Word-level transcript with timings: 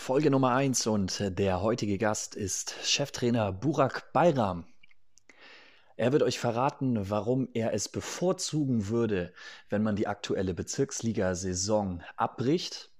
Folge 0.00 0.30
Nummer 0.30 0.54
1 0.54 0.86
und 0.86 1.38
der 1.38 1.60
heutige 1.60 1.98
Gast 1.98 2.34
ist 2.34 2.74
Cheftrainer 2.82 3.52
Burak 3.52 4.14
Bayram. 4.14 4.64
Er 5.98 6.12
wird 6.12 6.22
euch 6.22 6.38
verraten, 6.38 7.10
warum 7.10 7.50
er 7.52 7.74
es 7.74 7.86
bevorzugen 7.86 8.88
würde, 8.88 9.34
wenn 9.68 9.82
man 9.82 9.96
die 9.96 10.06
aktuelle 10.06 10.54
Bezirksliga-Saison 10.54 12.02
abbricht. 12.16 12.90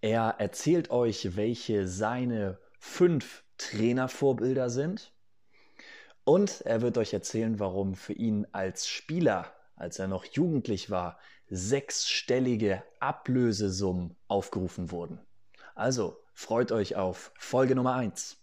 Er 0.00 0.34
erzählt 0.38 0.90
euch, 0.90 1.36
welche 1.36 1.86
seine 1.86 2.58
fünf 2.80 3.44
Trainervorbilder 3.56 4.70
sind. 4.70 5.12
Und 6.24 6.62
er 6.62 6.82
wird 6.82 6.98
euch 6.98 7.12
erzählen, 7.12 7.60
warum 7.60 7.94
für 7.94 8.12
ihn 8.12 8.44
als 8.50 8.88
Spieler, 8.88 9.54
als 9.76 10.00
er 10.00 10.08
noch 10.08 10.24
jugendlich 10.24 10.90
war, 10.90 11.20
sechsstellige 11.48 12.82
Ablösesummen 12.98 14.16
aufgerufen 14.26 14.90
wurden. 14.90 15.20
Also 15.78 16.16
freut 16.32 16.72
euch 16.72 16.96
auf 16.96 17.32
Folge 17.38 17.74
Nummer 17.74 17.96
1. 17.96 18.38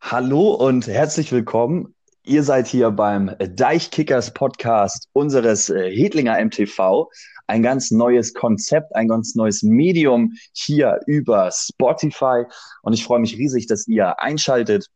Hallo 0.00 0.54
und 0.54 0.88
herzlich 0.88 1.30
willkommen. 1.30 1.94
Ihr 2.24 2.42
seid 2.42 2.66
hier 2.66 2.90
beim 2.90 3.36
Deichkickers 3.38 4.34
Podcast 4.34 5.08
unseres 5.12 5.70
äh, 5.70 5.92
Hedlinger 5.92 6.44
MTV. 6.44 7.08
Ein 7.46 7.62
ganz 7.62 7.92
neues 7.92 8.34
Konzept, 8.34 8.96
ein 8.96 9.06
ganz 9.06 9.36
neues 9.36 9.62
Medium 9.62 10.32
hier 10.54 10.98
über 11.06 11.52
Spotify. 11.52 12.46
Und 12.82 12.94
ich 12.94 13.04
freue 13.04 13.20
mich 13.20 13.38
riesig, 13.38 13.68
dass 13.68 13.86
ihr 13.86 14.18
einschaltet. 14.18 14.88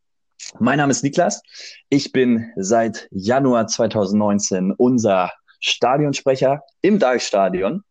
Mein 0.59 0.79
Name 0.79 0.91
ist 0.91 1.03
Niklas. 1.03 1.41
Ich 1.87 2.11
bin 2.11 2.51
seit 2.57 3.07
Januar 3.11 3.67
2019 3.67 4.73
unser 4.73 5.31
Stadionsprecher 5.61 6.63
im 6.81 6.99
Deichstadion. 6.99 7.83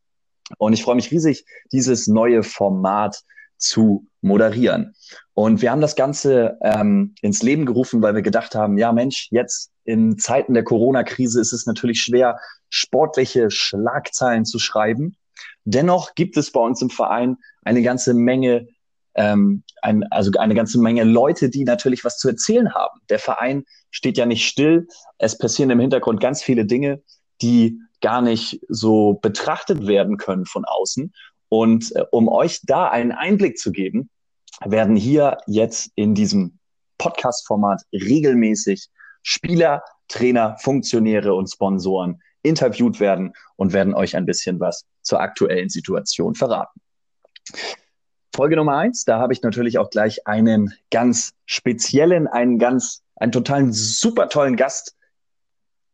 Und 0.59 0.73
ich 0.73 0.83
freue 0.83 0.97
mich 0.97 1.11
riesig, 1.11 1.47
dieses 1.72 2.06
neue 2.06 2.42
Format 2.42 3.22
zu 3.56 4.06
moderieren. 4.20 4.94
Und 5.34 5.62
wir 5.62 5.70
haben 5.70 5.81
das 5.81 5.97
Ganze 5.97 6.59
ähm, 6.62 7.14
ins 7.22 7.42
Leben 7.42 7.67
gerufen, 7.67 8.03
weil 8.03 8.14
wir 8.14 8.22
gedacht 8.22 8.55
haben, 8.55 8.77
ja 8.77 8.92
Mensch, 8.92 9.28
jetzt 9.31 9.70
in 9.84 10.19
Zeiten 10.19 10.55
der 10.55 10.64
Corona-Krise 10.64 11.41
ist 11.41 11.53
es 11.53 11.67
natürlich 11.67 12.03
schwer, 12.03 12.39
sportliche 12.69 13.50
Schlagzeilen 13.50 14.44
zu 14.44 14.59
schreiben. 14.59 15.16
Dennoch 15.64 16.14
gibt 16.14 16.37
es 16.37 16.53
bei 16.53 16.61
uns 16.61 16.83
im 16.83 16.91
Verein 16.91 17.37
eine 17.62 17.83
ganze 17.83 18.14
Menge, 18.14 18.69
ähm, 19.14 19.62
ein, 19.83 20.05
also 20.11 20.31
eine 20.39 20.55
ganze 20.55 20.81
Menge 20.81 21.05
Leute, 21.05 21.48
die 21.48 21.64
natürlich 21.64 22.05
was 22.05 22.19
zu 22.19 22.28
erzählen 22.28 22.75
haben. 22.75 23.00
Der 23.09 23.19
Verein 23.19 23.64
steht 23.91 24.16
ja 24.19 24.27
nicht 24.27 24.47
still. 24.47 24.89
Es 25.19 25.39
passieren 25.39 25.70
im 25.70 25.81
Hintergrund 25.81 26.20
ganz 26.20 26.42
viele 26.42 26.64
Dinge 26.64 27.03
die 27.42 27.80
gar 28.00 28.22
nicht 28.22 28.60
so 28.69 29.14
betrachtet 29.14 29.86
werden 29.86 30.16
können 30.16 30.46
von 30.46 30.64
außen. 30.64 31.12
Und 31.48 31.94
äh, 31.97 32.05
um 32.10 32.28
euch 32.28 32.60
da 32.62 32.88
einen 32.88 33.12
Einblick 33.12 33.58
zu 33.58 33.72
geben, 33.72 34.10
werden 34.64 34.97
hier 34.97 35.38
jetzt 35.47 35.91
in 35.94 36.14
diesem 36.14 36.58
Podcast-Format 36.98 37.82
regelmäßig 37.92 38.88
Spieler, 39.22 39.82
Trainer, 40.08 40.56
Funktionäre 40.60 41.34
und 41.34 41.48
Sponsoren 41.48 42.20
interviewt 42.42 43.00
werden 43.00 43.32
und 43.56 43.72
werden 43.72 43.94
euch 43.94 44.16
ein 44.16 44.27
bisschen 44.27 44.60
was 44.60 44.84
zur 45.02 45.20
aktuellen 45.20 45.69
Situation 45.69 46.34
verraten. 46.34 46.80
Folge 48.34 48.56
Nummer 48.56 48.77
eins, 48.77 49.04
da 49.04 49.19
habe 49.19 49.32
ich 49.32 49.42
natürlich 49.42 49.78
auch 49.78 49.91
gleich 49.91 50.27
einen 50.27 50.72
ganz 50.91 51.32
speziellen, 51.47 52.27
einen 52.28 52.58
ganz, 52.58 53.02
einen 53.16 53.32
totalen 53.32 53.72
super 53.72 54.28
tollen 54.28 54.56
Gast 54.56 54.97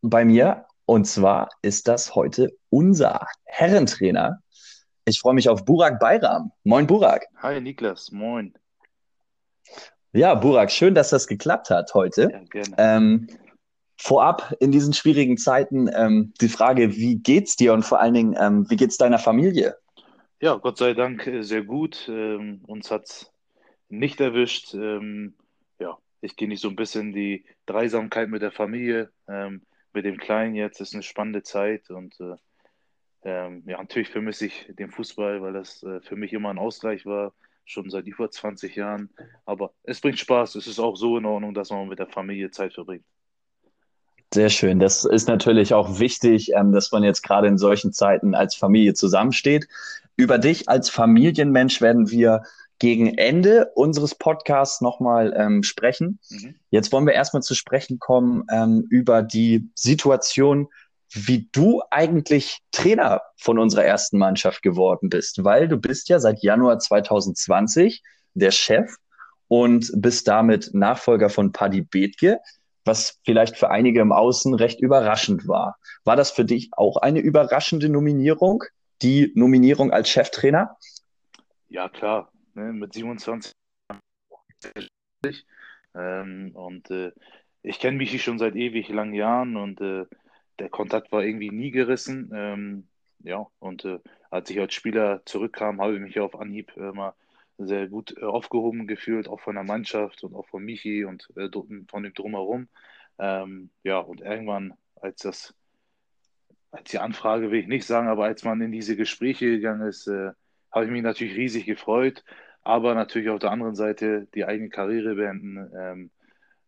bei 0.03 0.25
mir. 0.25 0.66
Und 0.87 1.05
zwar 1.05 1.49
ist 1.63 1.89
das 1.89 2.15
heute 2.15 2.57
unser 2.71 3.27
Herrentrainer. 3.45 4.41
Ich 5.05 5.21
freue 5.21 5.35
mich 5.35 5.49
auf 5.49 5.65
Burak 5.65 5.99
Bayram. 5.99 6.53
Moin, 6.63 6.87
Burak. 6.87 7.27
Hi, 7.43 7.61
Niklas. 7.61 8.13
Moin. 8.13 8.55
Ja, 10.13 10.35
Burak, 10.35 10.71
schön, 10.71 10.95
dass 10.95 11.11
das 11.11 11.27
geklappt 11.27 11.71
hat 11.71 11.93
heute. 11.93 12.31
Ja, 12.33 12.39
gerne. 12.45 12.75
Ähm, 12.79 13.27
vorab 13.99 14.55
in 14.61 14.71
diesen 14.71 14.93
schwierigen 14.93 15.37
Zeiten 15.37 15.91
ähm, 15.93 16.33
die 16.41 16.49
Frage, 16.49 16.95
wie 16.95 17.17
geht's 17.17 17.57
dir 17.57 17.73
und 17.73 17.83
vor 17.83 18.01
allen 18.01 18.15
Dingen, 18.15 18.37
ähm, 18.39 18.71
wie 18.71 18.77
geht's 18.77 18.97
deiner 18.97 19.19
Familie? 19.19 19.77
Ja, 20.41 20.55
Gott 20.55 20.79
sei 20.79 20.95
Dank 20.95 21.27
äh, 21.27 21.43
sehr 21.43 21.65
gut. 21.65 22.07
Ähm, 22.09 22.61
uns 22.67 22.93
hat's 22.93 23.33
nicht 23.89 24.21
erwischt. 24.21 24.73
Ähm, 24.75 25.35
ja, 25.81 25.99
ich 26.21 26.37
gehe 26.37 26.49
nicht 26.49 26.61
so 26.61 26.69
ein 26.69 26.77
bisschen 26.77 27.13
die 27.13 27.45
Dreisamkeit 27.67 28.29
mit 28.29 28.43
der 28.43 28.53
Familie. 28.53 29.11
Mit 29.97 30.05
dem 30.05 30.19
Kleinen 30.19 30.55
jetzt 30.55 30.83
ist 30.83 30.93
eine 30.93 31.03
spannende 31.03 31.43
Zeit 31.43 31.89
und 31.89 32.21
äh, 32.21 32.35
ähm, 33.23 33.63
ja, 33.67 33.79
natürlich 33.79 34.11
vermisse 34.11 34.45
ich 34.45 34.71
den 34.79 34.91
Fußball, 34.91 35.41
weil 35.41 35.55
das 35.55 35.83
äh, 35.85 36.03
für 36.03 36.17
mich 36.17 36.35
immer 36.35 36.51
ein 36.51 36.59
Ausgleich 36.59 37.07
war, 37.07 37.33
schon 37.65 37.89
seit 37.89 38.07
über 38.07 38.31
20 38.31 38.77
Jahren. 38.77 39.09
Aber 39.47 39.73
es 39.85 40.03
bringt 40.03 40.19
Spaß. 40.19 40.55
Es 40.57 40.67
ist 40.67 40.81
auch 40.81 40.97
so 40.97 41.17
in 41.17 41.25
Ordnung, 41.25 41.55
dass 41.55 41.71
man 41.71 41.89
mit 41.89 41.99
der 41.99 42.09
Familie 42.09 42.51
Zeit 42.51 42.75
verbringt. 42.75 43.07
Sehr 44.35 44.51
schön. 44.51 44.81
Das 44.81 45.07
ist 45.07 45.29
natürlich 45.29 45.73
auch 45.73 45.99
wichtig, 45.99 46.53
ähm, 46.55 46.73
dass 46.73 46.93
man 46.93 47.03
jetzt 47.03 47.23
gerade 47.23 47.49
in 47.49 47.57
solchen 47.57 47.95
Zeiten 47.95 48.35
als 48.35 48.55
Familie 48.55 48.93
zusammensteht. 48.93 49.67
Über 50.15 50.37
dich 50.37 50.69
als 50.69 50.91
Familienmensch 50.91 51.81
werden 51.81 52.11
wir 52.11 52.43
gegen 52.79 53.17
Ende 53.17 53.71
unseres 53.75 54.15
Podcasts 54.15 54.81
nochmal 54.81 55.35
ähm, 55.37 55.63
sprechen. 55.63 56.19
Mhm. 56.29 56.57
Jetzt 56.71 56.93
wollen 56.93 57.07
wir 57.07 57.15
erstmal 57.15 57.43
zu 57.43 57.55
sprechen 57.55 57.99
kommen 57.99 58.45
ähm, 58.51 58.87
über 58.91 59.23
die 59.23 59.71
Situation, 59.75 60.69
wie 61.11 61.49
du 61.53 61.83
eigentlich 61.91 62.59
Trainer 62.73 63.23
von 63.39 63.59
unserer 63.59 63.85
ersten 63.85 64.19
Mannschaft 64.19 64.63
geworden 64.63 65.09
bist, 65.09 65.45
weil 65.45 65.69
du 65.69 65.79
bist 65.79 66.09
ja 66.09 66.19
seit 66.19 66.43
Januar 66.43 66.79
2020 66.79 68.03
der 68.35 68.51
Chef 68.51 68.95
und 69.49 69.91
bist 69.97 70.29
damit 70.29 70.71
Nachfolger 70.75 71.31
von 71.31 71.53
Paddy 71.53 71.83
Bethke, 71.83 72.41
was 72.85 73.19
vielleicht 73.25 73.57
für 73.57 73.71
einige 73.71 74.01
im 74.01 74.13
Außen 74.13 74.55
recht 74.55 74.81
überraschend 74.81 75.49
war. 75.49 75.77
War 76.05 76.17
das 76.17 76.31
für 76.31 76.45
dich 76.45 76.71
auch 76.73 76.99
eine 76.99 77.21
überraschende 77.21 77.89
Nominierung, 77.89 78.65
die 79.03 79.33
Nominierung 79.35 79.93
als 79.93 80.09
Cheftrainer? 80.09 80.77
Ja, 81.69 81.89
klar 81.89 82.31
ne, 82.57 82.73
mit 82.73 82.93
27. 82.93 83.53
Ähm, 85.95 86.51
und 86.55 86.91
äh, 86.91 87.13
ich 87.63 87.79
kenne 87.79 87.97
Michi 87.97 88.19
schon 88.19 88.39
seit 88.39 88.57
ewig 88.57 88.89
langen 88.89 89.15
Jahren 89.15 89.57
und 89.57 89.81
äh, 89.81 90.07
der 90.59 90.69
Kontakt 90.71 91.13
war 91.13 91.23
irgendwie 91.23 91.51
nie 91.51 91.71
gerissen. 91.71 92.31
Ähm, 92.35 92.89
ja, 93.21 93.47
und 93.59 93.85
äh, 93.85 93.99
als 94.31 94.51
ich 94.51 94.59
als 94.61 94.75
Spieler 94.75 95.23
zurückkam, 95.25 95.81
habe 95.81 95.95
ich 95.95 96.01
mich 96.01 96.19
auf 96.21 96.39
Anhieb 96.39 96.77
immer 96.77 97.15
sehr 97.59 97.89
gut 97.89 98.17
äh, 98.19 98.25
aufgehoben 98.25 98.87
gefühlt, 98.87 99.29
auch 99.29 99.41
von 99.41 99.55
der 99.55 99.65
Mannschaft 99.65 100.23
und 100.25 100.35
auch 100.35 100.47
von 100.49 100.63
Michi 100.63 101.05
und 101.05 101.29
äh, 101.37 101.49
von 101.89 102.03
dem 102.03 102.15
Drumherum. 102.15 102.69
Ähm, 103.19 103.71
ja, 103.83 103.99
und 103.99 104.21
irgendwann, 104.21 104.75
als 105.01 105.23
das, 105.23 105.55
als 106.71 106.91
die 106.91 106.99
Anfrage 106.99 107.51
will 107.51 107.61
ich 107.61 107.69
nicht 107.69 107.87
sagen, 107.87 108.09
aber 108.09 108.25
als 108.25 108.45
man 108.45 108.61
in 108.61 108.73
diese 108.73 108.97
Gespräche 108.97 109.47
gegangen 109.47 109.89
ist, 109.89 110.07
äh, 110.07 110.33
habe 110.71 110.85
ich 110.85 110.91
mich 110.91 111.03
natürlich 111.03 111.37
riesig 111.37 111.65
gefreut 111.65 112.23
aber 112.67 112.95
natürlich 112.97 113.31
auf 113.31 113.39
der 113.39 113.53
anderen 113.53 113.77
Seite 113.77 114.27
die 114.35 114.45
eigene 114.45 114.69
Karriere 114.69 115.15
beenden. 115.15 115.71
Ähm, 115.79 116.11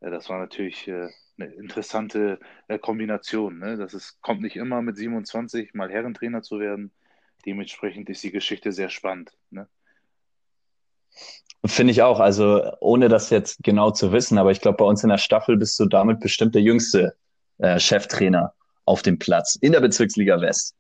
das 0.01 0.29
war 0.29 0.39
natürlich 0.39 0.87
äh, 0.87 1.09
eine 1.39 1.53
interessante 1.55 2.39
äh, 2.69 2.79
Kombination. 2.79 3.59
Ne? 3.59 3.77
Das 3.77 3.95
ist, 3.95 4.21
kommt 4.23 4.41
nicht 4.41 4.55
immer 4.55 4.81
mit 4.81 4.97
27 4.97 5.75
mal 5.75 5.91
Herrentrainer 5.91 6.43
zu 6.43 6.61
werden. 6.61 6.93
Dementsprechend 7.45 8.09
ist 8.11 8.23
die 8.23 8.31
Geschichte 8.31 8.71
sehr 8.71 8.91
spannend. 8.91 9.33
Ne? 9.51 9.67
Finde 11.67 11.91
ich 11.91 12.03
auch. 12.03 12.21
Also 12.21 12.71
ohne 12.79 13.09
das 13.09 13.31
jetzt 13.31 13.65
genau 13.65 13.91
zu 13.91 14.13
wissen, 14.13 14.39
aber 14.39 14.53
ich 14.53 14.61
glaube, 14.61 14.77
bei 14.77 14.85
uns 14.85 15.03
in 15.03 15.11
der 15.11 15.19
Staffel 15.19 15.57
bist 15.57 15.81
du 15.81 15.87
damit 15.87 16.21
bestimmt 16.21 16.55
der 16.55 16.63
jüngste 16.63 17.17
äh, 17.59 17.81
Cheftrainer 17.81 18.55
auf 18.85 19.03
dem 19.03 19.19
Platz 19.19 19.57
in 19.57 19.73
der 19.73 19.81
Bezirksliga 19.81 20.41
West. 20.41 20.77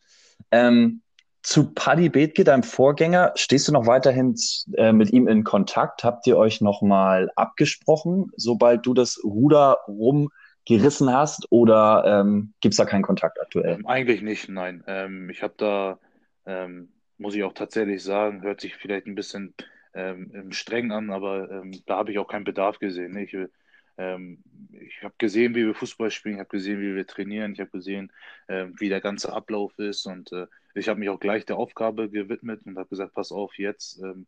Ähm, 0.52 1.02
zu 1.48 1.72
Paddy 1.72 2.10
Bethke, 2.10 2.44
deinem 2.44 2.62
Vorgänger, 2.62 3.32
stehst 3.34 3.68
du 3.68 3.72
noch 3.72 3.86
weiterhin 3.86 4.34
äh, 4.74 4.92
mit 4.92 5.10
ihm 5.14 5.26
in 5.26 5.44
Kontakt? 5.44 6.04
Habt 6.04 6.26
ihr 6.26 6.36
euch 6.36 6.60
nochmal 6.60 7.30
abgesprochen, 7.36 8.30
sobald 8.36 8.84
du 8.84 8.92
das 8.92 9.18
Ruder 9.24 9.78
rumgerissen 9.88 11.10
hast? 11.10 11.46
Oder 11.50 12.04
ähm, 12.06 12.52
gibt 12.60 12.74
es 12.74 12.76
da 12.76 12.84
keinen 12.84 13.00
Kontakt 13.00 13.40
aktuell? 13.40 13.76
Ähm, 13.76 13.86
eigentlich 13.86 14.20
nicht, 14.20 14.50
nein. 14.50 14.84
Ähm, 14.86 15.30
ich 15.30 15.42
habe 15.42 15.54
da, 15.56 15.98
ähm, 16.44 16.90
muss 17.16 17.34
ich 17.34 17.42
auch 17.44 17.54
tatsächlich 17.54 18.02
sagen, 18.02 18.42
hört 18.42 18.60
sich 18.60 18.76
vielleicht 18.76 19.06
ein 19.06 19.14
bisschen 19.14 19.54
ähm, 19.94 20.52
streng 20.52 20.92
an, 20.92 21.08
aber 21.08 21.50
ähm, 21.50 21.72
da 21.86 21.96
habe 21.96 22.12
ich 22.12 22.18
auch 22.18 22.28
keinen 22.28 22.44
Bedarf 22.44 22.78
gesehen. 22.78 23.16
Ich, 23.16 23.34
ich 23.98 25.02
habe 25.02 25.14
gesehen, 25.18 25.54
wie 25.54 25.66
wir 25.66 25.74
Fußball 25.74 26.10
spielen, 26.10 26.36
ich 26.36 26.40
habe 26.40 26.50
gesehen, 26.50 26.80
wie 26.80 26.94
wir 26.94 27.06
trainieren, 27.06 27.52
ich 27.52 27.60
habe 27.60 27.70
gesehen, 27.70 28.12
wie 28.46 28.88
der 28.88 29.00
ganze 29.00 29.32
Ablauf 29.32 29.78
ist 29.78 30.06
und 30.06 30.32
äh, 30.32 30.46
ich 30.74 30.88
habe 30.88 31.00
mich 31.00 31.08
auch 31.08 31.20
gleich 31.20 31.44
der 31.44 31.56
Aufgabe 31.56 32.08
gewidmet 32.10 32.62
und 32.64 32.78
habe 32.78 32.88
gesagt, 32.88 33.14
pass 33.14 33.32
auf, 33.32 33.58
jetzt 33.58 34.00
ähm, 34.02 34.26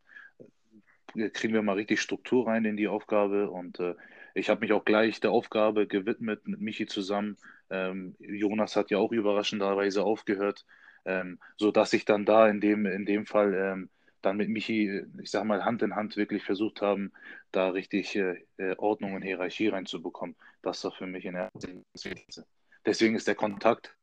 kriegen 1.33 1.53
wir 1.53 1.61
mal 1.61 1.73
richtig 1.75 2.01
Struktur 2.01 2.47
rein 2.47 2.65
in 2.65 2.77
die 2.77 2.87
Aufgabe. 2.87 3.49
Und 3.49 3.79
äh, 3.79 3.95
ich 4.33 4.49
habe 4.49 4.61
mich 4.61 4.73
auch 4.73 4.85
gleich 4.85 5.19
der 5.19 5.31
Aufgabe 5.31 5.87
gewidmet, 5.87 6.47
mit 6.47 6.61
Michi 6.61 6.85
zusammen 6.87 7.37
Ähm, 7.69 8.15
Jonas 8.19 8.75
hat 8.75 8.91
ja 8.91 8.97
auch 8.97 9.11
überraschenderweise 9.13 10.03
aufgehört, 10.03 10.65
ähm, 11.05 11.39
sodass 11.57 11.93
ich 11.93 12.05
dann 12.05 12.25
da 12.25 12.49
in 12.49 12.59
dem, 12.61 12.85
in 12.85 13.05
dem 13.05 13.25
Fall 13.25 13.53
ähm, 13.55 13.89
dann 14.21 14.37
mit 14.37 14.49
Michi, 14.49 15.03
ich 15.21 15.31
sag 15.31 15.43
mal, 15.45 15.65
Hand 15.65 15.81
in 15.81 15.95
Hand 15.95 16.17
wirklich 16.17 16.43
versucht 16.43 16.81
haben, 16.81 17.11
da 17.51 17.69
richtig 17.69 18.15
äh, 18.15 18.45
äh 18.57 18.75
Ordnung 18.77 19.13
und 19.13 19.21
Hierarchie 19.21 19.69
reinzubekommen. 19.69 20.35
Das 20.61 20.83
war 20.83 20.91
für 20.91 21.07
mich 21.07 21.25
in 21.25 21.33
der 21.33 21.49
Deswegen 22.85 23.15
ist 23.15 23.27
der 23.27 23.35
Kontakt 23.35 23.95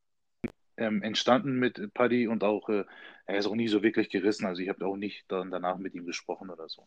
ähm, 0.76 1.03
entstanden 1.03 1.59
mit 1.59 1.93
Paddy 1.94 2.29
und 2.29 2.44
auch, 2.44 2.69
äh, 2.69 2.85
er 3.26 3.38
ist 3.38 3.47
auch 3.47 3.55
nie 3.55 3.69
so 3.69 3.82
wirklich 3.82 4.11
gerissen. 4.11 4.47
Also 4.47 4.62
ich 4.62 4.69
habe 4.69 4.87
auch 4.87 4.97
nicht 4.97 5.25
dann 5.29 5.50
danach 5.50 5.79
mit 5.79 5.94
ihm 5.94 6.06
gesprochen 6.06 6.50
oder 6.50 6.69
so. 6.69 6.85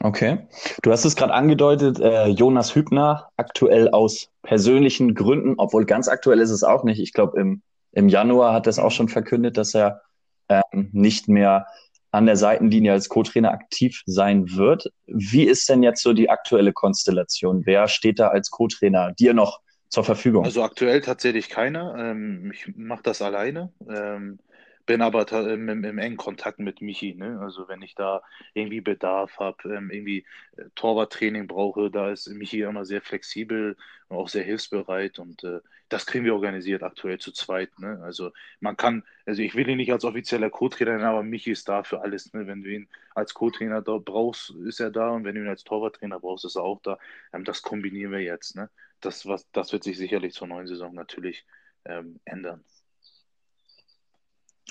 Okay. 0.00 0.46
Du 0.82 0.92
hast 0.92 1.04
es 1.04 1.16
gerade 1.16 1.34
angedeutet, 1.34 1.98
äh, 1.98 2.26
Jonas 2.28 2.74
Hübner, 2.74 3.30
aktuell 3.36 3.88
aus 3.88 4.30
persönlichen 4.42 5.14
Gründen, 5.14 5.54
obwohl 5.56 5.86
ganz 5.86 6.08
aktuell 6.08 6.40
ist 6.40 6.50
es 6.50 6.62
auch 6.62 6.84
nicht. 6.84 7.00
Ich 7.00 7.12
glaube, 7.12 7.40
im, 7.40 7.62
im 7.92 8.08
Januar 8.08 8.52
hat 8.52 8.66
er 8.66 8.70
es 8.70 8.78
auch 8.78 8.92
schon 8.92 9.08
verkündet, 9.08 9.56
dass 9.56 9.74
er 9.74 10.02
ähm, 10.48 10.90
nicht 10.92 11.28
mehr 11.28 11.66
an 12.10 12.26
der 12.26 12.36
Seitenlinie 12.36 12.92
als 12.92 13.08
Co-Trainer 13.08 13.52
aktiv 13.52 14.02
sein 14.06 14.56
wird. 14.56 14.90
Wie 15.06 15.44
ist 15.44 15.68
denn 15.68 15.82
jetzt 15.82 16.02
so 16.02 16.12
die 16.12 16.30
aktuelle 16.30 16.72
Konstellation? 16.72 17.66
Wer 17.66 17.88
steht 17.88 18.18
da 18.18 18.28
als 18.28 18.50
Co-Trainer 18.50 19.12
dir 19.12 19.34
noch 19.34 19.60
zur 19.88 20.04
Verfügung? 20.04 20.44
Also 20.44 20.62
aktuell 20.62 21.00
tatsächlich 21.00 21.48
keiner. 21.48 21.94
Ähm, 21.98 22.50
ich 22.52 22.72
mache 22.76 23.02
das 23.02 23.20
alleine. 23.20 23.72
Ähm, 23.88 24.38
bin 24.88 25.02
aber 25.02 25.30
im, 25.52 25.68
im, 25.68 25.98
engen 25.98 26.16
Kontakt 26.16 26.58
mit 26.60 26.80
Michi. 26.80 27.14
Ne? 27.14 27.38
Also 27.42 27.68
wenn 27.68 27.82
ich 27.82 27.94
da 27.94 28.22
irgendwie 28.54 28.80
Bedarf 28.80 29.38
habe, 29.38 29.74
ähm, 29.74 29.90
irgendwie 29.90 30.24
äh, 30.56 30.64
Torwarttraining 30.76 31.46
brauche, 31.46 31.90
da 31.90 32.10
ist 32.10 32.26
Michi 32.28 32.62
immer 32.62 32.86
sehr 32.86 33.02
flexibel 33.02 33.76
und 34.08 34.16
auch 34.16 34.28
sehr 34.30 34.44
hilfsbereit 34.44 35.18
und 35.18 35.44
äh, 35.44 35.60
das 35.90 36.06
kriegen 36.06 36.24
wir 36.24 36.34
organisiert 36.34 36.82
aktuell 36.82 37.18
zu 37.18 37.32
zweit. 37.32 37.78
Ne? 37.78 38.00
Also 38.02 38.32
man 38.60 38.78
kann, 38.78 39.04
also 39.26 39.42
ich 39.42 39.54
will 39.54 39.68
ihn 39.68 39.76
nicht 39.76 39.92
als 39.92 40.04
offizieller 40.06 40.48
Co-Trainer 40.48 40.92
nennen, 40.92 41.04
aber 41.04 41.22
Michi 41.22 41.50
ist 41.50 41.68
da 41.68 41.82
für 41.82 42.00
alles. 42.00 42.32
Ne? 42.32 42.46
Wenn 42.46 42.62
du 42.62 42.70
ihn 42.70 42.88
als 43.14 43.34
Co-Trainer 43.34 43.82
brauchst, 43.82 44.54
ist 44.66 44.80
er 44.80 44.90
da 44.90 45.10
und 45.10 45.24
wenn 45.24 45.34
du 45.34 45.42
ihn 45.42 45.48
als 45.48 45.64
Torwarttrainer 45.64 46.18
brauchst, 46.18 46.46
ist 46.46 46.56
er 46.56 46.62
auch 46.62 46.80
da. 46.82 46.98
Ähm, 47.34 47.44
das 47.44 47.60
kombinieren 47.60 48.12
wir 48.12 48.22
jetzt. 48.22 48.56
Ne? 48.56 48.70
Das, 49.02 49.26
was, 49.26 49.50
das 49.52 49.70
wird 49.72 49.84
sich 49.84 49.98
sicherlich 49.98 50.32
zur 50.32 50.48
neuen 50.48 50.66
Saison 50.66 50.94
natürlich 50.94 51.44
ähm, 51.84 52.20
ändern. 52.24 52.64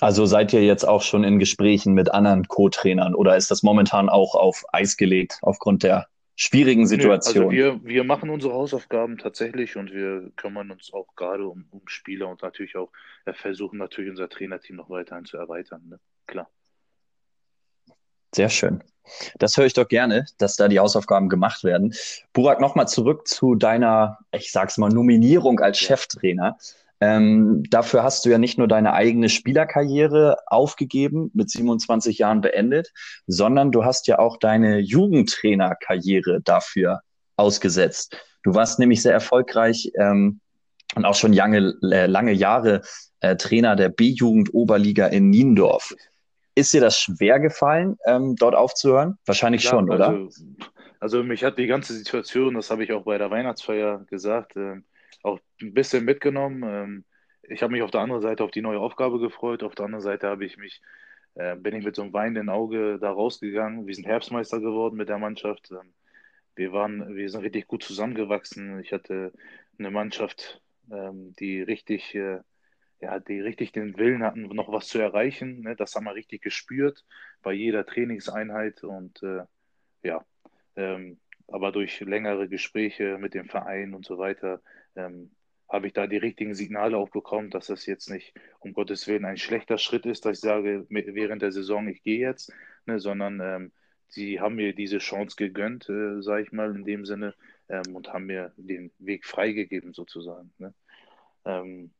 Also 0.00 0.26
seid 0.26 0.52
ihr 0.52 0.64
jetzt 0.64 0.86
auch 0.86 1.02
schon 1.02 1.24
in 1.24 1.38
Gesprächen 1.38 1.92
mit 1.92 2.12
anderen 2.12 2.46
Co-Trainern 2.46 3.14
oder 3.14 3.36
ist 3.36 3.50
das 3.50 3.62
momentan 3.62 4.08
auch 4.08 4.34
auf 4.34 4.64
Eis 4.72 4.96
gelegt 4.96 5.38
aufgrund 5.42 5.82
der 5.82 6.06
schwierigen 6.36 6.86
Situation? 6.86 7.52
Nö, 7.52 7.64
also 7.64 7.84
wir, 7.84 7.88
wir 7.88 8.04
machen 8.04 8.30
unsere 8.30 8.54
Hausaufgaben 8.54 9.18
tatsächlich 9.18 9.76
und 9.76 9.92
wir 9.92 10.30
kümmern 10.36 10.70
uns 10.70 10.92
auch 10.92 11.16
gerade 11.16 11.48
um, 11.48 11.66
um 11.70 11.82
Spieler 11.86 12.28
und 12.28 12.42
natürlich 12.42 12.76
auch 12.76 12.90
äh, 13.24 13.32
versuchen 13.32 13.78
natürlich 13.78 14.10
unser 14.10 14.28
Trainerteam 14.28 14.76
noch 14.76 14.88
weiterhin 14.88 15.24
zu 15.24 15.36
erweitern. 15.36 15.82
Ne? 15.88 15.98
Klar. 16.26 16.48
Sehr 18.34 18.50
schön. 18.50 18.84
Das 19.38 19.56
höre 19.56 19.66
ich 19.66 19.72
doch 19.72 19.88
gerne, 19.88 20.26
dass 20.36 20.56
da 20.56 20.68
die 20.68 20.78
Hausaufgaben 20.78 21.28
gemacht 21.28 21.64
werden. 21.64 21.94
Burak, 22.32 22.60
nochmal 22.60 22.86
zurück 22.88 23.26
zu 23.26 23.54
deiner, 23.54 24.18
ich 24.32 24.52
sag's 24.52 24.76
mal, 24.78 24.90
Nominierung 24.90 25.60
als 25.60 25.78
Cheftrainer. 25.78 26.58
Ähm, 27.00 27.62
dafür 27.70 28.02
hast 28.02 28.24
du 28.24 28.30
ja 28.30 28.38
nicht 28.38 28.58
nur 28.58 28.66
deine 28.66 28.92
eigene 28.92 29.28
Spielerkarriere 29.28 30.36
aufgegeben, 30.46 31.30
mit 31.32 31.50
27 31.50 32.18
Jahren 32.18 32.40
beendet, 32.40 32.92
sondern 33.26 33.70
du 33.70 33.84
hast 33.84 34.08
ja 34.08 34.18
auch 34.18 34.36
deine 34.36 34.78
Jugendtrainerkarriere 34.78 36.40
dafür 36.42 37.00
ausgesetzt. 37.36 38.16
Du 38.42 38.54
warst 38.54 38.78
nämlich 38.78 39.02
sehr 39.02 39.12
erfolgreich 39.12 39.92
ähm, 39.98 40.40
und 40.94 41.04
auch 41.04 41.14
schon 41.14 41.32
lange, 41.32 41.74
äh, 41.82 42.06
lange 42.06 42.32
Jahre 42.32 42.82
äh, 43.20 43.36
Trainer 43.36 43.76
der 43.76 43.88
B-Jugend 43.88 44.52
Oberliga 44.54 45.06
in 45.06 45.30
Niendorf. 45.30 45.94
Ist 46.54 46.72
dir 46.72 46.80
das 46.80 46.98
schwer 46.98 47.38
gefallen, 47.38 47.96
ähm, 48.06 48.34
dort 48.36 48.54
aufzuhören? 48.54 49.18
Wahrscheinlich 49.26 49.64
ja, 49.64 49.70
schon, 49.70 49.90
oder? 49.90 50.08
Also, 50.08 50.44
also, 51.00 51.22
mich 51.22 51.44
hat 51.44 51.58
die 51.58 51.68
ganze 51.68 51.92
Situation, 51.92 52.54
das 52.54 52.70
habe 52.70 52.82
ich 52.82 52.92
auch 52.92 53.04
bei 53.04 53.18
der 53.18 53.30
Weihnachtsfeier 53.30 54.04
gesagt, 54.08 54.56
äh, 54.56 54.80
auch 55.22 55.40
ein 55.60 55.74
bisschen 55.74 56.04
mitgenommen. 56.04 56.62
Ähm, 56.64 57.04
ich 57.42 57.62
habe 57.62 57.72
mich 57.72 57.82
auf 57.82 57.90
der 57.90 58.00
anderen 58.00 58.22
Seite 58.22 58.44
auf 58.44 58.50
die 58.50 58.62
neue 58.62 58.78
Aufgabe 58.78 59.18
gefreut. 59.18 59.62
Auf 59.62 59.74
der 59.74 59.86
anderen 59.86 60.02
Seite 60.02 60.28
habe 60.28 60.44
ich 60.44 60.56
mich, 60.56 60.80
äh, 61.34 61.56
bin 61.56 61.74
ich 61.74 61.84
mit 61.84 61.96
so 61.96 62.02
einem 62.02 62.12
weinenden 62.12 62.48
Auge 62.48 62.98
da 62.98 63.10
rausgegangen. 63.10 63.86
Wir 63.86 63.94
sind 63.94 64.06
Herbstmeister 64.06 64.60
geworden 64.60 64.96
mit 64.96 65.08
der 65.08 65.18
Mannschaft. 65.18 65.70
Ähm, 65.70 65.94
wir 66.54 66.72
waren, 66.72 67.14
wir 67.16 67.28
sind 67.30 67.42
richtig 67.42 67.66
gut 67.68 67.82
zusammengewachsen. 67.82 68.80
Ich 68.80 68.92
hatte 68.92 69.32
eine 69.78 69.90
Mannschaft, 69.90 70.60
ähm, 70.90 71.34
die 71.38 71.62
richtig, 71.62 72.14
äh, 72.14 72.40
ja, 73.00 73.20
die 73.20 73.40
richtig 73.40 73.72
den 73.72 73.96
Willen 73.96 74.22
hatten, 74.24 74.42
noch 74.42 74.70
was 74.72 74.88
zu 74.88 74.98
erreichen. 74.98 75.60
Ne? 75.60 75.76
Das 75.76 75.94
haben 75.94 76.04
wir 76.04 76.14
richtig 76.14 76.42
gespürt 76.42 77.04
bei 77.42 77.52
jeder 77.52 77.86
Trainingseinheit 77.86 78.82
und 78.82 79.22
äh, 79.22 79.44
ja, 80.02 80.24
aber 81.48 81.72
durch 81.72 82.00
längere 82.00 82.48
Gespräche 82.48 83.18
mit 83.18 83.34
dem 83.34 83.48
Verein 83.48 83.94
und 83.94 84.04
so 84.06 84.18
weiter 84.18 84.62
ähm, 84.98 85.30
habe 85.68 85.86
ich 85.86 85.92
da 85.92 86.06
die 86.06 86.16
richtigen 86.16 86.54
Signale 86.54 86.96
auch 86.96 87.10
bekommen, 87.10 87.50
dass 87.50 87.66
das 87.66 87.86
jetzt 87.86 88.10
nicht 88.10 88.32
um 88.60 88.72
Gottes 88.72 89.06
Willen 89.06 89.24
ein 89.24 89.36
schlechter 89.36 89.78
Schritt 89.78 90.06
ist, 90.06 90.24
dass 90.24 90.38
ich 90.38 90.40
sage, 90.40 90.86
während 90.88 91.42
der 91.42 91.52
Saison, 91.52 91.88
ich 91.88 92.02
gehe 92.02 92.20
jetzt, 92.20 92.52
ne, 92.86 92.98
sondern 92.98 93.40
ähm, 93.40 93.72
sie 94.08 94.40
haben 94.40 94.56
mir 94.56 94.74
diese 94.74 94.98
Chance 94.98 95.36
gegönnt, 95.36 95.88
äh, 95.88 96.22
sage 96.22 96.42
ich 96.42 96.52
mal 96.52 96.74
in 96.74 96.84
dem 96.84 97.04
Sinne, 97.04 97.34
ähm, 97.68 97.94
und 97.94 98.12
haben 98.12 98.26
mir 98.26 98.52
den 98.56 98.90
Weg 98.98 99.26
freigegeben 99.26 99.92
sozusagen. 99.92 100.52
Ne. 100.58 100.74
Ähm, 101.44 101.90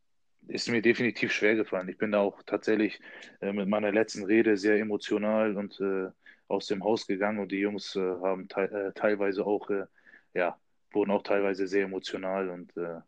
ist 0.46 0.70
mir 0.70 0.80
definitiv 0.80 1.32
schwer 1.32 1.56
gefallen. 1.56 1.88
Ich 1.88 1.98
bin 1.98 2.12
da 2.12 2.20
auch 2.20 2.42
tatsächlich 2.42 3.00
äh, 3.40 3.52
mit 3.52 3.68
meiner 3.68 3.92
letzten 3.92 4.24
Rede 4.24 4.56
sehr 4.56 4.78
emotional 4.78 5.56
und 5.58 5.78
äh, 5.80 6.08
aus 6.48 6.66
dem 6.66 6.82
Haus 6.84 7.06
gegangen 7.06 7.38
und 7.38 7.52
die 7.52 7.58
Jungs 7.58 7.94
äh, 7.96 8.00
haben 8.00 8.48
te 8.48 8.62
äh, 8.62 8.92
teilweise 8.94 9.44
auch, 9.44 9.68
äh, 9.68 9.84
ja, 10.32 10.58
wurden 10.92 11.10
auch 11.10 11.22
teilweise 11.22 11.66
sehr 11.66 11.84
emotional 11.84 12.48
und 12.48 12.76
äh, 12.76 13.00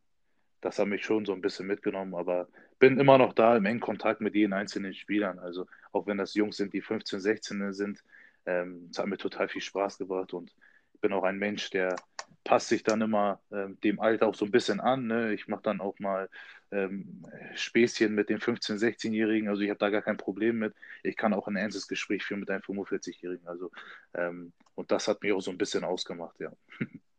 das 0.60 0.78
hat 0.78 0.88
mich 0.88 1.04
schon 1.04 1.24
so 1.24 1.32
ein 1.32 1.40
bisschen 1.40 1.66
mitgenommen, 1.66 2.14
aber 2.14 2.48
bin 2.78 2.98
immer 2.98 3.18
noch 3.18 3.32
da 3.32 3.56
im 3.56 3.66
engen 3.66 3.80
Kontakt 3.80 4.20
mit 4.20 4.34
jeden 4.34 4.52
einzelnen 4.52 4.94
Spielern. 4.94 5.38
Also 5.38 5.66
auch 5.92 6.06
wenn 6.06 6.18
das 6.18 6.34
Jungs 6.34 6.56
sind, 6.56 6.72
die 6.72 6.82
15, 6.82 7.20
16 7.20 7.72
sind, 7.72 8.02
ähm, 8.46 8.88
es 8.90 8.98
hat 8.98 9.06
mir 9.06 9.18
total 9.18 9.48
viel 9.48 9.62
Spaß 9.62 9.98
gebracht 9.98 10.32
und 10.34 10.52
ich 10.94 11.00
bin 11.00 11.12
auch 11.12 11.22
ein 11.22 11.38
Mensch, 11.38 11.70
der 11.70 11.96
passt 12.44 12.68
sich 12.68 12.82
dann 12.82 13.00
immer 13.00 13.40
ähm, 13.52 13.78
dem 13.80 14.00
Alter 14.00 14.26
auch 14.26 14.34
so 14.34 14.44
ein 14.44 14.50
bisschen 14.50 14.80
an. 14.80 15.06
Ne? 15.06 15.32
Ich 15.34 15.46
mache 15.48 15.62
dann 15.62 15.80
auch 15.80 15.98
mal 15.98 16.28
ähm, 16.72 17.26
Späßchen 17.54 18.14
mit 18.14 18.28
den 18.28 18.38
15-, 18.38 18.78
16-Jährigen. 18.78 19.48
Also 19.48 19.62
ich 19.62 19.70
habe 19.70 19.78
da 19.78 19.90
gar 19.90 20.02
kein 20.02 20.16
Problem 20.16 20.58
mit. 20.58 20.74
Ich 21.02 21.16
kann 21.16 21.34
auch 21.34 21.48
ein 21.48 21.56
ernstes 21.56 21.88
Gespräch 21.88 22.24
führen 22.24 22.40
mit 22.40 22.50
einem 22.50 22.62
45-Jährigen. 22.62 23.46
Also 23.46 23.70
ähm, 24.14 24.52
und 24.74 24.90
das 24.90 25.08
hat 25.08 25.22
mich 25.22 25.32
auch 25.32 25.40
so 25.40 25.50
ein 25.50 25.58
bisschen 25.58 25.84
ausgemacht, 25.84 26.38
ja. 26.40 26.52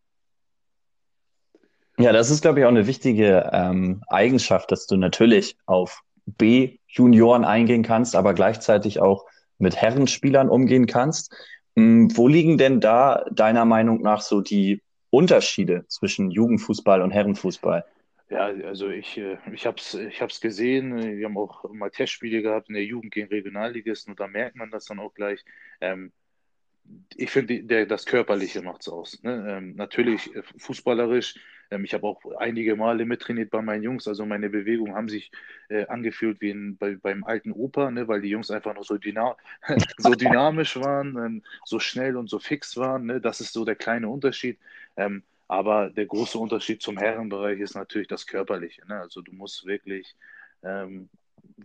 Ja, 2.01 2.11
das 2.11 2.31
ist, 2.31 2.41
glaube 2.41 2.59
ich, 2.59 2.65
auch 2.65 2.69
eine 2.69 2.87
wichtige 2.87 3.49
ähm, 3.53 4.03
Eigenschaft, 4.07 4.71
dass 4.71 4.87
du 4.87 4.97
natürlich 4.97 5.57
auf 5.65 6.01
B-Junioren 6.25 7.45
eingehen 7.45 7.83
kannst, 7.83 8.15
aber 8.15 8.33
gleichzeitig 8.33 8.99
auch 8.99 9.25
mit 9.57 9.75
Herrenspielern 9.75 10.49
umgehen 10.49 10.87
kannst. 10.87 11.33
Hm, 11.75 12.15
wo 12.17 12.27
liegen 12.27 12.57
denn 12.57 12.81
da 12.81 13.25
deiner 13.31 13.65
Meinung 13.65 14.01
nach 14.01 14.21
so 14.21 14.41
die 14.41 14.81
Unterschiede 15.09 15.85
zwischen 15.87 16.31
Jugendfußball 16.31 17.01
und 17.01 17.11
Herrenfußball? 17.11 17.85
Ja, 18.29 18.45
also 18.45 18.87
ich, 18.89 19.17
äh, 19.17 19.37
ich 19.53 19.65
habe 19.65 19.77
es 19.77 19.93
ich 19.93 20.21
hab's 20.21 20.39
gesehen. 20.39 21.17
Wir 21.17 21.25
haben 21.25 21.37
auch 21.37 21.65
mal 21.71 21.91
Testspiele 21.91 22.41
gehabt 22.41 22.69
in 22.69 22.75
der 22.75 22.85
Jugend 22.85 23.13
gegen 23.13 23.27
Regionalligisten 23.27 24.11
und 24.11 24.19
da 24.19 24.27
merkt 24.27 24.55
man 24.55 24.71
das 24.71 24.85
dann 24.85 24.99
auch 24.99 25.13
gleich. 25.13 25.43
Ähm, 25.81 26.13
ich 27.15 27.31
finde, 27.31 27.85
das 27.85 28.05
Körperliche 28.05 28.61
macht 28.61 28.81
es 28.81 28.89
aus. 28.89 29.21
Ne? 29.23 29.45
Ähm, 29.47 29.75
natürlich 29.75 30.35
äh, 30.35 30.43
fußballerisch. 30.57 31.35
Ähm, 31.69 31.85
ich 31.85 31.93
habe 31.93 32.07
auch 32.07 32.21
einige 32.37 32.75
Male 32.75 33.05
mittrainiert 33.05 33.49
bei 33.49 33.61
meinen 33.61 33.83
Jungs. 33.83 34.07
Also 34.07 34.25
meine 34.25 34.49
Bewegungen 34.49 34.95
haben 34.95 35.09
sich 35.09 35.31
äh, 35.69 35.85
angefühlt 35.87 36.41
wie 36.41 36.49
in, 36.49 36.77
bei, 36.77 36.95
beim 36.95 37.23
alten 37.23 37.51
Opa, 37.51 37.91
ne? 37.91 38.07
weil 38.07 38.21
die 38.21 38.29
Jungs 38.29 38.51
einfach 38.51 38.75
noch 38.75 38.83
so, 38.83 38.97
dyna 38.97 39.35
so 39.97 40.11
dynamisch 40.11 40.77
waren, 40.77 41.15
ähm, 41.17 41.43
so 41.65 41.79
schnell 41.79 42.17
und 42.17 42.29
so 42.29 42.39
fix 42.39 42.77
waren. 42.77 43.05
Ne? 43.05 43.21
Das 43.21 43.41
ist 43.41 43.53
so 43.53 43.65
der 43.65 43.75
kleine 43.75 44.09
Unterschied. 44.09 44.59
Ähm, 44.97 45.23
aber 45.47 45.89
der 45.89 46.05
große 46.05 46.37
Unterschied 46.37 46.81
zum 46.81 46.97
Herrenbereich 46.97 47.59
ist 47.59 47.75
natürlich 47.75 48.07
das 48.07 48.25
Körperliche. 48.25 48.87
Ne? 48.87 48.99
Also 49.01 49.21
du 49.21 49.33
musst 49.33 49.65
wirklich 49.65 50.15
ähm, 50.63 51.09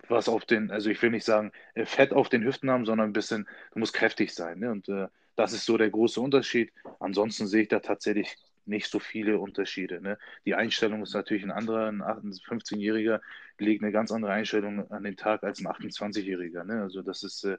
was 0.08 0.28
auf 0.28 0.44
den, 0.44 0.70
also 0.70 0.90
ich 0.90 1.00
will 1.02 1.10
nicht 1.10 1.24
sagen 1.24 1.52
äh, 1.74 1.84
Fett 1.84 2.12
auf 2.12 2.28
den 2.28 2.44
Hüften 2.44 2.70
haben, 2.70 2.86
sondern 2.86 3.10
ein 3.10 3.12
bisschen, 3.12 3.46
du 3.72 3.78
musst 3.78 3.94
kräftig 3.94 4.34
sein. 4.34 4.58
Ne? 4.60 4.70
Und 4.70 4.88
äh, 4.88 5.08
das 5.36 5.52
ist 5.52 5.64
so 5.64 5.76
der 5.76 5.90
große 5.90 6.20
Unterschied. 6.20 6.72
Ansonsten 6.98 7.46
sehe 7.46 7.62
ich 7.62 7.68
da 7.68 7.80
tatsächlich 7.80 8.36
nicht 8.64 8.90
so 8.90 8.98
viele 8.98 9.38
Unterschiede. 9.38 10.00
Ne? 10.00 10.18
Die 10.44 10.54
Einstellung 10.54 11.02
ist 11.02 11.14
natürlich 11.14 11.44
ein 11.44 11.52
anderer, 11.52 11.88
ein 11.88 12.02
15-Jähriger 12.02 13.20
legt 13.58 13.82
eine 13.82 13.92
ganz 13.92 14.10
andere 14.10 14.32
Einstellung 14.32 14.90
an 14.90 15.04
den 15.04 15.16
Tag 15.16 15.44
als 15.44 15.60
ein 15.60 15.66
28-Jähriger. 15.66 16.64
Ne? 16.64 16.82
Also 16.82 17.02
das 17.02 17.22
ist 17.22 17.44
äh, 17.44 17.58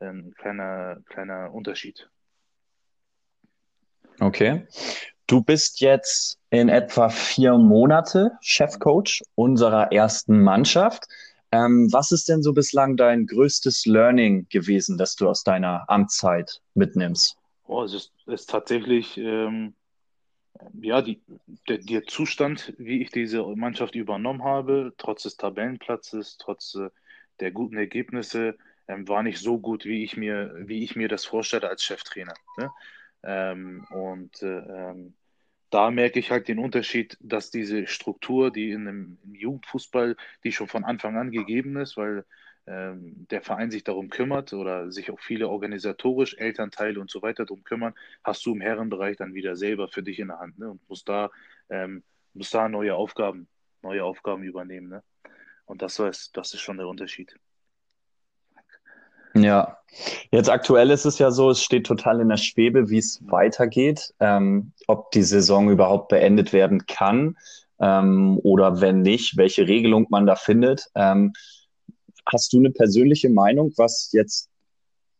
ein 0.00 0.34
kleiner, 0.36 0.98
kleiner 1.08 1.52
Unterschied. 1.52 2.08
Okay. 4.18 4.66
du 5.26 5.42
bist 5.42 5.80
jetzt 5.80 6.38
in 6.48 6.70
etwa 6.70 7.10
vier 7.10 7.58
Monate 7.58 8.32
Chefcoach 8.40 9.22
unserer 9.34 9.92
ersten 9.92 10.40
Mannschaft. 10.40 11.06
Ähm, 11.56 11.92
was 11.92 12.12
ist 12.12 12.28
denn 12.28 12.42
so 12.42 12.52
bislang 12.52 12.96
dein 12.96 13.26
größtes 13.26 13.86
Learning 13.86 14.46
gewesen, 14.50 14.98
das 14.98 15.16
du 15.16 15.28
aus 15.28 15.42
deiner 15.42 15.88
Amtszeit 15.88 16.60
mitnimmst? 16.74 17.36
Oh, 17.66 17.82
es 17.82 17.94
ist, 17.94 18.12
ist 18.26 18.50
tatsächlich 18.50 19.16
ähm, 19.16 19.74
ja, 20.80 21.02
die, 21.02 21.22
der, 21.68 21.78
der, 21.78 22.04
Zustand, 22.04 22.74
wie 22.78 23.02
ich 23.02 23.10
diese 23.10 23.42
Mannschaft 23.42 23.94
übernommen 23.94 24.44
habe, 24.44 24.92
trotz 24.98 25.22
des 25.22 25.36
Tabellenplatzes, 25.36 26.36
trotz 26.38 26.74
äh, 26.74 26.90
der 27.40 27.50
guten 27.50 27.76
Ergebnisse, 27.76 28.56
ähm, 28.88 29.08
war 29.08 29.22
nicht 29.22 29.38
so 29.38 29.58
gut, 29.58 29.84
wie 29.84 30.04
ich 30.04 30.16
mir, 30.16 30.54
wie 30.58 30.82
ich 30.82 30.96
mir 30.96 31.08
das 31.08 31.24
vorstelle 31.24 31.68
als 31.68 31.82
Cheftrainer. 31.82 32.34
Ne? 32.58 32.70
Ähm, 33.22 33.86
und 33.90 34.42
äh, 34.42 34.58
ähm, 34.58 35.14
da 35.70 35.90
merke 35.90 36.18
ich 36.18 36.30
halt 36.30 36.48
den 36.48 36.58
Unterschied, 36.58 37.16
dass 37.20 37.50
diese 37.50 37.86
Struktur, 37.86 38.50
die 38.50 38.70
in 38.70 38.88
einem, 38.88 39.18
im 39.24 39.34
Jugendfußball, 39.34 40.16
die 40.44 40.52
schon 40.52 40.68
von 40.68 40.84
Anfang 40.84 41.16
an 41.16 41.30
gegeben 41.30 41.76
ist, 41.76 41.96
weil 41.96 42.24
ähm, 42.66 43.26
der 43.30 43.42
Verein 43.42 43.70
sich 43.70 43.84
darum 43.84 44.10
kümmert 44.10 44.52
oder 44.52 44.90
sich 44.90 45.10
auch 45.10 45.20
viele 45.20 45.48
organisatorisch, 45.48 46.36
Elternteile 46.36 47.00
und 47.00 47.10
so 47.10 47.22
weiter 47.22 47.44
darum 47.44 47.64
kümmern, 47.64 47.94
hast 48.24 48.44
du 48.46 48.54
im 48.54 48.60
Herrenbereich 48.60 49.16
dann 49.16 49.34
wieder 49.34 49.56
selber 49.56 49.88
für 49.88 50.02
dich 50.02 50.18
in 50.18 50.28
der 50.28 50.40
Hand 50.40 50.58
ne? 50.58 50.70
und 50.70 50.88
musst 50.88 51.08
da, 51.08 51.30
ähm, 51.68 52.02
musst 52.34 52.54
da 52.54 52.68
neue 52.68 52.94
Aufgaben, 52.94 53.48
neue 53.82 54.04
Aufgaben 54.04 54.42
übernehmen. 54.42 54.88
Ne? 54.88 55.02
Und 55.64 55.82
das, 55.82 55.96
das 56.32 56.54
ist 56.54 56.60
schon 56.60 56.78
der 56.78 56.88
Unterschied. 56.88 57.36
Ja, 59.42 59.78
jetzt 60.30 60.50
aktuell 60.50 60.90
ist 60.90 61.04
es 61.04 61.18
ja 61.18 61.30
so, 61.30 61.50
es 61.50 61.62
steht 61.62 61.86
total 61.86 62.20
in 62.20 62.28
der 62.28 62.36
Schwebe, 62.36 62.88
wie 62.90 62.98
es 62.98 63.20
weitergeht, 63.26 64.14
ähm, 64.20 64.72
ob 64.86 65.10
die 65.10 65.22
Saison 65.22 65.70
überhaupt 65.70 66.08
beendet 66.08 66.52
werden 66.52 66.86
kann 66.86 67.36
ähm, 67.78 68.38
oder 68.42 68.80
wenn 68.80 69.02
nicht, 69.02 69.36
welche 69.36 69.68
Regelung 69.68 70.06
man 70.10 70.26
da 70.26 70.36
findet. 70.36 70.86
Ähm, 70.94 71.32
hast 72.26 72.52
du 72.52 72.58
eine 72.58 72.70
persönliche 72.70 73.28
Meinung, 73.28 73.72
was 73.76 74.10
jetzt 74.12 74.48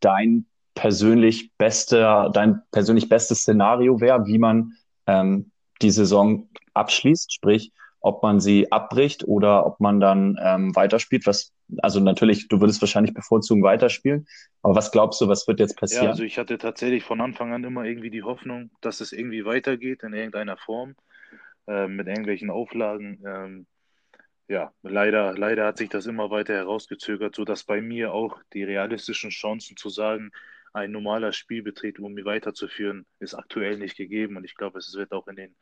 dein 0.00 0.46
persönlich 0.74 1.50
bester, 1.56 2.30
dein 2.32 2.62
persönlich 2.70 3.08
bestes 3.08 3.40
Szenario 3.40 4.00
wäre, 4.00 4.26
wie 4.26 4.38
man 4.38 4.72
ähm, 5.06 5.50
die 5.82 5.90
Saison 5.90 6.48
abschließt, 6.74 7.32
sprich, 7.32 7.72
ob 8.00 8.22
man 8.22 8.40
sie 8.40 8.70
abbricht 8.70 9.26
oder 9.26 9.66
ob 9.66 9.80
man 9.80 10.00
dann 10.00 10.38
ähm, 10.42 10.76
weiterspielt. 10.76 11.26
Was, 11.26 11.52
also 11.78 12.00
natürlich, 12.00 12.48
du 12.48 12.60
würdest 12.60 12.80
wahrscheinlich 12.80 13.14
bevorzugen 13.14 13.62
weiterspielen, 13.62 14.26
aber 14.62 14.74
was 14.74 14.92
glaubst 14.92 15.20
du, 15.20 15.28
was 15.28 15.46
wird 15.48 15.60
jetzt 15.60 15.76
passieren? 15.76 16.04
Ja, 16.04 16.10
also 16.10 16.22
ich 16.22 16.38
hatte 16.38 16.58
tatsächlich 16.58 17.04
von 17.04 17.20
Anfang 17.20 17.52
an 17.52 17.64
immer 17.64 17.84
irgendwie 17.84 18.10
die 18.10 18.22
Hoffnung, 18.22 18.70
dass 18.80 19.00
es 19.00 19.12
irgendwie 19.12 19.44
weitergeht 19.44 20.02
in 20.02 20.12
irgendeiner 20.12 20.56
Form, 20.56 20.94
äh, 21.66 21.88
mit 21.88 22.06
irgendwelchen 22.06 22.50
Auflagen. 22.50 23.22
Ähm, 23.26 23.66
ja, 24.48 24.72
leider, 24.82 25.36
leider 25.36 25.66
hat 25.66 25.78
sich 25.78 25.88
das 25.88 26.06
immer 26.06 26.30
weiter 26.30 26.54
herausgezögert, 26.54 27.34
sodass 27.34 27.64
bei 27.64 27.80
mir 27.80 28.12
auch 28.12 28.38
die 28.52 28.62
realistischen 28.62 29.30
Chancen 29.30 29.76
zu 29.76 29.88
sagen, 29.88 30.30
ein 30.72 30.92
normaler 30.92 31.32
Spielbetrieb, 31.32 31.98
um 31.98 32.12
mich 32.12 32.26
weiterzuführen, 32.26 33.06
ist 33.18 33.34
aktuell 33.34 33.78
nicht 33.78 33.96
gegeben. 33.96 34.36
Und 34.36 34.44
ich 34.44 34.54
glaube, 34.54 34.78
es 34.78 34.94
wird 34.94 35.12
auch 35.12 35.26
in 35.26 35.36
den 35.36 35.56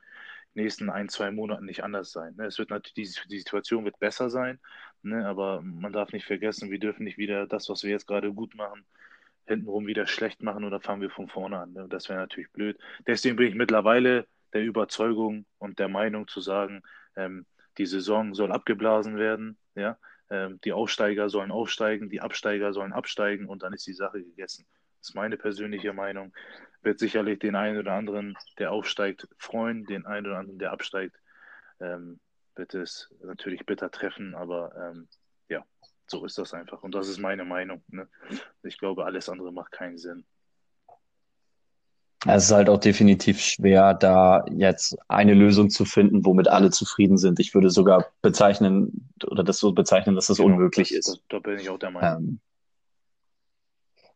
nächsten 0.55 0.91
ein, 0.91 1.09
zwei 1.09 1.31
Monaten 1.31 1.65
nicht 1.65 1.85
anders 1.85 2.11
sein. 2.11 2.35
Ne? 2.37 2.47
Es 2.47 2.59
wird 2.59 2.71
natürlich, 2.71 3.23
die, 3.29 3.39
Situation 3.39 3.85
wird 3.85 3.99
besser 3.99 4.29
sein, 4.29 4.59
ne? 5.05 5.27
aber 5.27 5.63
man 5.63 5.93
darf 5.93 6.13
nicht 6.13 6.27
vergessen, 6.27 6.71
wir 6.71 6.79
dürfen 6.79 7.05
nicht 7.05 7.19
wieder 7.19 7.47
das, 7.47 7.69
was 7.69 7.83
wir 7.83 7.91
jetzt 7.91 8.07
gerade 8.07 8.33
gut 8.33 8.55
machen, 8.55 8.85
hintenrum 9.47 9.87
wieder 9.87 10.07
schlecht 10.07 10.43
machen 10.43 10.65
oder 10.65 10.81
fangen 10.81 11.03
wir 11.03 11.11
von 11.11 11.29
vorne 11.29 11.59
an. 11.59 11.73
Ne? 11.73 11.87
Das 11.89 12.09
wäre 12.09 12.19
natürlich 12.19 12.51
blöd. 12.51 12.79
Deswegen 13.07 13.37
bin 13.37 13.49
ich 13.49 13.55
mittlerweile 13.55 14.27
der 14.53 14.63
Überzeugung 14.63 15.47
und 15.59 15.79
der 15.79 15.89
Meinung 15.89 16.29
zu 16.29 16.41
sagen, 16.41 16.83
ähm, 17.17 17.47
die 17.79 17.87
Saison 17.87 18.35
soll 18.35 18.53
abgeblasen 18.53 19.17
werden, 19.17 19.59
ja. 19.75 19.99
Ähm, 20.31 20.59
die 20.65 20.73
Aufsteiger 20.73 21.29
sollen 21.29 21.51
aufsteigen, 21.51 22.09
die 22.09 22.23
Absteiger 22.23 22.73
sollen 22.73 22.95
absteigen 22.95 23.47
und 23.47 23.63
dann 23.63 23.75
ist 23.75 23.87
die 23.87 23.93
Sache 23.93 24.23
gegessen. 24.23 24.65
Das 25.01 25.11
ist 25.11 25.15
meine 25.15 25.37
persönliche 25.37 25.93
Meinung 25.93 26.33
wird 26.85 26.99
sicherlich 26.99 27.39
den 27.39 27.57
einen 27.57 27.79
oder 27.79 27.93
anderen, 27.93 28.37
der 28.59 28.73
aufsteigt, 28.73 29.29
freuen, 29.39 29.85
den 29.85 30.07
einen 30.07 30.27
oder 30.27 30.39
anderen, 30.39 30.59
der 30.59 30.73
absteigt, 30.73 31.17
ähm, 31.81 32.21
wird 32.57 32.75
es 32.75 33.11
natürlich 33.23 33.67
bitter 33.67 33.91
treffen, 33.91 34.35
aber 34.35 34.73
ähm, 34.77 35.09
ja, 35.49 35.65
so 36.07 36.25
ist 36.25 36.39
das 36.39 36.55
einfach. 36.55 36.83
Und 36.83 36.95
das 36.95 37.09
ist 37.09 37.19
meine 37.19 37.45
Meinung. 37.45 37.83
Ne? 37.89 38.09
Ich 38.63 38.79
glaube, 38.79 39.05
alles 39.05 39.29
andere 39.29 39.53
macht 39.53 39.73
keinen 39.73 39.99
Sinn. 39.99 40.25
Es 42.27 42.45
ist 42.45 42.53
halt 42.53 42.71
auch 42.71 42.79
definitiv 42.79 43.41
schwer, 43.41 43.93
da 43.93 44.47
jetzt 44.51 44.97
eine 45.09 45.35
Lösung 45.35 45.69
zu 45.69 45.85
finden, 45.85 46.25
womit 46.25 46.49
alle 46.49 46.71
zufrieden 46.71 47.19
sind. 47.19 47.39
Ich 47.39 47.55
würde 47.55 47.69
sogar 47.69 48.07
bezeichnen 48.23 49.11
oder 49.27 49.45
das 49.45 49.59
so 49.59 49.73
bezeichnen, 49.73 50.15
dass 50.15 50.29
das 50.29 50.39
genau, 50.39 50.55
unmöglich 50.55 50.89
das, 50.89 50.99
ist. 50.99 51.23
Da, 51.29 51.37
da, 51.37 51.39
bin 51.41 51.59
ich 51.59 51.69
auch 51.69 51.79
der 51.79 51.91
Meinung. 51.91 52.25
Ähm, 52.25 52.41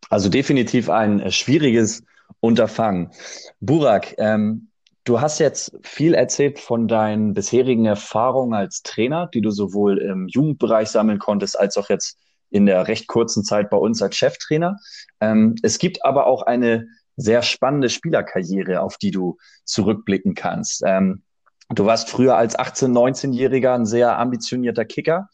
also 0.08 0.30
definitiv 0.30 0.88
ein 0.88 1.20
äh, 1.20 1.30
schwieriges 1.30 2.02
Unterfangen. 2.40 3.10
Burak, 3.60 4.14
ähm, 4.18 4.68
du 5.08 5.20
hast 5.20 5.38
jetzt 5.38 5.72
viel 5.82 6.14
erzählt 6.14 6.58
von 6.58 6.86
deinen 6.86 7.32
bisherigen 7.32 7.86
Erfahrungen 7.86 8.52
als 8.52 8.82
Trainer, 8.82 9.28
die 9.32 9.40
du 9.40 9.50
sowohl 9.50 9.98
im 9.98 10.28
Jugendbereich 10.28 10.88
sammeln 10.88 11.18
konntest, 11.18 11.58
als 11.58 11.76
auch 11.78 11.88
jetzt 11.88 12.18
in 12.50 12.66
der 12.66 12.88
recht 12.88 13.06
kurzen 13.06 13.42
Zeit 13.42 13.70
bei 13.70 13.76
uns 13.76 14.02
als 14.02 14.16
Cheftrainer. 14.16 14.76
Ähm, 15.20 15.54
es 15.62 15.78
gibt 15.78 16.04
aber 16.04 16.26
auch 16.26 16.42
eine 16.42 16.88
sehr 17.16 17.42
spannende 17.42 17.88
Spielerkarriere, 17.88 18.80
auf 18.80 18.98
die 18.98 19.10
du 19.10 19.38
zurückblicken 19.64 20.34
kannst. 20.34 20.82
Ähm, 20.84 21.22
du 21.70 21.86
warst 21.86 22.10
früher 22.10 22.36
als 22.36 22.58
18-, 22.58 22.92
19-Jähriger 22.92 23.74
ein 23.74 23.86
sehr 23.86 24.18
ambitionierter 24.18 24.84
Kicker, 24.84 25.28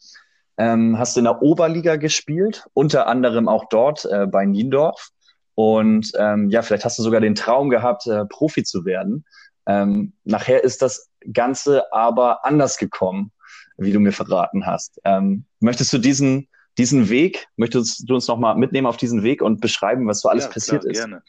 ähm, 0.57 0.97
hast 0.97 1.17
in 1.17 1.25
der 1.25 1.41
Oberliga 1.41 1.97
gespielt, 1.97 2.65
unter 2.73 3.07
anderem 3.07 3.49
auch 3.49 3.65
dort 3.69 4.05
äh, 4.05 4.25
bei 4.25 4.45
Niendorf. 4.45 5.09
Und 5.53 6.11
ähm, 6.17 6.49
ja, 6.49 6.61
vielleicht 6.61 6.83
hast 6.83 6.99
du 6.99 7.03
sogar 7.03 7.21
den 7.21 7.35
Traum 7.35 7.69
gehabt, 7.69 8.07
äh, 8.07 8.25
Profi 8.25 8.63
zu 8.63 8.83
werden. 8.83 9.25
Ähm, 9.67 10.13
nachher 10.23 10.63
ist 10.63 10.81
das 10.81 11.11
Ganze 11.33 11.91
aber 11.91 12.45
anders 12.45 12.77
gekommen, 12.77 13.31
wie 13.77 13.91
du 13.91 13.99
mir 13.99 14.11
verraten 14.11 14.65
hast. 14.65 14.99
Ähm, 15.03 15.45
möchtest 15.59 15.91
du 15.93 15.97
diesen, 15.97 16.47
diesen 16.77 17.09
Weg, 17.09 17.47
möchtest 17.55 18.09
du 18.09 18.15
uns 18.15 18.27
nochmal 18.27 18.55
mitnehmen 18.55 18.87
auf 18.87 18.97
diesen 18.97 19.23
Weg 19.23 19.41
und 19.41 19.61
beschreiben, 19.61 20.07
was 20.07 20.21
so 20.21 20.29
alles 20.29 20.45
ja, 20.45 20.51
passiert 20.51 20.81
klar, 20.81 20.91
ist? 20.91 20.99
Gerne. 20.99 21.23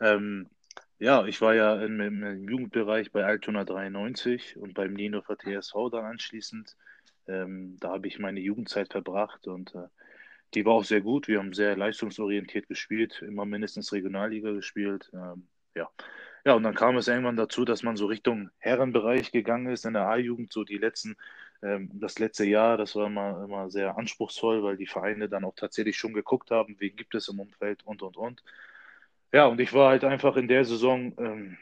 Ähm, 0.00 0.46
ja, 0.98 1.26
ich 1.26 1.40
war 1.40 1.54
ja 1.54 1.82
im, 1.82 2.00
im 2.00 2.48
Jugendbereich 2.48 3.10
bei 3.10 3.24
Altona 3.24 3.64
93 3.64 4.56
und 4.56 4.74
beim 4.74 4.92
Nienhofer 4.92 5.36
TSV 5.36 5.90
dann 5.90 6.04
anschließend. 6.04 6.76
Ähm, 7.26 7.76
da 7.80 7.90
habe 7.90 8.06
ich 8.06 8.18
meine 8.18 8.40
Jugendzeit 8.40 8.92
verbracht 8.92 9.46
und 9.46 9.74
äh, 9.74 9.88
die 10.54 10.64
war 10.64 10.74
auch 10.74 10.84
sehr 10.84 11.00
gut. 11.00 11.28
Wir 11.28 11.38
haben 11.38 11.54
sehr 11.54 11.76
leistungsorientiert 11.76 12.68
gespielt, 12.68 13.22
immer 13.26 13.44
mindestens 13.44 13.92
Regionalliga 13.92 14.52
gespielt. 14.52 15.10
Ähm, 15.14 15.48
ja. 15.74 15.88
Ja, 16.44 16.54
und 16.54 16.62
dann 16.64 16.74
kam 16.74 16.96
es 16.96 17.08
irgendwann 17.08 17.36
dazu, 17.36 17.64
dass 17.64 17.82
man 17.82 17.96
so 17.96 18.06
Richtung 18.06 18.50
Herrenbereich 18.58 19.32
gegangen 19.32 19.72
ist 19.72 19.86
in 19.86 19.94
der 19.94 20.08
A-Jugend. 20.08 20.52
So 20.52 20.64
die 20.64 20.78
letzten, 20.78 21.16
ähm, 21.62 21.90
das 21.94 22.18
letzte 22.18 22.44
Jahr, 22.44 22.76
das 22.76 22.96
war 22.96 23.06
immer, 23.06 23.44
immer 23.44 23.70
sehr 23.70 23.96
anspruchsvoll, 23.96 24.62
weil 24.62 24.76
die 24.76 24.86
Vereine 24.86 25.28
dann 25.28 25.44
auch 25.44 25.54
tatsächlich 25.54 25.96
schon 25.96 26.14
geguckt 26.14 26.50
haben, 26.50 26.76
wen 26.78 26.96
gibt 26.96 27.14
es 27.14 27.28
im 27.28 27.40
Umfeld 27.40 27.84
und 27.84 28.02
und 28.02 28.16
und. 28.16 28.42
Ja, 29.32 29.46
und 29.46 29.60
ich 29.60 29.72
war 29.72 29.90
halt 29.90 30.04
einfach 30.04 30.36
in 30.36 30.48
der 30.48 30.64
Saison, 30.64 31.14
ähm, 31.18 31.58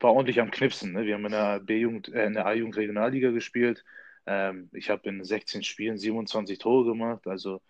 war 0.00 0.12
ordentlich 0.12 0.40
am 0.40 0.50
Knipsen. 0.50 0.92
Ne? 0.92 1.04
Wir 1.06 1.14
haben 1.14 1.24
in 1.24 1.32
der 1.32 1.60
B-Jugend, 1.60 2.08
äh, 2.12 2.26
in 2.26 2.34
der 2.34 2.46
A-Jugend 2.46 2.76
Regionalliga 2.76 3.30
gespielt 3.30 3.84
ähm, 4.26 4.70
ich 4.72 4.90
habe 4.90 5.08
in 5.08 5.24
16 5.24 5.62
Spielen 5.62 5.98
27 5.98 6.58
Tore 6.58 6.84
gemacht, 6.84 7.26
also 7.26 7.60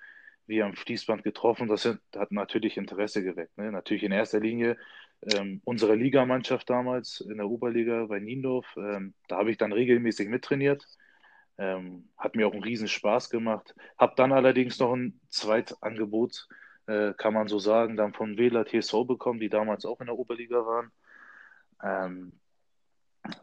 wir 0.47 0.67
am 0.67 0.75
Fließband 0.75 1.25
getroffen. 1.25 1.69
Das 1.69 1.87
hat 1.87 2.33
natürlich 2.33 2.77
Interesse 2.77 3.23
geweckt. 3.23 3.57
Ne? 3.59 3.73
Natürlich 3.73 4.03
in 4.05 4.13
erster 4.13 4.41
Linie 4.41 4.77
ähm, 5.33 5.61
unsere 5.65 5.95
Ligamannschaft 5.95 6.69
damals 6.69 7.21
in 7.21 7.39
der 7.39 7.49
Oberliga 7.49 8.07
bei 8.07 8.19
Niendorf. 8.21 8.67
Ähm, 8.77 9.15
da 9.29 9.39
habe 9.39 9.51
ich 9.51 9.59
dann 9.59 9.73
regelmäßig 9.73 10.29
mittrainiert. 10.29 10.87
Ähm, 11.57 12.09
hat 12.19 12.35
mir 12.35 12.47
auch 12.47 12.53
einen 12.53 12.65
riesen 12.65 12.89
Spaß 12.89 13.31
gemacht. 13.31 13.75
Habe 13.97 14.15
dann 14.17 14.33
allerdings 14.33 14.79
noch 14.81 14.93
ein 14.93 15.21
Zweitangebot, 15.29 16.49
äh, 16.87 17.13
kann 17.15 17.33
man 17.33 17.49
so 17.49 17.59
sagen, 17.59 17.97
dann 17.97 18.13
von 18.13 18.37
Wähler 18.37 18.67
TSV 18.67 19.07
bekommen, 19.07 19.41
die 19.41 19.49
damals 19.49 19.85
auch 19.87 20.01
in 20.01 20.07
der 20.07 20.19
Oberliga 20.19 20.67
waren. 20.67 20.93
Ähm, 21.83 22.33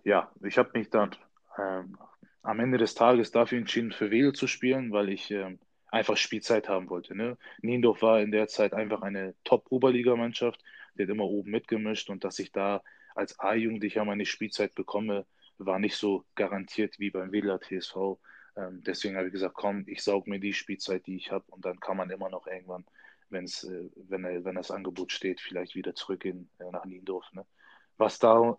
ja, 0.04 0.32
ich 0.44 0.58
habe 0.58 0.72
mich 0.74 0.90
dann 0.90 1.16
ähm, 1.58 1.98
am 2.44 2.60
Ende 2.60 2.78
des 2.78 2.96
Tages 2.96 3.32
dafür 3.32 3.58
entschieden, 3.58 3.92
für 3.92 4.12
Wedel 4.12 4.34
zu 4.34 4.48
spielen, 4.48 4.92
weil 4.92 5.10
ich 5.10 5.32
ähm, 5.32 5.60
einfach 5.88 6.18
Spielzeit 6.18 6.70
haben 6.70 6.90
wollte. 6.90 7.16
Ne? 7.16 7.38
Niendorf 7.62 8.02
war 8.02 8.22
in 8.22 8.32
der 8.32 8.48
Zeit 8.48 8.74
einfach 8.74 9.02
eine 9.02 9.36
Top-Oberligamannschaft, 9.44 10.62
die 10.96 11.04
hat 11.04 11.10
immer 11.10 11.26
oben 11.26 11.52
mitgemischt 11.52 12.10
und 12.10 12.24
dass 12.24 12.40
ich 12.40 12.52
da 12.52 12.84
als 13.16 13.40
A-Jugendlicher 13.40 14.06
meine 14.06 14.26
Spielzeit 14.26 14.76
bekomme, 14.76 15.26
war 15.58 15.80
nicht 15.80 15.96
so 15.96 16.26
garantiert 16.36 17.00
wie 17.00 17.10
beim 17.12 17.32
Wedler 17.32 17.60
TSV. 17.60 18.18
Ähm, 18.56 18.84
deswegen 18.84 19.16
habe 19.16 19.28
ich 19.28 19.34
gesagt, 19.34 19.56
komm, 19.56 19.84
ich 19.88 20.04
saug 20.04 20.28
mir 20.28 20.40
die 20.40 20.54
Spielzeit, 20.54 21.06
die 21.08 21.16
ich 21.16 21.32
habe 21.32 21.46
und 21.48 21.66
dann 21.66 21.80
kann 21.80 21.98
man 21.98 22.10
immer 22.10 22.30
noch 22.30 22.48
irgendwann, 22.48 22.86
wenn's, 23.30 23.64
äh, 23.64 23.90
wenn, 23.96 24.24
wenn 24.24 24.56
das 24.56 24.72
Angebot 24.72 25.12
steht, 25.12 25.40
vielleicht 25.40 25.76
wieder 25.76 25.96
zurückgehen 25.96 26.50
äh, 26.60 26.72
nach 26.72 26.86
Niendorf. 26.86 27.32
Ne? 27.34 27.46
Was 27.98 28.20
da 28.20 28.58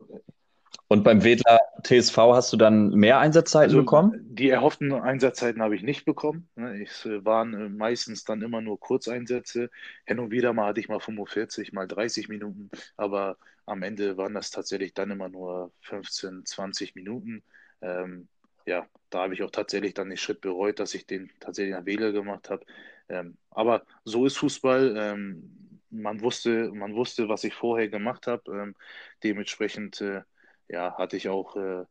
Und 0.88 1.02
beim 1.04 1.24
Wedler 1.24 1.58
TSV 1.82 2.34
hast 2.34 2.52
du 2.52 2.56
dann 2.56 2.90
mehr 2.90 3.18
Einsatzzeiten 3.18 3.74
Also 3.74 3.76
bekommen? 3.76 4.14
die 4.14 4.48
erhofften 4.50 4.92
Einsatzzeiten 4.92 5.62
habe 5.62 5.76
ich 5.76 5.82
nicht 5.82 6.04
bekommen. 6.04 6.48
ne. 6.56 6.82
Es 6.82 7.04
äh, 7.06 7.24
waren 7.24 7.54
äh, 7.54 7.68
meistens 7.68 8.24
dann 8.24 8.42
immer 8.42 8.60
nur 8.60 8.78
Kurzeinsätze. 8.80 9.70
Hin 10.06 10.18
und 10.18 10.30
wieder 10.30 10.52
mal 10.52 10.66
hatte 10.68 10.80
ich 10.80 10.88
mal 10.88 11.00
45, 11.00 11.72
mal 11.72 11.86
30 11.86 12.28
Minuten, 12.28 12.70
aber 12.96 13.38
am 13.66 13.82
Ende 13.82 14.16
waren 14.16 14.34
das 14.34 14.50
tatsächlich 14.50 14.94
dann 14.94 15.10
immer 15.10 15.28
nur 15.28 15.72
15, 15.82 16.44
20 16.44 16.94
Minuten. 16.96 17.44
Ähm, 17.80 18.28
ja, 18.66 18.86
da 19.10 19.22
habe 19.22 19.34
ich 19.34 19.42
auch 19.42 19.50
tatsächlich 19.50 19.94
dann 19.94 20.08
den 20.08 20.16
Schritt 20.18 20.40
bereut, 20.40 20.78
dass 20.80 20.94
ich 20.94 21.06
den 21.06 21.30
tatsächlich 21.40 21.74
nach 21.74 21.86
Wähler 21.86 22.12
gemacht 22.12 22.50
habe. 22.50 22.64
Ähm, 23.08 23.36
aber 23.50 23.84
so 24.04 24.26
ist 24.26 24.38
Fußball. 24.38 24.94
Ähm, 24.96 25.80
man 25.90 26.20
wusste, 26.22 26.70
man 26.72 26.94
wusste, 26.94 27.28
was 27.28 27.44
ich 27.44 27.54
vorher 27.54 27.88
gemacht 27.88 28.26
habe. 28.26 28.42
Ähm, 28.52 28.74
dementsprechend 29.22 30.00
äh, 30.00 30.22
ja, 30.68 30.96
hatte 30.96 31.16
ich 31.16 31.28
auch 31.28 31.56
äh, 31.56 31.84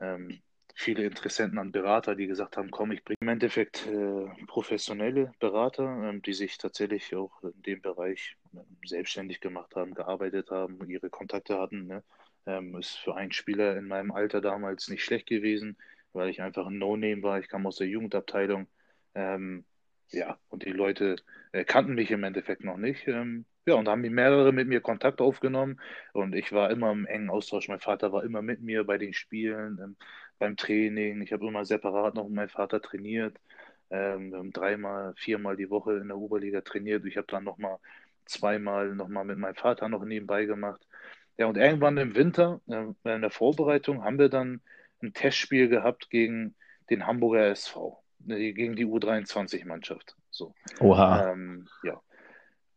ähm, 0.00 0.40
viele 0.74 1.04
Interessenten 1.04 1.58
an 1.58 1.72
Berater, 1.72 2.14
die 2.14 2.28
gesagt 2.28 2.56
haben, 2.56 2.70
komm, 2.70 2.92
ich 2.92 3.02
bringe 3.02 3.18
im 3.20 3.28
Endeffekt 3.28 3.86
äh, 3.88 4.26
professionelle 4.46 5.32
Berater, 5.40 5.84
ähm, 6.08 6.22
die 6.22 6.34
sich 6.34 6.56
tatsächlich 6.56 7.14
auch 7.16 7.42
in 7.42 7.62
dem 7.62 7.82
Bereich 7.82 8.36
ähm, 8.54 8.64
selbstständig 8.84 9.40
gemacht 9.40 9.74
haben, 9.74 9.94
gearbeitet 9.94 10.50
haben, 10.50 10.88
ihre 10.88 11.10
Kontakte 11.10 11.58
hatten. 11.58 11.88
Ne? 11.88 12.04
Ähm, 12.46 12.76
ist 12.76 12.96
für 12.96 13.16
einen 13.16 13.32
Spieler 13.32 13.76
in 13.76 13.88
meinem 13.88 14.12
Alter 14.12 14.40
damals 14.40 14.88
nicht 14.88 15.04
schlecht 15.04 15.26
gewesen, 15.26 15.76
weil 16.12 16.28
ich 16.28 16.42
einfach 16.42 16.66
ein 16.66 16.78
No-Name 16.78 17.22
war. 17.22 17.40
Ich 17.40 17.48
kam 17.48 17.66
aus 17.66 17.76
der 17.76 17.88
Jugendabteilung. 17.88 18.68
Ähm, 19.14 19.64
ja, 20.10 20.38
und 20.48 20.64
die 20.64 20.70
Leute 20.70 21.16
äh, 21.52 21.64
kannten 21.64 21.94
mich 21.94 22.10
im 22.12 22.22
Endeffekt 22.24 22.62
noch 22.62 22.76
nicht. 22.76 23.06
Ähm, 23.08 23.46
ja, 23.68 23.74
und 23.74 23.84
da 23.84 23.92
haben 23.92 24.02
die 24.02 24.10
mehrere 24.10 24.52
mit 24.52 24.66
mir 24.66 24.80
Kontakt 24.80 25.20
aufgenommen 25.20 25.80
und 26.12 26.34
ich 26.34 26.52
war 26.52 26.70
immer 26.70 26.90
im 26.90 27.06
engen 27.06 27.30
Austausch. 27.30 27.68
Mein 27.68 27.80
Vater 27.80 28.12
war 28.12 28.24
immer 28.24 28.42
mit 28.42 28.62
mir 28.62 28.84
bei 28.84 28.98
den 28.98 29.12
Spielen, 29.12 29.78
ähm, 29.82 29.96
beim 30.38 30.56
Training. 30.56 31.20
Ich 31.22 31.32
habe 31.32 31.46
immer 31.46 31.64
separat 31.64 32.14
noch 32.14 32.24
mit 32.24 32.34
meinem 32.34 32.48
Vater 32.48 32.80
trainiert. 32.80 33.36
Ähm, 33.90 34.30
wir 34.30 34.38
haben 34.38 34.52
dreimal, 34.52 35.14
viermal 35.16 35.56
die 35.56 35.70
Woche 35.70 35.96
in 35.98 36.08
der 36.08 36.16
Oberliga 36.16 36.62
trainiert. 36.62 37.04
Ich 37.04 37.16
habe 37.16 37.26
dann 37.28 37.44
nochmal 37.44 37.78
zweimal 38.24 38.94
nochmal 38.94 39.24
mit 39.24 39.38
meinem 39.38 39.54
Vater 39.54 39.88
noch 39.88 40.04
nebenbei 40.04 40.44
gemacht. 40.46 40.86
Ja, 41.36 41.46
und 41.46 41.56
irgendwann 41.56 41.98
im 41.98 42.14
Winter, 42.14 42.60
äh, 42.68 43.14
in 43.14 43.22
der 43.22 43.30
Vorbereitung, 43.30 44.02
haben 44.02 44.18
wir 44.18 44.28
dann 44.28 44.60
ein 45.02 45.12
Testspiel 45.12 45.68
gehabt 45.68 46.10
gegen 46.10 46.54
den 46.90 47.06
Hamburger 47.06 47.46
SV, 47.46 48.02
äh, 48.28 48.52
gegen 48.52 48.76
die 48.76 48.86
U23-Mannschaft. 48.86 50.16
So. 50.30 50.54
Oha. 50.80 51.32
Ähm, 51.32 51.68
ja, 51.82 52.00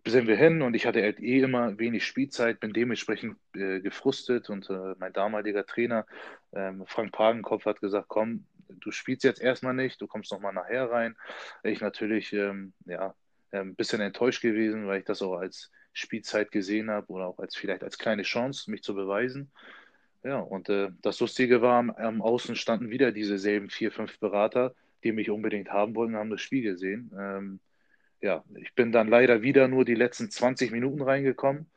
sind 0.05 0.27
wir 0.27 0.35
hin 0.35 0.61
und 0.61 0.73
ich 0.73 0.85
hatte 0.85 1.01
halt 1.01 1.19
eh 1.19 1.39
immer 1.41 1.77
wenig 1.77 2.05
Spielzeit, 2.05 2.59
bin 2.59 2.73
dementsprechend 2.73 3.37
äh, 3.55 3.79
gefrustet 3.81 4.49
und 4.49 4.69
äh, 4.69 4.95
mein 4.97 5.13
damaliger 5.13 5.65
Trainer 5.65 6.05
ähm, 6.53 6.83
Frank 6.87 7.11
Pagenkopf 7.11 7.65
hat 7.65 7.81
gesagt, 7.81 8.07
komm, 8.07 8.45
du 8.67 8.91
spielst 8.91 9.23
jetzt 9.23 9.41
erstmal 9.41 9.73
nicht, 9.73 10.01
du 10.01 10.07
kommst 10.07 10.31
nochmal 10.31 10.53
nachher 10.53 10.89
rein. 10.89 11.15
Ich 11.63 11.81
natürlich 11.81 12.33
ähm, 12.33 12.73
ja, 12.85 13.13
ein 13.51 13.75
bisschen 13.75 14.01
enttäuscht 14.01 14.41
gewesen, 14.41 14.87
weil 14.87 14.99
ich 14.99 15.05
das 15.05 15.21
auch 15.21 15.37
als 15.37 15.71
Spielzeit 15.93 16.51
gesehen 16.51 16.89
habe 16.89 17.07
oder 17.07 17.27
auch 17.27 17.39
als 17.39 17.55
vielleicht 17.55 17.83
als 17.83 17.97
kleine 17.97 18.23
Chance, 18.23 18.71
mich 18.71 18.81
zu 18.81 18.95
beweisen. 18.95 19.51
Ja, 20.23 20.39
und 20.39 20.69
äh, 20.69 20.89
das 21.01 21.19
Lustige 21.19 21.61
war, 21.61 21.79
am, 21.79 21.89
am 21.91 22.21
Außen 22.21 22.55
standen 22.55 22.89
wieder 22.89 23.11
diese 23.11 23.37
selben 23.37 23.69
vier, 23.69 23.91
fünf 23.91 24.19
Berater, 24.19 24.73
die 25.03 25.11
mich 25.11 25.29
unbedingt 25.29 25.71
haben 25.71 25.95
wollten, 25.95 26.15
haben 26.15 26.29
das 26.29 26.41
Spiel 26.41 26.61
gesehen. 26.61 27.11
Ähm, 27.17 27.59
ja, 28.21 28.43
ich 28.55 28.73
bin 28.75 28.91
dann 28.91 29.07
leider 29.07 29.41
wieder 29.41 29.67
nur 29.67 29.85
die 29.85 29.95
letzten 29.95 30.29
20 30.29 30.71
Minuten 30.71 31.01
reingekommen. 31.01 31.69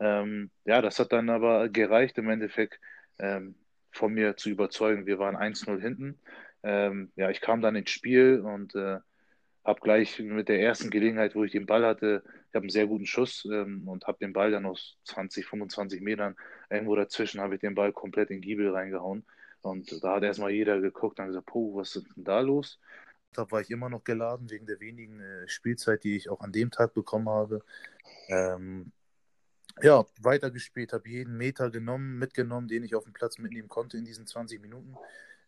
Ähm, 0.00 0.50
ja, 0.64 0.82
das 0.82 0.98
hat 0.98 1.12
dann 1.12 1.30
aber 1.30 1.68
gereicht, 1.68 2.18
im 2.18 2.28
Endeffekt 2.28 2.80
ähm, 3.18 3.54
von 3.92 4.12
mir 4.12 4.36
zu 4.36 4.50
überzeugen. 4.50 5.06
Wir 5.06 5.18
waren 5.18 5.36
1-0 5.36 5.80
hinten. 5.80 6.18
Ähm, 6.62 7.12
ja, 7.16 7.30
ich 7.30 7.40
kam 7.40 7.60
dann 7.60 7.76
ins 7.76 7.90
Spiel 7.90 8.40
und 8.40 8.74
äh, 8.74 8.98
habe 9.64 9.80
gleich 9.80 10.18
mit 10.18 10.48
der 10.48 10.60
ersten 10.60 10.90
Gelegenheit, 10.90 11.34
wo 11.34 11.44
ich 11.44 11.52
den 11.52 11.66
Ball 11.66 11.86
hatte, 11.86 12.22
ich 12.48 12.54
habe 12.54 12.64
einen 12.64 12.70
sehr 12.70 12.86
guten 12.86 13.06
Schuss 13.06 13.48
ähm, 13.50 13.88
und 13.88 14.06
habe 14.06 14.18
den 14.18 14.32
Ball 14.32 14.50
dann 14.50 14.66
aus 14.66 14.96
20, 15.04 15.46
25 15.46 16.00
Metern 16.00 16.36
irgendwo 16.68 16.96
dazwischen, 16.96 17.40
habe 17.40 17.54
ich 17.54 17.60
den 17.60 17.74
Ball 17.74 17.92
komplett 17.92 18.30
in 18.30 18.36
den 18.36 18.42
Giebel 18.42 18.70
reingehauen. 18.70 19.24
Und 19.62 20.02
da 20.02 20.16
hat 20.16 20.24
erstmal 20.24 20.50
jeder 20.50 20.80
geguckt 20.80 21.20
und 21.20 21.26
gesagt, 21.28 21.46
Puh, 21.46 21.76
was 21.76 21.94
ist 21.96 22.06
denn 22.16 22.24
da 22.24 22.40
los? 22.40 22.80
Da 23.32 23.50
war 23.50 23.60
ich 23.60 23.70
immer 23.70 23.88
noch 23.88 24.04
geladen 24.04 24.50
wegen 24.50 24.66
der 24.66 24.80
wenigen 24.80 25.20
äh, 25.20 25.48
Spielzeit, 25.48 26.04
die 26.04 26.16
ich 26.16 26.28
auch 26.28 26.40
an 26.40 26.52
dem 26.52 26.70
Tag 26.70 26.94
bekommen 26.94 27.28
habe. 27.28 27.64
Ähm, 28.28 28.92
ja, 29.80 30.04
weitergespielt, 30.20 30.92
habe 30.92 31.08
jeden 31.08 31.36
Meter 31.36 31.70
genommen, 31.70 32.18
mitgenommen, 32.18 32.68
den 32.68 32.84
ich 32.84 32.94
auf 32.94 33.04
dem 33.04 33.12
Platz 33.12 33.38
mitnehmen 33.38 33.68
konnte 33.68 33.96
in 33.96 34.04
diesen 34.04 34.26
20 34.26 34.60
Minuten, 34.60 34.96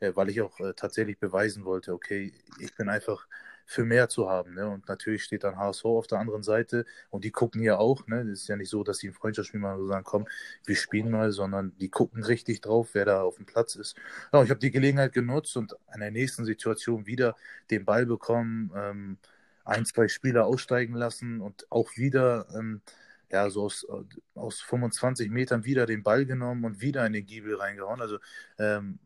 äh, 0.01 0.12
weil 0.14 0.31
ich 0.31 0.40
auch 0.40 0.59
äh, 0.61 0.73
tatsächlich 0.75 1.18
beweisen 1.18 1.64
wollte, 1.64 1.92
okay, 1.92 2.33
ich 2.59 2.75
bin 2.75 2.88
einfach 2.88 3.27
für 3.66 3.85
mehr 3.85 4.09
zu 4.09 4.29
haben. 4.29 4.55
Ne? 4.55 4.68
Und 4.68 4.88
natürlich 4.88 5.24
steht 5.24 5.44
dann 5.44 5.57
HSV 5.57 5.85
auf 5.85 6.07
der 6.07 6.18
anderen 6.18 6.42
Seite 6.42 6.85
und 7.11 7.24
die 7.24 7.31
gucken 7.31 7.62
ja 7.62 7.79
auch. 7.79 8.07
Ne? 8.07 8.24
Das 8.24 8.40
ist 8.40 8.48
ja 8.48 8.57
nicht 8.57 8.70
so, 8.70 8.85
dass 8.85 8.98
die 8.98 9.09
ein 9.09 9.14
Freundschaftsspiel 9.14 9.61
machen 9.61 9.81
und 9.81 9.88
sagen, 9.88 10.05
komm, 10.05 10.27
wir 10.64 10.77
spielen 10.77 11.11
mal, 11.11 11.33
sondern 11.33 11.77
die 11.79 11.88
gucken 11.88 12.22
richtig 12.22 12.61
drauf, 12.61 12.90
wer 12.92 13.05
da 13.05 13.22
auf 13.22 13.37
dem 13.37 13.46
Platz 13.46 13.74
ist. 13.77 13.96
Ja, 14.33 14.42
ich 14.42 14.50
habe 14.50 14.61
die 14.61 14.70
Gelegenheit 14.70 15.12
genutzt 15.12 15.57
und 15.57 15.74
in 15.94 16.00
der 16.00 16.11
nächsten 16.11 16.44
Situation 16.44 17.07
wieder 17.07 17.37
den 17.70 17.85
Ball 17.85 18.07
bekommen, 18.07 18.70
ähm, 18.77 19.18
ein, 19.64 19.87
zwei 19.87 20.09
Spieler 20.09 20.46
aussteigen 20.46 20.94
lassen 20.94 21.40
und 21.40 21.66
auch 21.70 21.96
wieder. 21.96 22.46
Ähm, 22.55 22.83
ja, 23.31 23.50
so 23.50 23.64
aus, 23.64 23.87
aus 24.35 24.61
25 24.61 25.29
Metern 25.31 25.64
wieder 25.64 25.87
den 25.87 26.05
Ball 26.05 26.24
genommen 26.24 26.64
und 26.64 26.81
wieder 26.81 27.05
in 27.05 27.12
den 27.12 27.27
Giebel 27.27 27.57
reingehauen. 27.57 28.00
Also 28.00 28.18
ähm, 28.59 29.00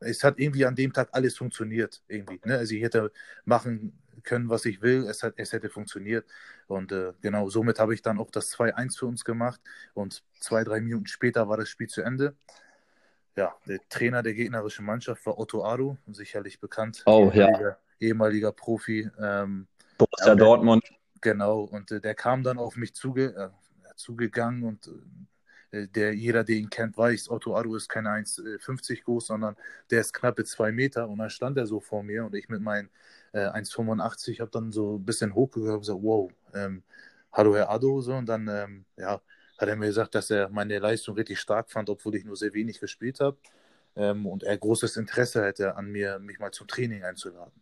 es 0.00 0.24
hat 0.24 0.38
irgendwie 0.38 0.64
an 0.64 0.74
dem 0.74 0.92
Tag 0.92 1.08
alles 1.12 1.36
funktioniert. 1.36 2.02
Irgendwie, 2.08 2.40
ne? 2.44 2.58
Also 2.58 2.74
ich 2.74 2.82
hätte 2.82 3.12
machen 3.44 3.98
können, 4.22 4.48
was 4.48 4.64
ich 4.64 4.82
will. 4.82 5.06
Es, 5.08 5.22
hat, 5.22 5.34
es 5.36 5.52
hätte 5.52 5.70
funktioniert. 5.70 6.26
Und 6.66 6.92
äh, 6.92 7.12
genau, 7.20 7.48
somit 7.48 7.78
habe 7.78 7.94
ich 7.94 8.02
dann 8.02 8.18
auch 8.18 8.30
das 8.30 8.52
2-1 8.52 8.98
für 8.98 9.06
uns 9.06 9.24
gemacht. 9.24 9.60
Und 9.94 10.22
zwei, 10.40 10.64
drei 10.64 10.80
Minuten 10.80 11.06
später 11.06 11.48
war 11.48 11.56
das 11.56 11.68
Spiel 11.68 11.88
zu 11.88 12.02
Ende. 12.02 12.34
Ja, 13.36 13.54
der 13.66 13.78
Trainer 13.88 14.22
der 14.22 14.34
gegnerischen 14.34 14.84
Mannschaft 14.84 15.24
war 15.24 15.38
Otto 15.38 15.64
Adu, 15.64 15.96
sicherlich 16.08 16.58
bekannt. 16.60 17.02
Oh, 17.06 17.30
ehemaliger, 17.32 17.60
ja. 17.60 17.78
Ehemaliger 18.00 18.52
Profi. 18.52 19.08
Ähm, 19.18 19.68
Borussia 19.96 20.34
Dortmund. 20.34 20.82
Genau, 21.20 21.60
und 21.60 21.90
äh, 21.90 22.00
der 22.00 22.14
kam 22.14 22.42
dann 22.42 22.58
auf 22.58 22.76
mich 22.76 22.94
zuge 22.94 23.34
äh, 23.34 23.48
zugegangen 23.96 24.64
und 24.64 24.86
äh, 24.86 24.90
der 25.72 26.14
jeder, 26.14 26.44
der 26.44 26.56
ihn 26.56 26.70
kennt, 26.70 26.96
weiß, 26.96 27.30
Otto 27.30 27.56
Adu 27.56 27.76
ist 27.76 27.88
keine 27.88 28.10
1,50 28.10 29.04
groß, 29.04 29.26
sondern 29.28 29.56
der 29.90 30.00
ist 30.00 30.14
knappe 30.14 30.44
zwei 30.44 30.72
Meter 30.72 31.08
und 31.08 31.18
dann 31.18 31.30
stand 31.30 31.58
er 31.58 31.66
so 31.66 31.80
vor 31.80 32.02
mir 32.02 32.24
und 32.24 32.34
ich 32.34 32.48
mit 32.48 32.60
meinen 32.62 32.90
äh, 33.32 33.48
1,85 33.48 34.40
habe 34.40 34.50
dann 34.50 34.72
so 34.72 34.96
ein 34.96 35.04
bisschen 35.04 35.34
hochgehört 35.34 35.74
und 35.74 35.80
gesagt, 35.80 36.00
wow, 36.02 36.30
ähm, 36.54 36.82
hallo 37.32 37.54
Herr 37.56 37.70
Adu, 37.70 38.00
so 38.00 38.14
und 38.14 38.26
dann, 38.26 38.48
ähm, 38.48 38.84
ja, 38.96 39.20
hat 39.58 39.68
er 39.68 39.76
mir 39.76 39.86
gesagt, 39.86 40.14
dass 40.14 40.30
er 40.30 40.48
meine 40.50 40.78
Leistung 40.78 41.16
richtig 41.16 41.40
stark 41.40 41.70
fand, 41.70 41.90
obwohl 41.90 42.14
ich 42.14 42.24
nur 42.24 42.36
sehr 42.36 42.54
wenig 42.54 42.80
gespielt 42.80 43.20
habe 43.20 43.36
ähm, 43.96 44.26
und 44.26 44.42
er 44.44 44.56
großes 44.56 44.96
Interesse 44.96 45.44
hätte 45.44 45.76
an 45.76 45.90
mir, 45.90 46.18
mich 46.20 46.38
mal 46.38 46.52
zum 46.52 46.68
Training 46.68 47.04
einzuladen. 47.04 47.60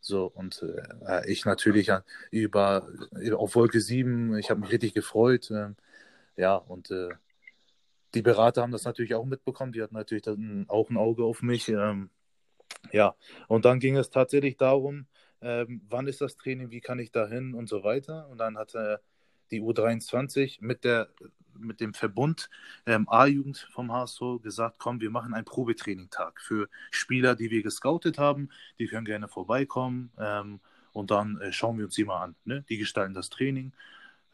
So, 0.00 0.26
und 0.26 0.62
äh, 0.62 1.30
ich 1.30 1.44
natürlich 1.44 1.90
über, 2.30 2.88
auf 3.34 3.56
Wolke 3.56 3.80
7, 3.80 4.36
ich 4.38 4.50
habe 4.50 4.60
mich 4.60 4.70
richtig 4.70 4.94
gefreut. 4.94 5.50
Äh, 5.50 5.70
ja, 6.36 6.54
und 6.56 6.90
äh, 6.90 7.10
die 8.16 8.22
Berater 8.22 8.62
haben 8.62 8.72
das 8.72 8.84
natürlich 8.84 9.14
auch 9.14 9.26
mitbekommen, 9.26 9.72
die 9.72 9.82
hatten 9.82 9.94
natürlich 9.94 10.24
dann 10.24 10.64
auch 10.68 10.88
ein 10.88 10.96
Auge 10.96 11.22
auf 11.24 11.42
mich. 11.42 11.68
Ähm, 11.68 12.08
ja, 12.92 13.14
und 13.46 13.66
dann 13.66 13.78
ging 13.78 13.96
es 13.96 14.08
tatsächlich 14.08 14.56
darum, 14.56 15.06
ähm, 15.42 15.82
wann 15.90 16.06
ist 16.06 16.22
das 16.22 16.36
Training, 16.36 16.70
wie 16.70 16.80
kann 16.80 16.98
ich 16.98 17.12
da 17.12 17.26
hin 17.26 17.52
und 17.52 17.68
so 17.68 17.84
weiter. 17.84 18.26
Und 18.30 18.38
dann 18.38 18.56
hatte 18.56 19.02
die 19.50 19.60
U23 19.60 20.58
mit 20.60 20.84
der 20.84 21.10
mit 21.58 21.80
dem 21.80 21.94
Verbund 21.94 22.50
ähm, 22.84 23.08
A-Jugend 23.08 23.66
vom 23.70 23.92
HSV 23.92 24.42
gesagt, 24.42 24.76
komm, 24.78 25.00
wir 25.00 25.10
machen 25.10 25.32
einen 25.32 25.46
Probetraining-Tag 25.46 26.40
für 26.40 26.68
Spieler, 26.90 27.34
die 27.34 27.50
wir 27.50 27.62
gescoutet 27.62 28.18
haben. 28.18 28.50
Die 28.78 28.86
können 28.86 29.06
gerne 29.06 29.28
vorbeikommen 29.28 30.10
ähm, 30.18 30.60
und 30.92 31.10
dann 31.10 31.40
äh, 31.40 31.52
schauen 31.52 31.78
wir 31.78 31.86
uns 31.86 31.94
die 31.94 32.04
mal 32.04 32.22
an. 32.22 32.34
Ne? 32.44 32.64
Die 32.68 32.76
gestalten 32.76 33.14
das 33.14 33.30
Training. 33.30 33.72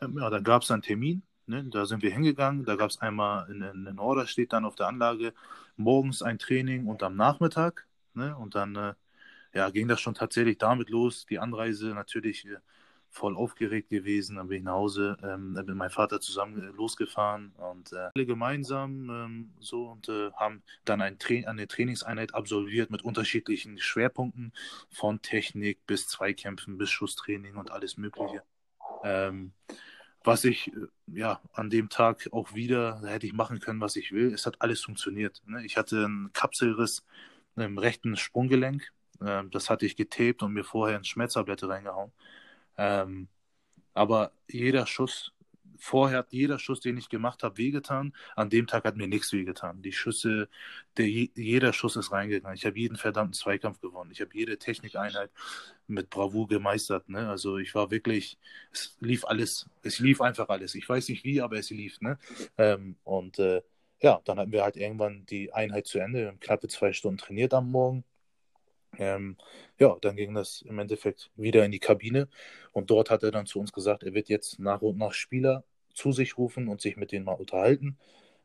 Ähm, 0.00 0.18
ja, 0.18 0.30
dann 0.30 0.42
gab 0.42 0.62
es 0.62 0.70
einen 0.70 0.82
Termin. 0.82 1.22
Ne? 1.46 1.64
Da 1.64 1.86
sind 1.86 2.02
wir 2.02 2.10
hingegangen. 2.10 2.64
Da 2.64 2.76
gab 2.76 2.90
es 2.90 3.00
einmal 3.00 3.50
in, 3.50 3.98
Order 3.98 4.26
steht 4.26 4.52
dann 4.52 4.64
auf 4.64 4.74
der 4.74 4.88
Anlage 4.88 5.34
morgens 5.76 6.22
ein 6.22 6.38
Training 6.38 6.86
und 6.86 7.02
am 7.02 7.16
Nachmittag. 7.16 7.86
Ne? 8.14 8.36
Und 8.36 8.54
dann 8.54 8.76
äh, 8.76 8.94
ja, 9.54 9.70
ging 9.70 9.88
das 9.88 10.00
schon 10.00 10.14
tatsächlich 10.14 10.58
damit 10.58 10.90
los. 10.90 11.26
Die 11.26 11.38
Anreise 11.38 11.88
natürlich 11.88 12.46
äh, 12.46 12.58
voll 13.12 13.36
aufgeregt 13.36 13.90
gewesen. 13.90 14.36
Dann 14.36 14.48
bin 14.48 14.58
ich 14.58 14.64
nach 14.64 14.72
Hause, 14.72 15.16
ähm, 15.22 15.52
mit 15.52 15.68
meinem 15.68 15.90
Vater 15.90 16.20
zusammen 16.20 16.60
äh, 16.62 16.66
losgefahren 16.74 17.52
und 17.56 17.92
äh, 17.92 18.08
alle 18.14 18.26
gemeinsam 18.26 19.10
ähm, 19.10 19.52
so 19.60 19.90
und 19.90 20.08
äh, 20.08 20.32
haben 20.32 20.62
dann 20.84 21.02
ein 21.02 21.18
Tra 21.18 21.34
eine 21.34 21.68
Trainingseinheit 21.68 22.34
absolviert 22.34 22.90
mit 22.90 23.02
unterschiedlichen 23.02 23.78
Schwerpunkten 23.78 24.52
von 24.90 25.20
Technik 25.20 25.86
bis 25.86 26.08
Zweikämpfen 26.08 26.78
bis 26.78 26.90
Schusstraining 26.90 27.56
und 27.56 27.70
alles 27.70 27.98
Mögliche. 27.98 28.42
Ähm, 29.04 29.52
was 30.24 30.44
ich 30.44 30.68
äh, 30.68 30.86
ja 31.06 31.40
an 31.52 31.70
dem 31.70 31.88
Tag 31.88 32.28
auch 32.32 32.54
wieder 32.54 33.02
hätte 33.04 33.26
ich 33.26 33.32
machen 33.32 33.60
können, 33.60 33.80
was 33.80 33.96
ich 33.96 34.12
will. 34.12 34.32
Es 34.32 34.46
hat 34.46 34.60
alles 34.60 34.82
funktioniert. 34.82 35.42
Ne? 35.46 35.64
Ich 35.64 35.76
hatte 35.76 36.04
einen 36.04 36.32
Kapselriss 36.32 37.04
im 37.56 37.78
rechten 37.78 38.16
Sprunggelenk. 38.16 38.92
Ähm, 39.20 39.50
das 39.50 39.70
hatte 39.70 39.86
ich 39.86 39.96
getaped 39.96 40.42
und 40.42 40.52
mir 40.52 40.64
vorher 40.64 40.96
in 40.96 41.04
Schmerztablette 41.04 41.68
reingehauen. 41.68 42.12
Ähm, 42.78 43.28
aber 43.94 44.32
jeder 44.48 44.86
Schuss 44.86 45.32
vorher 45.82 46.18
hat 46.18 46.32
jeder 46.32 46.60
Schuss, 46.60 46.80
den 46.80 46.96
ich 46.96 47.08
gemacht 47.08 47.42
habe, 47.42 47.58
wehgetan. 47.58 48.14
An 48.36 48.50
dem 48.50 48.68
Tag 48.68 48.84
hat 48.84 48.96
mir 48.96 49.08
nichts 49.08 49.32
wehgetan. 49.32 49.82
Die 49.82 49.92
Schüsse, 49.92 50.48
der, 50.96 51.08
jeder 51.08 51.72
Schuss 51.72 51.96
ist 51.96 52.12
reingegangen. 52.12 52.56
Ich 52.56 52.64
habe 52.64 52.78
jeden 52.78 52.96
verdammten 52.96 53.32
Zweikampf 53.32 53.80
gewonnen. 53.80 54.12
Ich 54.12 54.20
habe 54.20 54.30
jede 54.32 54.58
Technikeinheit 54.58 55.30
mit 55.88 56.08
Bravour 56.08 56.46
gemeistert. 56.46 57.08
Ne? 57.08 57.28
Also 57.28 57.58
ich 57.58 57.74
war 57.74 57.90
wirklich, 57.90 58.38
es 58.72 58.96
lief 59.00 59.24
alles, 59.24 59.68
es 59.82 59.98
lief 59.98 60.20
einfach 60.20 60.48
alles. 60.48 60.76
Ich 60.76 60.88
weiß 60.88 61.08
nicht 61.08 61.24
wie, 61.24 61.40
aber 61.40 61.56
es 61.58 61.70
lief. 61.70 62.00
Ne? 62.00 62.16
Ähm, 62.58 62.96
und 63.02 63.40
äh, 63.40 63.62
ja, 64.00 64.20
dann 64.24 64.38
hatten 64.38 64.52
wir 64.52 64.62
halt 64.62 64.76
irgendwann 64.76 65.26
die 65.26 65.52
Einheit 65.52 65.88
zu 65.88 65.98
Ende. 65.98 66.20
Wir 66.20 66.28
haben 66.28 66.40
knappe 66.40 66.68
zwei 66.68 66.92
Stunden 66.92 67.18
trainiert 67.18 67.54
am 67.54 67.70
Morgen. 67.72 68.04
Ähm, 68.98 69.36
ja, 69.78 69.96
dann 70.00 70.16
ging 70.16 70.34
das 70.34 70.62
im 70.62 70.78
Endeffekt 70.78 71.30
wieder 71.34 71.64
in 71.64 71.72
die 71.72 71.78
Kabine 71.78 72.28
und 72.72 72.90
dort 72.90 73.10
hat 73.10 73.22
er 73.22 73.30
dann 73.30 73.46
zu 73.46 73.58
uns 73.58 73.72
gesagt, 73.72 74.02
er 74.02 74.14
wird 74.14 74.28
jetzt 74.28 74.58
nach 74.58 74.82
und 74.82 74.98
nach 74.98 75.14
Spieler 75.14 75.64
zu 75.94 76.12
sich 76.12 76.38
rufen 76.38 76.68
und 76.68 76.80
sich 76.80 76.96
mit 76.96 77.12
denen 77.12 77.24
mal 77.24 77.32
unterhalten. 77.32 77.98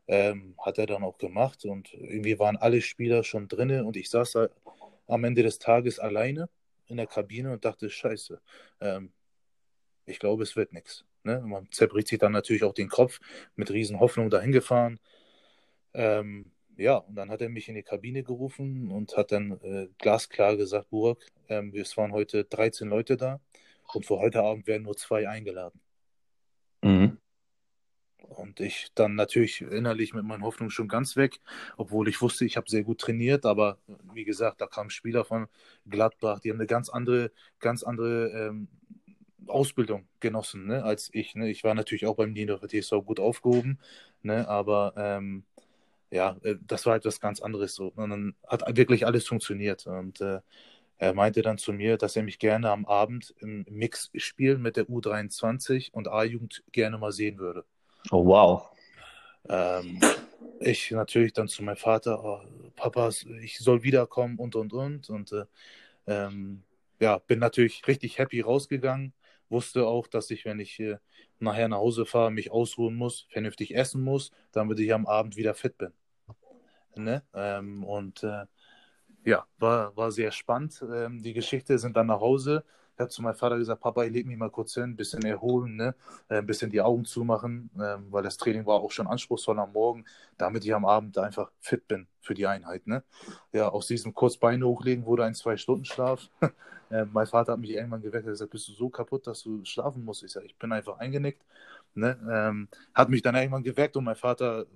Ähm, 0.06 0.54
hat 0.58 0.78
er 0.78 0.86
dann 0.86 1.04
auch 1.04 1.18
gemacht 1.18 1.64
und 1.66 1.92
irgendwie 1.92 2.38
waren 2.38 2.56
alle 2.56 2.80
Spieler 2.80 3.24
schon 3.24 3.46
drinne 3.46 3.84
und 3.84 3.96
ich 3.96 4.08
saß 4.08 4.32
da 4.32 4.48
am 5.06 5.24
Ende 5.24 5.42
des 5.42 5.58
Tages 5.58 5.98
alleine 5.98 6.48
in 6.86 6.96
der 6.96 7.06
Kabine 7.06 7.52
und 7.52 7.64
dachte, 7.64 7.90
scheiße, 7.90 8.40
ähm, 8.80 9.12
ich 10.06 10.18
glaube, 10.18 10.42
es 10.42 10.56
wird 10.56 10.72
nichts. 10.72 11.04
Ne? 11.24 11.40
Man 11.40 11.68
zerbricht 11.70 12.08
sich 12.08 12.18
dann 12.18 12.32
natürlich 12.32 12.64
auch 12.64 12.74
den 12.74 12.88
Kopf 12.88 13.20
mit 13.56 13.70
riesen 13.70 14.00
Hoffnung 14.00 14.30
dahin 14.30 14.52
gefahren. 14.52 14.98
Ähm, 15.92 16.52
ja, 16.76 16.96
und 16.96 17.16
dann 17.16 17.30
hat 17.30 17.42
er 17.42 17.48
mich 17.48 17.68
in 17.68 17.74
die 17.74 17.82
Kabine 17.82 18.22
gerufen 18.22 18.90
und 18.90 19.16
hat 19.16 19.32
dann 19.32 19.60
äh, 19.62 19.88
glasklar 19.98 20.56
gesagt, 20.56 20.90
Burak, 20.90 21.18
ähm, 21.48 21.74
es 21.74 21.96
waren 21.96 22.12
heute 22.12 22.44
13 22.44 22.88
Leute 22.88 23.16
da 23.16 23.40
und 23.92 24.06
für 24.06 24.18
heute 24.18 24.42
Abend 24.42 24.66
werden 24.66 24.84
nur 24.84 24.96
zwei 24.96 25.28
eingeladen. 25.28 25.80
Mhm. 26.82 27.18
Und 28.22 28.60
ich 28.60 28.88
dann 28.94 29.14
natürlich 29.14 29.62
innerlich 29.62 30.12
mit 30.14 30.24
meinen 30.24 30.42
Hoffnungen 30.42 30.70
schon 30.70 30.88
ganz 30.88 31.16
weg, 31.16 31.40
obwohl 31.76 32.08
ich 32.08 32.20
wusste, 32.20 32.44
ich 32.44 32.56
habe 32.56 32.68
sehr 32.68 32.84
gut 32.84 33.00
trainiert, 33.00 33.46
aber 33.46 33.78
wie 34.12 34.24
gesagt, 34.24 34.60
da 34.60 34.66
kamen 34.66 34.90
Spieler 34.90 35.24
von 35.24 35.48
Gladbach, 35.88 36.40
die 36.40 36.50
haben 36.50 36.58
eine 36.58 36.66
ganz 36.66 36.88
andere, 36.88 37.30
ganz 37.60 37.82
andere 37.82 38.28
ähm, 38.30 38.68
Ausbildung 39.46 40.06
genossen, 40.20 40.66
ne, 40.66 40.84
als 40.84 41.10
ich. 41.12 41.34
Ne? 41.34 41.50
Ich 41.50 41.64
war 41.64 41.74
natürlich 41.74 42.06
auch 42.06 42.16
beim 42.16 42.32
Nino 42.32 42.58
TSV 42.58 43.04
gut 43.04 43.20
aufgehoben, 43.20 43.78
ne, 44.22 44.46
aber 44.48 44.94
ähm, 44.96 45.44
ja, 46.10 46.36
äh, 46.42 46.56
das 46.66 46.86
war 46.86 46.96
etwas 46.96 47.20
ganz 47.20 47.40
anderes 47.40 47.74
so. 47.74 47.92
Und 47.96 48.10
dann 48.10 48.34
hat 48.46 48.62
wirklich 48.76 49.06
alles 49.06 49.26
funktioniert. 49.26 49.86
Und 49.86 50.20
äh, 50.20 50.40
er 50.98 51.14
meinte 51.14 51.42
dann 51.42 51.58
zu 51.58 51.72
mir, 51.72 51.96
dass 51.98 52.16
er 52.16 52.22
mich 52.24 52.38
gerne 52.38 52.70
am 52.70 52.86
Abend 52.86 53.34
im 53.38 53.64
Mix-Spiel 53.70 54.58
mit 54.58 54.76
der 54.76 54.86
U23 54.86 55.92
und 55.92 56.08
A-Jugend 56.08 56.64
gerne 56.72 56.98
mal 56.98 57.12
sehen 57.12 57.38
würde. 57.38 57.64
Oh, 58.10 58.24
wow. 58.24 58.70
Ähm, 59.48 60.00
ich 60.60 60.90
natürlich 60.90 61.32
dann 61.32 61.48
zu 61.48 61.62
meinem 61.62 61.76
Vater, 61.76 62.22
oh, 62.24 62.40
Papa, 62.74 63.10
ich 63.42 63.58
soll 63.58 63.82
wiederkommen 63.82 64.38
und 64.38 64.54
und 64.56 64.72
und. 64.72 65.10
Und 65.10 65.32
äh, 65.32 65.44
ähm, 66.06 66.62
ja, 67.00 67.18
bin 67.18 67.38
natürlich 67.38 67.86
richtig 67.86 68.18
happy 68.18 68.40
rausgegangen. 68.40 69.12
Wusste 69.50 69.86
auch, 69.86 70.06
dass 70.06 70.30
ich, 70.30 70.44
wenn 70.44 70.60
ich 70.60 70.78
äh, 70.80 70.96
nachher 71.38 71.68
nach 71.68 71.78
Hause 71.78 72.06
fahre, 72.06 72.30
mich 72.30 72.50
ausruhen 72.50 72.94
muss, 72.96 73.26
vernünftig 73.30 73.74
essen 73.74 74.02
muss, 74.02 74.30
damit 74.52 74.78
ich 74.80 74.92
am 74.92 75.06
Abend 75.06 75.36
wieder 75.36 75.54
fit 75.54 75.78
bin. 75.78 75.92
Ne? 76.96 77.22
Ähm, 77.34 77.84
und 77.84 78.22
äh, 78.24 78.46
ja, 79.24 79.46
war, 79.58 79.96
war 79.96 80.10
sehr 80.10 80.32
spannend. 80.32 80.82
Ähm, 80.82 81.22
die 81.22 81.34
Geschichte 81.34 81.78
sind 81.78 81.96
dann 81.96 82.06
nach 82.08 82.20
Hause 82.20 82.64
ich 82.98 83.00
habe 83.00 83.10
zu 83.10 83.22
meinem 83.22 83.36
Vater 83.36 83.56
gesagt, 83.58 83.80
Papa, 83.80 84.02
ich 84.02 84.12
lege 84.12 84.28
mich 84.28 84.36
mal 84.36 84.50
kurz 84.50 84.74
hin, 84.74 84.82
ein 84.82 84.96
bisschen 84.96 85.24
erholen, 85.24 85.76
ne? 85.76 85.94
Äh, 86.28 86.38
ein 86.38 86.46
bisschen 86.46 86.68
die 86.68 86.80
Augen 86.80 87.04
zumachen, 87.04 87.70
ähm, 87.80 88.08
weil 88.10 88.24
das 88.24 88.36
Training 88.36 88.66
war 88.66 88.80
auch 88.80 88.90
schon 88.90 89.06
anspruchsvoll 89.06 89.56
am 89.60 89.72
Morgen, 89.72 90.04
damit 90.36 90.64
ich 90.64 90.74
am 90.74 90.84
Abend 90.84 91.16
einfach 91.16 91.52
fit 91.60 91.86
bin 91.86 92.08
für 92.20 92.34
die 92.34 92.48
Einheit. 92.48 92.88
Ne? 92.88 93.04
Ja, 93.52 93.68
aus 93.68 93.86
diesem 93.86 94.14
kurz 94.14 94.36
Beine 94.36 94.66
hochlegen 94.66 95.06
wurde 95.06 95.22
ein 95.24 95.34
Zwei-Stunden-Schlaf. 95.34 96.28
äh, 96.90 97.04
mein 97.04 97.28
Vater 97.28 97.52
hat 97.52 97.60
mich 97.60 97.70
irgendwann 97.70 98.02
geweckt 98.02 98.24
und 98.24 98.32
gesagt, 98.32 98.50
bist 98.50 98.66
du 98.66 98.72
so 98.72 98.88
kaputt, 98.88 99.28
dass 99.28 99.44
du 99.44 99.64
schlafen 99.64 100.04
musst? 100.04 100.24
Ich 100.24 100.32
sage, 100.32 100.46
ich 100.46 100.56
bin 100.56 100.72
einfach 100.72 100.98
eingenickt. 100.98 101.44
Ne? 101.94 102.18
Ähm, 102.28 102.68
hat 102.94 103.10
mich 103.10 103.22
dann 103.22 103.36
irgendwann 103.36 103.62
geweckt 103.62 103.96
und 103.96 104.02
mein 104.02 104.16
Vater 104.16 104.66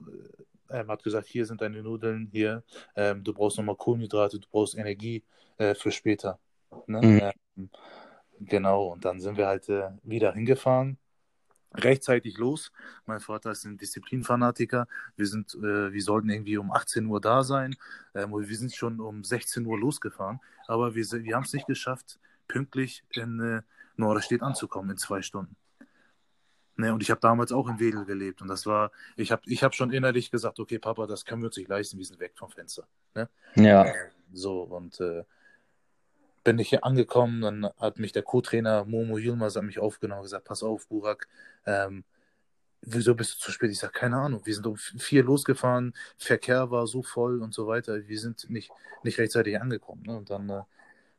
äh, 0.69 0.87
hat 0.87 1.03
gesagt, 1.03 1.27
hier 1.27 1.45
sind 1.45 1.61
deine 1.61 1.83
Nudeln, 1.83 2.29
hier, 2.31 2.63
ähm, 2.95 3.25
du 3.25 3.35
brauchst 3.35 3.59
nochmal 3.59 3.75
Kohlenhydrate, 3.75 4.39
du 4.39 4.47
brauchst 4.49 4.79
Energie 4.79 5.25
äh, 5.59 5.75
für 5.75 5.91
später. 5.91 6.39
Ne? 6.87 7.33
Mhm. 7.57 7.71
Ähm, 8.43 8.47
Genau, 8.49 8.87
und 8.87 9.05
dann 9.05 9.21
sind 9.21 9.37
wir 9.37 9.47
halt 9.47 9.69
äh, 9.69 9.91
wieder 10.03 10.33
hingefahren, 10.33 10.99
rechtzeitig 11.75 12.39
los. 12.39 12.73
Mein 13.07 13.21
Vater 13.21 13.51
ist 13.51 13.65
ein 13.65 13.79
Disziplinfanatiker. 13.79 14.87
Wir 15.17 15.27
sind, 15.27 15.55
äh, 15.55 15.93
wir 15.93 16.03
sollten 16.03 16.29
irgendwie 16.29 16.59
um 16.59 16.73
18 16.73 17.07
Uhr 17.07 17.21
da 17.21 17.43
sein. 17.43 17.77
Ähm, 18.15 18.33
wir 18.33 18.57
sind 18.57 18.75
schon 18.75 19.01
um 19.01 19.25
16 19.25 19.65
Uhr 19.67 19.79
losgefahren, 19.79 20.41
aber 20.67 20.95
wir, 20.95 21.05
wir 21.11 21.35
haben 21.35 21.45
es 21.45 21.53
nicht 21.53 21.67
geschafft, 21.67 22.19
pünktlich 22.49 23.05
in 23.11 23.41
äh, 23.41 23.63
Norderstedt 23.97 24.43
anzukommen 24.43 24.91
in 24.91 24.97
zwei 24.97 25.23
Stunden. 25.23 25.57
Ne, 26.77 26.93
und 26.93 27.03
ich 27.03 27.11
habe 27.11 27.21
damals 27.21 27.53
auch 27.53 27.69
in 27.69 27.79
Wedel 27.79 28.07
gelebt 28.07 28.41
und 28.41 28.49
das 28.49 28.65
war, 28.65 28.93
ich 29.17 29.31
habe 29.31 29.43
ich 29.45 29.63
hab 29.63 29.75
schon 29.75 29.93
innerlich 29.93 30.31
gesagt, 30.31 30.59
okay, 30.59 30.79
Papa, 30.79 31.07
das 31.07 31.27
können 31.27 31.43
wir 31.43 31.49
uns 31.49 31.57
nicht 31.59 31.69
leisten, 31.69 31.99
wir 31.99 32.07
sind 32.07 32.19
weg 32.19 32.33
vom 32.35 32.51
Fenster. 32.51 32.89
Ne? 33.15 33.29
Ja. 33.57 33.93
So, 34.33 34.63
und 34.63 34.99
äh, 34.99 35.25
bin 36.45 36.59
ich 36.59 36.71
hier 36.71 36.85
angekommen, 36.85 37.43
dann 37.43 37.67
hat 37.79 37.99
mich 37.99 38.13
der 38.13 38.23
Co-Trainer 38.23 38.85
Momo 38.85 39.19
Yilmaz 39.19 39.61
mich 39.63 39.79
aufgenommen 39.79 40.21
und 40.21 40.25
gesagt, 40.25 40.45
pass 40.45 40.63
auf, 40.63 40.89
Burak, 40.89 41.29
ähm, 41.67 42.05
wieso 42.83 43.15
bist 43.15 43.35
du 43.35 43.39
zu 43.39 43.53
spät? 43.53 43.71
Ich 43.71 43.79
sage, 43.79 43.93
keine 43.93 44.17
Ahnung, 44.17 44.43
wir 44.45 44.55
sind 44.55 44.67
um 44.67 44.77
vier 44.77 45.25
losgefahren, 45.25 45.95
Verkehr 46.19 46.71
war 46.71 46.87
so 46.87 47.03
voll 47.03 47.43
und 47.43 47.55
so 47.55 47.67
weiter, 47.67 48.07
wir 48.09 48.19
sind 48.19 48.49
nicht, 48.51 48.71
nicht 49.05 49.19
rechtzeitig 49.19 49.61
angekommen. 49.61 50.03
Ne? 50.05 50.17
Und 50.17 50.31
dann 50.31 50.49
äh, 50.51 50.63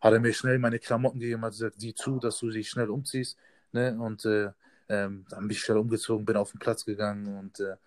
hat 0.02 0.14
er 0.14 0.20
mir 0.20 0.34
schnell 0.34 0.60
meine 0.60 0.80
Klamotten 0.80 1.20
gegeben, 1.20 1.44
hat 1.44 1.52
gesagt, 1.52 1.80
sieh 1.80 1.96
zu, 1.96 2.20
dass 2.20 2.40
du 2.40 2.50
dich 2.50 2.70
schnell 2.70 2.90
umziehst. 2.90 3.38
Ne? 3.72 3.98
Und 3.98 4.26
äh, 4.26 4.52
ähm, 4.90 5.26
dann 5.30 5.48
bin 5.48 5.52
ich 5.52 5.62
schnell 5.62 5.78
umgezogen, 5.78 6.26
bin 6.26 6.36
auf 6.36 6.52
den 6.52 6.60
Platz 6.60 6.86
gegangen 6.86 7.38
und 7.38 7.60
äh, 7.62 7.78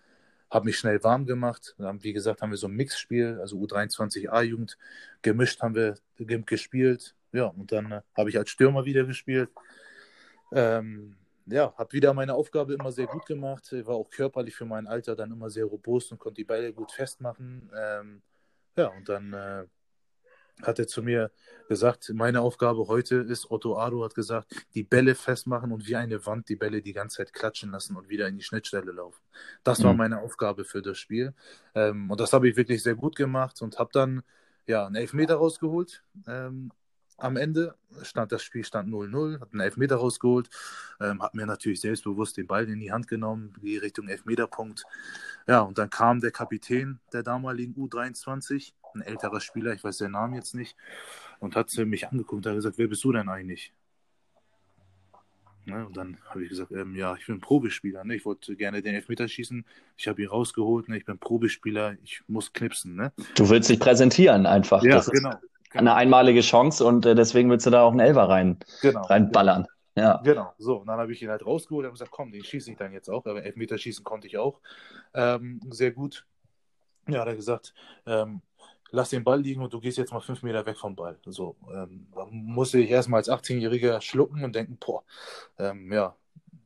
habe 0.49 0.65
mich 0.65 0.79
schnell 0.79 1.03
warm 1.03 1.25
gemacht. 1.25 1.75
Dann, 1.77 2.03
wie 2.03 2.13
gesagt, 2.13 2.41
haben 2.41 2.49
wir 2.51 2.57
so 2.57 2.67
ein 2.67 2.73
Mixspiel, 2.73 3.37
also 3.39 3.57
U23 3.57 4.29
A-Jugend 4.29 4.77
gemischt 5.21 5.61
haben 5.61 5.75
wir 5.75 5.95
gespielt 6.17 7.15
ja, 7.31 7.45
und 7.45 7.71
dann 7.71 7.91
äh, 7.91 8.01
habe 8.15 8.29
ich 8.29 8.37
als 8.37 8.49
Stürmer 8.49 8.85
wieder 8.85 9.03
gespielt. 9.03 9.49
Ähm, 10.51 11.15
ja, 11.45 11.73
habe 11.77 11.93
wieder 11.93 12.13
meine 12.13 12.33
Aufgabe 12.33 12.73
immer 12.73 12.91
sehr 12.91 13.07
gut 13.07 13.25
gemacht. 13.25 13.71
War 13.71 13.95
auch 13.95 14.09
körperlich 14.09 14.55
für 14.55 14.65
mein 14.65 14.87
Alter 14.87 15.15
dann 15.15 15.31
immer 15.31 15.49
sehr 15.49 15.65
robust 15.65 16.11
und 16.11 16.19
konnte 16.19 16.35
die 16.35 16.43
Bälle 16.43 16.73
gut 16.73 16.91
festmachen. 16.91 17.71
Ähm, 17.75 18.21
ja, 18.75 18.87
und 18.87 19.07
dann 19.07 19.33
äh, 19.33 19.65
hat 20.61 20.79
er 20.79 20.87
zu 20.87 21.03
mir 21.03 21.31
gesagt, 21.69 22.11
meine 22.13 22.41
Aufgabe 22.41 22.87
heute 22.87 23.17
ist, 23.17 23.49
Otto 23.51 23.77
Ado 23.77 24.03
hat 24.03 24.15
gesagt, 24.15 24.53
die 24.73 24.83
Bälle 24.83 25.15
festmachen 25.15 25.71
und 25.71 25.87
wie 25.87 25.95
eine 25.95 26.25
Wand 26.25 26.49
die 26.49 26.55
Bälle 26.55 26.81
die 26.81 26.93
ganze 26.93 27.17
Zeit 27.17 27.33
klatschen 27.33 27.71
lassen 27.71 27.95
und 27.95 28.09
wieder 28.09 28.27
in 28.27 28.37
die 28.37 28.43
Schnittstelle 28.43 28.91
laufen. 28.91 29.21
Das 29.63 29.79
mhm. 29.79 29.83
war 29.83 29.93
meine 29.93 30.21
Aufgabe 30.21 30.65
für 30.65 30.81
das 30.81 30.97
Spiel. 30.97 31.33
Ähm, 31.75 32.09
und 32.09 32.19
das 32.19 32.33
habe 32.33 32.49
ich 32.49 32.55
wirklich 32.55 32.83
sehr 32.83 32.95
gut 32.95 33.15
gemacht 33.15 33.61
und 33.61 33.79
habe 33.79 33.89
dann 33.93 34.23
ja, 34.65 34.85
einen 34.85 34.95
Elfmeter 34.95 35.35
rausgeholt. 35.35 36.03
Ähm, 36.27 36.71
am 37.17 37.35
Ende 37.35 37.75
stand 38.03 38.31
das 38.31 38.43
Spiel 38.43 38.63
stand 38.63 38.89
0-0, 38.89 39.39
hat 39.39 39.51
einen 39.51 39.61
Elfmeter 39.61 39.97
rausgeholt, 39.97 40.49
ähm, 41.01 41.21
hat 41.21 41.33
mir 41.33 41.45
natürlich 41.45 41.81
selbstbewusst 41.81 42.37
den 42.37 42.47
Ball 42.47 42.69
in 42.69 42.79
die 42.79 42.91
Hand 42.91 43.07
genommen, 43.07 43.53
die 43.61 43.77
Richtung 43.77 44.07
Elfmeterpunkt. 44.07 44.83
Ja, 45.47 45.61
und 45.61 45.77
dann 45.77 45.89
kam 45.89 46.19
der 46.19 46.31
Kapitän 46.31 46.99
der 47.13 47.23
damaligen 47.23 47.73
U23, 47.75 48.73
ein 48.93 49.01
älterer 49.01 49.41
Spieler, 49.41 49.73
ich 49.73 49.83
weiß 49.83 49.97
den 49.97 50.11
Namen 50.11 50.33
jetzt 50.33 50.55
nicht, 50.55 50.75
und 51.39 51.55
hat 51.55 51.75
mich 51.77 52.07
angeguckt 52.07 52.45
und 52.45 52.51
hat 52.51 52.55
gesagt, 52.55 52.77
wer 52.77 52.87
bist 52.87 53.03
du 53.03 53.11
denn 53.11 53.29
eigentlich? 53.29 53.73
Ne, 55.67 55.85
und 55.85 55.97
dann 55.97 56.17
habe 56.29 56.43
ich 56.43 56.49
gesagt, 56.49 56.71
ähm, 56.71 56.95
ja, 56.95 57.13
ich 57.19 57.25
bin 57.25 57.41
Probespieler. 57.41 58.05
Ne? 58.05 58.15
Ich 58.15 58.23
wollte 58.23 58.55
gerne 58.55 58.81
den 58.81 58.95
Elfmeter 58.95 59.27
schießen. 59.27 59.65
Ich 59.97 60.07
habe 60.07 60.21
ihn 60.21 60.29
rausgeholt. 60.29 60.87
Ne? 60.87 60.95
Ich 60.95 61.03
bin 61.03 61.17
Probespieler. 61.17 61.97
Ich 62.05 62.21
muss 62.29 62.53
knipsen. 62.53 62.95
Ne? 62.95 63.11
Du 63.35 63.49
willst 63.49 63.69
dich 63.69 63.77
präsentieren 63.77 64.45
einfach. 64.45 64.81
Ja, 64.81 64.95
das 64.95 65.09
genau. 65.09 65.31
Ist, 65.31 65.39
eine 65.73 65.95
einmalige 65.95 66.41
Chance 66.41 66.85
und 66.85 67.05
äh, 67.05 67.15
deswegen 67.15 67.49
willst 67.49 67.65
du 67.65 67.69
da 67.69 67.83
auch 67.83 67.91
einen 67.91 67.99
Elfer 67.99 68.29
rein, 68.29 68.57
genau, 68.81 69.01
reinballern. 69.01 69.63
Genau. 69.63 69.73
Ja. 69.97 70.21
Genau, 70.23 70.53
so. 70.59 70.77
Und 70.77 70.87
dann 70.87 70.99
habe 70.99 71.11
ich 71.11 71.23
ihn 71.23 71.29
halt 71.29 71.43
rausgeholt 71.43 71.87
und 71.87 71.93
gesagt, 71.93 72.11
komm, 72.11 72.31
den 72.31 72.43
schieße 72.43 72.69
ich 72.69 72.77
dann 72.77 72.93
jetzt 72.93 73.09
auch. 73.09 73.25
Aber 73.25 73.43
Elfmeter 73.43 73.79
schießen 73.79 74.03
konnte 74.03 74.27
ich 74.27 74.37
auch 74.37 74.61
ähm, 75.15 75.59
sehr 75.71 75.91
gut. 75.91 76.27
Ja, 77.07 77.21
hat 77.21 77.27
er 77.27 77.35
gesagt, 77.35 77.73
ähm, 78.05 78.41
lass 78.91 79.09
den 79.09 79.23
Ball 79.23 79.41
liegen 79.41 79.63
und 79.63 79.73
du 79.73 79.79
gehst 79.79 79.97
jetzt 79.97 80.13
mal 80.13 80.19
fünf 80.19 80.43
Meter 80.43 80.65
weg 80.65 80.77
vom 80.77 80.95
Ball. 80.95 81.17
So, 81.25 81.55
ähm, 81.73 82.07
da 82.13 82.27
musste 82.29 82.79
ich 82.79 82.91
erstmal 82.91 83.19
als 83.19 83.29
18-Jähriger 83.29 84.01
schlucken 84.01 84.43
und 84.43 84.55
denken, 84.55 84.77
boah, 84.79 85.03
ähm, 85.57 85.91
ja, 85.91 86.15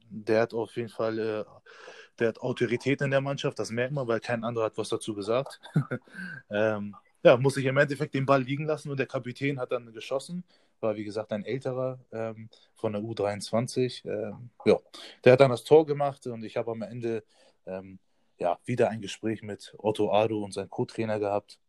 der 0.09 0.41
hat 0.41 0.53
auf 0.53 0.75
jeden 0.75 0.89
Fall, 0.89 1.17
äh, 1.19 1.45
der 2.19 2.29
hat 2.29 2.41
Autorität 2.41 3.01
in 3.01 3.11
der 3.11 3.21
Mannschaft, 3.21 3.59
das 3.59 3.71
merkt 3.71 3.93
man, 3.93 4.07
weil 4.07 4.19
kein 4.19 4.43
anderer 4.43 4.65
hat 4.65 4.77
was 4.77 4.89
dazu 4.89 5.15
gesagt. 5.15 5.61
ähm, 6.49 6.95
ja, 7.23 7.37
muss 7.37 7.57
ich 7.57 7.65
im 7.65 7.77
Endeffekt 7.77 8.13
den 8.13 8.25
Ball 8.25 8.41
liegen 8.41 8.65
lassen 8.65 8.89
und 8.89 8.97
der 8.97 9.07
Kapitän 9.07 9.59
hat 9.59 9.71
dann 9.71 9.93
geschossen. 9.93 10.43
War 10.79 10.95
wie 10.95 11.03
gesagt 11.03 11.31
ein 11.31 11.45
älterer 11.45 11.99
ähm, 12.11 12.49
von 12.75 12.93
der 12.93 13.01
U23. 13.01 14.05
Ähm, 14.05 14.49
ja, 14.65 14.79
der 15.23 15.33
hat 15.33 15.39
dann 15.39 15.51
das 15.51 15.63
Tor 15.63 15.85
gemacht 15.85 16.25
und 16.27 16.43
ich 16.43 16.57
habe 16.57 16.71
am 16.71 16.81
Ende 16.81 17.23
ähm, 17.65 17.99
ja, 18.39 18.57
wieder 18.65 18.89
ein 18.89 19.01
Gespräch 19.01 19.43
mit 19.43 19.75
Otto 19.77 20.11
Ado 20.11 20.43
und 20.43 20.53
seinem 20.53 20.69
Co-Trainer 20.69 21.19
gehabt 21.19 21.59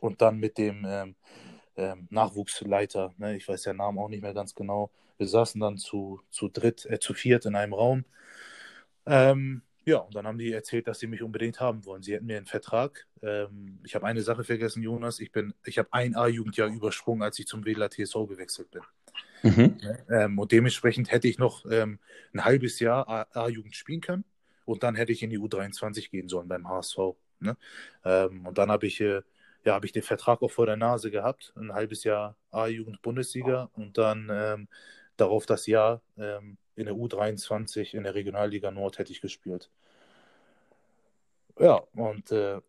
und 0.00 0.22
dann 0.22 0.38
mit 0.38 0.56
dem 0.56 0.86
ähm, 0.88 1.16
ähm, 1.76 2.06
Nachwuchsleiter, 2.10 3.12
ne, 3.18 3.36
ich 3.36 3.48
weiß 3.48 3.62
den 3.62 3.78
Namen 3.78 3.98
auch 3.98 4.08
nicht 4.08 4.22
mehr 4.22 4.34
ganz 4.34 4.54
genau. 4.54 4.90
Wir 5.18 5.26
saßen 5.26 5.60
dann 5.60 5.78
zu, 5.78 6.20
zu 6.30 6.48
dritt, 6.48 6.86
äh, 6.86 6.98
zu 7.00 7.14
viert 7.14 7.46
in 7.46 7.56
einem 7.56 7.74
Raum. 7.74 8.04
Ähm, 9.06 9.62
ja, 9.84 9.98
und 9.98 10.14
dann 10.14 10.26
haben 10.26 10.38
die 10.38 10.52
erzählt, 10.52 10.86
dass 10.86 10.98
sie 10.98 11.06
mich 11.06 11.22
unbedingt 11.22 11.60
haben 11.60 11.84
wollen. 11.84 12.02
Sie 12.02 12.14
hätten 12.14 12.26
mir 12.26 12.38
einen 12.38 12.46
Vertrag. 12.46 13.06
Ähm, 13.22 13.78
ich 13.84 13.94
habe 13.94 14.06
eine 14.06 14.22
Sache 14.22 14.44
vergessen, 14.44 14.82
Jonas. 14.82 15.20
Ich 15.20 15.30
bin, 15.30 15.54
ich 15.64 15.78
habe 15.78 15.88
ein 15.92 16.16
A-Jugendjahr 16.16 16.68
übersprungen, 16.68 17.22
als 17.22 17.38
ich 17.38 17.46
zum 17.46 17.64
Wähler 17.64 17.90
TSV 17.90 18.26
gewechselt 18.28 18.70
bin. 18.70 18.82
Mhm. 19.42 19.78
Ähm, 20.08 20.38
und 20.38 20.52
dementsprechend 20.52 21.12
hätte 21.12 21.28
ich 21.28 21.38
noch 21.38 21.66
ähm, 21.70 21.98
ein 22.32 22.44
halbes 22.44 22.80
Jahr 22.80 23.28
A-Jugend 23.36 23.76
spielen 23.76 24.00
können. 24.00 24.24
Und 24.64 24.82
dann 24.82 24.94
hätte 24.94 25.12
ich 25.12 25.22
in 25.22 25.28
die 25.28 25.38
U23 25.38 26.10
gehen 26.10 26.28
sollen 26.28 26.48
beim 26.48 26.66
HSV. 26.66 26.98
Ne? 27.40 27.56
Ähm, 28.04 28.46
und 28.46 28.56
dann 28.56 28.70
habe 28.70 28.86
ich, 28.86 29.00
äh, 29.02 29.20
ja, 29.64 29.74
habe 29.74 29.84
ich 29.84 29.92
den 29.92 30.02
Vertrag 30.02 30.40
auch 30.40 30.50
vor 30.50 30.64
der 30.64 30.76
Nase 30.76 31.10
gehabt. 31.10 31.52
Ein 31.56 31.74
halbes 31.74 32.04
Jahr 32.04 32.36
A-Jugend 32.50 33.02
Bundesliga 33.02 33.70
und 33.74 33.98
dann 33.98 34.30
ähm, 34.32 34.68
darauf 35.16 35.46
das 35.46 35.66
Jahr 35.66 36.02
ähm, 36.16 36.58
in 36.76 36.86
der 36.86 36.94
U23 36.94 37.94
in 37.94 38.04
der 38.04 38.14
Regionalliga 38.14 38.70
Nord 38.70 38.98
hätte 38.98 39.12
ich 39.12 39.20
gespielt. 39.20 39.70
Ja, 41.58 41.76
und 41.94 42.32
äh, 42.32 42.60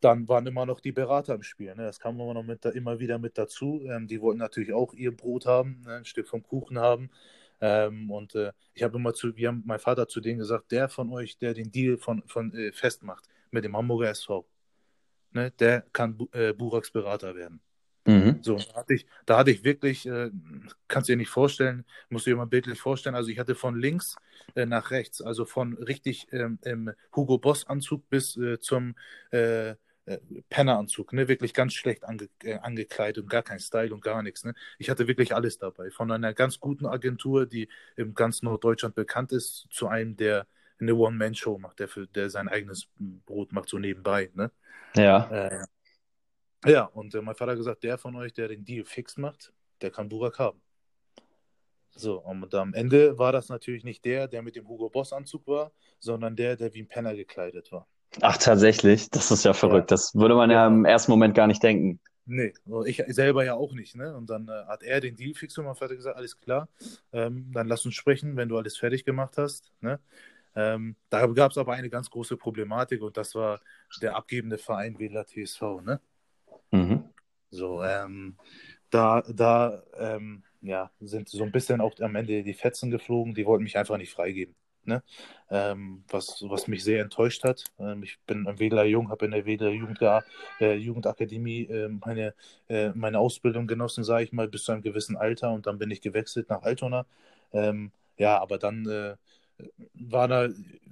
dann 0.00 0.28
waren 0.28 0.46
immer 0.46 0.66
noch 0.66 0.80
die 0.80 0.92
Berater 0.92 1.34
im 1.34 1.42
Spiel. 1.42 1.74
Ne? 1.74 1.84
Das 1.84 1.98
kam 1.98 2.20
immer 2.20 2.34
noch 2.34 2.42
mit, 2.42 2.64
immer 2.66 2.98
wieder 2.98 3.18
mit 3.18 3.38
dazu. 3.38 3.80
Ähm, 3.86 4.06
die 4.06 4.20
wollten 4.20 4.38
natürlich 4.38 4.74
auch 4.74 4.92
ihr 4.92 5.16
Brot 5.16 5.46
haben, 5.46 5.80
ne? 5.86 5.96
ein 5.96 6.04
Stück 6.04 6.28
vom 6.28 6.42
Kuchen 6.42 6.78
haben. 6.78 7.10
Ähm, 7.60 8.10
und 8.10 8.34
äh, 8.34 8.52
ich 8.74 8.82
habe 8.82 8.98
immer 8.98 9.14
zu, 9.14 9.36
wir 9.36 9.48
haben 9.48 9.62
mein 9.64 9.78
Vater 9.78 10.06
zu 10.08 10.20
denen 10.20 10.38
gesagt, 10.38 10.70
der 10.72 10.88
von 10.90 11.10
euch, 11.12 11.38
der 11.38 11.54
den 11.54 11.70
Deal 11.72 11.96
von, 11.96 12.22
von 12.26 12.52
äh, 12.54 12.72
festmacht 12.72 13.26
mit 13.50 13.64
dem 13.64 13.76
Hamburger 13.76 14.10
SV, 14.10 14.46
ne, 15.32 15.50
der 15.52 15.82
kann 15.92 16.18
äh, 16.32 16.52
Buraks 16.52 16.90
Berater 16.90 17.34
werden. 17.36 17.63
Mhm. 18.06 18.38
So, 18.42 18.56
da 18.56 18.74
hatte 18.80 18.94
ich, 18.94 19.06
da 19.24 19.38
hatte 19.38 19.50
ich 19.50 19.64
wirklich, 19.64 20.06
äh, 20.06 20.30
kannst 20.88 21.08
du 21.08 21.12
dir 21.12 21.16
nicht 21.16 21.30
vorstellen, 21.30 21.84
musst 22.10 22.26
du 22.26 22.30
dir 22.30 22.36
mal 22.36 22.46
bildlich 22.46 22.78
vorstellen, 22.80 23.14
also 23.14 23.30
ich 23.30 23.38
hatte 23.38 23.54
von 23.54 23.78
links 23.78 24.16
äh, 24.54 24.66
nach 24.66 24.90
rechts, 24.90 25.22
also 25.22 25.46
von 25.46 25.74
richtig 25.74 26.26
ähm, 26.32 26.58
im 26.64 26.92
Hugo 27.16 27.38
Boss 27.38 27.66
Anzug 27.66 28.08
bis 28.10 28.36
äh, 28.36 28.58
zum 28.60 28.94
äh, 29.30 29.70
äh, 30.06 30.18
Penneranzug, 30.50 31.14
ne, 31.14 31.28
wirklich 31.28 31.54
ganz 31.54 31.72
schlecht 31.72 32.04
ange, 32.04 32.28
äh, 32.42 32.58
angekleidet 32.58 33.22
und 33.22 33.30
gar 33.30 33.42
kein 33.42 33.58
Style 33.58 33.94
und 33.94 34.02
gar 34.02 34.22
nichts, 34.22 34.44
ne. 34.44 34.54
Ich 34.78 34.90
hatte 34.90 35.08
wirklich 35.08 35.34
alles 35.34 35.56
dabei, 35.58 35.90
von 35.90 36.10
einer 36.10 36.34
ganz 36.34 36.60
guten 36.60 36.84
Agentur, 36.84 37.46
die 37.46 37.68
im 37.96 38.14
ganz 38.14 38.42
Norddeutschland 38.42 38.94
bekannt 38.94 39.32
ist, 39.32 39.66
zu 39.70 39.88
einem, 39.88 40.16
der 40.16 40.46
eine 40.78 40.94
One-Man-Show 40.94 41.56
macht, 41.58 41.78
der 41.78 41.88
für, 41.88 42.06
der 42.06 42.28
sein 42.28 42.48
eigenes 42.48 42.88
Brot 43.24 43.52
macht, 43.52 43.70
so 43.70 43.78
nebenbei, 43.78 44.30
ne. 44.34 44.50
Ja. 44.94 45.30
Ja, 46.64 46.84
und 46.84 47.14
äh, 47.14 47.22
mein 47.22 47.34
Vater 47.34 47.52
hat 47.52 47.58
gesagt, 47.58 47.82
der 47.82 47.98
von 47.98 48.16
euch, 48.16 48.32
der 48.32 48.48
den 48.48 48.64
Deal 48.64 48.84
fix 48.84 49.16
macht, 49.16 49.52
der 49.80 49.90
kann 49.90 50.08
Burak 50.08 50.38
haben. 50.38 50.60
So, 51.96 52.18
und 52.20 52.52
am 52.54 52.74
Ende 52.74 53.18
war 53.18 53.32
das 53.32 53.48
natürlich 53.48 53.84
nicht 53.84 54.04
der, 54.04 54.26
der 54.26 54.42
mit 54.42 54.56
dem 54.56 54.68
Hugo 54.68 54.88
Boss 54.88 55.12
Anzug 55.12 55.46
war, 55.46 55.72
sondern 56.00 56.34
der, 56.34 56.56
der 56.56 56.74
wie 56.74 56.82
ein 56.82 56.88
Penner 56.88 57.14
gekleidet 57.14 57.70
war. 57.70 57.86
Ach, 58.20 58.36
tatsächlich? 58.36 59.10
Das 59.10 59.30
ist 59.30 59.44
ja 59.44 59.52
verrückt. 59.52 59.90
Ja. 59.90 59.94
Das 59.94 60.14
würde 60.14 60.34
man 60.34 60.50
ja. 60.50 60.62
ja. 60.62 60.66
im 60.66 60.84
ersten 60.84 61.12
Moment 61.12 61.34
gar 61.34 61.46
nicht 61.46 61.62
denken. 61.62 62.00
Nee, 62.26 62.54
ich 62.86 63.02
selber 63.08 63.44
ja 63.44 63.54
auch 63.54 63.74
nicht. 63.74 63.96
Ne? 63.96 64.16
Und 64.16 64.30
dann 64.30 64.48
äh, 64.48 64.64
hat 64.66 64.82
er 64.82 65.00
den 65.00 65.14
Deal 65.14 65.34
fix 65.34 65.58
und 65.58 65.66
mein 65.66 65.74
Vater 65.74 65.94
gesagt, 65.94 66.16
alles 66.16 66.40
klar, 66.40 66.68
ähm, 67.12 67.50
dann 67.52 67.68
lass 67.68 67.84
uns 67.84 67.94
sprechen, 67.94 68.36
wenn 68.36 68.48
du 68.48 68.56
alles 68.56 68.76
fertig 68.76 69.04
gemacht 69.04 69.36
hast. 69.36 69.72
Ne? 69.80 70.00
Ähm, 70.56 70.96
da 71.10 71.26
gab 71.26 71.50
es 71.50 71.58
aber 71.58 71.74
eine 71.74 71.90
ganz 71.90 72.08
große 72.08 72.36
Problematik 72.36 73.02
und 73.02 73.16
das 73.16 73.34
war 73.34 73.60
der 74.00 74.16
abgebende 74.16 74.56
Verein 74.56 74.98
Wähler 74.98 75.26
TSV. 75.26 75.82
Ne? 75.82 76.00
Mhm. 76.74 77.04
So, 77.50 77.84
ähm, 77.84 78.36
da, 78.90 79.22
da 79.32 79.82
ähm, 79.96 80.42
ja, 80.60 80.90
sind 81.00 81.28
so 81.28 81.44
ein 81.44 81.52
bisschen 81.52 81.80
auch 81.80 81.92
am 82.00 82.16
Ende 82.16 82.42
die 82.42 82.54
Fetzen 82.54 82.90
geflogen, 82.90 83.34
die 83.34 83.46
wollten 83.46 83.64
mich 83.64 83.78
einfach 83.78 83.96
nicht 83.96 84.12
freigeben. 84.12 84.56
Ne? 84.86 85.02
Ähm, 85.50 86.04
was, 86.08 86.44
was 86.48 86.66
mich 86.68 86.84
sehr 86.84 87.00
enttäuscht 87.00 87.44
hat. 87.44 87.64
Ähm, 87.78 88.02
ich 88.02 88.18
bin 88.26 88.46
ein 88.48 88.58
Wedler 88.58 88.84
Jung, 88.84 89.08
habe 89.08 89.24
in 89.24 89.30
der 89.30 89.46
Wedler 89.46 89.70
Jugend, 89.70 90.00
äh, 90.60 90.74
Jugendakademie 90.74 91.62
äh, 91.66 91.88
meine, 91.88 92.34
äh, 92.68 92.90
meine 92.90 93.18
Ausbildung 93.20 93.66
genossen, 93.66 94.04
sage 94.04 94.24
ich 94.24 94.32
mal, 94.32 94.48
bis 94.48 94.64
zu 94.64 94.72
einem 94.72 94.82
gewissen 94.82 95.16
Alter 95.16 95.52
und 95.52 95.66
dann 95.66 95.78
bin 95.78 95.90
ich 95.90 96.00
gewechselt 96.00 96.50
nach 96.50 96.62
Altona. 96.62 97.06
Ähm, 97.52 97.92
ja, 98.18 98.38
aber 98.40 98.58
dann 98.58 98.86
äh, 98.86 99.16
waren 99.94 100.30
da 100.30 100.48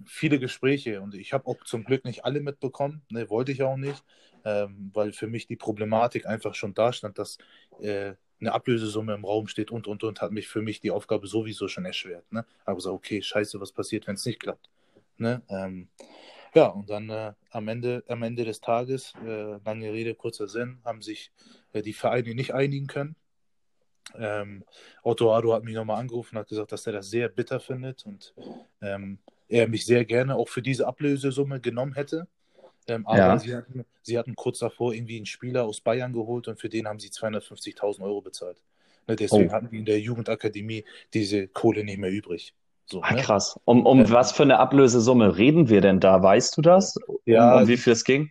viele 0.07 0.39
Gespräche 0.39 1.01
und 1.01 1.15
ich 1.15 1.33
habe 1.33 1.47
auch 1.47 1.63
zum 1.65 1.85
Glück 1.85 2.05
nicht 2.05 2.25
alle 2.25 2.41
mitbekommen, 2.41 3.03
ne, 3.11 3.29
wollte 3.31 3.53
ich 3.53 3.63
auch 3.63 3.77
nicht, 3.77 4.05
ähm, 4.45 4.91
weil 4.95 5.13
für 5.13 5.27
mich 5.27 5.47
die 5.47 5.57
Problematik 5.57 6.27
einfach 6.27 6.55
schon 6.55 6.75
da 6.75 6.93
stand, 6.93 7.19
dass 7.19 7.39
äh, 7.81 8.15
eine 8.41 8.53
Ablösesumme 8.53 9.15
im 9.15 9.25
Raum 9.25 9.47
steht 9.47 9.71
und 9.71 9.87
und 9.87 10.03
und 10.03 10.21
hat 10.21 10.33
mich 10.33 10.49
für 10.49 10.63
mich 10.63 10.81
die 10.81 10.91
Aufgabe 10.91 11.27
sowieso 11.27 11.69
schon 11.69 11.85
erschwert. 11.85 12.31
Ne? 12.33 12.45
Aber 12.65 12.81
so, 12.81 12.93
okay, 12.93 13.23
scheiße, 13.23 13.61
was 13.61 13.73
passiert, 13.73 14.07
wenn 14.07 14.17
es 14.17 14.27
nicht 14.27 14.41
klappt? 14.41 14.69
Ne? 15.17 15.43
Ähm, 15.49 15.89
ja, 16.55 16.67
und 16.67 16.91
dann 16.91 17.09
äh, 17.09 17.33
am, 17.51 17.69
Ende, 17.69 18.05
am 18.09 18.23
Ende 18.23 18.45
des 18.45 18.61
Tages, 18.61 19.15
äh, 19.25 19.59
lange 19.65 19.93
Rede, 19.93 20.15
kurzer 20.15 20.49
Sinn, 20.49 20.81
haben 20.85 21.01
sich 21.01 21.33
äh, 21.73 21.83
die 21.83 21.95
Vereine 21.95 22.35
nicht 22.35 22.53
einigen 22.53 22.89
können. 22.89 23.17
Ähm, 24.19 24.65
Otto 25.03 25.35
Ado 25.35 25.55
hat 25.55 25.65
mich 25.65 25.75
nochmal 25.75 26.01
angerufen 26.01 26.37
und 26.37 26.41
hat 26.41 26.49
gesagt, 26.49 26.73
dass 26.73 26.87
er 26.87 26.93
das 26.93 27.11
sehr 27.11 27.29
bitter 27.29 27.61
findet 27.61 28.05
und 28.05 28.35
ähm, 28.81 29.19
er 29.49 29.69
mich 29.69 29.87
sehr 29.87 30.05
gerne 30.05 30.37
auch 30.37 30.49
für 30.49 30.63
diese 30.63 30.87
Ablösesumme 30.87 31.61
genommen 31.61 31.95
hätte. 31.95 32.27
Ähm, 32.89 33.07
aber 33.07 33.19
ja. 33.19 33.39
sie, 33.39 33.55
hatten, 33.55 33.85
sie 34.03 34.19
hatten 34.19 34.35
kurz 34.35 34.59
davor 34.59 34.93
irgendwie 34.93 35.17
einen 35.17 35.27
Spieler 35.27 35.65
aus 35.65 35.81
Bayern 35.81 36.13
geholt 36.13 36.49
und 36.49 36.61
für 36.61 36.69
den 36.69 36.89
haben 36.89 36.99
sie 36.99 37.11
250.000 37.11 38.03
Euro 38.03 38.21
bezahlt. 38.21 38.63
Ne, 39.07 39.17
deswegen 39.17 39.51
oh. 39.51 39.53
hatten 39.53 39.71
die 39.71 39.79
in 39.79 39.85
der 39.85 40.01
Jugendakademie 40.01 40.85
diese 41.15 41.49
Kohle 41.49 41.85
nicht 41.85 41.99
mehr 41.99 42.11
übrig. 42.11 42.55
So, 42.87 43.01
ah, 43.03 43.15
ne? 43.15 43.23
krass. 43.23 43.59
Um, 43.65 43.87
um 43.87 44.11
was 44.11 44.33
für 44.33 44.43
eine 44.43 44.59
Ablösesumme 44.59 45.37
reden 45.37 45.69
wir 45.69 45.81
denn 45.81 46.01
da? 46.01 46.23
Weißt 46.23 46.57
du 46.57 46.63
das? 46.63 46.99
Ja. 47.25 47.55
Um, 47.57 47.63
um 47.63 47.69
wie 47.69 47.77
viel 47.77 47.93
es 47.93 48.05
ging? 48.05 48.31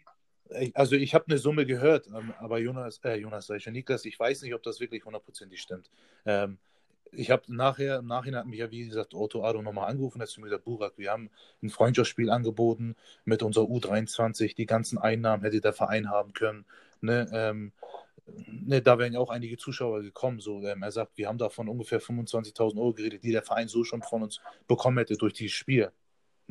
Also 0.74 0.96
ich 0.96 1.14
habe 1.14 1.26
eine 1.28 1.38
Summe 1.38 1.66
gehört, 1.66 2.08
ähm, 2.08 2.34
aber 2.40 2.60
Jonas, 2.60 3.00
äh, 3.04 3.16
Jonas, 3.16 3.48
sag 3.48 3.58
ich 3.58 3.64
schon, 3.64 3.74
Niklas, 3.74 4.06
ich 4.06 4.20
weiß 4.20 4.42
nicht, 4.42 4.54
ob 4.54 4.64
das 4.64 4.80
wirklich 4.80 5.06
hundertprozentig 5.06 5.62
stimmt. 5.62 5.90
Ähm, 6.26 6.58
ich 7.14 7.30
habe 7.30 7.44
nachher, 7.48 8.00
im 8.00 8.08
Nachhinein 8.08 8.42
hat 8.42 8.48
mich 8.48 8.60
ja, 8.60 8.72
wie 8.72 8.88
gesagt, 8.88 9.14
Otto 9.14 9.44
Ado 9.44 9.62
nochmal 9.62 9.90
angerufen, 9.90 10.22
hat 10.22 10.30
zu 10.30 10.40
mir 10.40 10.48
gesagt, 10.48 10.66
Burak, 10.66 10.94
wir 10.98 11.12
haben 11.12 11.30
ein 11.62 11.70
Freundschaftsspiel 11.70 12.30
angeboten 12.30 12.96
mit 13.26 13.44
unserer 13.44 13.66
U23, 13.66 14.56
die 14.56 14.66
ganzen 14.66 14.98
Einnahmen 14.98 15.44
hätte 15.44 15.62
der 15.62 15.74
Verein 15.74 16.10
haben 16.10 16.34
können. 16.34 16.66
Ne, 17.02 17.30
ähm, 17.34 17.74
ne, 18.48 18.82
da 18.82 18.98
wären 18.98 19.14
ja 19.14 19.20
auch 19.20 19.30
einige 19.30 19.58
Zuschauer 19.58 20.02
gekommen. 20.02 20.40
So, 20.40 20.66
ähm, 20.66 20.84
er 20.84 20.92
sagt, 20.92 21.18
wir 21.18 21.28
haben 21.28 21.38
davon 21.38 21.68
ungefähr 21.68 22.02
25.000 22.02 22.78
Euro 22.78 22.94
geredet, 22.94 23.24
die 23.24 23.32
der 23.32 23.44
Verein 23.44 23.68
so 23.68 23.84
schon 23.84 24.04
von 24.04 24.24
uns 24.24 24.40
bekommen 24.68 24.98
hätte 24.98 25.16
durch 25.18 25.34
dieses 25.34 25.54
Spiel. 25.54 25.92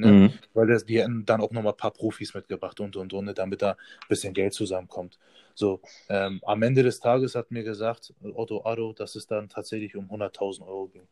Ne? 0.00 0.06
Mhm. 0.06 0.32
Weil 0.54 0.66
das, 0.66 0.84
die 0.84 1.00
hätten 1.00 1.24
dann 1.24 1.40
auch 1.40 1.50
nochmal 1.50 1.72
ein 1.72 1.76
paar 1.76 1.92
Profis 1.92 2.34
mitgebracht 2.34 2.80
und 2.80 2.96
und 2.96 3.12
und, 3.12 3.24
ne, 3.24 3.34
damit 3.34 3.62
da 3.62 3.72
ein 3.72 4.08
bisschen 4.08 4.34
Geld 4.34 4.54
zusammenkommt. 4.54 5.18
So, 5.54 5.80
ähm, 6.08 6.40
am 6.44 6.62
Ende 6.62 6.82
des 6.82 7.00
Tages 7.00 7.34
hat 7.34 7.50
mir 7.50 7.62
gesagt, 7.62 8.14
Otto 8.34 8.64
Addo, 8.64 8.92
dass 8.92 9.14
es 9.14 9.26
dann 9.26 9.48
tatsächlich 9.48 9.96
um 9.96 10.10
100.000 10.10 10.66
Euro 10.66 10.88
ging. 10.88 11.06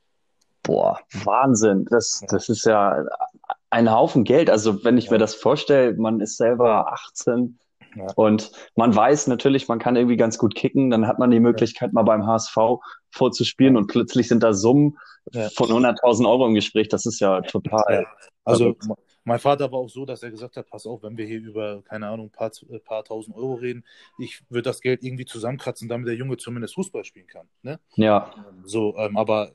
Boah, 0.63 1.01
Wahnsinn. 1.25 1.87
Das, 1.91 2.23
das 2.29 2.49
ist 2.49 2.65
ja 2.67 3.05
ein 3.71 3.91
Haufen 3.91 4.25
Geld. 4.25 4.51
Also, 4.51 4.85
wenn 4.85 4.99
ich 4.99 5.07
ja. 5.07 5.13
mir 5.13 5.19
das 5.19 5.35
vorstelle, 5.35 5.95
man 5.95 6.21
ist 6.21 6.37
selber 6.37 6.93
18 6.93 7.59
ja. 7.97 8.07
und 8.17 8.51
man 8.77 8.95
weiß 8.95 9.27
natürlich, 9.27 9.69
man 9.69 9.79
kann 9.79 9.97
irgendwie 9.97 10.17
ganz 10.17 10.39
gut 10.39 10.55
kicken, 10.55 10.91
dann 10.91 11.07
hat 11.07 11.19
man 11.19 11.31
die 11.31 11.41
Möglichkeit, 11.41 11.93
mal 11.93 12.03
beim 12.03 12.27
HSV 12.27 12.57
vorzuspielen 13.11 13.77
und 13.77 13.87
plötzlich 13.87 14.29
sind 14.29 14.43
da 14.43 14.53
Summen 14.53 14.99
von 15.33 15.69
100.000 15.69 16.29
Euro 16.29 16.47
im 16.47 16.55
Gespräch. 16.55 16.89
Das 16.89 17.07
ist 17.07 17.21
ja 17.21 17.41
total. 17.43 18.07
Also, 18.45 18.77
mein 19.25 19.39
Vater 19.39 19.71
war 19.71 19.81
auch 19.81 19.91
so, 19.91 20.07
dass 20.07 20.23
er 20.23 20.31
gesagt 20.31 20.57
hat, 20.57 20.71
pass 20.71 20.87
auf, 20.87 21.03
wenn 21.03 21.19
wir 21.19 21.27
hier 21.27 21.41
über, 21.41 21.83
keine 21.83 22.09
Ahnung, 22.09 22.27
ein 22.29 22.31
paar, 22.31 22.51
äh, 22.71 22.79
paar 22.79 23.05
tausend 23.05 23.37
Euro 23.37 23.55
reden, 23.55 23.85
ich 24.19 24.41
würde 24.49 24.63
das 24.63 24.81
Geld 24.81 25.05
irgendwie 25.05 25.27
zusammenkratzen, 25.27 25.87
damit 25.87 26.09
der 26.09 26.15
Junge 26.15 26.39
zumindest 26.39 26.75
Fußball 26.75 27.05
spielen 27.05 27.27
kann. 27.27 27.47
Ne? 27.63 27.79
Ja. 27.97 28.33
So, 28.65 28.97
ähm, 28.97 29.19
aber 29.19 29.53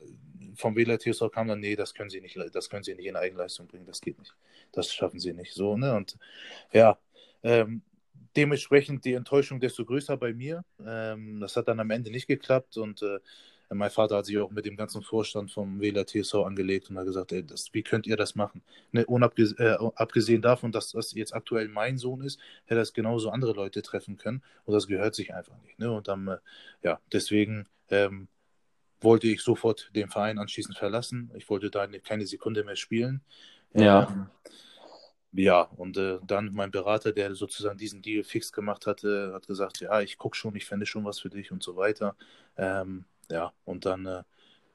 vom 0.54 0.76
WLR 0.76 1.00
TSV 1.00 1.28
kam 1.32 1.48
dann, 1.48 1.58
nee, 1.58 1.74
das 1.74 1.92
können 1.92 2.08
sie 2.08 2.20
nicht, 2.20 2.38
das 2.52 2.70
können 2.70 2.84
sie 2.84 2.94
nicht 2.94 3.06
in 3.06 3.16
Eigenleistung 3.16 3.66
bringen, 3.66 3.86
das 3.86 4.00
geht 4.00 4.16
nicht. 4.18 4.32
Das 4.70 4.92
schaffen 4.92 5.18
sie 5.18 5.32
nicht. 5.32 5.52
So, 5.52 5.76
ne? 5.76 5.96
Und 5.96 6.16
ja, 6.72 6.96
ähm, 7.42 7.82
dementsprechend 8.36 9.04
die 9.04 9.14
Enttäuschung 9.14 9.60
desto 9.60 9.84
größer 9.84 10.16
bei 10.16 10.32
mir. 10.32 10.64
Ähm, 10.84 11.40
das 11.40 11.56
hat 11.56 11.68
dann 11.68 11.80
am 11.80 11.90
Ende 11.90 12.10
nicht 12.10 12.26
geklappt 12.26 12.76
und 12.76 13.02
äh, 13.02 13.18
mein 13.70 13.90
Vater 13.90 14.16
hat 14.16 14.26
sich 14.26 14.38
auch 14.38 14.50
mit 14.50 14.66
dem 14.66 14.76
ganzen 14.76 15.02
Vorstand 15.02 15.50
vom 15.50 15.80
Wähler 15.80 16.06
TSV 16.06 16.34
angelegt 16.34 16.90
und 16.90 16.98
hat 16.98 17.06
gesagt, 17.06 17.32
ey, 17.32 17.44
das, 17.44 17.72
wie 17.72 17.82
könnt 17.82 18.06
ihr 18.06 18.16
das 18.16 18.34
machen? 18.34 18.62
Ne, 18.92 19.06
unabgesehen, 19.06 19.58
äh, 19.58 19.76
abgesehen 19.96 20.42
davon, 20.42 20.70
dass 20.70 20.92
das 20.92 21.12
jetzt 21.12 21.34
aktuell 21.34 21.68
mein 21.68 21.96
Sohn 21.98 22.20
ist, 22.20 22.38
hätte 22.66 22.80
das 22.80 22.92
genauso 22.92 23.30
andere 23.30 23.52
Leute 23.52 23.82
treffen 23.82 24.16
können 24.16 24.42
und 24.64 24.74
das 24.74 24.86
gehört 24.86 25.14
sich 25.14 25.34
einfach 25.34 25.56
nicht. 25.62 25.78
Ne? 25.78 25.90
Und 25.90 26.08
dann, 26.08 26.28
äh, 26.28 26.38
ja, 26.82 27.00
deswegen 27.12 27.66
ähm, 27.90 28.28
wollte 29.00 29.28
ich 29.28 29.42
sofort 29.42 29.90
den 29.94 30.08
Verein 30.08 30.38
anschließend 30.38 30.76
verlassen. 30.76 31.30
Ich 31.34 31.48
wollte 31.48 31.70
da 31.70 31.86
keine 31.86 32.26
Sekunde 32.26 32.64
mehr 32.64 32.76
spielen. 32.76 33.22
Ja. 33.74 34.08
Ähm, 34.10 34.26
ja, 35.36 35.62
und 35.62 35.96
äh, 35.96 36.18
dann 36.26 36.52
mein 36.54 36.70
Berater, 36.70 37.12
der 37.12 37.34
sozusagen 37.34 37.76
diesen 37.76 38.02
Deal 38.02 38.22
fix 38.22 38.52
gemacht 38.52 38.86
hatte, 38.86 39.32
hat 39.34 39.46
gesagt, 39.46 39.80
ja, 39.80 40.00
ich 40.00 40.16
gucke 40.16 40.36
schon, 40.36 40.54
ich 40.54 40.64
fände 40.64 40.86
schon 40.86 41.04
was 41.04 41.18
für 41.18 41.30
dich 41.30 41.50
und 41.50 41.62
so 41.62 41.76
weiter. 41.76 42.14
Ähm, 42.56 43.04
ja, 43.30 43.52
und 43.64 43.84
dann 43.84 44.06
äh, 44.06 44.22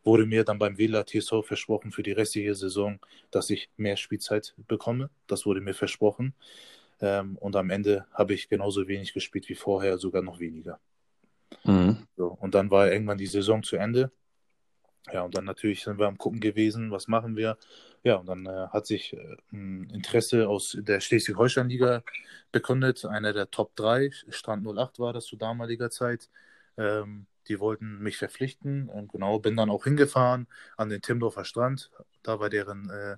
wurde 0.03 0.25
mir 0.25 0.43
dann 0.43 0.59
beim 0.59 0.77
Wähler 0.77 1.05
TSV 1.05 1.43
versprochen 1.43 1.91
für 1.91 2.03
die 2.03 2.11
restliche 2.11 2.55
Saison, 2.55 2.99
dass 3.31 3.49
ich 3.49 3.69
mehr 3.77 3.95
Spielzeit 3.95 4.53
bekomme. 4.67 5.09
Das 5.27 5.45
wurde 5.45 5.61
mir 5.61 5.73
versprochen. 5.73 6.33
Ähm, 6.99 7.37
und 7.37 7.55
am 7.55 7.69
Ende 7.69 8.05
habe 8.13 8.33
ich 8.33 8.49
genauso 8.49 8.87
wenig 8.87 9.13
gespielt 9.13 9.47
wie 9.47 9.55
vorher, 9.55 9.97
sogar 9.97 10.21
noch 10.21 10.39
weniger. 10.39 10.79
Mhm. 11.63 12.05
So, 12.17 12.37
und 12.39 12.53
dann 12.53 12.69
war 12.69 12.91
irgendwann 12.91 13.17
die 13.17 13.27
Saison 13.27 13.63
zu 13.63 13.77
Ende. 13.77 14.11
Ja, 15.11 15.23
und 15.23 15.35
dann 15.35 15.45
natürlich 15.45 15.83
sind 15.83 15.97
wir 15.97 16.07
am 16.07 16.17
Gucken 16.17 16.39
gewesen, 16.39 16.91
was 16.91 17.07
machen 17.07 17.35
wir. 17.35 17.57
Ja, 18.03 18.15
und 18.15 18.27
dann 18.27 18.45
äh, 18.45 18.67
hat 18.69 18.85
sich 18.85 19.13
äh, 19.13 19.37
Interesse 19.51 20.47
aus 20.47 20.77
der 20.79 20.99
Schleswig-Holstein-Liga 20.99 22.03
bekundet, 22.51 23.05
einer 23.05 23.33
der 23.33 23.49
Top 23.49 23.75
3, 23.75 24.11
Strand 24.29 24.65
08 24.67 24.99
war 24.99 25.13
das 25.13 25.25
zu 25.25 25.35
damaliger 25.35 25.89
Zeit. 25.89 26.29
Ähm, 26.77 27.25
die 27.47 27.59
wollten 27.59 27.99
mich 27.99 28.17
verpflichten 28.17 28.87
und 28.89 29.11
genau, 29.11 29.39
bin 29.39 29.57
dann 29.57 29.69
auch 29.71 29.83
hingefahren 29.83 30.47
an 30.77 30.89
den 30.89 31.01
Timdorfer 31.01 31.45
Strand. 31.45 31.91
Da 32.21 32.39
war 32.39 32.49
deren, 32.49 32.89
äh, 32.89 33.17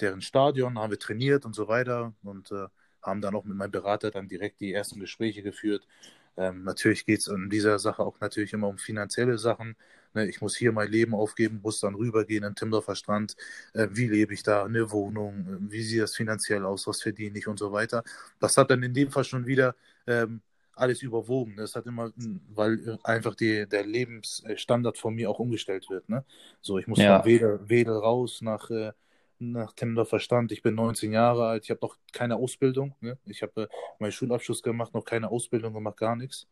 deren 0.00 0.22
Stadion, 0.22 0.78
haben 0.78 0.90
wir 0.90 0.98
trainiert 0.98 1.44
und 1.44 1.54
so 1.54 1.68
weiter 1.68 2.14
und 2.22 2.50
äh, 2.52 2.68
haben 3.02 3.20
dann 3.20 3.34
auch 3.34 3.44
mit 3.44 3.56
meinem 3.56 3.70
Berater 3.70 4.10
dann 4.10 4.28
direkt 4.28 4.60
die 4.60 4.72
ersten 4.72 4.98
Gespräche 5.00 5.42
geführt. 5.42 5.86
Ähm, 6.36 6.64
natürlich 6.64 7.06
geht 7.06 7.20
es 7.20 7.28
in 7.28 7.50
dieser 7.50 7.78
Sache 7.78 8.02
auch 8.02 8.20
natürlich 8.20 8.52
immer 8.52 8.68
um 8.68 8.78
finanzielle 8.78 9.38
Sachen. 9.38 9.76
Ne, 10.14 10.26
ich 10.28 10.40
muss 10.40 10.56
hier 10.56 10.72
mein 10.72 10.90
Leben 10.90 11.14
aufgeben, 11.14 11.60
muss 11.62 11.80
dann 11.80 11.94
rübergehen 11.94 12.44
in 12.44 12.54
Timdorfer 12.54 12.94
Strand. 12.94 13.36
Äh, 13.74 13.88
wie 13.92 14.08
lebe 14.08 14.34
ich 14.34 14.42
da? 14.42 14.64
Eine 14.64 14.90
Wohnung? 14.90 15.46
Äh, 15.68 15.72
wie 15.72 15.82
sieht 15.82 16.02
das 16.02 16.14
finanziell 16.14 16.64
aus? 16.64 16.86
Was 16.86 17.02
verdiene 17.02 17.38
ich 17.38 17.46
und 17.46 17.58
so 17.58 17.72
weiter? 17.72 18.02
Das 18.40 18.56
hat 18.56 18.70
dann 18.70 18.82
in 18.82 18.94
dem 18.94 19.10
Fall 19.10 19.24
schon 19.24 19.46
wieder 19.46 19.76
ähm, 20.06 20.40
alles 20.76 21.02
überwogen. 21.02 21.56
Das 21.56 21.74
hat 21.74 21.86
immer, 21.86 22.12
weil 22.54 22.98
einfach 23.02 23.34
die, 23.34 23.66
der 23.66 23.84
Lebensstandard 23.84 24.98
von 24.98 25.14
mir 25.14 25.30
auch 25.30 25.38
umgestellt 25.38 25.88
wird. 25.90 26.08
Ne? 26.08 26.24
So, 26.60 26.78
ich 26.78 26.86
muss 26.86 26.98
ja. 26.98 27.18
von 27.20 27.30
Wedel, 27.30 27.60
Wedel 27.66 27.96
raus 27.96 28.40
nach, 28.42 28.70
äh, 28.70 28.92
nach 29.38 29.72
Timmendorfer 29.72 30.20
Stand. 30.20 30.52
Ich 30.52 30.62
bin 30.62 30.74
19 30.74 31.12
Jahre 31.12 31.46
alt, 31.46 31.64
ich 31.64 31.70
habe 31.70 31.80
noch 31.82 31.96
keine 32.12 32.36
Ausbildung. 32.36 32.94
Ne? 33.00 33.18
Ich 33.24 33.42
habe 33.42 33.62
äh, 33.62 33.68
meinen 33.98 34.12
Schulabschluss 34.12 34.62
gemacht, 34.62 34.94
noch 34.94 35.04
keine 35.04 35.30
Ausbildung 35.30 35.74
gemacht, 35.74 35.96
gar 35.96 36.16
nichts. 36.16 36.46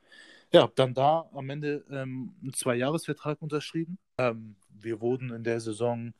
Ja, 0.53 0.63
habe 0.63 0.73
dann 0.77 0.95
da 0.95 1.29
am 1.33 1.51
Ende 1.51 1.85
ähm, 1.91 2.35
einen 2.43 2.53
Zwei-Jahres-Vertrag 2.53 3.43
unterschrieben. 3.43 3.99
Ähm, 4.19 4.57
wir 4.69 5.01
wurden 5.01 5.33
in 5.33 5.45
der 5.45 5.61
Saison 5.61 6.13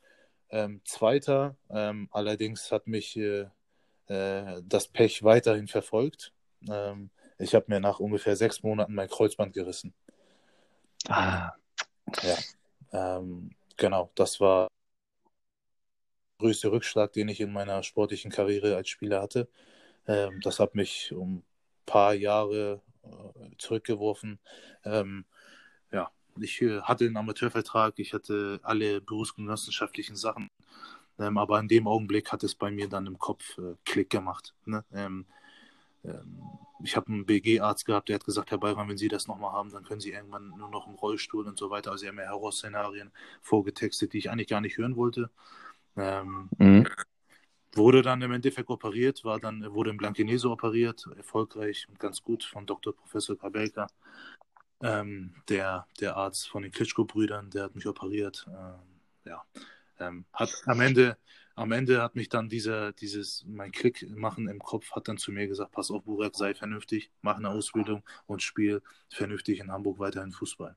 ähm, 0.49 0.81
Zweiter. 0.83 1.55
Ähm, 1.69 2.09
allerdings 2.11 2.71
hat 2.71 2.87
mich 2.87 3.15
äh, 3.17 3.45
äh, 4.07 4.61
das 4.63 4.87
Pech 4.87 5.23
weiterhin 5.23 5.67
verfolgt. 5.67 6.33
Ähm, 6.69 7.09
ich 7.37 7.53
habe 7.53 7.65
mir 7.67 7.79
nach 7.79 7.99
ungefähr 7.99 8.35
sechs 8.35 8.63
Monaten 8.63 8.93
mein 8.93 9.09
Kreuzband 9.09 9.53
gerissen. 9.53 9.93
Ah. 11.07 11.51
Ja. 12.23 12.37
Ähm, 13.17 13.51
genau, 13.77 14.11
das 14.15 14.39
war 14.39 14.69
größte 16.37 16.71
Rückschlag, 16.71 17.13
den 17.13 17.29
ich 17.29 17.41
in 17.41 17.53
meiner 17.53 17.83
sportlichen 17.83 18.31
Karriere 18.31 18.75
als 18.75 18.89
Spieler 18.89 19.21
hatte. 19.21 19.47
Ähm, 20.07 20.39
das 20.41 20.59
hat 20.59 20.75
mich 20.75 21.13
um 21.13 21.37
ein 21.37 21.43
paar 21.85 22.13
Jahre 22.13 22.81
äh, 23.03 23.55
zurückgeworfen. 23.57 24.39
Ähm, 24.83 25.25
ja, 25.91 26.11
ich 26.39 26.61
äh, 26.61 26.81
hatte 26.81 27.05
einen 27.05 27.17
Amateurvertrag, 27.17 27.97
ich 27.97 28.13
hatte 28.13 28.59
alle 28.63 29.01
berufsgenossenschaftlichen 29.01 30.15
Sachen, 30.15 30.49
ähm, 31.19 31.37
aber 31.37 31.59
in 31.59 31.67
dem 31.67 31.87
Augenblick 31.87 32.31
hat 32.31 32.43
es 32.43 32.55
bei 32.55 32.71
mir 32.71 32.89
dann 32.89 33.07
im 33.07 33.17
Kopf 33.17 33.57
äh, 33.57 33.75
Klick 33.85 34.09
gemacht. 34.09 34.53
Ne? 34.65 34.83
Ähm, 34.93 35.25
ähm, 36.03 36.41
ich 36.83 36.95
habe 36.95 37.07
einen 37.07 37.25
BG-Arzt 37.25 37.85
gehabt, 37.85 38.09
der 38.09 38.15
hat 38.15 38.25
gesagt, 38.25 38.51
Herr 38.51 38.57
Bayram, 38.57 38.89
wenn 38.89 38.97
Sie 38.97 39.07
das 39.07 39.27
nochmal 39.27 39.53
haben, 39.53 39.71
dann 39.71 39.83
können 39.83 40.01
Sie 40.01 40.11
irgendwann 40.11 40.49
nur 40.49 40.69
noch 40.69 40.87
im 40.87 40.95
Rollstuhl 40.95 41.47
und 41.47 41.57
so 41.57 41.69
weiter. 41.69 41.91
Also 41.91 42.05
er 42.05 42.09
hat 42.09 42.15
mir 42.15 42.29
Horrorszenarien 42.29 43.11
vorgetextet, 43.41 44.13
die 44.13 44.19
ich 44.19 44.29
eigentlich 44.29 44.47
gar 44.47 44.61
nicht 44.61 44.77
hören 44.77 44.95
wollte. 44.95 45.29
Ähm, 45.97 46.49
mhm. 46.57 46.87
Wurde 47.73 48.01
dann 48.01 48.21
im 48.21 48.31
Endeffekt 48.31 48.69
operiert, 48.69 49.23
war 49.25 49.39
dann, 49.39 49.73
wurde 49.73 49.91
in 49.91 49.97
Blankenese 49.97 50.49
operiert, 50.49 51.05
erfolgreich 51.17 51.87
und 51.89 51.99
ganz 51.99 52.21
gut 52.21 52.43
von 52.43 52.65
Dr. 52.65 52.95
Professor 52.95 53.37
Kabelka. 53.37 53.87
Ähm, 54.81 55.35
der, 55.49 55.87
der 55.99 56.15
Arzt 56.15 56.47
von 56.47 56.63
den 56.63 56.71
Klitschko-Brüdern, 56.71 57.49
der 57.49 57.63
hat 57.63 57.75
mich 57.75 57.87
operiert. 57.87 58.45
Ähm, 58.47 58.79
ja, 59.25 59.43
ähm, 59.99 60.25
hat 60.33 60.53
am 60.65 60.79
Ende 60.79 61.17
am 61.55 61.71
Ende 61.71 62.01
hat 62.01 62.15
mich 62.15 62.29
dann 62.29 62.49
dieser, 62.49 62.91
dieses, 62.91 63.45
mein 63.47 63.71
Klick 63.71 64.09
machen 64.09 64.47
im 64.49 64.59
Kopf 64.59 64.91
hat 64.91 65.07
dann 65.07 65.17
zu 65.17 65.31
mir 65.31 65.47
gesagt, 65.47 65.71
pass 65.71 65.89
auf, 65.89 66.03
Burak, 66.03 66.35
sei 66.35 66.53
vernünftig, 66.53 67.11
mach 67.21 67.37
eine 67.37 67.49
Ausbildung 67.49 68.03
und 68.27 68.43
spiel 68.43 68.81
vernünftig 69.09 69.59
in 69.61 69.71
Hamburg 69.71 69.97
weiterhin 69.99 70.33
Fußball. 70.33 70.75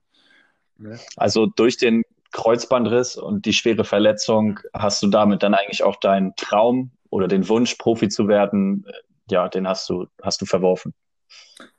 Ne? 0.79 0.99
Also 1.17 1.47
durch 1.47 1.77
den 1.77 2.05
Kreuzbandriss 2.33 3.17
und 3.17 3.47
die 3.47 3.53
schwere 3.53 3.85
Verletzung 3.85 4.61
hast 4.75 5.03
du 5.03 5.09
damit 5.09 5.43
dann 5.43 5.55
eigentlich 5.55 5.83
auch 5.83 5.97
deinen 5.97 6.35
Traum 6.37 6.91
oder 7.11 7.29
den 7.29 7.49
Wunsch, 7.49 7.75
Profi 7.75 8.09
zu 8.09 8.29
werden, 8.29 8.85
äh, 8.87 8.93
ja, 9.31 9.49
den 9.49 9.67
hast 9.67 9.88
du, 9.88 10.07
hast 10.23 10.41
du 10.41 10.47
verworfen. 10.47 10.95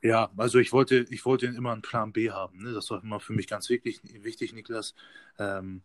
Ja, 0.02 0.30
also 0.38 0.60
ich 0.60 0.72
wollte, 0.72 1.06
ich 1.10 1.26
wollte 1.26 1.48
immer 1.48 1.72
einen 1.72 1.82
Plan 1.82 2.12
B 2.12 2.32
haben. 2.32 2.62
Ne? 2.64 2.74
Das 2.74 2.90
war 2.92 3.02
immer 3.02 3.20
für 3.20 3.34
mich 3.34 3.48
ganz 3.48 3.70
wichtig, 3.70 4.02
wichtig 4.24 4.54
Niklas. 4.54 4.94
Ähm, 5.38 5.82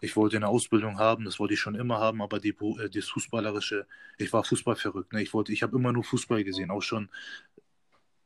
ich 0.00 0.16
wollte 0.16 0.36
eine 0.36 0.48
Ausbildung 0.48 0.98
haben, 0.98 1.24
das 1.24 1.38
wollte 1.38 1.54
ich 1.54 1.60
schon 1.60 1.74
immer 1.74 1.98
haben, 1.98 2.20
aber 2.22 2.40
die, 2.40 2.54
äh, 2.80 2.90
das 2.90 3.08
Fußballerische, 3.08 3.86
ich 4.18 4.32
war 4.32 4.44
Fußballverrückt. 4.44 5.12
Ne? 5.12 5.22
Ich 5.22 5.32
ich 5.34 5.62
habe 5.62 5.76
immer 5.76 5.92
nur 5.92 6.04
Fußball 6.04 6.42
gesehen, 6.44 6.70
auch 6.70 6.82
schon 6.82 7.08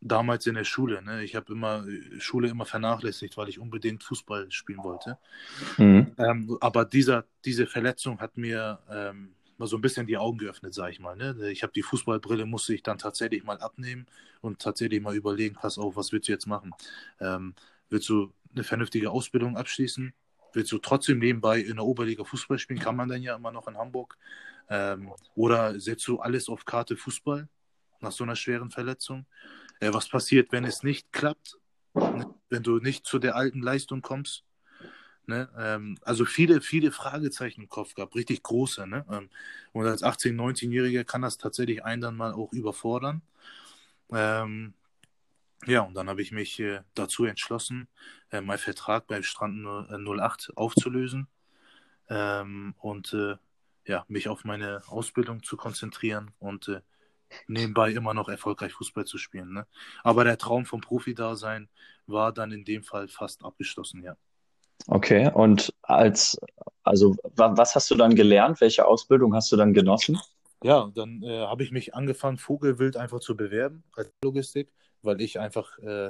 damals 0.01 0.47
in 0.47 0.55
der 0.55 0.65
Schule. 0.65 1.03
Ne? 1.03 1.25
Ich 1.25 1.35
habe 1.35 1.53
immer 1.53 1.87
äh, 1.87 2.21
Schule 2.21 2.49
immer 2.49 2.65
vernachlässigt, 2.65 3.37
weil 3.37 3.49
ich 3.49 3.59
unbedingt 3.59 4.03
Fußball 4.05 4.51
spielen 4.51 4.83
wollte. 4.83 5.19
Mhm. 5.77 6.15
Ähm, 6.19 6.59
aber 6.61 6.85
dieser, 6.85 7.25
diese 7.45 7.67
Verletzung 7.67 8.21
hat 8.21 8.37
mir 8.37 8.79
ähm, 8.91 9.35
mal 9.57 9.67
so 9.67 9.77
ein 9.77 9.83
bisschen 9.83 10.07
die 10.07 10.17
Augen 10.17 10.39
geöffnet, 10.39 10.75
sage 10.75 10.93
ich 10.93 11.01
mal. 11.01 11.17
Ne? 11.17 11.51
Ich 11.51 11.63
habe 11.63 11.73
die 11.73 11.83
Fußballbrille, 11.83 12.47
musste 12.47 12.75
ich 12.75 12.83
dann 12.83 12.99
tatsächlich 12.99 13.45
mal 13.45 13.59
abnehmen 13.59 14.07
und 14.41 14.61
tatsächlich 14.61 15.01
mal 15.01 15.17
überlegen, 15.17 15.57
pass 15.57 15.79
auf, 15.79 15.97
was 15.97 16.13
willst 16.13 16.29
du 16.29 16.33
jetzt 16.33 16.47
machen? 16.47 16.73
Ähm, 17.21 17.55
willst 17.91 18.09
du 18.09 18.33
eine 18.55 18.65
vernünftige 18.65 19.11
Ausbildung 19.11 19.57
abschließen? 19.57 20.13
willst 20.53 20.73
du 20.73 20.79
trotzdem 20.79 21.19
nebenbei 21.19 21.61
in 21.61 21.77
der 21.77 21.85
Oberliga 21.85 22.25
Fußball 22.25 22.59
spielen, 22.59 22.81
kann 22.81 22.97
man 22.97 23.09
dann 23.09 23.23
ja 23.23 23.37
immer 23.37 23.53
noch 23.53 23.69
in 23.69 23.77
Hamburg. 23.77 24.17
Ähm, 24.69 25.13
oder 25.35 25.79
setzt 25.81 26.07
du 26.09 26.19
alles 26.19 26.49
auf 26.49 26.65
Karte 26.65 26.97
Fußball 26.97 27.49
nach 28.01 28.13
so 28.13 28.25
einer 28.25 28.37
schweren 28.37 28.71
Verletzung? 28.71 29.27
Äh, 29.81 29.93
was 29.93 30.09
passiert, 30.09 30.53
wenn 30.53 30.65
es 30.65 30.83
nicht 30.83 31.13
klappt? 31.13 31.59
Wenn 31.95 32.63
du 32.63 32.79
nicht 32.79 33.07
zu 33.07 33.19
der 33.19 33.37
alten 33.37 33.61
Leistung 33.61 34.03
kommst? 34.03 34.45
Ne? 35.27 35.49
Ähm, 35.59 35.99
also 36.03 36.25
viele, 36.25 36.61
viele 36.63 36.91
Fragezeichen 36.91 37.63
im 37.63 37.69
Kopf 37.69 37.95
gehabt, 37.95 38.15
richtig 38.15 38.43
große. 38.43 38.87
Ne? 38.87 39.05
Ähm, 39.11 39.29
und 39.73 39.87
als 39.87 40.03
18-, 40.03 40.35
19-Jähriger 40.35 41.05
kann 41.05 41.23
das 41.23 41.37
tatsächlich 41.37 41.85
einen 41.85 42.01
dann 42.01 42.17
mal 42.17 42.33
auch 42.33 42.53
überfordern. 42.53 43.23
Ähm, 44.11 44.75
ja, 45.67 45.83
und 45.83 45.95
dann 45.95 46.09
habe 46.09 46.23
ich 46.23 46.33
mich 46.33 46.59
äh, 46.61 46.81
dazu 46.95 47.25
entschlossen, 47.25 47.89
äh, 48.31 48.41
meinen 48.41 48.59
Vertrag 48.59 49.07
beim 49.07 49.23
Strand 49.23 49.67
08 49.67 50.53
aufzulösen 50.57 51.29
ähm, 52.09 52.75
und 52.79 53.13
äh, 53.13 53.37
ja, 53.85 54.05
mich 54.09 54.29
auf 54.29 54.45
meine 54.45 54.83
Ausbildung 54.87 55.43
zu 55.43 55.57
konzentrieren 55.57 56.31
und 56.39 56.69
äh, 56.69 56.81
nebenbei 57.47 57.91
immer 57.93 58.15
noch 58.15 58.29
erfolgreich 58.29 58.73
Fußball 58.73 59.05
zu 59.05 59.19
spielen. 59.19 59.53
Ne? 59.53 59.67
Aber 60.03 60.25
der 60.25 60.39
Traum 60.39 60.65
vom 60.65 60.81
Profi-Dasein 60.81 61.69
war 62.07 62.33
dann 62.33 62.53
in 62.53 62.65
dem 62.65 62.83
Fall 62.83 63.09
fast 63.09 63.45
abgeschlossen, 63.45 64.03
ja. 64.03 64.17
Okay, 64.87 65.31
und 65.35 65.75
als, 65.83 66.39
also 66.85 67.17
was 67.35 67.75
hast 67.75 67.91
du 67.91 67.97
dann 67.97 68.15
gelernt? 68.15 68.61
Welche 68.61 68.87
Ausbildung 68.87 69.35
hast 69.35 69.51
du 69.51 69.57
dann 69.57 69.75
genossen? 69.75 70.19
Ja, 70.63 70.91
dann 70.95 71.23
äh, 71.23 71.41
habe 71.47 71.65
ich 71.65 71.73
mich 71.73 71.95
angefangen, 71.95 72.39
Vogelwild 72.39 72.97
einfach 72.97 73.21
zu 73.21 73.37
bewerben 73.37 73.83
als 73.95 74.11
Logistik 74.23 74.71
weil 75.03 75.21
ich 75.21 75.39
einfach 75.39 75.79
äh, 75.79 76.09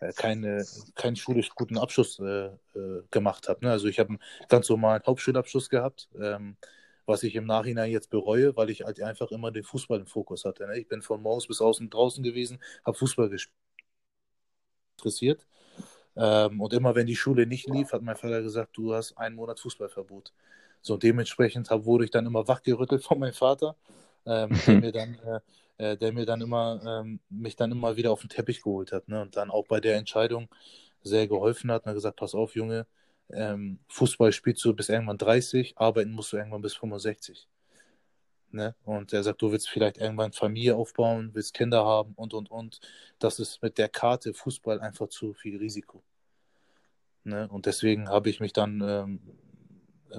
äh, 0.00 0.12
keine, 0.14 0.64
keinen 0.94 1.16
schulisch 1.16 1.50
guten 1.54 1.78
Abschluss 1.78 2.18
äh, 2.18 2.46
äh, 2.46 3.02
gemacht 3.10 3.48
habe. 3.48 3.64
Ne? 3.64 3.70
Also 3.70 3.88
ich 3.88 3.98
habe 3.98 4.10
einen 4.10 4.20
ganz 4.48 4.68
normalen 4.68 5.02
Hauptschulabschluss 5.06 5.68
gehabt, 5.68 6.08
ähm, 6.20 6.56
was 7.08 7.22
ich 7.22 7.34
im 7.34 7.46
Nachhinein 7.46 7.90
jetzt 7.90 8.10
bereue, 8.10 8.54
weil 8.56 8.70
ich 8.70 8.82
halt 8.82 9.00
einfach 9.00 9.30
immer 9.30 9.50
den 9.50 9.64
Fußball 9.64 9.98
im 10.00 10.06
Fokus 10.06 10.44
hatte. 10.44 10.66
Ne? 10.66 10.78
Ich 10.78 10.88
bin 10.88 11.00
von 11.02 11.22
morgens 11.22 11.46
bis 11.46 11.60
außen 11.60 11.88
draußen 11.88 12.22
gewesen, 12.22 12.60
habe 12.84 12.98
Fußball 12.98 13.30
gespielt, 13.30 13.56
interessiert. 14.98 15.46
Ähm, 16.16 16.60
und 16.60 16.72
immer 16.74 16.94
wenn 16.94 17.06
die 17.06 17.16
Schule 17.16 17.46
nicht 17.46 17.68
lief, 17.68 17.92
hat 17.92 18.02
mein 18.02 18.16
Vater 18.16 18.42
gesagt, 18.42 18.76
du 18.76 18.94
hast 18.94 19.16
einen 19.16 19.36
Monat 19.36 19.58
Fußballverbot. 19.60 20.32
So 20.82 20.96
dementsprechend 20.98 21.70
hab, 21.70 21.86
wurde 21.86 22.04
ich 22.04 22.10
dann 22.10 22.26
immer 22.26 22.46
wachgerüttelt 22.46 23.02
von 23.04 23.18
meinem 23.18 23.32
Vater, 23.32 23.76
ähm, 24.26 24.50
der 24.66 24.80
mir 24.80 24.92
dann, 24.92 25.18
äh, 25.78 25.92
äh, 25.92 25.96
der 25.96 26.12
mir 26.12 26.26
dann 26.26 26.42
immer, 26.42 26.80
ähm, 26.86 27.20
mich 27.30 27.56
dann 27.56 27.72
immer 27.72 27.96
wieder 27.96 28.12
auf 28.12 28.20
den 28.20 28.28
Teppich 28.28 28.62
geholt 28.62 28.92
hat. 28.92 29.08
Ne? 29.08 29.22
Und 29.22 29.36
dann 29.36 29.50
auch 29.50 29.66
bei 29.66 29.80
der 29.80 29.96
Entscheidung 29.96 30.48
sehr 31.02 31.26
geholfen 31.26 31.70
hat 31.72 31.84
und 31.84 31.90
hat 31.90 31.94
gesagt, 31.94 32.16
pass 32.16 32.34
auf, 32.34 32.54
Junge, 32.54 32.86
ähm, 33.30 33.78
Fußball 33.88 34.32
spielst 34.32 34.64
du 34.64 34.74
bis 34.74 34.88
irgendwann 34.88 35.18
30, 35.18 35.76
arbeiten 35.76 36.12
musst 36.12 36.32
du 36.32 36.36
irgendwann 36.36 36.62
bis 36.62 36.74
65. 36.74 37.48
Ne? 38.50 38.74
Und 38.84 39.12
er 39.12 39.22
sagt, 39.22 39.42
du 39.42 39.52
willst 39.52 39.68
vielleicht 39.68 39.98
irgendwann 39.98 40.32
Familie 40.32 40.76
aufbauen, 40.76 41.30
willst 41.34 41.54
Kinder 41.54 41.84
haben 41.84 42.14
und, 42.14 42.32
und, 42.32 42.50
und. 42.50 42.80
Das 43.18 43.38
ist 43.38 43.62
mit 43.62 43.76
der 43.78 43.88
Karte 43.88 44.32
Fußball 44.32 44.80
einfach 44.80 45.08
zu 45.08 45.34
viel 45.34 45.58
Risiko. 45.58 46.02
Ne? 47.24 47.48
Und 47.48 47.66
deswegen 47.66 48.08
habe 48.08 48.30
ich 48.30 48.40
mich 48.40 48.54
dann 48.54 48.80
ähm, 48.80 49.20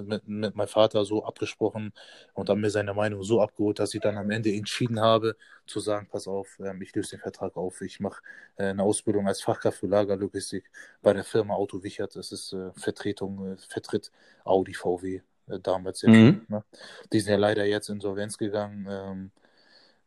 mit, 0.02 0.28
mit 0.28 0.54
meinem 0.56 0.68
Vater 0.68 1.04
so 1.04 1.24
abgesprochen 1.24 1.92
und 2.34 2.48
dann 2.48 2.60
mir 2.60 2.70
seine 2.70 2.94
Meinung 2.94 3.22
so 3.22 3.40
abgeholt, 3.40 3.78
dass 3.78 3.94
ich 3.94 4.00
dann 4.00 4.16
am 4.16 4.30
Ende 4.30 4.52
entschieden 4.52 5.00
habe, 5.00 5.36
zu 5.66 5.80
sagen, 5.80 6.08
pass 6.10 6.26
auf, 6.26 6.58
ähm, 6.60 6.82
ich 6.82 6.94
löse 6.94 7.10
den 7.10 7.20
Vertrag 7.20 7.56
auf, 7.56 7.80
ich 7.80 8.00
mache 8.00 8.22
äh, 8.56 8.64
eine 8.64 8.82
Ausbildung 8.82 9.26
als 9.28 9.42
Fachkraft 9.42 9.78
für 9.78 9.86
Lagerlogistik 9.86 10.70
bei 11.02 11.12
der 11.12 11.24
Firma 11.24 11.54
Auto 11.54 11.82
Wichert. 11.82 12.16
Das 12.16 12.32
ist 12.32 12.52
äh, 12.52 12.72
Vertretung, 12.74 13.52
äh, 13.52 13.56
vertritt 13.56 14.10
Audi, 14.44 14.74
VW 14.74 15.20
damals. 15.62 16.02
Mhm. 16.02 16.46
Ne? 16.48 16.64
Die 17.12 17.20
sind 17.20 17.32
ja 17.32 17.38
leider 17.38 17.64
jetzt 17.64 17.88
insolvenz 17.88 18.38
gegangen. 18.38 18.86
Ähm, 18.88 19.30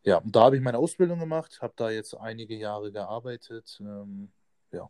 ja, 0.04 0.18
und 0.18 0.36
da 0.36 0.42
habe 0.42 0.58
ich 0.58 0.62
meine 0.62 0.78
Ausbildung 0.78 1.20
gemacht, 1.20 1.60
habe 1.62 1.74
da 1.76 1.90
jetzt 1.90 2.16
einige 2.16 2.56
Jahre 2.56 2.92
gearbeitet. 2.92 3.78
Ähm, 3.82 4.32
ja, 4.72 4.90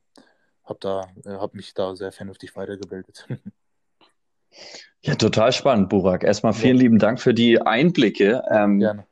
habe 0.63 0.79
da, 0.79 1.07
habe 1.25 1.57
mich 1.57 1.73
da 1.73 1.95
sehr 1.95 2.11
vernünftig 2.11 2.55
weitergebildet. 2.55 3.27
Ja, 5.01 5.15
total 5.15 5.51
spannend, 5.51 5.89
Burak. 5.89 6.23
Erstmal 6.23 6.53
vielen 6.53 6.77
ja. 6.77 6.83
lieben 6.83 6.99
Dank 6.99 7.19
für 7.19 7.33
die 7.33 7.61
Einblicke. 7.61 8.41
Ähm, 8.49 8.79
Gerne. 8.79 9.05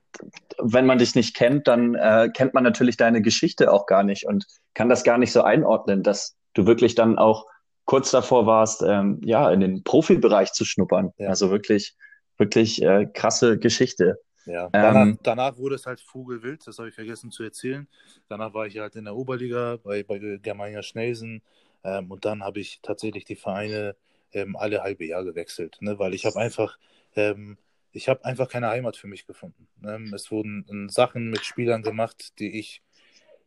Wenn 0.58 0.86
man 0.86 1.00
dich 1.00 1.16
nicht 1.16 1.36
kennt, 1.36 1.68
dann 1.68 1.96
äh, 1.96 2.30
kennt 2.34 2.54
man 2.54 2.64
natürlich 2.64 2.96
deine 2.96 3.22
Geschichte 3.22 3.72
auch 3.74 3.88
gar 3.88 4.04
nicht 4.04 4.26
und 4.26 4.46
kann 4.74 4.90
das 4.90 5.04
gar 5.04 5.18
nicht 5.18 5.32
so 5.32 5.42
einordnen, 5.42 6.04
dass 6.04 6.36
du 6.54 6.66
wirklich 6.66 6.96
dann 6.96 7.18
auch 7.18 7.46
kurz 7.86 8.12
davor 8.12 8.46
warst, 8.46 8.84
ähm, 8.84 9.20
ja, 9.24 9.52
in 9.52 9.60
den 9.60 9.84
Profibereich 9.84 10.54
zu 10.54 10.64
schnuppern. 10.64 11.12
Ja. 11.18 11.30
Also 11.30 11.50
wirklich, 11.50 11.96
wirklich 12.38 12.82
äh, 12.82 13.08
krasse 13.12 13.58
Geschichte. 13.58 14.18
Ja, 14.46 14.70
danach, 14.72 15.02
ähm, 15.02 15.20
danach, 15.24 15.58
wurde 15.58 15.76
es 15.76 15.86
halt 15.86 16.00
Vogelwild, 16.02 16.66
das 16.66 16.78
habe 16.78 16.90
ich 16.90 16.96
vergessen 16.96 17.32
zu 17.32 17.44
erzählen. 17.44 17.88
Danach 18.28 18.54
war 18.54 18.66
ich 18.66 18.78
halt 18.80 18.96
in 18.96 19.06
der 19.06 19.16
Oberliga 19.16 19.78
bei, 19.84 20.04
bei 20.04 20.20
Germania 20.42 20.82
Schnelsen 20.84 21.42
ähm, 21.84 22.10
und 22.12 22.26
dann 22.26 22.44
habe 22.44 22.60
ich 22.60 22.80
tatsächlich 22.82 23.26
die 23.26 23.36
Vereine 23.36 23.96
ähm, 24.34 24.56
alle 24.56 24.84
halbe 24.84 25.06
Jahr 25.06 25.24
gewechselt, 25.24 25.78
ne? 25.82 26.00
weil 26.00 26.14
ich 26.14 26.26
habe 26.26 26.40
einfach, 26.40 26.78
ähm, 27.16 27.58
ich 27.92 28.10
habe 28.10 28.26
einfach 28.26 28.50
keine 28.50 28.70
Heimat 28.70 28.98
für 28.98 29.08
mich 29.08 29.26
gefunden. 29.26 29.68
Ne? 29.80 30.12
Es 30.14 30.32
wurden 30.32 30.66
ähm, 30.70 30.90
Sachen 30.90 31.30
mit 31.30 31.46
Spielern 31.46 31.84
gemacht, 31.84 32.40
die 32.40 32.60
ich 32.60 32.82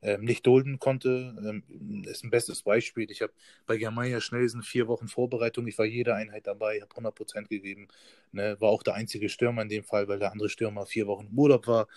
ähm, 0.05 0.23
nicht 0.23 0.47
dulden 0.47 0.79
konnte. 0.79 1.35
Ähm, 1.43 2.05
ist 2.07 2.25
ein 2.25 2.31
bestes 2.31 2.63
Beispiel. 2.63 3.11
Ich 3.11 3.23
habe 3.23 3.33
bei 3.67 3.79
Germania 3.79 4.21
Schnellsen 4.21 4.63
vier 4.63 4.87
Wochen 4.87 5.09
Vorbereitung. 5.09 5.67
Ich 5.67 5.79
war 5.79 5.87
jede 5.87 6.15
Einheit 6.15 6.47
dabei, 6.47 6.81
habe 6.81 6.91
100 6.91 7.15
Prozent 7.15 7.49
gegeben. 7.49 7.89
Ne? 8.31 8.61
War 8.61 8.69
auch 8.69 8.83
der 8.83 8.95
einzige 8.95 9.31
Stürmer 9.31 9.63
in 9.63 9.71
dem 9.71 9.83
Fall, 9.83 10.07
weil 10.07 10.19
der 10.19 10.33
andere 10.33 10.51
Stürmer 10.51 10.85
vier 10.85 11.07
Wochen 11.07 11.29
im 11.31 11.39
Urlaub 11.39 11.67
war. 11.67 11.89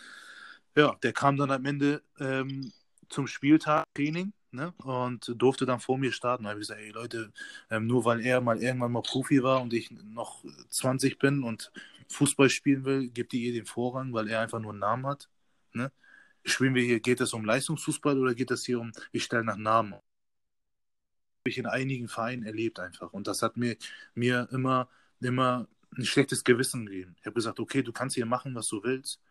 Ja, 0.78 0.96
der 1.04 1.12
kam 1.12 1.36
dann 1.36 1.52
am 1.52 1.66
Ende 1.66 2.02
ähm, 2.20 2.72
zum 3.10 3.28
Spieltag 3.28 3.84
Training 3.94 4.32
ne? 4.52 4.74
und 4.84 5.34
durfte 5.38 5.66
dann 5.66 5.80
vor 5.80 5.98
mir 5.98 6.12
starten. 6.12 6.44
Da 6.44 6.52
habe 6.52 6.60
ich 6.60 6.68
gesagt, 6.68 6.82
ey 6.82 6.92
Leute, 6.92 7.32
ähm, 7.70 7.88
nur 7.88 8.06
weil 8.06 8.22
er 8.26 8.42
mal 8.42 8.62
irgendwann 8.62 8.92
mal 8.92 9.02
Profi 9.02 9.44
war 9.44 9.62
und 9.62 9.74
ich 9.74 9.92
noch 9.92 10.44
20 10.70 11.20
bin 11.20 11.44
und 11.44 11.72
Fußball 12.10 12.50
spielen 12.50 12.86
will, 12.86 13.10
gibt 13.10 13.34
ihr 13.34 13.54
den 13.54 13.66
Vorrang, 13.66 14.14
weil 14.14 14.30
er 14.30 14.42
einfach 14.42 14.60
nur 14.60 14.72
einen 14.72 14.80
Namen 14.80 15.06
hat. 15.08 15.30
Ne? 15.74 15.92
Spielen 16.46 16.76
wir 16.76 16.84
hier, 16.84 17.00
geht 17.00 17.22
es 17.22 17.34
um 17.34 17.46
Leistungsfußball 17.46 18.18
oder 18.18 18.36
geht 18.36 18.52
es 18.52 18.66
hier 18.66 18.80
um, 18.80 18.92
ich 19.12 19.24
stelle 19.24 19.44
nach 19.44 19.58
Namen? 19.58 19.94
Habe 19.94 20.04
ich 21.46 21.58
in 21.58 21.66
einigen 21.66 22.08
Vereinen 22.08 22.44
erlebt 22.44 22.80
einfach. 22.80 23.14
Und 23.14 23.28
das 23.28 23.42
hat 23.42 23.58
mir, 23.58 23.78
mir 24.16 24.48
immer, 24.52 24.90
immer 25.22 25.68
ein 25.98 26.06
schlechtes 26.06 26.44
Gewissen 26.44 26.86
gegeben. 26.86 27.16
Ich 27.20 27.26
habe 27.26 27.36
gesagt, 27.36 27.60
okay, 27.60 27.84
du 27.84 27.92
kannst 27.92 28.16
hier 28.16 28.26
machen, 28.26 28.56
was 28.56 28.68
du 28.68 28.84
willst 28.84 29.22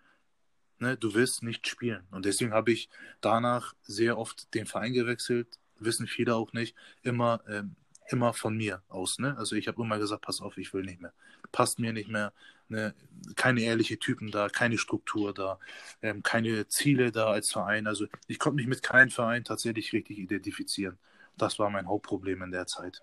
ne, 0.78 0.96
du 0.96 1.14
wirst 1.14 1.42
nicht 1.42 1.66
spielen. 1.66 2.06
Und 2.10 2.24
deswegen 2.24 2.52
habe 2.52 2.72
ich 2.72 2.88
danach 3.20 3.74
sehr 3.82 4.18
oft 4.18 4.52
den 4.54 4.66
Verein 4.66 4.92
gewechselt, 4.92 5.58
wissen 5.78 6.06
viele 6.06 6.34
auch 6.34 6.52
nicht, 6.52 6.76
immer, 7.02 7.40
ähm, 7.48 7.76
immer 8.08 8.32
von 8.32 8.56
mir 8.56 8.82
aus. 8.88 9.18
Ne? 9.18 9.36
Also 9.36 9.56
ich 9.56 9.68
habe 9.68 9.82
immer 9.82 9.98
gesagt, 9.98 10.22
pass 10.22 10.40
auf, 10.40 10.56
ich 10.58 10.72
will 10.72 10.82
nicht 10.84 11.00
mehr. 11.00 11.12
Passt 11.52 11.78
mir 11.78 11.92
nicht 11.92 12.08
mehr. 12.08 12.32
Ne? 12.68 12.94
Keine 13.36 13.62
ehrliche 13.62 13.98
Typen 13.98 14.30
da, 14.30 14.48
keine 14.48 14.78
Struktur 14.78 15.32
da, 15.34 15.58
ähm, 16.02 16.22
keine 16.22 16.68
Ziele 16.68 17.12
da 17.12 17.28
als 17.28 17.50
Verein. 17.52 17.86
Also 17.86 18.06
ich 18.26 18.38
konnte 18.38 18.56
mich 18.56 18.66
mit 18.66 18.82
keinem 18.82 19.10
Verein 19.10 19.44
tatsächlich 19.44 19.92
richtig 19.92 20.18
identifizieren. 20.18 20.98
Das 21.36 21.58
war 21.58 21.70
mein 21.70 21.86
Hauptproblem 21.86 22.42
in 22.42 22.50
der 22.50 22.66
Zeit, 22.66 23.02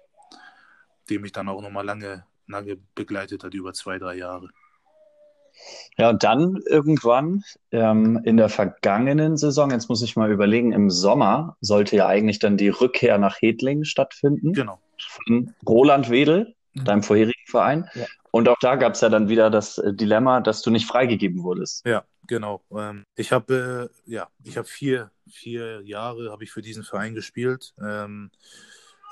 dem 1.10 1.22
mich 1.22 1.32
dann 1.32 1.50
auch 1.50 1.62
nochmal 1.62 1.86
lange, 1.86 2.26
lange 2.48 2.78
begleitet 2.96 3.44
hat, 3.44 3.54
über 3.54 3.74
zwei, 3.74 4.00
drei 4.00 4.16
Jahre. 4.16 4.50
Ja, 5.98 6.10
und 6.10 6.24
dann 6.24 6.60
irgendwann 6.68 7.44
ähm, 7.72 8.22
in 8.24 8.38
der 8.38 8.50
vergangenen 8.50 9.38
Saison, 9.38 9.72
jetzt 9.72 9.90
muss 9.90 10.02
ich 10.02 10.16
mal 10.16 10.32
überlegen, 10.32 10.72
im 10.72 10.90
Sommer 10.90 11.58
sollte 11.62 11.96
ja 11.96 12.08
eigentlich 12.08 12.40
dann 12.40 12.58
die 12.58 12.70
Rückkehr 12.70 13.18
nach 13.18 13.42
Hedlingen 13.42 13.86
stattfinden. 13.86 14.54
Genau. 14.54 14.80
Von 14.98 15.54
Roland 15.68 16.10
Wedel, 16.10 16.56
mhm. 16.74 16.86
deinem 16.86 17.04
vorherigen 17.04 17.46
Verein. 17.46 17.90
Ja. 17.94 18.06
Und 18.32 18.50
auch 18.50 18.58
da 18.62 18.76
gab 18.76 18.94
es 18.94 19.02
ja 19.02 19.10
dann 19.10 19.30
wieder 19.30 19.50
das 19.50 19.78
äh, 19.78 19.94
Dilemma, 19.94 20.42
dass 20.42 20.62
du 20.62 20.72
nicht 20.72 20.88
freigegeben 20.88 21.44
wurdest. 21.44 21.86
Ja, 21.86 22.04
genau. 22.28 22.62
Ähm, 22.72 23.06
ich 23.16 23.32
habe 23.32 23.90
äh, 24.08 24.12
ja, 24.12 24.28
ich 24.44 24.58
habe 24.58 24.68
vier, 24.68 25.12
vier 25.30 25.82
Jahre 25.82 26.32
habe 26.32 26.44
ich 26.44 26.52
für 26.52 26.64
diesen 26.64 26.84
Verein 26.84 27.14
gespielt. 27.14 27.76
Ähm, 27.80 28.32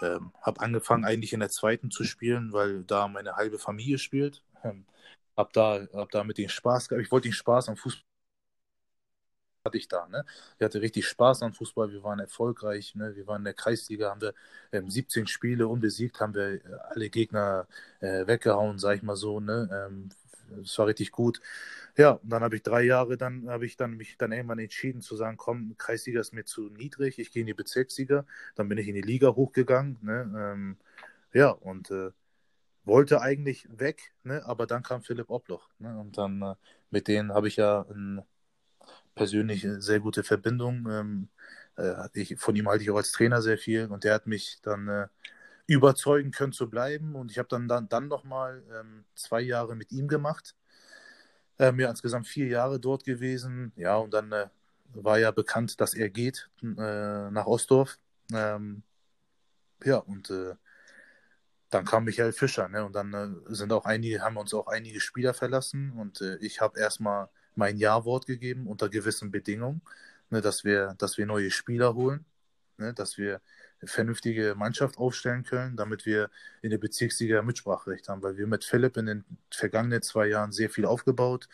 ähm, 0.02 0.32
habe 0.42 0.62
angefangen 0.62 1.06
eigentlich 1.06 1.34
in 1.34 1.40
der 1.40 1.50
zweiten 1.50 1.92
zu 1.92 2.04
spielen, 2.04 2.52
weil 2.52 2.84
da 2.84 3.08
meine 3.08 3.36
halbe 3.36 3.60
Familie 3.60 4.00
spielt. 4.00 4.42
Ähm, 4.64 4.86
hab 5.42 5.54
da, 5.54 5.88
hab 5.94 6.12
da 6.12 6.24
mit 6.24 6.38
den 6.38 6.50
Spaß 6.50 6.90
gehabt. 6.90 7.04
Ich 7.06 7.12
wollte 7.12 7.30
den 7.30 7.34
Spaß 7.34 7.70
am 7.70 7.78
Fußball 7.78 8.04
hatte 9.66 9.78
ich 9.78 9.88
da, 9.88 10.08
ne? 10.08 10.26
Ich 10.58 10.64
hatte 10.66 10.82
richtig 10.82 11.08
Spaß 11.08 11.44
am 11.44 11.54
Fußball, 11.54 11.92
wir 11.92 12.04
waren 12.04 12.20
erfolgreich, 12.20 12.96
ne? 12.96 13.16
Wir 13.16 13.28
waren 13.28 13.42
in 13.42 13.46
der 13.46 13.54
Kreisliga, 13.54 14.10
haben 14.10 14.22
wir 14.22 14.34
ähm, 14.72 14.90
17 14.90 15.28
Spiele 15.28 15.68
unbesiegt, 15.68 16.20
haben 16.20 16.34
wir 16.34 16.54
äh, 16.56 16.62
alle 16.90 17.10
Gegner 17.10 17.68
äh, 18.00 18.26
weggehauen, 18.28 18.80
sag 18.80 18.98
ich 18.98 19.04
mal 19.04 19.16
so, 19.16 19.40
ne? 19.40 19.70
Ähm, 19.72 20.10
es 20.64 20.78
war 20.80 20.88
richtig 20.88 21.12
gut. 21.12 21.42
Ja, 21.98 22.12
und 22.12 22.30
dann 22.32 22.44
habe 22.44 22.56
ich 22.56 22.64
drei 22.64 22.84
Jahre, 22.84 23.18
dann 23.18 23.50
habe 23.50 23.66
ich 23.66 23.78
dann 23.78 23.98
mich 23.98 24.18
dann 24.18 24.32
irgendwann 24.32 24.60
entschieden 24.60 25.02
zu 25.02 25.16
sagen, 25.16 25.38
komm, 25.38 25.76
Kreisliga 25.78 26.20
ist 26.22 26.34
mir 26.34 26.46
zu 26.46 26.70
niedrig, 26.70 27.20
ich 27.20 27.32
gehe 27.32 27.42
in 27.42 27.48
die 27.48 27.54
Bezirksliga. 27.54 28.26
Dann 28.56 28.68
bin 28.70 28.78
ich 28.78 28.88
in 28.88 28.96
die 28.96 29.02
Liga 29.02 29.36
hochgegangen, 29.36 29.98
ne? 30.02 30.22
Ähm, 30.54 30.78
ja, 31.34 31.50
und 31.52 31.92
äh, 31.92 32.12
wollte 32.84 33.22
eigentlich 33.22 33.68
weg, 33.70 34.14
ne? 34.24 34.44
aber 34.46 34.68
dann 34.68 34.84
kam 34.84 35.04
Philipp 35.04 35.30
Obloch. 35.30 35.70
Ne? 35.80 36.00
Und 36.00 36.18
dann 36.18 36.42
äh, 36.42 36.56
mit 36.90 37.08
denen 37.08 37.34
habe 37.34 37.48
ich 37.48 37.58
ja 37.58 37.86
eine 37.90 38.26
persönliche 39.16 39.82
sehr 39.82 40.00
gute 40.00 40.24
Verbindung. 40.24 40.88
Ähm, 40.90 41.30
äh, 41.78 42.08
ich, 42.14 42.40
von 42.40 42.56
ihm 42.56 42.68
halte 42.68 42.84
ich 42.84 42.92
auch 42.92 42.98
als 42.98 43.12
Trainer 43.12 43.42
sehr 43.42 43.58
viel 43.58 43.88
und 43.88 44.04
der 44.04 44.14
hat 44.16 44.28
mich 44.28 44.60
dann 44.62 44.88
äh, 44.88 45.08
überzeugen 45.68 46.32
können 46.32 46.54
zu 46.54 46.70
bleiben. 46.70 47.16
Und 47.16 47.32
ich 47.32 47.38
habe 47.38 47.50
dann, 47.50 47.68
dann, 47.68 47.88
dann 47.90 48.08
nochmal 48.08 48.64
ähm, 48.74 49.06
zwei 49.16 49.42
Jahre 49.42 49.76
mit 49.76 49.92
ihm 49.92 50.08
gemacht. 50.08 50.56
Ähm, 51.60 51.80
ja, 51.80 51.90
insgesamt 51.90 52.28
vier 52.28 52.48
Jahre 52.48 52.80
dort 52.80 53.04
gewesen. 53.04 53.72
Ja, 53.76 53.98
und 53.98 54.14
dann 54.14 54.32
äh, 54.32 54.48
war 54.94 55.20
ja 55.20 55.32
bekannt, 55.32 55.80
dass 55.80 55.94
er 55.94 56.10
geht 56.10 56.50
äh, 56.64 56.66
nach 57.32 57.46
Ostdorf. 57.46 57.98
Ähm, 58.34 58.84
ja, 59.84 59.98
und 59.98 60.30
äh, 60.30 60.56
dann 61.72 61.86
kam 61.86 62.06
Michael 62.06 62.34
Fischer, 62.34 62.70
ne? 62.70 62.86
Und 62.86 62.96
dann 62.96 63.14
äh, 63.14 63.56
sind 63.56 63.74
auch 63.74 63.86
einige, 63.86 64.22
haben 64.22 64.38
uns 64.38 64.54
auch 64.54 64.68
einige 64.68 65.00
Spieler 65.02 65.34
verlassen. 65.34 65.92
Und 65.94 66.22
äh, 66.22 66.38
ich 66.38 66.62
habe 66.62 66.80
erstmal 66.80 67.30
mein 67.56 67.78
Ja-Wort 67.78 68.26
gegeben 68.28 68.68
unter 68.68 68.90
gewissen 68.90 69.32
Bedingungen, 69.32 69.82
ne, 70.30 70.42
dass 70.42 70.64
wir, 70.64 70.96
dass 70.98 71.18
wir 71.18 71.26
neue 71.26 71.52
Spieler 71.52 71.96
holen, 71.96 72.26
ne, 72.78 72.94
dass 72.94 73.18
wir 73.18 73.42
vernünftige 73.84 74.56
Mannschaft 74.56 74.98
aufstellen 74.98 75.44
können, 75.44 75.76
damit 75.76 76.06
wir 76.06 76.30
in 76.62 76.70
der 76.70 76.78
Bezirksliga 76.78 77.42
Mitspracherecht 77.42 78.10
haben, 78.10 78.22
weil 78.22 78.38
wir 78.38 78.48
mit 78.48 78.64
Philipp 78.64 78.98
in 78.98 79.06
den 79.08 79.24
vergangenen 79.50 80.02
zwei 80.02 80.28
Jahren 80.28 80.52
sehr 80.52 80.70
viel 80.70 80.86
aufgebaut. 80.86 81.48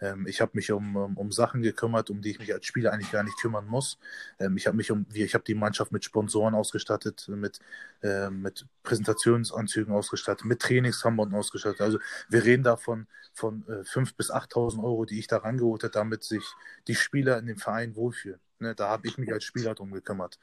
Ähm, 0.00 0.26
ich 0.26 0.40
habe 0.40 0.52
mich 0.54 0.72
um, 0.72 0.96
um, 0.96 1.16
um, 1.16 1.32
Sachen 1.32 1.62
gekümmert, 1.62 2.10
um 2.10 2.20
die 2.20 2.30
ich 2.30 2.38
mich 2.38 2.52
als 2.52 2.66
Spieler 2.66 2.92
eigentlich 2.92 3.12
gar 3.12 3.22
nicht 3.22 3.38
kümmern 3.38 3.66
muss. 3.66 3.98
Ähm, 4.38 4.56
ich 4.56 4.66
habe 4.66 4.76
mich 4.76 4.90
um, 4.90 5.06
ich 5.12 5.34
habe 5.34 5.44
die 5.44 5.54
Mannschaft 5.54 5.92
mit 5.92 6.04
Sponsoren 6.04 6.54
ausgestattet, 6.54 7.26
mit, 7.28 7.60
äh, 8.02 8.30
mit 8.30 8.66
Präsentationsanzügen 8.82 9.94
ausgestattet, 9.94 10.46
mit 10.46 10.60
Trainingshamburgen 10.60 11.34
ausgestattet. 11.34 11.80
Also 11.80 11.98
wir 12.28 12.44
reden 12.44 12.62
davon 12.62 13.06
von 13.32 13.64
äh, 13.68 13.82
5.000 13.82 14.16
bis 14.16 14.30
8.000 14.30 14.82
Euro, 14.82 15.04
die 15.04 15.18
ich 15.18 15.26
da 15.26 15.38
rangeholt 15.38 15.82
habe, 15.82 15.92
damit 15.92 16.24
sich 16.24 16.44
die 16.88 16.94
Spieler 16.94 17.38
in 17.38 17.46
dem 17.46 17.58
Verein 17.58 17.96
wohlfühlen. 17.96 18.40
Ne, 18.60 18.74
da 18.74 18.88
habe 18.88 19.08
ich 19.08 19.18
mich 19.18 19.32
als 19.32 19.44
Spieler 19.44 19.74
drum 19.74 19.90
gekümmert. 19.90 20.38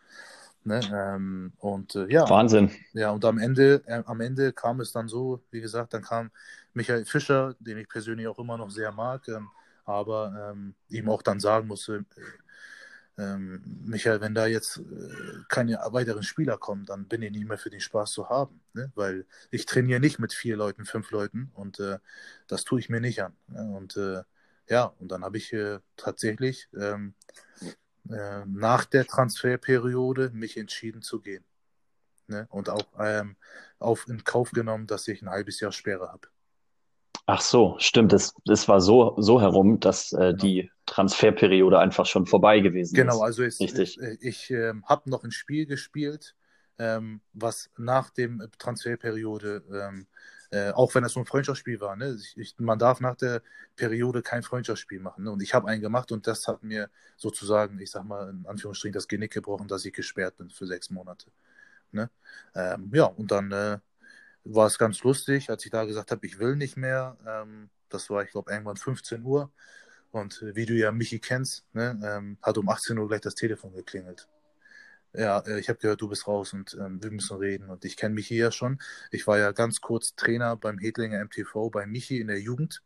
Ne? 0.64 0.80
Ähm, 0.94 1.54
und 1.58 1.96
äh, 1.96 2.08
ja. 2.08 2.30
Wahnsinn. 2.30 2.70
Ja, 2.94 3.12
und 3.12 3.26
am 3.26 3.40
Ende, 3.40 3.82
äh, 3.88 4.04
am 4.06 4.22
Ende 4.22 4.54
kam 4.54 4.80
es 4.80 4.92
dann 4.92 5.08
so, 5.08 5.42
wie 5.50 5.62
gesagt, 5.62 5.94
dann 5.94 6.04
kam 6.04 6.30
Michael 6.74 7.06
Fischer, 7.06 7.56
den 7.60 7.80
ich 7.80 7.90
persönlich 7.90 8.28
auch 8.28 8.38
immer 8.38 8.58
noch 8.58 8.70
sehr 8.70 8.92
mag, 8.92 9.28
ähm, 9.28 9.50
aber 9.86 10.52
ähm, 10.52 10.76
ihm 10.90 11.10
auch 11.10 11.24
dann 11.24 11.40
sagen 11.40 11.68
musste, 11.68 12.06
äh, 12.16 13.22
ähm, 13.22 13.62
Michael, 13.84 14.22
wenn 14.22 14.36
da 14.36 14.46
jetzt 14.46 14.78
äh, 14.78 14.82
keine 15.50 15.80
weiteren 15.90 16.24
Spieler 16.24 16.58
kommen, 16.58 16.86
dann 16.86 17.08
bin 17.08 17.24
ich 17.24 17.32
nicht 17.32 17.48
mehr 17.48 17.58
für 17.58 17.72
den 17.72 17.82
Spaß 17.82 18.12
zu 18.12 18.30
haben, 18.30 18.62
ne? 18.74 18.92
weil 18.96 19.26
ich 19.50 19.66
trainiere 19.66 20.00
nicht 20.00 20.20
mit 20.20 20.34
vier 20.34 20.56
Leuten, 20.58 20.86
fünf 20.86 21.10
Leuten 21.12 21.52
und 21.56 21.80
äh, 21.80 21.98
das 22.48 22.64
tue 22.64 22.80
ich 22.80 22.90
mir 22.90 23.02
nicht 23.02 23.22
an. 23.24 23.34
Ne? 23.48 23.64
Und 23.76 23.98
äh, 23.98 24.22
ja, 24.70 24.94
und 25.00 25.12
dann 25.12 25.24
habe 25.24 25.38
ich 25.38 25.54
tatsächlich 25.98 26.70
ähm, 26.80 27.14
äh, 28.10 28.46
nach 28.46 28.86
der 28.86 29.06
Transferperiode 29.06 30.32
mich 30.34 30.58
entschieden 30.58 31.02
zu 31.02 31.22
gehen. 31.22 31.46
Ne? 32.28 32.48
Und 32.50 32.70
auch 32.70 32.88
ähm, 33.00 33.36
auf 33.80 34.08
in 34.08 34.24
Kauf 34.24 34.52
genommen, 34.52 34.88
dass 34.88 35.08
ich 35.08 35.22
ein 35.22 35.30
halbes 35.30 35.60
Jahr 35.60 35.72
Sperre 35.72 36.10
habe. 36.10 36.28
Ach 37.26 37.42
so, 37.42 37.76
stimmt. 37.78 38.14
Es, 38.14 38.34
es 38.50 38.68
war 38.68 38.82
so, 38.82 39.16
so 39.18 39.40
herum, 39.40 39.80
dass 39.80 40.12
äh, 40.12 40.18
genau. 40.18 40.34
die 40.34 40.72
Transferperiode 40.86 41.80
einfach 41.80 42.06
schon 42.06 42.26
vorbei 42.26 42.60
gewesen 42.60 42.96
genau, 42.96 43.12
ist. 43.12 43.16
Genau, 43.16 43.26
also 43.26 43.44
es, 43.44 43.60
Richtig. 43.60 43.98
ich, 43.98 44.22
ich, 44.22 44.50
ich 44.50 44.52
äh, 44.52 44.74
habe 44.86 45.10
noch 45.10 45.24
ein 45.24 45.32
Spiel 45.32 45.66
gespielt, 45.66 46.36
ähm, 46.80 47.22
was 47.34 47.70
nach 47.78 48.10
dem 48.10 48.44
Transferperiode 48.58 49.64
ähm, 49.72 50.08
äh, 50.52 50.72
auch 50.72 50.94
wenn 50.94 51.04
es 51.04 51.14
so 51.14 51.20
ein 51.20 51.26
Freundschaftsspiel 51.26 51.80
war. 51.80 51.96
Ne? 51.96 52.18
Ich, 52.20 52.38
ich, 52.38 52.56
man 52.60 52.78
darf 52.78 53.00
nach 53.00 53.16
der 53.16 53.42
Periode 53.76 54.22
kein 54.22 54.44
Freundschaftsspiel 54.44 55.00
machen. 55.00 55.24
Ne? 55.24 55.32
Und 55.32 55.42
ich 55.42 55.54
habe 55.54 55.68
einen 55.68 55.82
gemacht 55.82 56.12
und 56.12 56.28
das 56.28 56.48
hat 56.48 56.62
mir 56.64 56.90
sozusagen, 57.18 57.80
ich 57.80 57.92
sag 57.92 58.04
mal, 58.04 58.30
in 58.30 58.46
Anführungsstrichen 58.46 58.94
das 58.94 59.08
Genick 59.08 59.32
gebrochen, 59.32 59.68
dass 59.68 59.86
ich 59.86 59.94
gesperrt 59.94 60.38
bin 60.38 60.50
für 60.50 60.68
sechs 60.68 60.90
Monate. 60.90 61.32
Ne? 61.92 62.10
Ähm, 62.54 62.92
ja, 62.94 63.06
und 63.06 63.32
dann 63.32 63.52
äh, 63.52 63.80
war 64.44 64.68
es 64.68 64.78
ganz 64.78 65.04
lustig, 65.04 65.50
als 65.50 65.66
ich 65.66 65.72
da 65.72 65.86
gesagt 65.86 66.12
habe, 66.12 66.26
ich 66.26 66.40
will 66.40 66.56
nicht 66.56 66.78
mehr. 66.78 67.18
Ähm, 67.26 67.70
das 67.90 68.10
war, 68.10 68.24
ich 68.24 68.32
glaube, 68.32 68.52
irgendwann 68.52 68.78
15 68.78 69.24
Uhr. 69.24 69.52
Und 70.12 70.42
äh, 70.42 70.56
wie 70.56 70.66
du 70.66 70.74
ja 70.74 70.92
Michi 70.92 71.20
kennst, 71.20 71.66
ne, 71.74 72.00
ähm, 72.04 72.38
hat 72.42 72.58
um 72.58 72.68
18 72.70 72.98
Uhr 72.98 73.08
gleich 73.08 73.22
das 73.22 73.36
Telefon 73.36 73.74
geklingelt. 73.74 74.28
Ja, 75.14 75.40
äh, 75.40 75.60
ich 75.60 75.70
habe 75.70 75.80
gehört, 75.80 76.02
du 76.02 76.08
bist 76.08 76.28
raus 76.28 76.54
und 76.54 76.78
ähm, 76.80 77.02
wir 77.04 77.12
müssen 77.12 77.38
reden. 77.38 77.70
Und 77.70 77.86
ich 77.86 77.98
kenne 77.98 78.16
Michi 78.16 78.38
ja 78.38 78.52
schon. 78.52 78.80
Ich 79.12 79.28
war 79.28 79.38
ja 79.38 79.52
ganz 79.52 79.82
kurz 79.82 80.16
Trainer 80.16 80.56
beim 80.56 80.78
Hedlinger 80.78 81.24
MTV 81.24 81.70
bei 81.70 81.86
Michi 81.86 82.20
in 82.20 82.28
der 82.28 82.40
Jugend, 82.40 82.82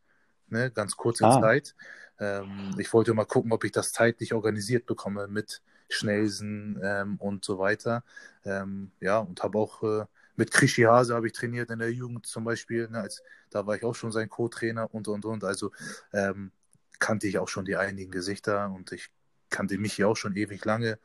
ne, 0.48 0.70
ganz 0.70 0.96
kurze 0.96 1.26
ah. 1.26 1.40
Zeit. 1.40 1.74
Ähm, 2.18 2.74
ich 2.78 2.92
wollte 2.92 3.14
mal 3.14 3.26
gucken, 3.26 3.52
ob 3.52 3.64
ich 3.64 3.72
das 3.72 3.92
zeitlich 3.92 4.34
organisiert 4.34 4.86
bekomme 4.86 5.28
mit 5.28 5.62
Schnellsen 5.88 6.80
ähm, 6.82 7.16
und 7.18 7.44
so 7.44 7.58
weiter. 7.58 8.02
Ähm, 8.44 8.90
ja, 9.00 9.18
und 9.18 9.42
habe 9.42 9.58
auch 9.58 9.82
äh, 9.82 10.06
mit 10.34 10.50
Krischi 10.50 10.82
Hase 10.82 11.14
habe 11.14 11.28
ich 11.28 11.32
trainiert 11.32 11.70
in 11.70 11.78
der 11.78 11.92
Jugend 11.92 12.26
zum 12.26 12.44
Beispiel. 12.44 12.88
Ne, 12.88 13.00
als, 13.00 13.22
da 13.50 13.66
war 13.66 13.76
ich 13.76 13.84
auch 13.84 13.94
schon 13.94 14.12
sein 14.12 14.28
Co-Trainer 14.28 14.92
und 14.92 15.06
und 15.08 15.24
und. 15.24 15.44
Also 15.44 15.70
ähm, 16.12 16.50
kannte 16.98 17.26
ich 17.28 17.38
auch 17.38 17.48
schon 17.48 17.64
die 17.64 17.76
einigen 17.76 18.10
Gesichter 18.10 18.70
und 18.70 18.92
ich 18.92 19.10
kannte 19.50 19.78
Michi 19.78 20.04
auch 20.04 20.16
schon 20.16 20.34
ewig 20.34 20.64
lange. 20.64 20.98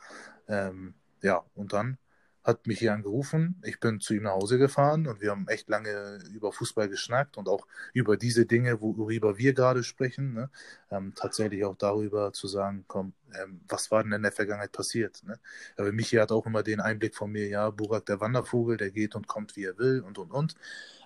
Ähm, 0.48 0.96
ja, 1.22 1.44
und 1.56 1.74
dann 1.74 1.98
hat 2.44 2.66
mich 2.66 2.80
hier 2.80 2.94
angerufen. 2.94 3.62
Ich 3.64 3.80
bin 3.80 4.00
zu 4.00 4.14
ihm 4.16 4.24
nach 4.24 4.32
Hause 4.32 4.58
gefahren 4.58 5.08
und 5.08 5.22
wir 5.22 5.32
haben 5.32 5.48
echt 5.48 5.70
lange 5.70 6.20
über 6.34 6.52
Fußball 6.52 6.90
geschnackt 6.90 7.38
und 7.38 7.48
auch 7.48 7.68
über 7.94 8.18
diese 8.18 8.46
Dinge, 8.46 8.82
worüber 8.82 9.38
wir 9.38 9.54
gerade 9.54 9.84
sprechen. 9.84 10.34
Ne? 10.34 10.50
Ähm, 10.90 11.14
tatsächlich 11.16 11.64
auch 11.66 11.76
darüber 11.76 12.34
zu 12.34 12.48
sagen, 12.48 12.84
komm, 12.88 13.14
ähm, 13.40 13.62
was 13.68 13.92
war 13.92 14.04
denn 14.04 14.14
in 14.14 14.24
der 14.24 14.32
Vergangenheit 14.32 14.72
passiert? 14.72 15.22
Ne? 15.24 15.40
Aber 15.78 15.92
Michi 15.92 16.16
hat 16.16 16.32
auch 16.32 16.46
immer 16.48 16.64
den 16.64 16.80
Einblick 16.80 17.16
von 17.16 17.32
mir, 17.32 17.48
ja, 17.48 17.70
Burak 17.70 18.08
der 18.08 18.20
Wandervogel, 18.20 18.78
der 18.78 18.90
geht 18.92 19.16
und 19.16 19.28
kommt, 19.28 19.56
wie 19.56 19.66
er 19.66 19.78
will 19.78 20.02
und 20.02 20.18
und 20.18 20.32
und. 20.32 20.56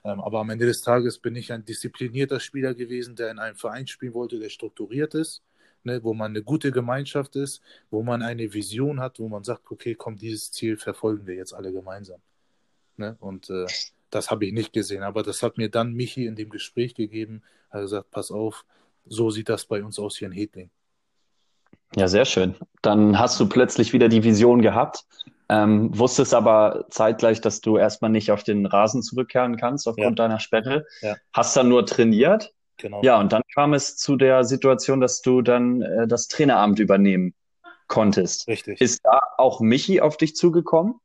Ähm, 0.05 0.21
aber 0.21 0.39
am 0.39 0.49
Ende 0.49 0.65
des 0.65 0.81
Tages 0.81 1.19
bin 1.19 1.35
ich 1.35 1.51
ein 1.51 1.65
disziplinierter 1.65 2.39
Spieler 2.39 2.73
gewesen, 2.73 3.15
der 3.17 3.31
in 3.31 3.39
einem 3.39 3.57
Verein 3.57 3.87
spielen 3.87 4.13
wollte, 4.13 4.39
der 4.39 4.49
strukturiert 4.49 5.13
ist 5.15 5.43
ne, 5.85 6.03
wo 6.03 6.13
man 6.13 6.31
eine 6.31 6.43
gute 6.43 6.71
Gemeinschaft 6.71 7.35
ist, 7.35 7.61
wo 7.89 8.03
man 8.03 8.21
eine 8.21 8.53
Vision 8.53 8.99
hat, 8.99 9.19
wo 9.19 9.27
man 9.29 9.43
sagt, 9.43 9.71
okay, 9.71 9.95
komm, 9.95 10.17
dieses 10.17 10.51
Ziel 10.51 10.77
verfolgen 10.77 11.27
wir 11.27 11.35
jetzt 11.35 11.53
alle 11.53 11.71
gemeinsam. 11.71 12.19
Ne? 12.97 13.15
Und 13.19 13.49
äh, 13.49 13.65
das 14.09 14.31
habe 14.31 14.45
ich 14.45 14.53
nicht 14.53 14.73
gesehen, 14.73 15.03
aber 15.03 15.23
das 15.23 15.43
hat 15.43 15.57
mir 15.57 15.69
dann 15.69 15.93
Michi 15.93 16.25
in 16.25 16.35
dem 16.35 16.49
Gespräch 16.49 16.95
gegeben, 16.95 17.43
hat 17.69 17.81
gesagt, 17.81 18.11
pass 18.11 18.31
auf, 18.31 18.65
so 19.05 19.29
sieht 19.29 19.49
das 19.49 19.65
bei 19.65 19.83
uns 19.83 19.99
aus 19.99 20.17
hier 20.17 20.27
in 20.27 20.33
Hedling. 20.33 20.69
Ja, 21.95 22.07
sehr 22.07 22.25
schön. 22.25 22.55
Dann 22.81 23.19
hast 23.19 23.39
du 23.39 23.47
plötzlich 23.47 23.93
wieder 23.93 24.09
die 24.09 24.23
Vision 24.23 24.61
gehabt, 24.61 25.05
ähm, 25.49 25.97
wusstest 25.97 26.33
aber 26.33 26.87
zeitgleich, 26.89 27.39
dass 27.41 27.61
du 27.61 27.77
erstmal 27.77 28.09
nicht 28.09 28.31
auf 28.31 28.43
den 28.43 28.65
Rasen 28.65 29.03
zurückkehren 29.03 29.57
kannst 29.57 29.87
aufgrund 29.87 30.17
ja. 30.17 30.27
deiner 30.27 30.39
Sperre. 30.39 30.85
Ja. 31.01 31.15
Hast 31.33 31.55
dann 31.55 31.69
nur 31.69 31.85
trainiert 31.85 32.54
Genau. 32.77 33.01
Ja, 33.03 33.19
und 33.19 33.31
dann 33.31 33.43
kam 33.53 33.73
es 33.73 33.97
zu 33.97 34.15
der 34.17 34.43
Situation, 34.43 34.99
dass 34.99 35.21
du 35.21 35.41
dann 35.41 35.81
äh, 35.81 36.07
das 36.07 36.27
Traineramt 36.27 36.79
übernehmen 36.79 37.33
konntest. 37.87 38.47
Richtig. 38.47 38.81
Ist 38.81 39.01
da 39.03 39.19
auch 39.37 39.61
Michi 39.61 40.01
auf 40.01 40.17
dich 40.17 40.35
zugekommen? 40.35 40.95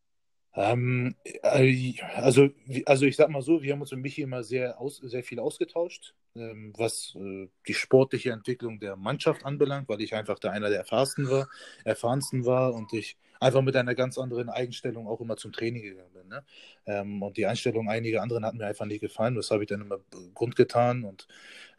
Ähm, 0.55 1.14
äh, 1.25 1.95
also, 2.14 2.49
also 2.87 3.07
ich 3.07 3.16
sag 3.16 3.29
mal 3.29 3.43
so, 3.43 3.62
wir 3.62 3.73
haben 3.73 3.81
uns 3.81 3.93
mit 3.93 4.01
Michi 4.01 4.23
immer 4.23 4.43
sehr, 4.43 4.81
aus, 4.81 4.97
sehr 4.97 5.23
viel 5.23 5.39
ausgetauscht, 5.39 6.14
ähm, 6.35 6.73
was 6.77 7.14
äh, 7.16 7.49
die 7.68 7.75
sportliche 7.75 8.33
Entwicklung 8.33 8.81
der 8.81 8.97
Mannschaft 8.97 9.45
anbelangt, 9.45 9.89
weil 9.89 10.01
ich 10.01 10.14
einfach 10.14 10.41
der 10.41 10.51
einer 10.51 10.68
der 10.68 10.79
erfahrensten 10.79 11.31
war, 11.31 11.49
erfahrensten 11.85 12.47
war 12.47 12.75
und 12.75 12.93
ich 12.93 13.16
einfach 13.41 13.62
mit 13.62 13.74
einer 13.76 13.95
ganz 13.95 14.18
anderen 14.18 14.49
Einstellung 14.49 15.09
auch 15.09 15.20
immer 15.20 15.36
zum 15.36 15.53
Training 15.53 15.82
gegangen 15.82 16.12
bin. 16.12 16.28
Ne? 16.28 16.45
Ähm, 16.86 17.22
und 17.22 17.36
die 17.36 17.47
Einstellung 17.47 17.88
einiger 17.88 18.22
anderen 18.22 18.45
hat 18.45 18.55
mir 18.55 18.66
einfach 18.66 18.86
nicht 18.86 19.01
gefallen. 19.01 19.34
Das 19.34 19.51
habe 19.51 19.64
ich 19.64 19.68
dann 19.68 19.80
immer 19.80 19.99
grundgetan. 20.34 21.05
Und 21.05 21.26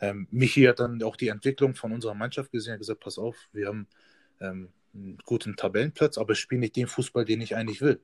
ähm, 0.02 0.28
Michi 0.32 0.64
hat 0.64 0.80
dann 0.80 1.02
auch 1.04 1.16
die 1.16 1.30
Entwicklung 1.30 1.76
von 1.76 1.94
unserer 1.94 2.16
Mannschaft 2.16 2.52
gesehen 2.52 2.74
und 2.74 2.80
gesagt: 2.80 3.00
Pass 3.02 3.18
auf, 3.18 3.38
wir 3.54 3.68
haben 3.68 3.88
ähm, 4.42 4.70
einen 4.94 5.18
guten 5.26 5.56
Tabellenplatz, 5.56 6.18
aber 6.18 6.36
spielen 6.36 6.62
nicht 6.62 6.76
den 6.76 6.88
Fußball, 6.88 7.24
den 7.24 7.42
ich 7.42 7.56
eigentlich 7.56 7.82
will 7.82 8.02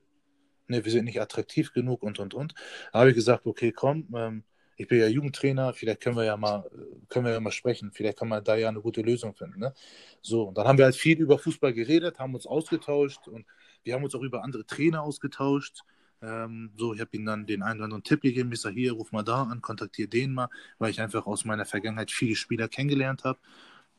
ne, 0.68 0.84
wir 0.84 0.92
sind 0.92 1.04
nicht 1.06 1.20
attraktiv 1.20 1.72
genug 1.72 2.02
und 2.02 2.18
und 2.18 2.34
und. 2.34 2.54
Da 2.92 3.00
habe 3.00 3.10
ich 3.10 3.16
gesagt, 3.16 3.46
okay, 3.46 3.72
komm, 3.72 4.08
ähm, 4.14 4.44
ich 4.78 4.86
bin 4.86 5.00
ja 5.00 5.08
Jugendtrainer, 5.08 5.74
vielleicht 5.74 6.00
können 6.00 6.16
wir 6.16 6.24
ja 6.24 6.36
mal, 6.36 6.64
können 7.08 7.26
wir 7.26 7.32
ja 7.32 7.40
mal 7.40 7.50
sprechen, 7.50 7.90
vielleicht 7.92 8.18
kann 8.18 8.28
man 8.28 8.42
da 8.44 8.54
ja 8.54 8.68
eine 8.68 8.80
gute 8.80 9.02
Lösung 9.02 9.34
finden. 9.34 9.58
Ne? 9.58 9.74
So, 10.22 10.44
und 10.44 10.56
dann 10.56 10.68
haben 10.68 10.78
wir 10.78 10.84
halt 10.84 10.94
viel 10.94 11.18
über 11.18 11.36
Fußball 11.36 11.74
geredet, 11.74 12.20
haben 12.20 12.34
uns 12.34 12.46
ausgetauscht 12.46 13.26
und 13.26 13.44
wir 13.82 13.94
haben 13.94 14.04
uns 14.04 14.14
auch 14.14 14.22
über 14.22 14.44
andere 14.44 14.64
Trainer 14.64 15.02
ausgetauscht. 15.02 15.82
Ähm, 16.22 16.70
so, 16.76 16.94
ich 16.94 17.00
habe 17.00 17.10
ihm 17.12 17.26
dann 17.26 17.44
den 17.44 17.62
einen 17.62 17.80
oder 17.80 17.84
anderen 17.84 18.04
Tipp 18.04 18.22
gegeben, 18.22 18.52
ich 18.52 18.60
sage, 18.60 18.76
hier, 18.76 18.92
ruf 18.92 19.10
mal 19.10 19.24
da 19.24 19.42
an, 19.42 19.60
kontaktiere 19.60 20.08
den 20.08 20.32
mal, 20.32 20.48
weil 20.78 20.90
ich 20.90 21.00
einfach 21.00 21.26
aus 21.26 21.44
meiner 21.44 21.64
Vergangenheit 21.64 22.12
viele 22.12 22.36
Spieler 22.36 22.68
kennengelernt 22.68 23.24
habe. 23.24 23.38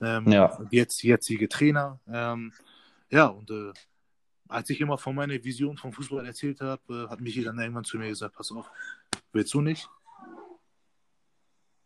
Ähm, 0.01 0.31
ja. 0.31 0.65
Jetzt 0.71 1.03
jetzige 1.03 1.49
Trainer. 1.49 1.99
Ähm, 2.07 2.53
ja, 3.09 3.27
und 3.27 3.51
äh, 3.51 3.73
als 4.47 4.69
ich 4.69 4.79
immer 4.79 4.97
von 4.97 5.13
meiner 5.13 5.43
Vision 5.43 5.75
vom 5.75 5.91
Fußball 5.91 6.25
erzählt 6.25 6.61
habe, 6.61 7.05
äh, 7.05 7.09
hat 7.09 7.19
Michi 7.19 7.43
dann 7.43 7.59
irgendwann 7.59 7.83
zu 7.83 7.97
mir 7.97 8.07
gesagt, 8.07 8.35
pass 8.35 8.51
auf, 8.53 8.71
willst 9.33 9.53
du 9.53 9.59
nicht? 9.59 9.89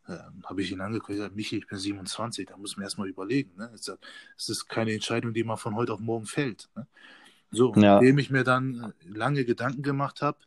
Ähm, 0.08 0.44
habe 0.46 0.62
ich 0.62 0.72
ihn 0.72 0.82
angeguckt 0.82 1.12
und 1.12 1.16
gesagt, 1.16 1.36
Michi, 1.36 1.58
ich 1.58 1.68
bin 1.68 1.78
27, 1.78 2.48
da 2.48 2.58
muss 2.58 2.76
man 2.76 2.84
erstmal 2.84 3.08
überlegen. 3.08 3.56
Ne? 3.56 3.72
Es 3.74 4.50
ist 4.50 4.68
keine 4.68 4.94
Entscheidung, 4.94 5.34
die 5.34 5.44
man 5.44 5.58
von 5.58 5.76
heute 5.76 5.94
auf 5.94 6.00
morgen 6.00 6.26
fällt. 6.26 6.70
Ne? 6.76 6.88
So, 7.52 7.74
ja. 7.76 8.00
indem 8.00 8.18
ich 8.18 8.30
mir 8.30 8.44
dann 8.44 8.94
äh, 9.00 9.08
lange 9.08 9.46
Gedanken 9.46 9.82
gemacht 9.82 10.22
habe 10.22 10.40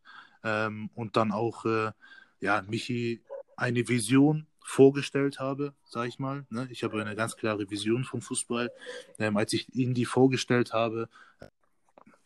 ähm, 0.44 0.90
und 0.94 1.16
dann 1.16 1.32
auch 1.32 1.64
äh, 1.64 1.92
ja, 2.40 2.62
Michi 2.68 3.22
eine 3.56 3.88
Vision 3.88 4.46
vorgestellt 4.62 5.38
habe, 5.38 5.72
sage 5.84 6.08
ich 6.08 6.18
mal. 6.18 6.44
Ne? 6.50 6.68
Ich 6.70 6.82
habe 6.84 7.00
eine 7.00 7.14
ganz 7.14 7.36
klare 7.36 7.70
Vision 7.70 8.04
vom 8.04 8.20
Fußball. 8.20 8.70
Ähm, 9.18 9.36
als 9.36 9.52
ich 9.52 9.74
ihn 9.74 9.94
die 9.94 10.04
vorgestellt 10.04 10.72
habe, 10.72 11.08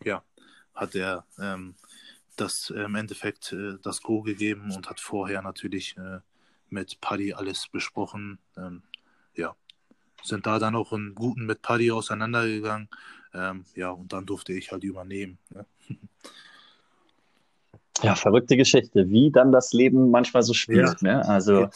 ja, 0.03 0.25
hat 0.75 0.95
er 0.95 1.27
ähm, 1.39 1.75
das 2.37 2.71
äh, 2.71 2.81
im 2.81 2.95
Endeffekt 2.95 3.53
äh, 3.53 3.77
das 3.83 4.03
Go 4.03 4.23
gegeben 4.23 4.73
und 4.73 4.89
hat 4.89 4.99
vorher 4.99 5.43
natürlich 5.43 5.97
äh, 5.99 6.21
mit 6.71 7.01
Paddy 7.01 7.35
alles 7.35 7.69
besprochen. 7.69 8.39
Ähm, 8.57 8.83
ja, 9.35 9.55
sind 10.23 10.47
da 10.47 10.59
dann 10.59 10.77
auch 10.77 10.93
einen 10.93 11.15
guten 11.15 11.47
mit 11.47 11.63
Paddy 11.63 11.91
auseinandergegangen. 11.91 12.89
Ähm, 13.35 13.65
ja, 13.75 13.91
und 13.91 14.13
dann 14.13 14.27
durfte 14.27 14.53
ich 14.53 14.73
halt 14.73 14.85
übernehmen. 14.85 15.39
Ne? 15.51 15.67
Ja, 18.03 18.15
verrückte 18.15 18.57
Geschichte, 18.57 19.11
wie 19.11 19.31
dann 19.31 19.53
das 19.53 19.75
Leben 19.75 20.11
manchmal 20.11 20.43
so 20.43 20.55
spielt. 20.55 21.03
Ja. 21.03 21.17
Ne? 21.17 21.29
Also 21.29 21.69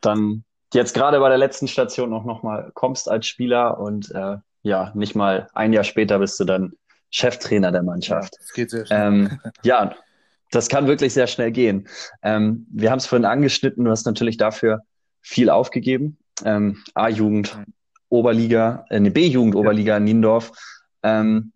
dann 0.00 0.42
jetzt 0.72 0.94
gerade 0.94 1.20
bei 1.20 1.28
der 1.28 1.36
letzten 1.36 1.68
Station 1.68 2.14
auch 2.14 2.24
nochmal 2.24 2.70
kommst 2.72 3.10
als 3.10 3.26
Spieler 3.26 3.78
und 3.78 4.10
äh, 4.12 4.38
ja, 4.62 4.90
nicht 4.94 5.14
mal 5.14 5.48
ein 5.52 5.74
Jahr 5.74 5.84
später 5.84 6.18
bist 6.18 6.40
du 6.40 6.44
dann 6.44 6.72
Cheftrainer 7.10 7.72
der 7.72 7.82
Mannschaft. 7.82 8.34
Ja, 8.34 8.38
das 8.40 8.52
geht 8.52 8.70
sehr 8.70 8.86
schnell. 8.86 9.06
Ähm, 9.06 9.40
ja, 9.62 9.94
das 10.50 10.68
kann 10.68 10.86
wirklich 10.86 11.12
sehr 11.12 11.26
schnell 11.26 11.52
gehen. 11.52 11.88
Ähm, 12.22 12.66
wir 12.70 12.90
haben 12.90 12.98
es 12.98 13.06
vorhin 13.06 13.24
angeschnitten, 13.24 13.84
du 13.84 13.90
hast 13.90 14.06
natürlich 14.06 14.36
dafür 14.36 14.80
viel 15.20 15.50
aufgegeben. 15.50 16.18
Ähm, 16.44 16.82
A-Jugend, 16.94 17.56
Oberliga, 18.08 18.84
äh, 18.90 18.96
eine 18.96 19.10
B-Jugend, 19.10 19.54
Oberliga 19.54 19.94
ja. 19.94 20.00
Niendorf. 20.00 20.52
Ähm, 21.02 21.52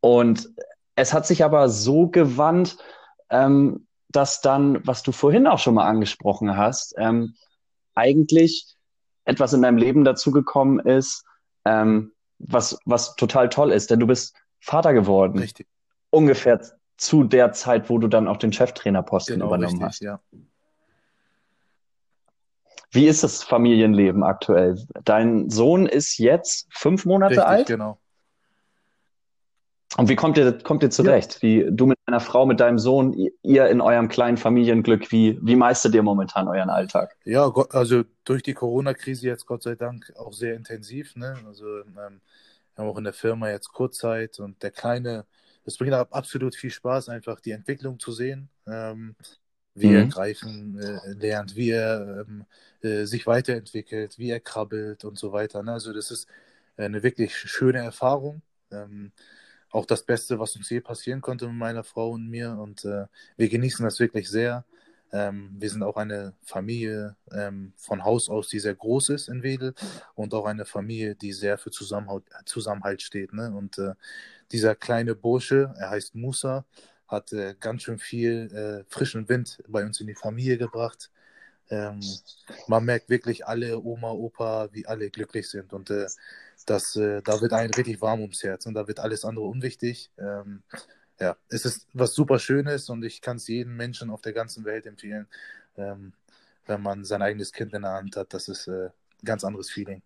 und 0.00 0.50
es 0.96 1.12
hat 1.12 1.26
sich 1.26 1.44
aber 1.44 1.68
so 1.68 2.08
gewandt, 2.08 2.76
ähm, 3.30 3.86
dass 4.08 4.40
dann, 4.40 4.86
was 4.86 5.02
du 5.02 5.12
vorhin 5.12 5.46
auch 5.46 5.58
schon 5.58 5.74
mal 5.74 5.86
angesprochen 5.86 6.56
hast, 6.56 6.94
ähm, 6.98 7.34
eigentlich 7.94 8.76
etwas 9.24 9.52
in 9.52 9.62
deinem 9.62 9.78
Leben 9.78 10.04
dazugekommen 10.04 10.80
ist, 10.80 11.24
ähm, 11.64 12.12
was, 12.38 12.78
was 12.84 13.14
total 13.16 13.48
toll 13.48 13.70
ist, 13.70 13.90
denn 13.90 14.00
du 14.00 14.06
bist 14.06 14.34
Vater 14.60 14.92
geworden. 14.92 15.38
Richtig. 15.38 15.66
Ungefähr 16.10 16.60
zu 17.00 17.24
der 17.24 17.52
Zeit, 17.52 17.88
wo 17.88 17.98
du 17.98 18.08
dann 18.08 18.28
auch 18.28 18.36
den 18.36 18.52
Cheftrainerposten 18.52 19.34
Genau, 19.36 19.46
übernommen 19.46 19.82
richtig, 19.82 19.86
hast. 19.86 20.00
ja. 20.00 20.20
Wie 22.92 23.06
ist 23.06 23.22
das 23.22 23.42
Familienleben 23.44 24.22
aktuell? 24.24 24.76
Dein 25.04 25.48
Sohn 25.48 25.86
ist 25.86 26.18
jetzt 26.18 26.66
fünf 26.72 27.04
Monate 27.06 27.34
Richtig, 27.36 27.46
alt. 27.48 27.66
genau. 27.68 27.98
Und 29.96 30.08
wie 30.08 30.16
kommt 30.16 30.38
ihr, 30.38 30.52
kommt 30.58 30.82
ihr 30.82 30.90
zurecht? 30.90 31.40
Wie 31.42 31.66
du 31.70 31.86
mit 31.86 31.98
deiner 32.06 32.20
Frau, 32.20 32.46
mit 32.46 32.60
deinem 32.60 32.78
Sohn, 32.78 33.12
ihr- 33.42 33.68
in 33.68 33.80
eurem 33.80 34.08
kleinen 34.08 34.36
Familienglück, 34.36 35.10
wie, 35.10 35.38
wie 35.42 35.56
meistert 35.56 35.94
ihr 35.94 36.02
momentan 36.02 36.48
euren 36.48 36.70
Alltag? 36.70 37.16
Ja, 37.24 37.50
also 37.70 38.02
durch 38.24 38.42
die 38.42 38.54
Corona-Krise 38.54 39.26
jetzt 39.26 39.46
Gott 39.46 39.62
sei 39.62 39.74
Dank 39.74 40.12
auch 40.16 40.32
sehr 40.32 40.54
intensiv, 40.54 41.16
ne? 41.16 41.36
Also 41.46 41.78
ähm, 41.80 41.94
wir 41.94 42.84
haben 42.84 42.88
auch 42.90 42.98
in 42.98 43.04
der 43.04 43.12
Firma 43.12 43.50
jetzt 43.50 43.72
Kurzzeit 43.72 44.38
und 44.38 44.62
der 44.62 44.70
Kleine, 44.70 45.26
es 45.64 45.76
bringt 45.78 45.94
ab- 45.94 46.14
absolut 46.14 46.54
viel 46.56 46.70
Spaß, 46.70 47.08
einfach 47.08 47.40
die 47.40 47.52
Entwicklung 47.52 47.98
zu 47.98 48.12
sehen, 48.12 48.48
ähm, 48.66 49.14
wie 49.74 49.92
er 49.92 50.04
Mhm. 50.04 50.06
greifen 50.06 50.78
äh, 50.78 51.12
lernt, 51.14 51.56
wie 51.56 51.70
er 51.70 52.26
ähm, 52.28 52.44
äh, 52.82 53.04
sich 53.06 53.26
weiterentwickelt, 53.26 54.18
wie 54.18 54.30
er 54.30 54.40
krabbelt 54.40 55.04
und 55.04 55.18
so 55.18 55.32
weiter. 55.32 55.62
Ne? 55.62 55.72
Also 55.72 55.92
das 55.92 56.10
ist 56.10 56.28
eine 56.76 57.02
wirklich 57.02 57.36
schöne 57.36 57.78
Erfahrung. 57.78 58.42
Ähm, 58.70 59.12
auch 59.70 59.86
das 59.86 60.02
Beste, 60.04 60.38
was 60.38 60.56
uns 60.56 60.68
je 60.70 60.80
passieren 60.80 61.20
konnte 61.20 61.46
mit 61.46 61.56
meiner 61.56 61.84
Frau 61.84 62.10
und 62.10 62.28
mir. 62.28 62.52
Und 62.58 62.84
äh, 62.84 63.06
wir 63.36 63.48
genießen 63.48 63.84
das 63.84 64.00
wirklich 64.00 64.28
sehr. 64.28 64.64
Ähm, 65.12 65.50
wir 65.58 65.70
sind 65.70 65.82
auch 65.82 65.96
eine 65.96 66.34
Familie 66.42 67.16
ähm, 67.32 67.72
von 67.76 68.04
Haus 68.04 68.28
aus, 68.28 68.48
die 68.48 68.60
sehr 68.60 68.74
groß 68.74 69.10
ist 69.10 69.28
in 69.28 69.42
Wedel 69.42 69.74
und 70.14 70.34
auch 70.34 70.46
eine 70.46 70.64
Familie, 70.64 71.14
die 71.14 71.32
sehr 71.32 71.58
für 71.58 71.70
Zusammenhalt, 71.70 72.24
Zusammenhalt 72.44 73.02
steht. 73.02 73.32
Ne? 73.32 73.52
Und 73.54 73.78
äh, 73.78 73.94
dieser 74.52 74.74
kleine 74.74 75.14
Bursche, 75.14 75.74
er 75.78 75.90
heißt 75.90 76.14
Musa, 76.14 76.64
hat 77.08 77.32
äh, 77.32 77.54
ganz 77.58 77.82
schön 77.82 77.98
viel 77.98 78.52
äh, 78.54 78.84
frischen 78.92 79.28
Wind 79.28 79.62
bei 79.68 79.84
uns 79.84 80.00
in 80.00 80.06
die 80.06 80.14
Familie 80.14 80.58
gebracht. 80.58 81.10
Ähm, 81.70 82.00
man 82.66 82.84
merkt 82.84 83.08
wirklich 83.10 83.46
alle 83.46 83.80
Oma, 83.80 84.10
Opa, 84.10 84.68
wie 84.72 84.86
alle 84.86 85.10
glücklich 85.10 85.48
sind. 85.48 85.72
Und 85.72 85.90
äh, 85.90 86.06
das, 86.66 86.96
äh, 86.96 87.22
da 87.22 87.40
wird 87.40 87.52
einem 87.52 87.72
richtig 87.72 88.00
warm 88.00 88.20
ums 88.20 88.42
Herz 88.42 88.66
und 88.66 88.74
da 88.74 88.86
wird 88.86 89.00
alles 89.00 89.24
andere 89.24 89.46
unwichtig. 89.46 90.10
Ähm, 90.18 90.62
ja, 91.20 91.36
es 91.48 91.64
ist 91.64 91.86
was 91.92 92.14
super 92.14 92.38
Schönes 92.38 92.88
und 92.88 93.04
ich 93.04 93.20
kann 93.20 93.36
es 93.36 93.46
jedem 93.46 93.76
Menschen 93.76 94.10
auf 94.10 94.22
der 94.22 94.32
ganzen 94.32 94.64
Welt 94.64 94.86
empfehlen, 94.86 95.28
ähm, 95.76 96.12
wenn 96.66 96.82
man 96.82 97.04
sein 97.04 97.22
eigenes 97.22 97.52
Kind 97.52 97.74
in 97.74 97.82
der 97.82 97.92
Hand 97.92 98.16
hat. 98.16 98.32
Das 98.32 98.48
ist 98.48 98.68
äh, 98.68 98.86
ein 98.86 98.92
ganz 99.24 99.44
anderes 99.44 99.70
Feeling. 99.70 100.02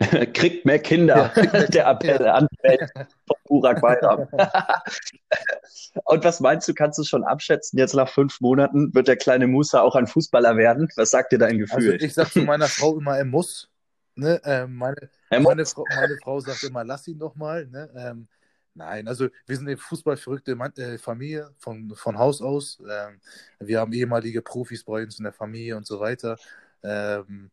Kriegt 0.34 0.64
mehr 0.64 0.78
Kinder, 0.78 1.32
Ja, 1.36 1.66
der 1.68 1.86
Appell 1.88 2.26
an 2.26 2.48
von 2.62 3.36
Burak 3.46 3.80
Bayram. 3.80 4.26
Und 6.04 6.24
was 6.24 6.40
meinst 6.40 6.68
du, 6.68 6.74
kannst 6.74 6.98
du 6.98 7.04
schon 7.04 7.24
abschätzen, 7.24 7.78
jetzt 7.78 7.94
nach 7.94 8.08
fünf 8.08 8.40
Monaten 8.40 8.94
wird 8.94 9.08
der 9.08 9.16
kleine 9.16 9.46
Musa 9.46 9.80
auch 9.80 9.94
ein 9.94 10.06
Fußballer 10.06 10.56
werden? 10.56 10.88
Was 10.96 11.10
sagt 11.10 11.32
dir 11.32 11.38
dein 11.38 11.60
Also 11.62 11.76
Gefühl? 11.76 12.02
ich 12.02 12.14
sag 12.14 12.32
zu 12.32 12.40
meiner 12.42 12.68
Frau 12.68 12.98
immer, 12.98 13.16
er 13.16 13.24
muss. 13.24 13.68
Ne? 14.14 14.40
Ähm, 14.44 14.76
meine, 14.76 15.10
meine, 15.30 15.64
Frau, 15.66 15.84
meine 15.94 16.16
Frau 16.22 16.40
sagt 16.40 16.62
immer, 16.64 16.84
lass 16.84 17.06
ihn 17.08 17.18
doch 17.18 17.34
mal. 17.34 17.66
Ne? 17.66 17.90
Ähm, 17.96 18.28
nein, 18.74 19.08
also 19.08 19.28
wir 19.46 19.56
sind 19.56 19.68
eine 19.68 19.76
fußballverrückte 19.76 20.52
äh, 20.52 20.98
Familie 20.98 21.54
von, 21.58 21.94
von 21.94 22.18
Haus 22.18 22.40
aus. 22.42 22.80
Ähm, 22.88 23.20
wir 23.60 23.80
haben 23.80 23.92
ehemalige 23.92 24.42
Profis 24.42 24.84
bei 24.84 25.02
uns 25.02 25.18
in 25.18 25.24
der 25.24 25.32
Familie 25.32 25.76
und 25.76 25.86
so 25.86 26.00
weiter. 26.00 26.38
Ähm, 26.82 27.50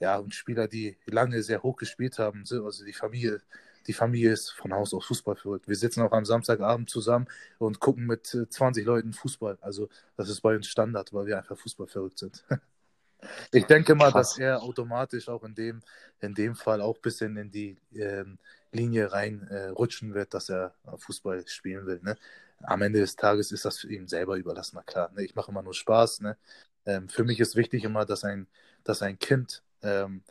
ja, 0.00 0.16
und 0.18 0.34
Spieler, 0.34 0.68
die 0.68 0.96
lange 1.06 1.42
sehr 1.42 1.62
hoch 1.62 1.76
gespielt 1.76 2.18
haben. 2.18 2.44
So, 2.44 2.64
Also 2.64 2.84
die 2.84 2.92
Familie, 2.92 3.40
die 3.86 3.92
Familie 3.92 4.32
ist 4.32 4.50
von 4.52 4.72
Haus 4.72 4.94
aus 4.94 5.06
Fußball 5.06 5.36
verrückt. 5.36 5.68
Wir 5.68 5.76
sitzen 5.76 6.02
auch 6.02 6.12
am 6.12 6.24
Samstagabend 6.24 6.90
zusammen 6.90 7.26
und 7.58 7.80
gucken 7.80 8.06
mit 8.06 8.32
äh, 8.34 8.48
20 8.48 8.84
Leuten 8.86 9.12
Fußball. 9.12 9.58
Also 9.60 9.88
das 10.16 10.28
ist 10.28 10.40
bei 10.42 10.54
uns 10.56 10.68
Standard, 10.68 11.12
weil 11.12 11.26
wir 11.26 11.38
einfach 11.38 11.58
Fußball 11.58 11.86
verrückt 11.88 12.18
sind. 12.18 12.44
Ich 13.52 13.64
denke 13.66 13.94
mal, 13.94 14.12
Krass. 14.12 14.30
dass 14.30 14.38
er 14.38 14.62
automatisch 14.62 15.28
auch 15.28 15.42
in 15.44 15.54
dem, 15.54 15.80
in 16.20 16.34
dem 16.34 16.54
Fall 16.54 16.80
auch 16.80 16.96
ein 16.96 17.02
bisschen 17.02 17.36
in 17.36 17.50
die 17.50 17.76
ähm, 17.94 18.38
Linie 18.72 19.12
rein 19.12 19.46
äh, 19.48 19.68
rutschen 19.68 20.14
wird, 20.14 20.34
dass 20.34 20.50
er 20.50 20.74
Fußball 20.98 21.46
spielen 21.48 21.86
will. 21.86 22.00
Ne? 22.02 22.16
Am 22.62 22.82
Ende 22.82 23.00
des 23.00 23.16
Tages 23.16 23.52
ist 23.52 23.64
das 23.64 23.78
für 23.78 23.92
ihn 23.92 24.06
selber 24.08 24.36
überlassen, 24.36 24.76
na 24.76 24.82
klar. 24.82 25.10
Ne? 25.14 25.24
Ich 25.24 25.34
mache 25.34 25.50
immer 25.50 25.62
nur 25.62 25.74
Spaß. 25.74 26.20
Ne? 26.20 26.36
Ähm, 26.86 27.08
für 27.08 27.24
mich 27.24 27.40
ist 27.40 27.56
wichtig 27.56 27.84
immer, 27.84 28.04
dass 28.04 28.24
ein, 28.24 28.46
dass 28.84 29.02
ein 29.02 29.18
Kind 29.18 29.62
ähm, 29.82 30.22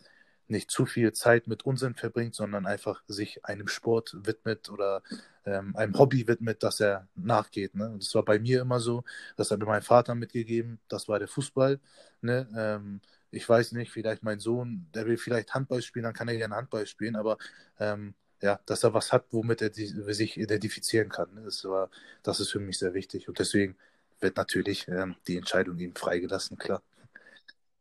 nicht 0.48 0.72
zu 0.72 0.86
viel 0.86 1.14
Zeit 1.14 1.48
mit 1.48 1.66
Unsinn 1.66 1.96
verbringt, 1.96 2.36
sondern 2.36 2.66
einfach 2.66 3.04
sich 3.08 3.46
einem 3.46 3.68
Sport 3.68 4.16
widmet 4.26 4.70
oder 4.70 5.04
ähm, 5.46 5.76
einem 5.76 5.98
Hobby 5.98 6.28
widmet, 6.28 6.64
das 6.64 6.80
er 6.80 7.08
nachgeht. 7.16 7.76
Ne? 7.76 7.90
Und 7.90 8.04
das 8.04 8.14
war 8.16 8.24
bei 8.24 8.40
mir 8.40 8.62
immer 8.62 8.80
so, 8.80 9.04
das 9.36 9.52
hat 9.52 9.60
mir 9.60 9.66
mein 9.66 9.82
Vater 9.82 10.16
mitgegeben, 10.16 10.80
das 10.88 11.08
war 11.08 11.20
der 11.20 11.28
Fußball. 11.28 11.80
Ne? 12.22 12.48
Ähm, 12.56 13.02
ich 13.32 13.48
weiß 13.48 13.74
nicht, 13.74 13.92
vielleicht 13.92 14.24
mein 14.24 14.40
Sohn, 14.40 14.88
der 14.94 15.06
will 15.06 15.18
vielleicht 15.18 15.54
Handball 15.54 15.82
spielen, 15.82 16.04
dann 16.04 16.14
kann 16.14 16.28
er 16.28 16.38
gerne 16.38 16.56
Handball 16.56 16.86
spielen, 16.88 17.16
aber 17.16 17.38
ähm, 17.80 18.14
ja, 18.42 18.60
dass 18.66 18.84
er 18.84 18.94
was 18.94 19.12
hat, 19.12 19.26
womit 19.32 19.62
er 19.62 19.70
die, 19.70 19.88
sich 20.14 20.38
identifizieren 20.38 21.10
kann. 21.10 21.34
Ne? 21.34 21.42
Das, 21.44 21.64
war, 21.66 21.90
das 22.24 22.40
ist 22.40 22.52
für 22.52 22.60
mich 22.60 22.78
sehr 22.78 22.94
wichtig 22.94 23.28
und 23.28 23.40
deswegen 23.40 23.76
wird 24.20 24.38
natürlich 24.38 24.88
ähm, 24.88 25.16
die 25.28 25.38
Entscheidung 25.38 25.78
ihm 25.80 25.96
freigelassen, 25.96 26.58
klar. 26.58 26.82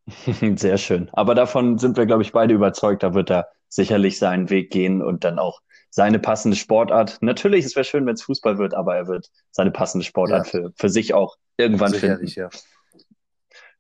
Sehr 0.57 0.79
schön. 0.79 1.09
Aber 1.13 1.35
davon 1.35 1.79
sind 1.79 1.97
wir, 1.97 2.07
glaube 2.07 2.23
ich, 2.23 2.33
beide 2.33 2.55
überzeugt. 2.55 3.03
Da 3.03 3.15
wird 3.15 3.31
er 3.31 3.49
sicherlich 3.69 4.19
seinen 4.19 4.51
Weg 4.51 4.71
gehen 4.71 5.03
und 5.03 5.25
dann 5.25 5.39
auch 5.39 5.61
seine 5.91 6.19
passende 6.19 6.57
Sportart. 6.57 7.19
Natürlich, 7.21 7.65
es 7.65 7.75
wäre 7.75 7.85
schön, 7.85 8.07
wenn 8.07 8.15
es 8.15 8.23
Fußball 8.23 8.59
wird, 8.59 8.75
aber 8.75 8.97
er 8.97 9.09
wird 9.09 9.31
seine 9.51 9.71
passende 9.71 10.05
Sportart 10.05 10.47
Ja. 10.47 10.51
für, 10.51 10.73
für 10.77 10.89
sich 10.89 11.15
auch 11.15 11.37
irgendwann 11.57 11.93
finden. 11.93 12.27
Sicherlich, 12.27 12.37
ja. 12.37 12.49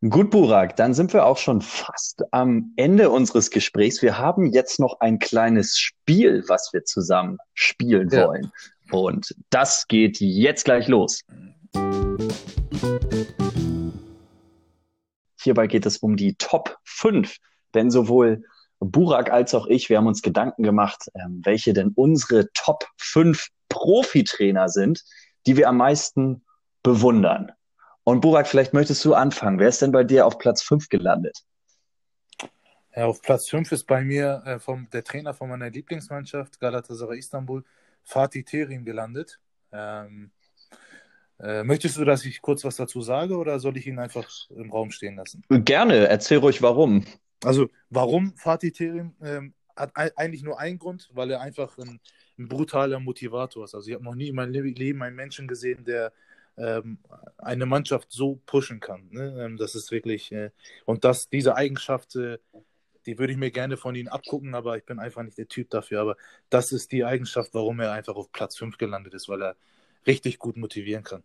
Gut, 0.08 0.30
Burak, 0.30 0.76
dann 0.76 0.92
sind 0.94 1.12
wir 1.14 1.24
auch 1.24 1.38
schon 1.38 1.62
fast 1.62 2.22
am 2.30 2.72
Ende 2.76 3.08
unseres 3.10 3.50
Gesprächs. 3.50 4.02
Wir 4.02 4.18
haben 4.18 4.46
jetzt 4.52 4.78
noch 4.78 5.00
ein 5.00 5.18
kleines 5.18 5.78
Spiel, 5.78 6.44
was 6.48 6.70
wir 6.72 6.84
zusammen 6.84 7.38
spielen 7.54 8.10
Ja. 8.10 8.26
wollen. 8.28 8.50
Und 8.90 9.34
das 9.50 9.86
geht 9.88 10.20
jetzt 10.20 10.64
gleich 10.64 10.88
los. 10.88 11.22
Hierbei 15.46 15.68
geht 15.68 15.86
es 15.86 15.98
um 15.98 16.16
die 16.16 16.34
Top 16.34 16.76
5, 16.82 17.36
denn 17.72 17.92
sowohl 17.92 18.42
Burak 18.80 19.30
als 19.30 19.54
auch 19.54 19.68
ich, 19.68 19.88
wir 19.88 19.98
haben 19.98 20.08
uns 20.08 20.20
Gedanken 20.20 20.64
gemacht, 20.64 21.08
ähm, 21.14 21.40
welche 21.44 21.72
denn 21.72 21.92
unsere 21.94 22.52
Top 22.52 22.84
5 22.96 23.46
Profitrainer 23.68 24.68
sind, 24.68 25.04
die 25.46 25.56
wir 25.56 25.68
am 25.68 25.76
meisten 25.76 26.44
bewundern. 26.82 27.52
Und 28.02 28.22
Burak, 28.22 28.48
vielleicht 28.48 28.74
möchtest 28.74 29.04
du 29.04 29.14
anfangen. 29.14 29.60
Wer 29.60 29.68
ist 29.68 29.82
denn 29.82 29.92
bei 29.92 30.02
dir 30.02 30.26
auf 30.26 30.38
Platz 30.38 30.64
5 30.64 30.88
gelandet? 30.88 31.44
Ja, 32.96 33.06
auf 33.06 33.22
Platz 33.22 33.48
5 33.48 33.70
ist 33.70 33.84
bei 33.84 34.02
mir 34.02 34.42
äh, 34.46 34.58
vom, 34.58 34.90
der 34.90 35.04
Trainer 35.04 35.32
von 35.32 35.48
meiner 35.48 35.70
Lieblingsmannschaft, 35.70 36.58
Galatasaray 36.58 37.20
Istanbul, 37.20 37.62
Fatih 38.02 38.42
Terim, 38.42 38.84
gelandet. 38.84 39.38
Ähm, 39.70 40.32
äh, 41.40 41.64
möchtest 41.64 41.96
du, 41.98 42.04
dass 42.04 42.24
ich 42.24 42.40
kurz 42.42 42.64
was 42.64 42.76
dazu 42.76 43.00
sage 43.02 43.36
oder 43.36 43.58
soll 43.60 43.76
ich 43.76 43.86
ihn 43.86 43.98
einfach 43.98 44.28
im 44.50 44.70
Raum 44.72 44.90
stehen 44.90 45.16
lassen? 45.16 45.44
Gerne, 45.50 46.08
erzähl 46.08 46.38
ruhig 46.38 46.62
warum. 46.62 47.04
Also, 47.44 47.68
warum 47.90 48.34
Fatih 48.36 48.72
Terim? 48.72 49.14
Ähm, 49.22 49.54
hat 49.76 49.90
ei- 49.96 50.10
eigentlich 50.16 50.42
nur 50.42 50.58
einen 50.58 50.78
Grund, 50.78 51.10
weil 51.12 51.30
er 51.30 51.40
einfach 51.40 51.76
ein, 51.78 52.00
ein 52.38 52.48
brutaler 52.48 52.98
Motivator 53.00 53.64
ist. 53.64 53.74
Also, 53.74 53.88
ich 53.88 53.94
habe 53.94 54.04
noch 54.04 54.14
nie 54.14 54.28
in 54.28 54.34
meinem 54.34 54.52
Le- 54.52 54.62
Leben 54.62 55.02
einen 55.02 55.16
Menschen 55.16 55.46
gesehen, 55.46 55.84
der 55.84 56.12
ähm, 56.56 56.98
eine 57.38 57.66
Mannschaft 57.66 58.10
so 58.10 58.40
pushen 58.46 58.80
kann. 58.80 59.08
Ne? 59.10 59.36
Ähm, 59.44 59.56
das 59.58 59.74
ist 59.74 59.90
wirklich, 59.90 60.32
äh, 60.32 60.50
und 60.86 61.04
das, 61.04 61.28
diese 61.28 61.54
Eigenschaft, 61.56 62.16
äh, 62.16 62.38
die 63.06 63.18
würde 63.18 63.32
ich 63.32 63.38
mir 63.38 63.50
gerne 63.50 63.76
von 63.76 63.94
ihm 63.94 64.08
abgucken, 64.08 64.54
aber 64.54 64.76
ich 64.76 64.84
bin 64.84 64.98
einfach 64.98 65.22
nicht 65.22 65.38
der 65.38 65.48
Typ 65.48 65.70
dafür. 65.70 66.00
Aber 66.00 66.16
das 66.50 66.72
ist 66.72 66.90
die 66.92 67.04
Eigenschaft, 67.04 67.50
warum 67.54 67.78
er 67.80 67.92
einfach 67.92 68.16
auf 68.16 68.32
Platz 68.32 68.56
5 68.56 68.78
gelandet 68.78 69.14
ist, 69.14 69.28
weil 69.28 69.42
er 69.42 69.56
richtig 70.06 70.38
gut 70.38 70.56
motivieren 70.56 71.04
kann. 71.04 71.22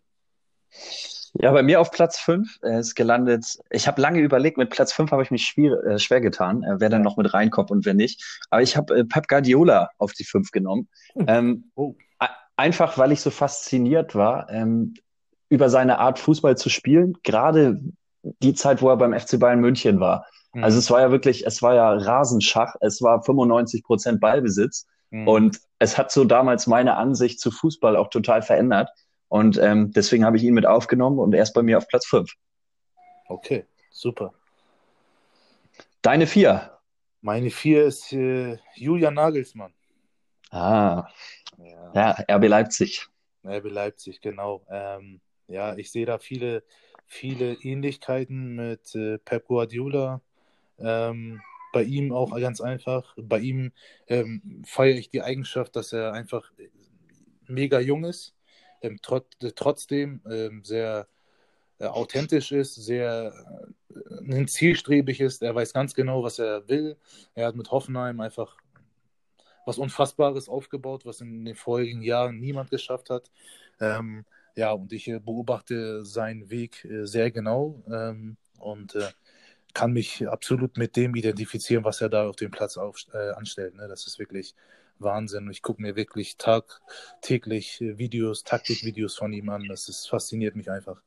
Ja, 1.33 1.51
bei 1.51 1.63
mir 1.63 1.79
auf 1.79 1.91
Platz 1.91 2.19
5 2.19 2.59
ist 2.61 2.95
gelandet. 2.95 3.57
Ich 3.69 3.87
habe 3.87 4.01
lange 4.01 4.19
überlegt, 4.19 4.57
mit 4.57 4.69
Platz 4.69 4.91
5 4.91 5.11
habe 5.11 5.23
ich 5.23 5.31
mich 5.31 5.45
schwer, 5.45 5.81
äh, 5.85 5.99
schwer 5.99 6.19
getan, 6.19 6.63
äh, 6.63 6.75
wer 6.79 6.89
dann 6.89 7.01
noch 7.01 7.17
mit 7.17 7.33
reinkommt 7.33 7.71
und 7.71 7.85
wer 7.85 7.93
nicht. 7.93 8.41
Aber 8.49 8.61
ich 8.61 8.75
habe 8.75 8.99
äh, 8.99 9.05
Pep 9.05 9.27
Guardiola 9.27 9.91
auf 9.97 10.11
die 10.11 10.25
5 10.25 10.51
genommen. 10.51 10.89
Oh. 11.15 11.23
Ähm, 11.27 11.71
Oh. 11.75 11.95
einfach, 12.57 12.97
weil 12.97 13.11
ich 13.11 13.21
so 13.21 13.29
fasziniert 13.29 14.13
war, 14.13 14.49
ähm, 14.49 14.93
über 15.49 15.69
seine 15.69 15.99
Art 15.99 16.19
Fußball 16.19 16.57
zu 16.57 16.69
spielen. 16.69 17.17
Gerade 17.23 17.79
die 18.23 18.53
Zeit, 18.53 18.81
wo 18.81 18.89
er 18.89 18.97
beim 18.97 19.17
FC 19.17 19.39
Bayern 19.39 19.61
München 19.61 19.99
war. 19.99 20.25
Mhm. 20.53 20.63
Also 20.63 20.79
es 20.79 20.91
war 20.91 21.01
ja 21.01 21.11
wirklich, 21.11 21.45
es 21.45 21.61
war 21.61 21.75
ja 21.75 21.91
Rasenschach, 21.93 22.75
es 22.81 23.01
war 23.01 23.23
95 23.23 23.83
Prozent 23.83 24.19
Ballbesitz 24.19 24.85
Mhm. 25.11 25.27
Und 25.27 25.61
es 25.79 25.97
hat 25.97 26.11
so 26.11 26.25
damals 26.25 26.67
meine 26.67 26.97
Ansicht 26.97 27.39
zu 27.39 27.51
Fußball 27.51 27.95
auch 27.95 28.09
total 28.09 28.41
verändert. 28.41 28.89
Und 29.27 29.57
ähm, 29.57 29.91
deswegen 29.91 30.25
habe 30.25 30.37
ich 30.37 30.43
ihn 30.43 30.53
mit 30.53 30.65
aufgenommen 30.65 31.19
und 31.19 31.33
er 31.33 31.43
ist 31.43 31.53
bei 31.53 31.61
mir 31.61 31.77
auf 31.77 31.87
Platz 31.87 32.05
5. 32.07 32.33
Okay, 33.27 33.65
super. 33.91 34.33
Deine 36.01 36.27
vier? 36.27 36.79
Meine 37.21 37.51
vier 37.51 37.85
ist 37.85 38.11
äh, 38.11 38.57
Julian 38.75 39.13
Nagelsmann. 39.13 39.73
Ah, 40.49 41.07
ja. 41.57 41.91
ja, 42.27 42.35
RB 42.35 42.47
Leipzig. 42.47 43.07
RB 43.45 43.69
Leipzig, 43.69 44.19
genau. 44.21 44.65
Ähm, 44.69 45.21
ja, 45.47 45.75
ich 45.75 45.91
sehe 45.91 46.05
da 46.05 46.17
viele, 46.17 46.63
viele 47.05 47.53
Ähnlichkeiten 47.53 48.55
mit 48.55 48.95
äh, 48.95 49.17
Pep 49.19 49.47
Guardiola. 49.47 50.21
Ähm, 50.79 51.41
bei 51.71 51.83
ihm 51.83 52.11
auch 52.11 52.35
ganz 52.39 52.61
einfach. 52.61 53.15
Bei 53.17 53.39
ihm 53.39 53.71
ähm, 54.07 54.63
feiere 54.65 54.97
ich 54.97 55.09
die 55.09 55.21
Eigenschaft, 55.21 55.75
dass 55.75 55.93
er 55.93 56.13
einfach 56.13 56.51
mega 57.47 57.79
jung 57.79 58.05
ist 58.05 58.35
ähm, 58.81 58.99
trot 59.01 59.25
trotzdem 59.55 60.21
ähm, 60.29 60.63
sehr 60.63 61.07
äh, 61.79 61.85
authentisch 61.85 62.51
ist, 62.51 62.75
sehr 62.75 63.33
äh, 64.27 64.45
zielstrebig 64.45 65.21
ist. 65.21 65.41
Er 65.41 65.55
weiß 65.55 65.73
ganz 65.73 65.93
genau, 65.93 66.23
was 66.23 66.39
er 66.39 66.67
will. 66.67 66.97
Er 67.33 67.47
hat 67.47 67.55
mit 67.55 67.71
Hoffenheim 67.71 68.19
einfach 68.19 68.57
was 69.65 69.77
Unfassbares 69.77 70.49
aufgebaut, 70.49 71.05
was 71.05 71.21
in 71.21 71.45
den 71.45 71.55
vorigen 71.55 72.01
Jahren 72.01 72.39
niemand 72.39 72.71
geschafft 72.71 73.09
hat. 73.09 73.31
Ähm, 73.79 74.25
ja, 74.55 74.71
und 74.71 74.91
ich 74.91 75.07
äh, 75.07 75.19
beobachte 75.19 76.03
seinen 76.03 76.49
Weg 76.49 76.83
äh, 76.85 77.05
sehr 77.05 77.31
genau 77.31 77.83
ähm, 77.87 78.37
und 78.59 78.95
äh, 78.95 79.07
kann 79.73 79.93
mich 79.93 80.27
absolut 80.27 80.77
mit 80.77 80.95
dem 80.95 81.15
identifizieren, 81.15 81.83
was 81.83 82.01
er 82.01 82.09
da 82.09 82.27
auf 82.27 82.35
dem 82.35 82.51
Platz 82.51 82.77
auf, 82.77 82.97
äh, 83.13 83.31
anstellt. 83.31 83.75
Ne? 83.75 83.87
Das 83.87 84.07
ist 84.07 84.19
wirklich 84.19 84.55
Wahnsinn. 84.99 85.49
Ich 85.49 85.61
gucke 85.61 85.81
mir 85.81 85.95
wirklich 85.95 86.37
tagtäglich 86.37 87.79
Videos, 87.81 88.43
Taktikvideos 88.43 89.15
von 89.15 89.33
ihm 89.33 89.49
an. 89.49 89.65
Das 89.67 89.89
ist, 89.89 90.09
fasziniert 90.09 90.55
mich 90.55 90.69
einfach. 90.69 91.01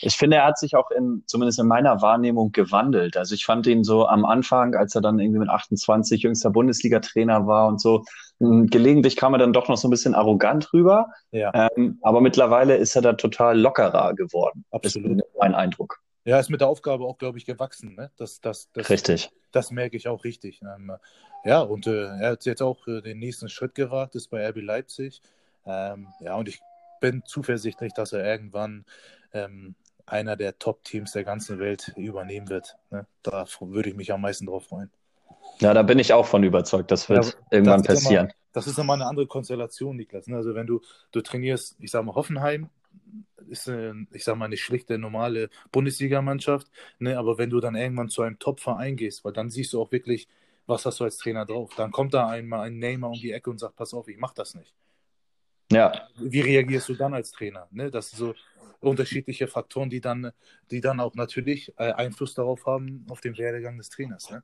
Ich 0.00 0.16
finde, 0.16 0.38
er 0.38 0.46
hat 0.46 0.58
sich 0.58 0.74
auch 0.74 0.90
in, 0.90 1.22
zumindest 1.26 1.58
in 1.60 1.66
meiner 1.66 2.02
Wahrnehmung 2.02 2.52
gewandelt. 2.52 3.16
Also 3.16 3.34
ich 3.34 3.44
fand 3.44 3.66
ihn 3.66 3.84
so 3.84 4.06
am 4.06 4.24
Anfang, 4.24 4.74
als 4.74 4.94
er 4.94 5.00
dann 5.00 5.18
irgendwie 5.18 5.38
mit 5.38 5.48
28 5.48 6.22
jüngster 6.22 6.50
Bundesliga-Trainer 6.50 7.46
war 7.46 7.68
und 7.68 7.80
so, 7.80 8.04
hm, 8.38 8.66
gelegentlich 8.66 9.16
kam 9.16 9.34
er 9.34 9.38
dann 9.38 9.52
doch 9.52 9.68
noch 9.68 9.76
so 9.76 9.86
ein 9.88 9.90
bisschen 9.90 10.14
arrogant 10.14 10.72
rüber. 10.72 11.08
Ja. 11.30 11.52
Ähm, 11.54 11.98
aber 12.02 12.20
mittlerweile 12.20 12.76
ist 12.76 12.96
er 12.96 13.02
da 13.02 13.12
total 13.12 13.58
lockerer 13.58 14.14
geworden. 14.14 14.64
Absolut. 14.70 15.18
Ist 15.18 15.26
mein 15.38 15.54
Eindruck. 15.54 16.00
Ja, 16.24 16.38
ist 16.38 16.50
mit 16.50 16.60
der 16.60 16.68
Aufgabe 16.68 17.04
auch, 17.04 17.18
glaube 17.18 17.38
ich, 17.38 17.46
gewachsen. 17.46 17.94
Ne? 17.96 18.10
Das, 18.16 18.40
das, 18.40 18.70
das, 18.72 18.90
richtig. 18.90 19.30
Das 19.50 19.70
merke 19.70 19.96
ich 19.96 20.08
auch 20.08 20.24
richtig. 20.24 20.60
Ähm, 20.62 20.92
ja, 21.44 21.60
und 21.60 21.86
äh, 21.86 22.06
er 22.06 22.32
hat 22.32 22.44
jetzt 22.44 22.62
auch 22.62 22.86
äh, 22.86 23.00
den 23.00 23.18
nächsten 23.18 23.48
Schritt 23.48 23.74
gewagt, 23.74 24.14
ist 24.14 24.28
bei 24.28 24.48
RB 24.48 24.58
Leipzig. 24.58 25.20
Ähm, 25.66 26.08
ja, 26.20 26.36
und 26.36 26.48
ich 26.48 26.60
bin 27.00 27.22
zuversichtlich, 27.24 27.92
dass 27.92 28.12
er 28.12 28.24
irgendwann 28.24 28.84
ähm, 29.32 29.74
einer 30.06 30.36
der 30.36 30.58
Top-Teams 30.58 31.12
der 31.12 31.24
ganzen 31.24 31.58
Welt 31.58 31.92
übernehmen 31.96 32.48
wird. 32.48 32.76
Ne? 32.90 33.06
Da 33.22 33.44
würde 33.60 33.90
ich 33.90 33.96
mich 33.96 34.12
am 34.12 34.20
meisten 34.20 34.46
drauf 34.46 34.66
freuen. 34.66 34.90
Ja, 35.58 35.74
da 35.74 35.82
bin 35.82 35.98
ich 35.98 36.12
auch 36.12 36.26
von 36.26 36.42
überzeugt. 36.44 36.90
Das 36.90 37.08
wird 37.08 37.24
ja, 37.24 37.32
irgendwann 37.50 37.82
das 37.82 37.96
passieren. 37.96 38.26
Immer, 38.26 38.34
das 38.52 38.66
ist 38.66 38.78
immer 38.78 38.94
eine 38.94 39.06
andere 39.06 39.26
Konstellation, 39.26 39.96
Niklas. 39.96 40.26
Ne? 40.26 40.36
Also 40.36 40.54
wenn 40.54 40.66
du, 40.66 40.80
du 41.10 41.20
trainierst, 41.20 41.76
ich 41.80 41.90
sage 41.90 42.04
mal, 42.04 42.14
Hoffenheim, 42.14 42.68
ist, 43.48 43.68
eine, 43.68 44.06
ich 44.12 44.24
sag 44.24 44.36
mal, 44.36 44.46
eine 44.46 44.56
schlichte, 44.56 44.98
normale 44.98 45.50
Bundesligamannschaft. 45.70 46.68
Ne? 46.98 47.18
Aber 47.18 47.38
wenn 47.38 47.50
du 47.50 47.60
dann 47.60 47.74
irgendwann 47.74 48.08
zu 48.08 48.22
einem 48.22 48.38
Top-Verein 48.38 48.96
gehst, 48.96 49.24
weil 49.24 49.32
dann 49.32 49.50
siehst 49.50 49.72
du 49.72 49.80
auch 49.80 49.92
wirklich, 49.92 50.28
was 50.66 50.86
hast 50.86 51.00
du 51.00 51.04
als 51.04 51.18
Trainer 51.18 51.44
drauf? 51.44 51.72
Dann 51.76 51.90
kommt 51.90 52.14
da 52.14 52.28
einmal 52.28 52.66
ein 52.66 52.78
Neymar 52.78 53.10
um 53.10 53.18
die 53.18 53.32
Ecke 53.32 53.50
und 53.50 53.58
sagt, 53.58 53.76
pass 53.76 53.94
auf, 53.94 54.08
ich 54.08 54.18
mach 54.18 54.32
das 54.32 54.54
nicht. 54.54 54.74
Ja. 55.70 56.08
Wie 56.16 56.40
reagierst 56.40 56.88
du 56.88 56.94
dann 56.94 57.14
als 57.14 57.32
Trainer? 57.32 57.66
Ne? 57.70 57.90
Das 57.90 58.10
sind 58.10 58.18
so 58.18 58.34
unterschiedliche 58.80 59.46
Faktoren, 59.46 59.90
die 59.90 60.00
dann, 60.00 60.32
die 60.70 60.80
dann 60.80 61.00
auch 61.00 61.14
natürlich 61.14 61.72
äh, 61.78 61.92
Einfluss 61.92 62.34
darauf 62.34 62.66
haben, 62.66 63.06
auf 63.08 63.20
den 63.20 63.38
Werdegang 63.38 63.78
des 63.78 63.88
Trainers. 63.88 64.30
Ne? 64.30 64.42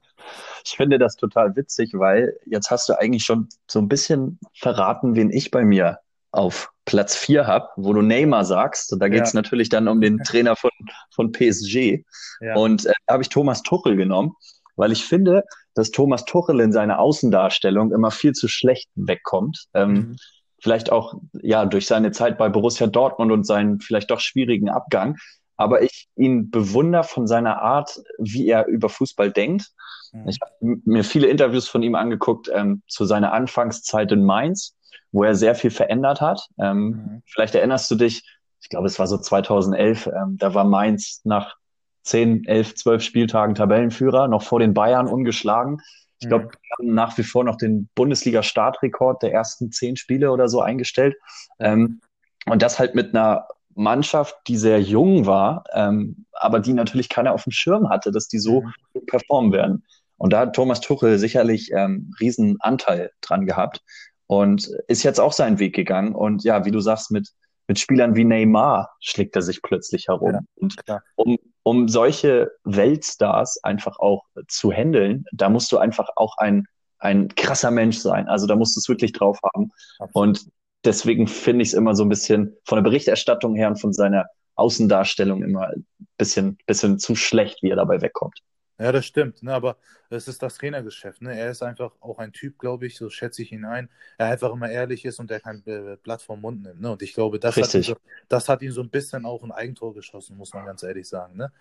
Ich 0.64 0.76
finde 0.76 0.98
das 0.98 1.16
total 1.16 1.54
witzig, 1.56 1.92
weil 1.94 2.38
jetzt 2.46 2.70
hast 2.70 2.88
du 2.88 2.98
eigentlich 2.98 3.24
schon 3.24 3.48
so 3.66 3.78
ein 3.80 3.88
bisschen 3.88 4.38
verraten, 4.54 5.16
wen 5.16 5.30
ich 5.30 5.50
bei 5.50 5.64
mir 5.64 6.00
auf 6.38 6.70
Platz 6.84 7.16
4 7.16 7.46
habe, 7.46 7.68
wo 7.76 7.92
du 7.92 8.00
Neymar 8.00 8.44
sagst. 8.44 8.92
Und 8.92 9.00
da 9.00 9.08
geht 9.08 9.24
es 9.24 9.32
ja. 9.32 9.40
natürlich 9.40 9.68
dann 9.68 9.88
um 9.88 10.00
den 10.00 10.18
Trainer 10.18 10.56
von, 10.56 10.70
von 11.10 11.32
PSG. 11.32 12.04
Ja. 12.40 12.54
Und 12.54 12.86
äh, 12.86 12.92
da 13.06 13.14
habe 13.14 13.22
ich 13.22 13.28
Thomas 13.28 13.62
Tuchel 13.62 13.96
genommen, 13.96 14.32
weil 14.76 14.92
ich 14.92 15.04
finde, 15.04 15.44
dass 15.74 15.90
Thomas 15.90 16.24
Tuchel 16.24 16.60
in 16.60 16.72
seiner 16.72 17.00
Außendarstellung 17.00 17.92
immer 17.92 18.10
viel 18.10 18.32
zu 18.32 18.48
schlecht 18.48 18.88
wegkommt. 18.94 19.66
Ähm, 19.74 19.92
mhm. 19.92 20.16
Vielleicht 20.60 20.90
auch 20.90 21.14
ja 21.34 21.66
durch 21.66 21.86
seine 21.86 22.12
Zeit 22.12 22.38
bei 22.38 22.48
Borussia 22.48 22.86
Dortmund 22.86 23.32
und 23.32 23.44
seinen 23.44 23.80
vielleicht 23.80 24.10
doch 24.10 24.20
schwierigen 24.20 24.68
Abgang. 24.68 25.16
Aber 25.56 25.82
ich 25.82 26.08
ihn 26.16 26.50
bewundere 26.50 27.04
von 27.04 27.26
seiner 27.26 27.60
Art, 27.60 28.00
wie 28.18 28.48
er 28.48 28.66
über 28.66 28.88
Fußball 28.88 29.32
denkt. 29.32 29.66
Mhm. 30.12 30.28
Ich 30.28 30.38
habe 30.40 30.52
mir 30.84 31.04
viele 31.04 31.26
Interviews 31.26 31.68
von 31.68 31.82
ihm 31.82 31.96
angeguckt 31.96 32.48
ähm, 32.52 32.82
zu 32.86 33.04
seiner 33.04 33.32
Anfangszeit 33.32 34.12
in 34.12 34.24
Mainz 34.24 34.77
wo 35.12 35.24
er 35.24 35.34
sehr 35.34 35.54
viel 35.54 35.70
verändert 35.70 36.20
hat. 36.20 36.48
Ähm, 36.58 36.86
mhm. 36.86 37.22
Vielleicht 37.26 37.54
erinnerst 37.54 37.90
du 37.90 37.94
dich, 37.94 38.24
ich 38.60 38.68
glaube, 38.68 38.86
es 38.86 38.98
war 38.98 39.06
so 39.06 39.18
2011, 39.18 40.06
ähm, 40.06 40.36
da 40.38 40.54
war 40.54 40.64
Mainz 40.64 41.20
nach 41.24 41.56
10, 42.02 42.44
11, 42.46 42.74
12 42.74 43.02
Spieltagen 43.02 43.54
Tabellenführer, 43.54 44.28
noch 44.28 44.42
vor 44.42 44.60
den 44.60 44.74
Bayern 44.74 45.08
ungeschlagen. 45.08 45.80
Ich 46.20 46.28
glaube, 46.28 46.46
mhm. 46.46 46.50
wir 46.50 46.76
haben 46.78 46.94
nach 46.94 47.16
wie 47.18 47.22
vor 47.22 47.44
noch 47.44 47.56
den 47.56 47.88
Bundesliga-Startrekord 47.94 49.22
der 49.22 49.32
ersten 49.32 49.70
zehn 49.70 49.96
Spiele 49.96 50.32
oder 50.32 50.48
so 50.48 50.60
eingestellt. 50.60 51.16
Ähm, 51.58 52.00
und 52.46 52.62
das 52.62 52.78
halt 52.78 52.94
mit 52.94 53.14
einer 53.14 53.46
Mannschaft, 53.74 54.36
die 54.48 54.56
sehr 54.56 54.80
jung 54.80 55.26
war, 55.26 55.64
ähm, 55.72 56.26
aber 56.32 56.60
die 56.60 56.72
natürlich 56.72 57.08
keiner 57.08 57.32
auf 57.32 57.44
dem 57.44 57.52
Schirm 57.52 57.88
hatte, 57.88 58.10
dass 58.10 58.26
die 58.26 58.38
so 58.38 58.62
mhm. 58.62 59.06
performen 59.06 59.52
werden. 59.52 59.84
Und 60.16 60.32
da 60.32 60.40
hat 60.40 60.56
Thomas 60.56 60.80
Tuchel 60.80 61.18
sicherlich 61.18 61.70
ähm, 61.72 62.12
riesen 62.20 62.56
Anteil 62.60 63.12
dran 63.20 63.46
gehabt 63.46 63.82
und 64.28 64.70
ist 64.86 65.02
jetzt 65.02 65.18
auch 65.18 65.32
seinen 65.32 65.58
Weg 65.58 65.74
gegangen. 65.74 66.14
Und 66.14 66.44
ja, 66.44 66.64
wie 66.64 66.70
du 66.70 66.80
sagst, 66.80 67.10
mit, 67.10 67.30
mit 67.66 67.80
Spielern 67.80 68.14
wie 68.14 68.24
Neymar 68.24 68.90
schlägt 69.00 69.34
er 69.34 69.42
sich 69.42 69.62
plötzlich 69.62 70.06
herum. 70.08 70.32
Ja, 70.32 70.40
und 70.54 70.76
um, 71.16 71.38
um 71.62 71.88
solche 71.88 72.52
Weltstars 72.64 73.58
einfach 73.64 73.98
auch 73.98 74.24
zu 74.46 74.70
handeln, 74.70 75.24
da 75.32 75.48
musst 75.48 75.72
du 75.72 75.78
einfach 75.78 76.10
auch 76.16 76.36
ein, 76.36 76.66
ein 76.98 77.28
krasser 77.34 77.70
Mensch 77.70 77.98
sein. 77.98 78.28
Also 78.28 78.46
da 78.46 78.54
musst 78.54 78.76
du 78.76 78.80
es 78.80 78.88
wirklich 78.88 79.12
drauf 79.12 79.38
haben. 79.54 79.70
Absolut. 79.98 80.14
Und 80.14 80.46
deswegen 80.84 81.26
finde 81.26 81.62
ich 81.62 81.68
es 81.68 81.74
immer 81.74 81.94
so 81.94 82.04
ein 82.04 82.10
bisschen 82.10 82.54
von 82.64 82.76
der 82.76 82.82
Berichterstattung 82.82 83.54
her 83.56 83.68
und 83.68 83.80
von 83.80 83.94
seiner 83.94 84.26
Außendarstellung 84.56 85.42
immer 85.42 85.68
ein 85.68 85.86
bisschen, 86.18 86.58
bisschen 86.66 86.98
zu 86.98 87.14
schlecht, 87.14 87.62
wie 87.62 87.70
er 87.70 87.76
dabei 87.76 88.02
wegkommt. 88.02 88.40
Ja, 88.78 88.92
das 88.92 89.06
stimmt, 89.06 89.42
ne, 89.42 89.52
aber 89.52 89.76
es 90.08 90.28
ist 90.28 90.40
das 90.40 90.54
Trainergeschäft. 90.54 91.20
Ne? 91.20 91.36
Er 91.36 91.50
ist 91.50 91.62
einfach 91.62 91.92
auch 92.00 92.18
ein 92.18 92.32
Typ, 92.32 92.58
glaube 92.58 92.86
ich, 92.86 92.96
so 92.96 93.10
schätze 93.10 93.42
ich 93.42 93.50
ihn 93.50 93.64
ein, 93.64 93.88
er 94.18 94.28
einfach 94.28 94.52
immer 94.52 94.70
ehrlich 94.70 95.04
ist 95.04 95.18
und 95.18 95.30
er 95.32 95.40
kein 95.40 95.62
Blatt 96.04 96.22
vom 96.22 96.40
Mund 96.40 96.62
nimmt. 96.62 96.80
Ne? 96.80 96.92
Und 96.92 97.02
ich 97.02 97.12
glaube, 97.12 97.40
das 97.40 97.56
hat, 97.56 97.70
so, 97.70 97.96
das 98.28 98.48
hat 98.48 98.62
ihn 98.62 98.70
so 98.70 98.80
ein 98.80 98.88
bisschen 98.88 99.24
auch 99.26 99.42
ein 99.42 99.50
Eigentor 99.50 99.94
geschossen, 99.94 100.36
muss 100.36 100.54
man 100.54 100.64
ganz 100.64 100.84
ehrlich 100.84 101.08
sagen. 101.08 101.36
Ne? 101.36 101.52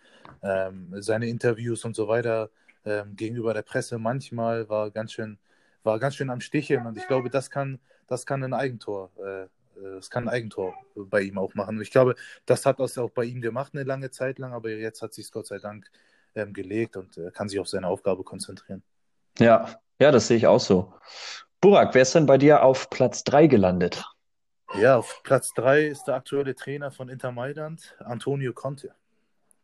Ähm, 0.44 0.94
seine 1.02 1.28
Interviews 1.28 1.84
und 1.86 1.96
so 1.96 2.08
weiter 2.08 2.52
ähm, 2.86 3.16
gegenüber 3.16 3.54
der 3.56 3.64
Presse 3.64 3.98
manchmal 3.98 4.70
war 4.70 4.92
ganz 4.92 5.14
schön, 5.14 5.40
war 5.84 5.98
ganz 5.98 6.16
schön 6.16 6.30
am 6.30 6.40
Sticheln 6.40 6.86
und 6.86 6.98
ich 6.98 7.08
glaube, 7.08 7.32
das 7.32 7.50
kann, 7.50 7.80
das 8.06 8.28
kann 8.28 8.44
ein 8.44 8.54
Eigentor 8.54 9.10
äh, 9.18 9.48
das 9.96 10.10
kann 10.10 10.28
ein 10.28 10.34
Eigentor 10.34 10.74
bei 10.96 11.22
ihm 11.22 11.38
auch 11.38 11.54
machen. 11.54 11.78
Und 11.78 11.84
ich 11.84 11.92
glaube, 11.92 12.16
das 12.46 12.66
hat 12.66 12.80
das 12.80 12.98
auch 12.98 13.12
bei 13.12 13.26
ihm 13.26 13.42
gemacht 13.42 13.74
eine 13.76 13.84
lange 13.84 14.10
Zeit 14.10 14.40
lang, 14.40 14.54
aber 14.54 14.70
jetzt 14.72 15.02
hat 15.02 15.14
sich 15.14 15.26
es 15.26 15.32
Gott 15.32 15.46
sei 15.48 15.60
Dank 15.60 15.90
ähm, 16.38 16.54
gelegt 16.54 16.96
und 16.96 17.18
äh, 17.18 17.32
kann 17.32 17.50
sich 17.50 17.60
auf 17.60 17.68
seine 17.68 17.88
Aufgabe 17.88 18.24
konzentrieren. 18.24 18.84
Ja, 19.40 19.80
ja, 20.00 20.12
das 20.12 20.28
sehe 20.28 20.38
ich 20.38 20.48
auch 20.48 20.60
so. 20.60 20.94
Burak, 21.60 21.94
wer 21.96 22.04
ist 22.04 22.14
denn 22.14 22.28
bei 22.28 22.38
dir 22.38 22.64
auf 22.64 22.90
Platz 22.90 23.24
3 23.24 23.48
gelandet? 23.48 24.06
Ja, 24.76 24.98
auf 24.98 25.22
Platz 25.24 25.54
3 25.56 25.88
ist 25.88 26.06
der 26.06 26.16
aktuelle 26.16 26.54
Trainer 26.54 26.92
von 26.92 27.10
Inter 27.10 27.32
Mailand, 27.32 27.96
Antonio 28.00 28.54
Conte. 28.54 28.94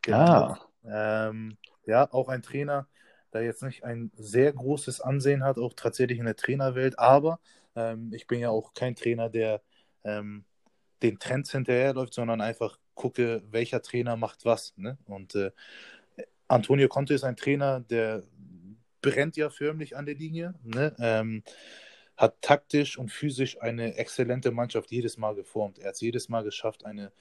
Genau. 0.01 0.17
Ah. 0.17 0.59
Ähm, 0.86 1.57
ja, 1.86 2.11
auch 2.11 2.30
ein 2.30 2.41
Trainer, 2.41 2.88
der 3.34 3.43
jetzt 3.43 3.63
nicht 3.63 3.84
ein 3.84 4.11
sehr 4.15 4.51
großes 4.51 5.01
Ansehen 5.01 5.43
hat, 5.43 5.57
auch 5.57 5.74
tatsächlich 5.74 6.19
in 6.19 6.26
der 6.26 6.36
Trainerwelt, 6.36 6.97
aber 6.97 7.39
ähm, 7.76 8.11
ich 8.13 8.28
bin 8.28 8.39
ja 8.39 8.49
auch 8.49 8.74
kein 8.74 8.95
Trainer, 8.95 9.30
der 9.30 9.61
ähm, 10.03 10.45
den 11.03 11.19
Trends 11.19 11.51
hinterherläuft, 11.51 12.13
sondern 12.13 12.41
einfach 12.41 12.80
gucke, 12.95 13.43
welcher 13.51 13.82
Trainer 13.82 14.15
macht 14.15 14.45
was. 14.45 14.74
Ne? 14.78 14.97
Und 15.05 15.36
äh, 15.36 15.51
Antonio 16.53 16.87
Conte 16.87 17.13
ist 17.13 17.23
ein 17.23 17.35
Trainer, 17.35 17.79
der 17.81 18.23
brennt 19.01 19.35
ja 19.37 19.49
förmlich 19.49 19.95
an 19.95 20.05
der 20.05 20.15
Linie, 20.15 20.53
ne? 20.63 20.95
ähm, 20.99 21.43
hat 22.15 22.41
taktisch 22.41 22.97
und 22.97 23.11
physisch 23.11 23.61
eine 23.61 23.97
exzellente 23.97 24.51
Mannschaft 24.51 24.91
jedes 24.91 25.17
Mal 25.17 25.35
geformt. 25.35 25.79
Er 25.79 25.89
hat 25.89 25.95
es 25.95 26.01
jedes 26.01 26.29
Mal 26.29 26.43
geschafft, 26.43 26.85
eine, 26.85 27.11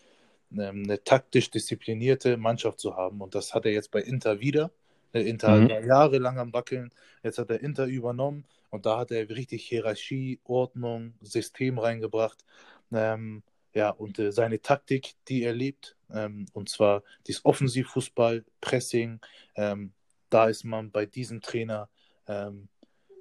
eine, 0.50 0.68
eine, 0.68 1.02
taktisch 1.02 1.50
disziplinierte 1.50 2.36
Mannschaft 2.36 2.78
zu 2.78 2.96
haben. 2.96 3.20
Und 3.20 3.34
das 3.34 3.54
hat 3.54 3.64
er 3.64 3.72
jetzt 3.72 3.90
bei 3.90 4.00
Inter 4.00 4.40
wieder 4.40 4.70
Der 5.14 5.26
Inter 5.26 5.56
mhm. 5.56 5.70
war 5.70 5.84
jahrelang 5.84 6.38
am 6.38 6.52
Wackeln. 6.52 6.90
Jetzt 7.22 7.38
hat 7.38 7.50
der 7.50 7.62
Inter 7.62 7.86
übernommen 7.86 8.44
und 8.70 8.86
da 8.86 8.98
hat 8.98 9.10
er 9.10 9.28
richtig 9.28 9.64
Hierarchie, 9.64 10.40
Ordnung, 10.44 11.14
System 11.20 11.78
reingebracht. 11.78 12.44
Ähm, 12.92 13.42
ja, 13.74 13.90
und 13.90 14.18
äh, 14.18 14.32
seine 14.32 14.60
Taktik, 14.60 15.14
die 15.28 15.42
er 15.42 15.52
lebt, 15.52 15.96
ähm, 16.12 16.46
und 16.52 16.68
zwar 16.68 17.02
dieses 17.26 17.44
Offensivfußball, 17.44 18.44
Pressing, 18.60 19.20
ähm, 19.56 19.92
da 20.30 20.48
ist 20.48 20.64
man 20.64 20.90
bei 20.90 21.06
diesem 21.06 21.40
Trainer 21.40 21.88
ähm, 22.26 22.68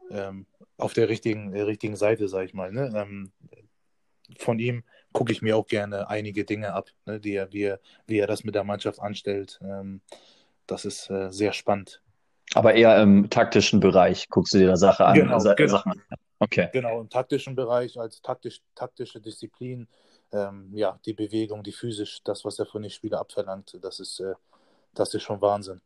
ähm 0.10 0.46
auf 0.78 0.94
der 0.94 1.10
richtigen, 1.10 1.52
der 1.52 1.68
richtigen 1.68 1.96
Seite, 1.96 2.28
sag 2.28 2.46
ich 2.46 2.56
mal. 2.56 2.72
Ne? 2.72 2.92
Ähm, 2.96 3.32
von 4.40 4.58
ihm 4.58 4.84
gucke 5.12 5.32
ich 5.32 5.42
mir 5.42 5.56
auch 5.56 5.68
gerne 5.68 6.10
einige 6.10 6.46
Dinge 6.46 6.74
ab, 6.74 6.90
ne, 7.06 7.20
die 7.20 7.36
er, 7.36 7.52
wie, 7.54 7.64
er, 7.64 7.80
wie 8.08 8.18
er 8.18 8.28
das 8.28 8.44
mit 8.44 8.56
der 8.56 8.64
Mannschaft 8.64 9.00
anstellt. 9.00 9.60
Ähm, 9.62 10.02
das 10.68 10.86
ist 10.86 11.10
äh, 11.10 11.32
sehr 11.32 11.54
spannend. 11.54 12.02
Aber 12.54 12.74
eher 12.74 13.02
im 13.02 13.30
taktischen 13.30 13.80
Bereich 13.80 14.28
guckst 14.30 14.54
du 14.54 14.58
dir 14.58 14.68
da 14.68 14.78
Sache 14.78 15.06
an. 15.06 15.16
Genau, 15.16 15.34
also, 15.36 15.54
genau. 15.56 15.82
Okay. 16.40 16.70
genau, 16.74 17.02
im 17.02 17.10
taktischen 17.10 17.56
Bereich 17.56 18.00
als 18.00 18.22
taktisch, 18.22 18.62
taktische 18.76 19.22
Disziplin. 19.22 19.88
Ähm, 20.34 20.70
ja, 20.74 21.00
die 21.06 21.14
Bewegung, 21.14 21.64
die 21.64 21.72
physisch, 21.72 22.22
das, 22.24 22.46
was 22.46 22.58
er 22.60 22.66
von 22.66 22.82
den 22.82 22.92
Spielern 22.92 23.20
abverlangt, 23.20 23.78
das 23.82 24.00
ist, 24.00 24.20
äh, 24.20 24.34
das 24.94 25.14
ist 25.14 25.24
schon 25.24 25.42
Wahnsinn. 25.42 25.82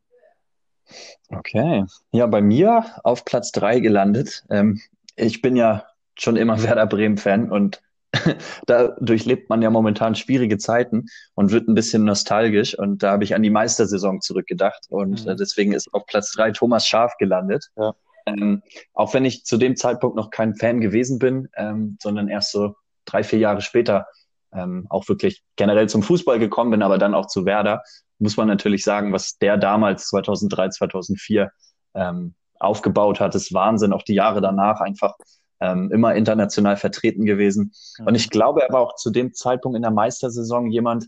Okay. 1.29 1.85
Ja, 2.11 2.27
bei 2.27 2.41
mir 2.41 2.85
auf 3.03 3.25
Platz 3.25 3.51
3 3.51 3.79
gelandet. 3.79 4.45
Ähm, 4.49 4.81
ich 5.15 5.41
bin 5.41 5.55
ja 5.55 5.85
schon 6.15 6.35
immer 6.35 6.61
Werder 6.63 6.85
Bremen-Fan 6.85 7.51
und 7.51 7.81
da 8.65 8.95
durchlebt 8.99 9.49
man 9.49 9.61
ja 9.61 9.69
momentan 9.69 10.15
schwierige 10.15 10.57
Zeiten 10.57 11.07
und 11.33 11.51
wird 11.51 11.67
ein 11.67 11.75
bisschen 11.75 12.05
nostalgisch. 12.05 12.77
Und 12.77 13.03
da 13.03 13.11
habe 13.11 13.23
ich 13.23 13.35
an 13.35 13.43
die 13.43 13.49
Meistersaison 13.49 14.21
zurückgedacht. 14.21 14.85
Und 14.89 15.25
mhm. 15.25 15.31
Äh, 15.31 15.35
deswegen 15.35 15.73
ist 15.73 15.93
auf 15.93 16.05
Platz 16.05 16.31
drei 16.31 16.51
Thomas 16.51 16.87
Schaf 16.87 17.17
gelandet. 17.17 17.71
Ja. 17.75 17.93
Ähm, 18.25 18.63
auch 18.93 19.13
wenn 19.13 19.25
ich 19.25 19.45
zu 19.45 19.57
dem 19.57 19.75
Zeitpunkt 19.75 20.15
noch 20.15 20.31
kein 20.31 20.55
Fan 20.55 20.81
gewesen 20.81 21.19
bin, 21.19 21.49
ähm, 21.55 21.97
sondern 22.01 22.27
erst 22.27 22.51
so 22.51 22.75
drei, 23.05 23.23
vier 23.23 23.39
Jahre 23.39 23.61
später 23.61 24.07
ähm, 24.55 24.87
auch 24.89 25.07
wirklich 25.07 25.43
generell 25.55 25.89
zum 25.89 26.03
Fußball 26.03 26.39
gekommen 26.39 26.71
bin, 26.71 26.81
aber 26.81 26.97
dann 26.97 27.13
auch 27.13 27.27
zu 27.27 27.45
Werder, 27.45 27.83
muss 28.19 28.37
man 28.37 28.47
natürlich 28.47 28.83
sagen, 28.83 29.13
was 29.13 29.37
der 29.37 29.57
damals 29.57 30.07
2003, 30.07 30.69
2004 30.69 31.51
ähm, 31.93 32.35
aufgebaut 32.59 33.19
hat, 33.19 33.35
ist 33.35 33.53
Wahnsinn. 33.53 33.93
Auch 33.93 34.03
die 34.03 34.13
Jahre 34.13 34.41
danach 34.41 34.79
einfach 34.79 35.15
ähm, 35.59 35.91
immer 35.91 36.15
international 36.15 36.77
vertreten 36.77 37.25
gewesen. 37.25 37.73
Und 38.05 38.15
ich 38.15 38.29
glaube, 38.29 38.61
er 38.61 38.73
war 38.73 38.81
auch 38.81 38.95
zu 38.95 39.11
dem 39.11 39.33
Zeitpunkt 39.33 39.75
in 39.75 39.81
der 39.81 39.91
Meistersaison 39.91 40.71
jemand, 40.71 41.07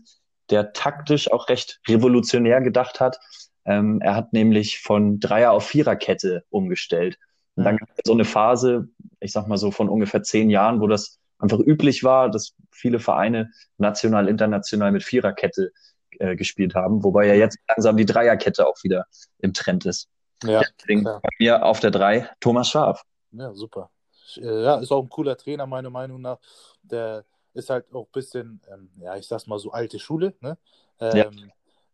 der 0.50 0.72
taktisch 0.72 1.30
auch 1.30 1.48
recht 1.48 1.80
revolutionär 1.88 2.60
gedacht 2.60 3.00
hat. 3.00 3.18
Ähm, 3.64 4.00
er 4.00 4.14
hat 4.14 4.32
nämlich 4.32 4.80
von 4.80 5.20
Dreier 5.20 5.52
auf 5.52 5.66
Viererkette 5.66 6.44
umgestellt. 6.50 7.18
Und 7.54 7.64
dann 7.64 7.76
gab 7.76 7.88
es 7.90 8.02
so 8.04 8.12
eine 8.12 8.24
Phase, 8.24 8.88
ich 9.20 9.32
sag 9.32 9.48
mal 9.48 9.58
so 9.58 9.70
von 9.70 9.88
ungefähr 9.88 10.22
zehn 10.22 10.48
Jahren, 10.48 10.80
wo 10.80 10.86
das 10.86 11.18
einfach 11.38 11.58
üblich 11.58 12.04
war, 12.04 12.30
dass 12.30 12.54
viele 12.70 12.98
Vereine 12.98 13.50
national, 13.76 14.28
international 14.28 14.92
mit 14.92 15.02
Viererkette 15.02 15.72
äh, 16.18 16.36
gespielt 16.36 16.74
haben, 16.74 17.02
wobei 17.04 17.26
ja 17.26 17.34
jetzt 17.34 17.58
langsam 17.68 17.96
die 17.96 18.06
Dreierkette 18.06 18.66
auch 18.66 18.82
wieder 18.82 19.06
im 19.38 19.52
Trend 19.52 19.86
ist. 19.86 20.08
Ja, 20.44 20.62
Deswegen 20.80 21.02
klar. 21.02 21.20
bei 21.22 21.30
mir 21.38 21.64
auf 21.64 21.80
der 21.80 21.90
Drei 21.90 22.30
Thomas 22.40 22.68
Schaf. 22.68 23.02
Ja, 23.32 23.52
super. 23.54 23.90
Äh, 24.36 24.62
ja, 24.62 24.76
ist 24.76 24.92
auch 24.92 25.02
ein 25.02 25.08
cooler 25.08 25.36
Trainer, 25.36 25.66
meiner 25.66 25.90
Meinung 25.90 26.20
nach. 26.20 26.38
Der 26.82 27.24
ist 27.54 27.70
halt 27.70 27.92
auch 27.92 28.06
ein 28.06 28.12
bisschen, 28.12 28.60
ähm, 28.72 28.90
ja, 29.00 29.16
ich 29.16 29.26
sag's 29.26 29.46
mal 29.46 29.58
so 29.58 29.70
alte 29.72 29.98
Schule, 29.98 30.34
ne? 30.40 30.58
Ähm, 31.00 31.16
ja. 31.16 31.30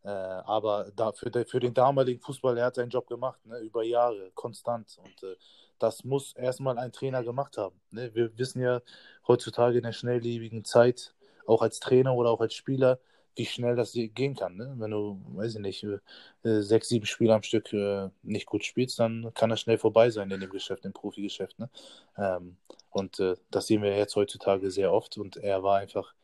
Äh, 0.05 0.43
aber 0.45 0.91
da, 0.95 1.13
für, 1.13 1.31
de, 1.31 1.47
für, 1.47 1.61
den 1.61 1.73
damaligen 1.73 2.21
Fußball, 2.21 2.59
er 2.59 2.67
hat 2.67 2.75
seinen 2.75 2.91
Job 2.91 3.07
gemacht, 3.07 3.45
ne? 3.47 3.59
über 3.61 3.83
Jahre, 3.83 4.31
konstant. 4.35 4.99
Und 5.03 5.23
äh, 5.23 5.37
das 5.85 6.05
muss 6.05 6.33
erstmal 6.35 6.79
ein 6.79 6.93
Trainer 6.93 7.23
gemacht 7.23 7.59
haben. 7.59 7.79
Ne? 7.91 8.11
Wir 8.15 8.37
wissen 8.39 8.61
ja 8.61 8.81
heutzutage 9.29 9.77
in 9.77 9.85
der 9.85 9.93
schnelllebigen 9.93 10.65
Zeit, 10.65 11.15
auch 11.47 11.63
als 11.63 11.81
Trainer 11.81 12.15
oder 12.15 12.31
auch 12.31 12.41
als 12.41 12.55
Spieler, 12.55 12.99
wie 13.37 13.47
schnell 13.47 13.77
das 13.77 13.93
gehen 13.93 14.35
kann. 14.35 14.57
Ne? 14.57 14.75
Wenn 14.79 14.91
du, 14.91 15.21
weiß 15.35 15.57
ich 15.57 15.61
nicht, 15.61 15.85
äh, 15.85 16.61
sechs, 16.61 16.89
sieben 16.89 17.05
Spiele 17.05 17.35
am 17.35 17.43
Stück 17.43 17.73
äh, 17.73 18.09
nicht 18.23 18.47
gut 18.47 18.65
spielst, 18.65 18.99
dann 18.99 19.33
kann 19.35 19.51
das 19.51 19.61
schnell 19.61 19.79
vorbei 19.79 20.11
sein 20.11 20.31
in 20.31 20.41
dem 20.41 20.51
Geschäft, 20.51 20.85
im 20.85 20.93
Profigeschäft. 20.93 21.59
Ne? 21.59 21.69
Ähm, 22.17 22.57
und 22.91 23.19
äh, 23.21 23.35
das 23.51 23.67
sehen 23.67 23.83
wir 23.83 23.97
jetzt 23.97 24.17
heutzutage 24.17 24.71
sehr 24.71 24.93
oft. 24.93 25.19
Und 25.19 25.37
er 25.37 25.63
war 25.63 25.79
einfach 25.79 26.15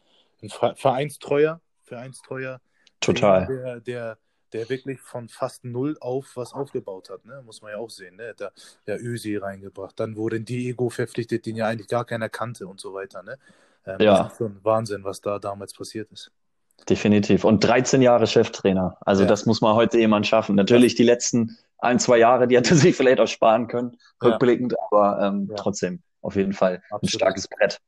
ein 0.43 0.49
Vereinstreuer, 0.49 1.61
Vereinstreuer. 1.83 2.61
Total. 3.01 3.47
Der, 3.47 3.81
der, 3.81 4.19
der 4.53 4.69
wirklich 4.69 5.01
von 5.01 5.29
fast 5.29 5.65
null 5.65 5.97
auf 6.01 6.33
was 6.37 6.53
aufgebaut 6.53 7.11
hat, 7.11 7.25
ne? 7.25 7.43
muss 7.45 7.63
man 7.63 7.73
ja 7.73 7.79
auch 7.79 7.91
sehen. 7.91 8.17
Ne? 8.17 8.35
Der, 8.39 8.53
der 8.87 9.03
Ösi 9.03 9.37
reingebracht, 9.37 9.99
dann 9.99 10.17
wurde 10.17 10.41
Diego 10.41 10.91
verpflichtet, 10.91 11.47
den 11.47 11.57
ja 11.57 11.67
eigentlich 11.67 11.89
gar 11.89 12.05
keiner 12.05 12.29
kannte 12.29 12.67
und 12.67 12.81
so 12.81 12.95
weiter. 12.95 13.23
Ne? 13.23 13.39
Ähm, 13.87 14.01
ja. 14.01 14.25
Das 14.25 14.33
ist 14.33 14.39
schon 14.39 14.61
Wahnsinn, 14.63 15.05
was 15.05 15.21
da 15.21 15.39
damals 15.39 15.73
passiert 15.75 16.11
ist. 16.13 16.31
Definitiv. 16.89 17.45
Und 17.45 17.63
13 17.63 18.03
Jahre 18.03 18.27
Cheftrainer. 18.27 18.97
Also 19.01 19.23
ja. 19.23 19.29
das 19.29 19.47
muss 19.47 19.61
man 19.61 19.75
heute 19.75 19.99
jemand 19.99 20.27
schaffen. 20.27 20.57
Natürlich 20.57 20.95
die 20.95 21.03
letzten 21.03 21.59
ein, 21.79 21.99
zwei 21.99 22.19
Jahre, 22.19 22.49
die 22.49 22.57
hätte 22.57 22.75
sich 22.77 22.97
vielleicht 22.97 23.21
auch 23.21 23.29
sparen 23.29 23.69
können, 23.69 23.97
rückblickend, 24.23 24.73
ja. 24.73 24.79
aber 24.91 25.27
ähm, 25.27 25.49
ja. 25.51 25.57
trotzdem 25.57 26.03
auf 26.23 26.37
jeden 26.37 26.53
Fall 26.53 26.83
Absolut. 26.91 27.03
ein 27.03 27.09
starkes 27.09 27.49
Brett. 27.49 27.81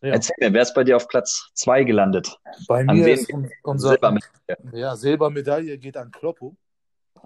Erzähl 0.00 0.36
mir, 0.38 0.52
wer 0.52 0.62
ist 0.62 0.74
bei 0.74 0.84
dir 0.84 0.96
auf 0.96 1.08
Platz 1.08 1.50
zwei 1.54 1.84
gelandet? 1.84 2.38
Bei 2.68 2.80
an 2.86 2.96
mir 2.96 3.12
ist 3.12 3.32
unser 3.62 3.90
Silbermedaille. 3.90 4.56
Ja, 4.72 4.96
Silbermedaille 4.96 5.78
geht 5.78 5.96
an 5.96 6.10
Kloppo. 6.10 6.56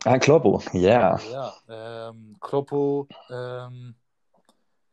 An 0.04 0.20
Kloppo, 0.20 0.62
yeah. 0.72 1.20
ja. 1.30 2.08
Ähm, 2.08 2.36
Kloppo, 2.40 3.08
ähm, 3.30 3.94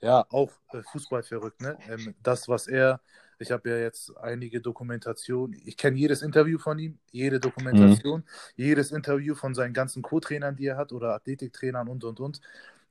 ja, 0.02 0.26
auch 0.30 0.52
äh, 0.74 0.82
Fußball 0.92 1.24
verrückt, 1.24 1.62
ne? 1.62 1.78
Ähm, 1.90 2.16
das, 2.22 2.50
was 2.50 2.68
er 2.68 3.00
ich 3.40 3.52
habe 3.52 3.70
ja 3.70 3.78
jetzt 3.78 4.16
einige 4.18 4.60
Dokumentationen. 4.60 5.60
Ich 5.66 5.78
kenne 5.78 5.98
jedes 5.98 6.22
Interview 6.22 6.60
von 6.60 6.78
ihm, 6.78 7.00
jede 7.12 7.40
Dokumentation, 7.40 8.20
mhm. 8.20 8.26
jedes 8.58 8.92
Interview 8.92 9.34
von 9.34 9.56
seinen 9.56 9.74
ganzen 9.74 10.02
Co-Trainern, 10.02 10.58
die 10.58 10.68
er 10.68 10.78
hat 10.78 10.92
oder 10.92 11.14
Athletiktrainern 11.16 11.88
und 11.88 12.04
und 12.04 12.20
und. 12.20 12.42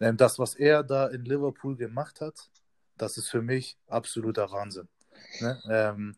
Ähm, 0.00 0.16
das, 0.16 0.38
was 0.38 0.54
er 0.54 0.82
da 0.82 1.06
in 1.08 1.24
Liverpool 1.24 1.76
gemacht 1.76 2.22
hat, 2.22 2.48
das 2.98 3.16
ist 3.16 3.28
für 3.28 3.42
mich 3.42 3.78
absoluter 3.88 4.50
Wahnsinn. 4.50 4.88
Ne? 5.40 5.60
Ähm, 5.70 6.16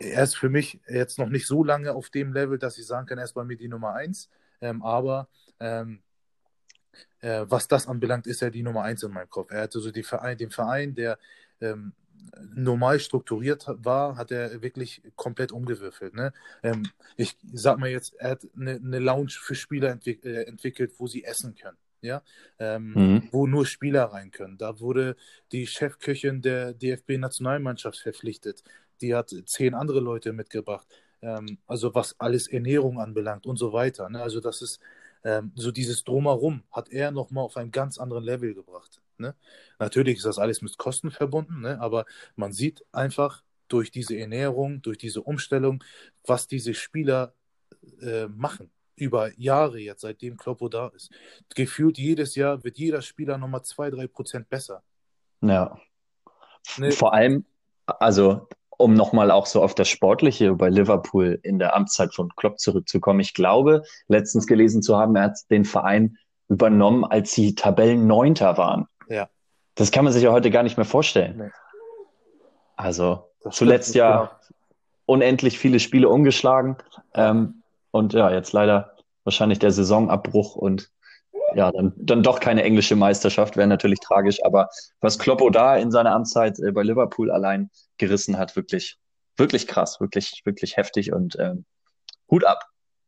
er 0.00 0.22
ist 0.22 0.36
für 0.36 0.48
mich 0.48 0.80
jetzt 0.88 1.18
noch 1.18 1.28
nicht 1.28 1.46
so 1.46 1.64
lange 1.64 1.92
auf 1.92 2.10
dem 2.10 2.32
Level, 2.32 2.58
dass 2.58 2.78
ich 2.78 2.86
sagen 2.86 3.06
kann, 3.06 3.18
er 3.18 3.24
ist 3.24 3.34
bei 3.34 3.44
mir 3.44 3.56
die 3.56 3.68
Nummer 3.68 3.94
eins. 3.94 4.28
Ähm, 4.60 4.82
aber 4.82 5.28
ähm, 5.60 6.02
äh, 7.20 7.44
was 7.48 7.68
das 7.68 7.86
anbelangt, 7.86 8.26
ist 8.26 8.42
er 8.42 8.50
die 8.50 8.62
Nummer 8.62 8.82
eins 8.82 9.02
in 9.02 9.12
meinem 9.12 9.30
Kopf. 9.30 9.50
Er 9.50 9.62
hatte 9.62 9.80
so 9.80 9.90
Verein, 10.02 10.38
den 10.38 10.50
Verein, 10.50 10.94
der 10.94 11.18
ähm, 11.60 11.92
normal 12.54 13.00
strukturiert 13.00 13.66
war, 13.68 14.16
hat 14.16 14.30
er 14.30 14.62
wirklich 14.62 15.02
komplett 15.16 15.52
umgewürfelt. 15.52 16.14
Ne? 16.14 16.32
Ähm, 16.62 16.88
ich 17.16 17.36
sag 17.52 17.78
mal 17.78 17.88
jetzt, 17.88 18.14
er 18.18 18.30
hat 18.30 18.46
eine, 18.56 18.72
eine 18.76 18.98
Lounge 18.98 19.32
für 19.40 19.54
Spieler 19.54 19.90
entwick 19.90 20.24
äh, 20.24 20.42
entwickelt, 20.42 20.94
wo 20.98 21.06
sie 21.06 21.24
essen 21.24 21.54
können. 21.54 21.76
Ja, 22.00 22.22
ähm, 22.58 22.92
mhm. 22.94 23.28
wo 23.32 23.46
nur 23.46 23.66
Spieler 23.66 24.04
rein 24.04 24.30
können. 24.30 24.56
Da 24.56 24.78
wurde 24.78 25.16
die 25.50 25.66
Chefköchin 25.66 26.42
der 26.42 26.72
DFB-Nationalmannschaft 26.74 27.98
verpflichtet. 27.98 28.62
Die 29.00 29.14
hat 29.14 29.34
zehn 29.46 29.74
andere 29.74 30.00
Leute 30.00 30.32
mitgebracht. 30.32 30.86
Ähm, 31.22 31.58
also 31.66 31.94
was 31.94 32.18
alles 32.20 32.46
Ernährung 32.46 33.00
anbelangt 33.00 33.46
und 33.46 33.56
so 33.56 33.72
weiter. 33.72 34.08
Ne? 34.08 34.22
Also 34.22 34.40
das 34.40 34.62
ist 34.62 34.80
ähm, 35.24 35.52
so 35.56 35.72
dieses 35.72 36.04
Drumherum 36.04 36.62
hat 36.70 36.90
er 36.90 37.10
nochmal 37.10 37.44
auf 37.44 37.56
einen 37.56 37.70
ganz 37.70 37.98
anderen 37.98 38.24
Level 38.24 38.54
gebracht. 38.54 39.00
Ne? 39.18 39.34
Natürlich 39.78 40.18
ist 40.18 40.26
das 40.26 40.38
alles 40.38 40.62
mit 40.62 40.78
Kosten 40.78 41.10
verbunden, 41.10 41.60
ne? 41.60 41.80
aber 41.80 42.04
man 42.36 42.52
sieht 42.52 42.84
einfach 42.92 43.42
durch 43.66 43.90
diese 43.90 44.16
Ernährung, 44.16 44.80
durch 44.82 44.98
diese 44.98 45.22
Umstellung, 45.22 45.82
was 46.24 46.46
diese 46.46 46.74
Spieler 46.74 47.34
äh, 48.00 48.26
machen. 48.28 48.70
Über 48.98 49.30
Jahre 49.38 49.78
jetzt, 49.78 50.02
seitdem 50.02 50.36
Kloppo 50.36 50.68
da 50.68 50.88
ist. 50.88 51.10
Gefühlt 51.54 51.98
jedes 51.98 52.34
Jahr 52.34 52.62
wird 52.64 52.78
jeder 52.78 53.02
Spieler 53.02 53.38
nochmal 53.38 53.62
zwei, 53.62 53.90
drei 53.90 54.06
Prozent 54.06 54.48
besser. 54.48 54.82
Ja. 55.40 55.78
Ne? 56.76 56.92
Vor 56.92 57.14
allem, 57.14 57.44
also 57.86 58.48
um 58.78 58.94
nochmal 58.94 59.30
auch 59.30 59.46
so 59.46 59.62
auf 59.62 59.74
das 59.74 59.88
Sportliche 59.88 60.54
bei 60.54 60.68
Liverpool 60.68 61.38
in 61.42 61.58
der 61.58 61.74
Amtszeit 61.74 62.14
von 62.14 62.30
Klopp 62.36 62.60
zurückzukommen. 62.60 63.20
Ich 63.20 63.34
glaube, 63.34 63.82
letztens 64.06 64.46
gelesen 64.46 64.82
zu 64.82 64.96
haben, 64.96 65.16
er 65.16 65.24
hat 65.24 65.38
den 65.50 65.64
Verein 65.64 66.16
übernommen, 66.48 67.04
als 67.04 67.32
sie 67.32 67.54
Tabellenneunter 67.54 68.56
waren. 68.56 68.86
Ja. 69.08 69.28
Das 69.74 69.90
kann 69.90 70.04
man 70.04 70.12
sich 70.12 70.22
ja 70.22 70.32
heute 70.32 70.50
gar 70.50 70.62
nicht 70.62 70.76
mehr 70.76 70.86
vorstellen. 70.86 71.38
Nee. 71.38 71.50
Also 72.76 73.28
das 73.42 73.56
zuletzt 73.56 73.94
ja 73.94 74.38
unendlich 75.06 75.58
viele 75.58 75.80
Spiele 75.80 76.08
umgeschlagen. 76.08 76.76
Ähm, 77.14 77.62
und 77.90 78.12
ja, 78.12 78.30
jetzt 78.30 78.52
leider 78.52 78.96
wahrscheinlich 79.24 79.58
der 79.58 79.70
Saisonabbruch 79.70 80.56
und 80.56 80.90
ja, 81.54 81.72
dann, 81.72 81.92
dann 81.96 82.22
doch 82.22 82.40
keine 82.40 82.62
englische 82.62 82.96
Meisterschaft, 82.96 83.56
wäre 83.56 83.66
natürlich 83.66 84.00
tragisch. 84.00 84.44
Aber 84.44 84.68
was 85.00 85.18
Kloppo 85.18 85.50
da 85.50 85.76
in 85.76 85.90
seiner 85.90 86.12
Amtszeit 86.12 86.58
äh, 86.58 86.72
bei 86.72 86.82
Liverpool 86.82 87.30
allein 87.30 87.70
gerissen 87.96 88.38
hat, 88.38 88.56
wirklich, 88.56 88.98
wirklich 89.36 89.66
krass, 89.66 90.00
wirklich, 90.00 90.42
wirklich 90.44 90.76
heftig 90.76 91.12
und 91.12 91.36
ähm, 91.38 91.64
Hut 92.30 92.44
ab. 92.44 92.64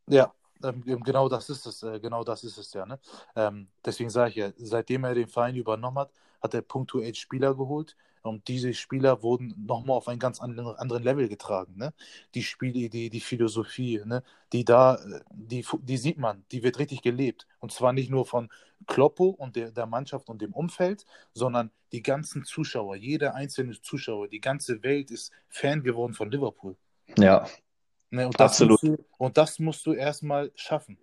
Ja, 0.08 0.32
ähm, 0.64 0.82
genau 0.84 1.28
das 1.28 1.50
ist 1.50 1.66
es, 1.66 1.82
äh, 1.82 2.00
genau 2.00 2.24
das 2.24 2.44
ist 2.44 2.56
es 2.56 2.72
ja. 2.72 2.86
Ne? 2.86 2.98
Ähm, 3.36 3.68
deswegen 3.84 4.10
sage 4.10 4.30
ich 4.30 4.36
ja, 4.36 4.50
seitdem 4.56 5.04
er 5.04 5.14
den 5.14 5.28
Verein 5.28 5.56
übernommen 5.56 5.98
hat, 5.98 6.12
hat 6.42 6.54
er 6.54 6.62
punktuell 6.62 7.14
Spieler 7.14 7.54
geholt 7.54 7.96
und 8.22 8.48
diese 8.48 8.74
Spieler 8.74 9.22
wurden 9.22 9.54
nochmal 9.66 9.96
auf 9.96 10.08
ein 10.08 10.18
ganz 10.18 10.40
anderen 10.40 11.02
Level 11.02 11.28
getragen. 11.28 11.74
Ne? 11.76 11.94
Die 12.34 12.42
Spielidee, 12.42 13.08
die 13.08 13.20
Philosophie, 13.20 14.02
ne? 14.04 14.22
die 14.52 14.64
da, 14.64 14.98
die, 15.30 15.64
die 15.82 15.96
sieht 15.96 16.18
man, 16.18 16.44
die 16.52 16.62
wird 16.62 16.78
richtig 16.78 17.02
gelebt. 17.02 17.46
Und 17.60 17.72
zwar 17.72 17.92
nicht 17.92 18.10
nur 18.10 18.26
von 18.26 18.50
Kloppo 18.86 19.28
und 19.28 19.56
der, 19.56 19.70
der 19.70 19.86
Mannschaft 19.86 20.28
und 20.28 20.42
dem 20.42 20.52
Umfeld, 20.52 21.06
sondern 21.32 21.70
die 21.92 22.02
ganzen 22.02 22.44
Zuschauer, 22.44 22.96
jeder 22.96 23.34
einzelne 23.34 23.80
Zuschauer, 23.80 24.28
die 24.28 24.40
ganze 24.40 24.82
Welt 24.82 25.10
ist 25.10 25.32
Fan 25.48 25.82
geworden 25.82 26.14
von 26.14 26.30
Liverpool. 26.30 26.76
Ja. 27.16 27.46
Ne? 28.10 28.26
Und 28.26 28.40
Absolut. 28.40 28.82
Du, 28.82 29.04
und 29.18 29.36
das 29.36 29.58
musst 29.58 29.86
du 29.86 29.92
erstmal 29.92 30.52
schaffen. 30.54 30.98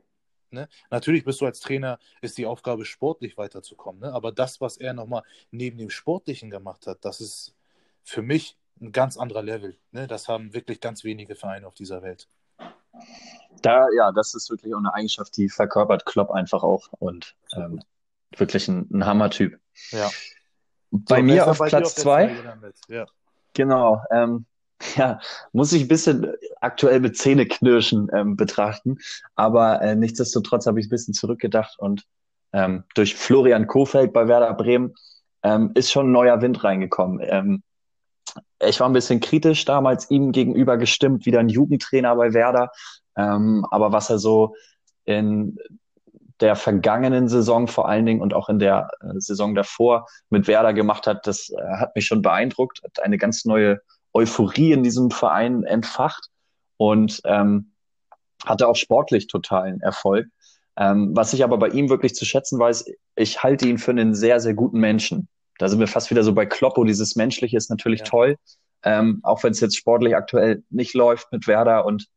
Ne? 0.51 0.67
Natürlich 0.89 1.25
bist 1.25 1.41
du 1.41 1.45
als 1.45 1.59
Trainer, 1.59 1.99
ist 2.21 2.37
die 2.37 2.45
Aufgabe, 2.45 2.85
sportlich 2.85 3.37
weiterzukommen. 3.37 4.01
Ne? 4.01 4.13
Aber 4.13 4.31
das, 4.31 4.61
was 4.61 4.77
er 4.77 4.93
nochmal 4.93 5.23
neben 5.51 5.77
dem 5.77 5.89
Sportlichen 5.89 6.49
gemacht 6.49 6.87
hat, 6.87 7.03
das 7.05 7.21
ist 7.21 7.55
für 8.03 8.21
mich 8.21 8.57
ein 8.81 8.91
ganz 8.91 9.17
anderer 9.17 9.43
Level. 9.43 9.77
Ne? 9.91 10.07
Das 10.07 10.27
haben 10.27 10.53
wirklich 10.53 10.79
ganz 10.81 11.03
wenige 11.03 11.35
Vereine 11.35 11.67
auf 11.67 11.73
dieser 11.73 12.01
Welt. 12.01 12.27
Da, 13.61 13.87
ja, 13.95 14.11
das 14.11 14.33
ist 14.33 14.49
wirklich 14.49 14.73
auch 14.73 14.79
eine 14.79 14.93
Eigenschaft, 14.93 15.35
die 15.37 15.49
verkörpert 15.49 16.05
Klopp 16.05 16.31
einfach 16.31 16.63
auch 16.63 16.87
und 16.99 17.35
ähm, 17.53 17.81
wirklich 18.35 18.67
ein, 18.67 18.87
ein 18.91 19.05
Hammer-Typ. 19.05 19.59
Ja. 19.91 20.09
Bei 20.91 21.17
so, 21.17 21.23
mir 21.23 21.47
auf 21.47 21.57
Platz 21.59 21.95
zwei. 21.95 22.35
Ja. 22.87 23.05
Genau. 23.53 24.01
Ähm, 24.11 24.45
ja, 24.95 25.19
muss 25.51 25.73
ich 25.73 25.83
ein 25.83 25.87
bisschen 25.87 26.33
aktuell 26.61 26.99
mit 26.99 27.17
Zähneknirschen 27.17 28.09
ähm, 28.13 28.35
betrachten. 28.35 28.97
Aber 29.35 29.81
äh, 29.81 29.95
nichtsdestotrotz 29.95 30.67
habe 30.67 30.79
ich 30.79 30.87
ein 30.87 30.91
bisschen 30.91 31.13
zurückgedacht 31.13 31.77
und 31.79 32.05
ähm, 32.53 32.83
durch 32.95 33.15
Florian 33.15 33.67
Kofeld 33.67 34.13
bei 34.13 34.27
Werder 34.27 34.53
Bremen 34.53 34.93
ähm, 35.43 35.71
ist 35.75 35.91
schon 35.91 36.09
ein 36.09 36.11
neuer 36.11 36.41
Wind 36.41 36.63
reingekommen. 36.63 37.19
Ähm, 37.21 37.63
ich 38.59 38.79
war 38.79 38.89
ein 38.89 38.93
bisschen 38.93 39.19
kritisch 39.19 39.65
damals 39.65 40.09
ihm 40.09 40.31
gegenüber 40.31 40.77
gestimmt, 40.77 41.25
wieder 41.25 41.39
ein 41.39 41.49
Jugendtrainer 41.49 42.15
bei 42.15 42.33
Werder. 42.33 42.71
Ähm, 43.15 43.65
aber 43.71 43.91
was 43.91 44.09
er 44.09 44.19
so 44.19 44.55
in 45.05 45.57
der 46.39 46.55
vergangenen 46.55 47.27
Saison 47.27 47.67
vor 47.67 47.89
allen 47.89 48.05
Dingen 48.05 48.21
und 48.21 48.33
auch 48.33 48.49
in 48.49 48.59
der 48.59 48.89
äh, 49.01 49.19
Saison 49.19 49.55
davor 49.55 50.07
mit 50.29 50.47
Werder 50.47 50.73
gemacht 50.73 51.07
hat, 51.07 51.25
das 51.25 51.49
äh, 51.49 51.77
hat 51.77 51.95
mich 51.95 52.05
schon 52.05 52.21
beeindruckt. 52.21 52.81
Hat 52.83 53.03
eine 53.03 53.17
ganz 53.17 53.45
neue 53.45 53.81
Euphorie 54.17 54.71
in 54.71 54.83
diesem 54.83 55.11
Verein 55.11 55.63
entfacht 55.63 56.29
und 56.77 57.21
ähm, 57.25 57.71
hatte 58.43 58.67
auch 58.67 58.75
sportlich 58.75 59.27
totalen 59.27 59.79
Erfolg. 59.81 60.27
Ähm, 60.75 61.11
was 61.15 61.33
ich 61.33 61.43
aber 61.43 61.57
bei 61.57 61.69
ihm 61.69 61.89
wirklich 61.89 62.15
zu 62.15 62.25
schätzen 62.25 62.59
weiß, 62.59 62.85
ich 63.15 63.43
halte 63.43 63.67
ihn 63.67 63.77
für 63.77 63.91
einen 63.91 64.15
sehr, 64.15 64.39
sehr 64.39 64.55
guten 64.55 64.79
Menschen. 64.79 65.27
Da 65.59 65.67
sind 65.69 65.79
wir 65.79 65.87
fast 65.87 66.09
wieder 66.09 66.23
so 66.23 66.33
bei 66.33 66.45
Kloppo. 66.45 66.83
Dieses 66.83 67.15
Menschliche 67.15 67.57
ist 67.57 67.69
natürlich 67.69 68.01
ja. 68.01 68.05
toll, 68.05 68.37
ähm, 68.83 69.19
auch 69.23 69.43
wenn 69.43 69.51
es 69.51 69.59
jetzt 69.59 69.77
sportlich 69.77 70.15
aktuell 70.15 70.63
nicht 70.69 70.93
läuft 70.93 71.31
mit 71.31 71.47
Werder 71.47 71.85
und 71.85 72.07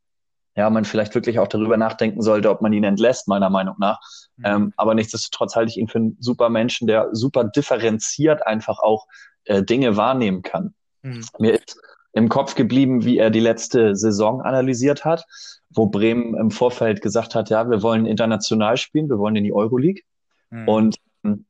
ja, 0.55 0.69
man 0.69 0.85
vielleicht 0.85 1.15
wirklich 1.15 1.39
auch 1.39 1.47
darüber 1.47 1.77
nachdenken 1.77 2.21
sollte, 2.21 2.49
ob 2.49 2.61
man 2.61 2.73
ihn 2.73 2.83
entlässt, 2.83 3.27
meiner 3.27 3.49
Meinung 3.49 3.75
nach. 3.79 3.99
Mhm. 4.37 4.45
Ähm, 4.45 4.73
aber 4.75 4.95
nichtsdestotrotz 4.95 5.55
halte 5.55 5.69
ich 5.69 5.77
ihn 5.77 5.87
für 5.87 5.99
einen 5.99 6.17
super 6.19 6.49
Menschen, 6.49 6.87
der 6.87 7.09
super 7.13 7.45
differenziert 7.45 8.45
einfach 8.45 8.79
auch 8.79 9.07
äh, 9.45 9.63
Dinge 9.63 9.97
wahrnehmen 9.97 10.41
kann. 10.41 10.73
Mhm. 11.01 11.25
Mir 11.39 11.53
ist 11.53 11.79
im 12.13 12.29
Kopf 12.29 12.55
geblieben, 12.55 13.05
wie 13.05 13.17
er 13.17 13.29
die 13.29 13.39
letzte 13.39 13.95
Saison 13.95 14.41
analysiert 14.41 15.05
hat, 15.05 15.25
wo 15.69 15.87
Bremen 15.87 16.35
im 16.35 16.51
Vorfeld 16.51 17.01
gesagt 17.01 17.35
hat, 17.35 17.49
ja, 17.49 17.69
wir 17.69 17.81
wollen 17.81 18.05
international 18.05 18.77
spielen, 18.77 19.09
wir 19.09 19.17
wollen 19.17 19.35
in 19.37 19.43
die 19.43 19.53
Euroleague. 19.53 20.01
Mhm. 20.49 20.67
Und 20.67 20.97
ähm, 21.23 21.45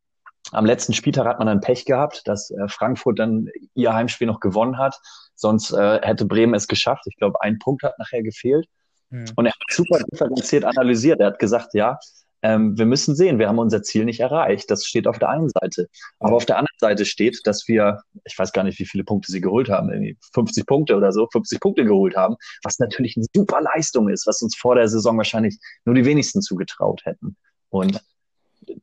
am 0.51 0.65
letzten 0.65 0.93
Spieltag 0.93 1.25
hat 1.25 1.39
man 1.39 1.47
dann 1.47 1.61
Pech 1.61 1.85
gehabt, 1.85 2.27
dass 2.27 2.51
äh, 2.51 2.67
Frankfurt 2.67 3.19
dann 3.19 3.49
ihr 3.73 3.93
Heimspiel 3.93 4.27
noch 4.27 4.39
gewonnen 4.39 4.77
hat. 4.77 4.99
Sonst 5.35 5.71
äh, 5.71 5.99
hätte 6.01 6.25
Bremen 6.25 6.53
es 6.53 6.67
geschafft. 6.67 7.03
Ich 7.07 7.17
glaube, 7.17 7.41
ein 7.41 7.57
Punkt 7.57 7.83
hat 7.83 7.97
nachher 7.97 8.21
gefehlt. 8.21 8.67
Mhm. 9.09 9.25
Und 9.35 9.45
er 9.45 9.51
hat 9.51 9.61
super 9.69 9.99
differenziert 10.11 10.65
analysiert. 10.65 11.19
Er 11.19 11.27
hat 11.27 11.39
gesagt, 11.39 11.73
ja, 11.73 11.97
ähm, 12.43 12.77
wir 12.77 12.85
müssen 12.85 13.15
sehen, 13.15 13.39
wir 13.39 13.47
haben 13.47 13.59
unser 13.59 13.83
Ziel 13.83 14.05
nicht 14.05 14.19
erreicht. 14.19 14.69
Das 14.71 14.85
steht 14.85 15.07
auf 15.07 15.19
der 15.19 15.29
einen 15.29 15.49
Seite. 15.49 15.87
Aber 16.19 16.35
auf 16.35 16.45
der 16.45 16.57
anderen 16.57 16.77
Seite 16.79 17.05
steht, 17.05 17.41
dass 17.45 17.67
wir, 17.67 18.01
ich 18.25 18.37
weiß 18.37 18.51
gar 18.51 18.63
nicht, 18.63 18.79
wie 18.79 18.85
viele 18.85 19.03
Punkte 19.03 19.31
sie 19.31 19.41
geholt 19.41 19.69
haben, 19.69 19.91
irgendwie 19.91 20.17
50 20.33 20.65
Punkte 20.65 20.95
oder 20.95 21.11
so, 21.11 21.27
50 21.31 21.59
Punkte 21.59 21.85
geholt 21.85 22.15
haben, 22.15 22.35
was 22.63 22.79
natürlich 22.79 23.15
eine 23.15 23.25
super 23.35 23.61
Leistung 23.61 24.09
ist, 24.09 24.25
was 24.27 24.41
uns 24.41 24.55
vor 24.55 24.75
der 24.75 24.87
Saison 24.87 25.17
wahrscheinlich 25.17 25.57
nur 25.85 25.95
die 25.95 26.05
wenigsten 26.05 26.41
zugetraut 26.41 27.01
hätten. 27.05 27.35
Und 27.69 28.01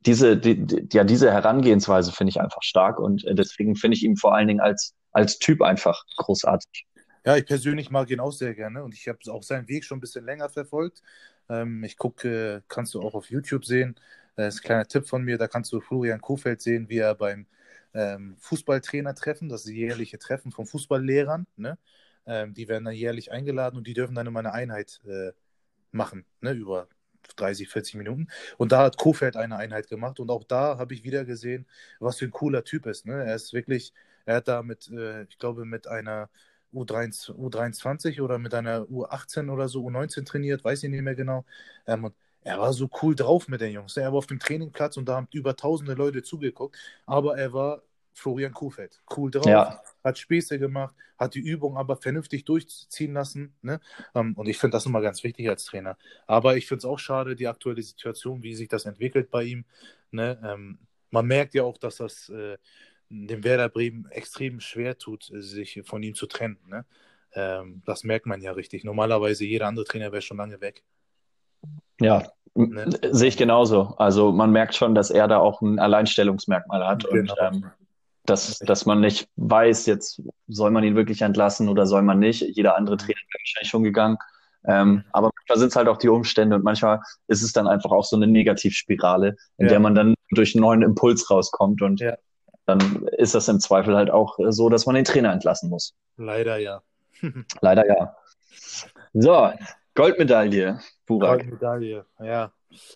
diese, 0.05 0.37
die, 0.37 0.65
die, 0.65 0.87
ja, 0.91 1.03
diese 1.03 1.31
Herangehensweise 1.31 2.11
finde 2.11 2.29
ich 2.29 2.41
einfach 2.41 2.63
stark 2.63 2.99
und 2.99 3.25
äh, 3.25 3.35
deswegen 3.35 3.75
finde 3.75 3.95
ich 3.95 4.03
ihn 4.03 4.17
vor 4.17 4.35
allen 4.35 4.47
Dingen 4.47 4.59
als, 4.59 4.93
als 5.11 5.39
Typ 5.39 5.61
einfach 5.61 6.03
großartig. 6.17 6.85
Ja, 7.25 7.35
ich 7.37 7.45
persönlich 7.45 7.89
mag 7.89 8.09
ihn 8.09 8.19
auch 8.19 8.31
sehr 8.31 8.55
gerne 8.55 8.83
und 8.83 8.93
ich 8.93 9.07
habe 9.07 9.19
auch 9.29 9.43
seinen 9.43 9.67
Weg 9.67 9.85
schon 9.85 9.97
ein 9.97 10.01
bisschen 10.01 10.25
länger 10.25 10.49
verfolgt. 10.49 11.01
Ähm, 11.49 11.83
ich 11.83 11.97
gucke, 11.97 12.63
kannst 12.67 12.93
du 12.93 13.01
auch 13.01 13.15
auf 13.15 13.29
YouTube 13.29 13.65
sehen. 13.65 13.95
Das 14.35 14.55
ist 14.55 14.61
ein 14.61 14.65
kleiner 14.65 14.87
Tipp 14.87 15.07
von 15.07 15.23
mir, 15.23 15.37
da 15.37 15.47
kannst 15.47 15.71
du 15.73 15.81
Florian 15.81 16.21
Kofeld 16.21 16.61
sehen, 16.61 16.89
wie 16.89 16.99
er 16.99 17.15
beim 17.15 17.45
ähm, 17.93 18.37
Fußballtrainer-Treffen, 18.39 19.49
das 19.49 19.65
jährliche 19.65 20.19
Treffen 20.19 20.51
von 20.51 20.65
Fußballlehrern, 20.65 21.47
ne? 21.57 21.77
Ähm, 22.25 22.53
die 22.53 22.67
werden 22.67 22.85
dann 22.85 22.93
jährlich 22.93 23.31
eingeladen 23.31 23.77
und 23.77 23.87
die 23.87 23.93
dürfen 23.93 24.15
dann 24.15 24.27
immer 24.27 24.39
eine 24.39 24.53
Einheit 24.53 25.01
äh, 25.05 25.31
machen, 25.91 26.25
ne? 26.41 26.51
über 26.51 26.87
30, 27.37 27.69
40 27.69 27.95
Minuten. 27.95 28.27
Und 28.57 28.71
da 28.71 28.83
hat 28.83 28.97
Kofeld 28.97 29.35
eine 29.35 29.57
Einheit 29.57 29.89
gemacht 29.89 30.19
und 30.19 30.29
auch 30.29 30.43
da 30.43 30.77
habe 30.77 30.93
ich 30.93 31.03
wieder 31.03 31.25
gesehen, 31.25 31.67
was 31.99 32.17
für 32.17 32.25
ein 32.25 32.31
cooler 32.31 32.63
Typ 32.63 32.85
ist. 32.85 33.05
Ne? 33.05 33.23
Er 33.23 33.35
ist 33.35 33.53
wirklich, 33.53 33.93
er 34.25 34.37
hat 34.37 34.47
da 34.47 34.63
mit, 34.63 34.89
äh, 34.91 35.23
ich 35.23 35.37
glaube, 35.39 35.65
mit 35.65 35.87
einer 35.87 36.29
U23, 36.73 37.31
U23 37.35 38.21
oder 38.21 38.37
mit 38.37 38.53
einer 38.53 38.81
U18 38.83 39.51
oder 39.51 39.67
so, 39.67 39.85
U19 39.87 40.25
trainiert, 40.25 40.63
weiß 40.63 40.83
ich 40.83 40.89
nicht 40.89 41.01
mehr 41.01 41.15
genau. 41.15 41.45
Ähm, 41.87 42.05
und 42.05 42.15
er 42.41 42.59
war 42.59 42.73
so 42.73 42.89
cool 43.01 43.15
drauf 43.15 43.47
mit 43.47 43.61
den 43.61 43.73
Jungs. 43.73 43.97
Er 43.97 44.11
war 44.11 44.17
auf 44.17 44.27
dem 44.27 44.39
Trainingplatz 44.39 44.97
und 44.97 45.07
da 45.07 45.15
haben 45.15 45.27
über 45.33 45.55
tausende 45.55 45.93
Leute 45.93 46.23
zugeguckt, 46.23 46.77
aber 47.05 47.37
er 47.37 47.53
war 47.53 47.81
Florian 48.13 48.53
Kuhfeld. 48.53 49.01
Cool 49.15 49.31
drauf, 49.31 49.45
ja. 49.45 49.81
hat 50.03 50.17
Späße 50.17 50.59
gemacht, 50.59 50.95
hat 51.17 51.35
die 51.35 51.39
Übung 51.39 51.77
aber 51.77 51.95
vernünftig 51.95 52.45
durchziehen 52.45 53.13
lassen. 53.13 53.53
Ne? 53.61 53.79
Ähm, 54.13 54.33
und 54.35 54.47
ich 54.47 54.57
finde 54.57 54.75
das 54.75 54.85
immer 54.85 55.01
ganz 55.01 55.23
wichtig 55.23 55.49
als 55.49 55.65
Trainer. 55.65 55.97
Aber 56.27 56.57
ich 56.57 56.67
finde 56.67 56.79
es 56.79 56.85
auch 56.85 56.99
schade, 56.99 57.35
die 57.35 57.47
aktuelle 57.47 57.81
Situation, 57.81 58.43
wie 58.43 58.55
sich 58.55 58.67
das 58.67 58.85
entwickelt 58.85 59.31
bei 59.31 59.43
ihm. 59.43 59.65
Ne? 60.11 60.39
Ähm, 60.43 60.79
man 61.11 61.25
merkt 61.25 61.53
ja 61.53 61.63
auch, 61.63 61.77
dass 61.77 61.97
das 61.97 62.29
äh, 62.29 62.57
dem 63.09 63.43
Werder 63.43 63.69
Bremen 63.69 64.07
extrem 64.11 64.59
schwer 64.59 64.97
tut, 64.97 65.29
sich 65.33 65.81
von 65.83 66.03
ihm 66.03 66.15
zu 66.15 66.27
trennen. 66.27 66.59
Ne? 66.67 66.85
Ähm, 67.33 67.81
das 67.85 68.03
merkt 68.03 68.25
man 68.25 68.41
ja 68.41 68.51
richtig. 68.51 68.83
Normalerweise 68.83 69.45
jeder 69.45 69.67
andere 69.67 69.85
Trainer 69.85 70.11
wäre 70.11 70.21
schon 70.21 70.37
lange 70.37 70.61
weg. 70.61 70.83
Ja, 71.99 72.23
ne? 72.55 72.89
sehe 73.11 73.29
ich 73.29 73.37
genauso. 73.37 73.95
Also 73.97 74.31
man 74.31 74.51
merkt 74.51 74.75
schon, 74.75 74.95
dass 74.95 75.09
er 75.09 75.27
da 75.27 75.39
auch 75.39 75.61
ein 75.61 75.79
Alleinstellungsmerkmal 75.79 76.85
hat 76.87 77.03
genau. 77.09 77.33
und 77.33 77.33
ähm, 77.41 77.65
dass, 78.25 78.59
dass 78.59 78.85
man 78.85 79.01
nicht 79.01 79.27
weiß, 79.37 79.87
jetzt 79.87 80.21
soll 80.47 80.69
man 80.69 80.83
ihn 80.83 80.95
wirklich 80.95 81.23
entlassen 81.23 81.67
oder 81.67 81.87
soll 81.87 82.03
man 82.03 82.19
nicht. 82.19 82.41
Jeder 82.41 82.77
andere 82.77 82.95
mhm. 82.95 82.99
Trainer 82.99 83.19
wäre 83.19 83.41
wahrscheinlich 83.41 83.69
schon 83.69 83.83
gegangen. 83.83 84.17
Ähm, 84.65 84.89
mhm. 84.89 85.03
aber 85.13 85.31
manchmal 85.35 85.57
sind 85.57 85.69
es 85.69 85.75
halt 85.77 85.87
auch 85.87 85.97
die 85.97 86.09
Umstände 86.09 86.57
und 86.57 86.65
manchmal 86.65 86.99
ist 87.27 87.41
es 87.41 87.53
dann 87.53 87.65
einfach 87.65 87.91
auch 87.91 88.03
so 88.03 88.17
eine 88.17 88.27
Negativspirale, 88.27 89.37
in 89.57 89.65
ja. 89.65 89.69
der 89.69 89.79
man 89.79 89.95
dann 89.95 90.15
durch 90.31 90.53
einen 90.53 90.61
neuen 90.61 90.81
Impuls 90.81 91.31
rauskommt 91.31 91.81
und 91.81 92.01
ja 92.01 92.17
dann 92.69 93.07
ist 93.17 93.35
das 93.35 93.47
im 93.47 93.59
Zweifel 93.59 93.95
halt 93.95 94.09
auch 94.09 94.37
so, 94.49 94.69
dass 94.69 94.85
man 94.85 94.95
den 94.95 95.05
Trainer 95.05 95.31
entlassen 95.31 95.69
muss. 95.69 95.95
Leider 96.17 96.57
ja. 96.57 96.81
Leider 97.61 97.85
ja. 97.87 98.15
So, 99.13 99.51
Goldmedaille, 99.95 100.79
Burak. 101.05 101.39
Goldmedaille, 101.39 102.05
ja. 102.19 102.53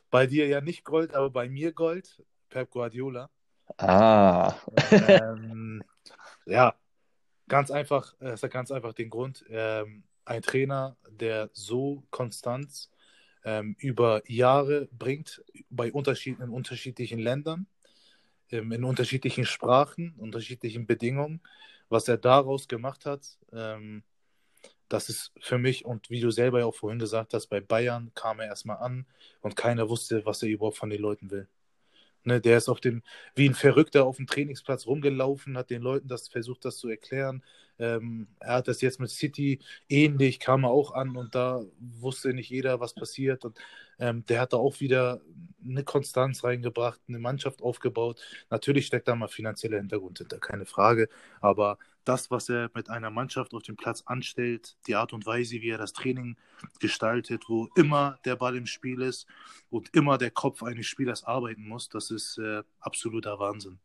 Bei 0.09 0.27
dir 0.27 0.47
ja 0.47 0.61
nicht 0.61 0.83
Gold, 0.83 1.13
aber 1.15 1.29
bei 1.29 1.49
mir 1.49 1.73
Gold. 1.73 2.21
Pep 2.49 2.69
Guardiola. 2.69 3.29
Ah. 3.77 4.53
ähm, 4.91 5.83
ja, 6.45 6.75
ganz 7.47 7.71
einfach, 7.71 8.13
es 8.19 8.43
hat 8.43 8.51
ganz 8.51 8.71
einfach 8.71 8.93
den 8.93 9.09
Grund, 9.09 9.43
ähm, 9.49 10.03
ein 10.25 10.41
Trainer, 10.41 10.95
der 11.09 11.49
so 11.53 12.03
konstant 12.11 12.89
ähm, 13.43 13.75
über 13.79 14.21
Jahre 14.27 14.87
bringt, 14.91 15.43
bei 15.69 15.91
unterschiedlichen, 15.91 16.53
unterschiedlichen 16.53 17.19
Ländern, 17.19 17.67
ähm, 18.53 18.71
in 18.71 18.83
unterschiedlichen 18.83 19.45
Sprachen, 19.45 20.15
unterschiedlichen 20.17 20.85
Bedingungen. 20.85 21.41
Was 21.89 22.07
er 22.07 22.17
daraus 22.17 22.67
gemacht 22.67 23.05
hat, 23.05 23.37
ähm, 23.51 24.03
das 24.89 25.09
ist 25.09 25.31
für 25.39 25.57
mich, 25.57 25.85
und 25.85 26.09
wie 26.09 26.21
du 26.21 26.29
selber 26.29 26.59
ja 26.59 26.65
auch 26.65 26.75
vorhin 26.75 26.99
gesagt 26.99 27.33
hast, 27.33 27.47
bei 27.47 27.59
Bayern 27.59 28.11
kam 28.13 28.39
er 28.39 28.47
erstmal 28.47 28.77
an 28.77 29.07
und 29.41 29.55
keiner 29.55 29.89
wusste, 29.89 30.25
was 30.25 30.43
er 30.43 30.49
überhaupt 30.49 30.77
von 30.77 30.89
den 30.89 31.01
Leuten 31.01 31.31
will. 31.31 31.47
Ne, 32.25 32.39
der 32.39 32.57
ist 32.57 32.69
auf 32.69 32.79
dem, 32.79 33.01
wie 33.35 33.49
ein 33.49 33.55
Verrückter 33.55 34.05
auf 34.05 34.17
dem 34.17 34.27
Trainingsplatz 34.27 34.85
rumgelaufen, 34.87 35.57
hat 35.57 35.69
den 35.69 35.81
Leuten 35.81 36.07
das 36.07 36.29
versucht, 36.29 36.63
das 36.63 36.77
zu 36.77 36.87
erklären, 36.87 37.43
Ähm, 37.83 38.27
er 38.39 38.55
hat 38.55 38.67
das 38.67 38.81
jetzt 38.81 38.99
mit 38.99 39.09
City 39.09 39.59
ähnlich, 39.89 40.39
kam 40.39 40.63
er 40.63 40.69
auch 40.69 40.93
an 40.93 41.17
und 41.17 41.35
da 41.35 41.61
wusste 41.79 42.33
nicht 42.33 42.49
jeder, 42.49 42.79
was 42.79 42.93
passiert. 42.93 43.43
Und 43.43 43.59
ähm, 43.99 44.25
der 44.25 44.41
hat 44.41 44.53
da 44.53 44.57
auch 44.57 44.79
wieder 44.79 45.21
eine 45.63 45.83
Konstanz 45.83 46.43
reingebracht, 46.43 46.99
eine 47.07 47.19
Mannschaft 47.19 47.61
aufgebaut. 47.61 48.21
Natürlich 48.49 48.85
steckt 48.85 49.07
da 49.07 49.15
mal 49.15 49.27
finanzieller 49.27 49.77
Hintergrund 49.77 50.19
hinter, 50.19 50.39
keine 50.39 50.65
Frage. 50.65 51.09
Aber 51.41 51.77
das, 52.05 52.31
was 52.31 52.49
er 52.49 52.69
mit 52.73 52.89
einer 52.89 53.09
Mannschaft 53.09 53.53
auf 53.53 53.63
dem 53.63 53.75
Platz 53.75 54.03
anstellt, 54.05 54.77
die 54.87 54.95
Art 54.95 55.13
und 55.13 55.25
Weise, 55.25 55.61
wie 55.61 55.69
er 55.69 55.77
das 55.77 55.93
Training 55.93 56.37
gestaltet, 56.79 57.43
wo 57.47 57.69
immer 57.75 58.19
der 58.25 58.35
Ball 58.35 58.55
im 58.55 58.65
Spiel 58.65 59.01
ist 59.01 59.27
und 59.69 59.93
immer 59.93 60.17
der 60.17 60.31
Kopf 60.31 60.63
eines 60.63 60.85
Spielers 60.85 61.23
arbeiten 61.23 61.67
muss, 61.67 61.89
das 61.89 62.11
ist 62.11 62.37
äh, 62.37 62.63
absoluter 62.79 63.39
Wahnsinn. 63.39 63.79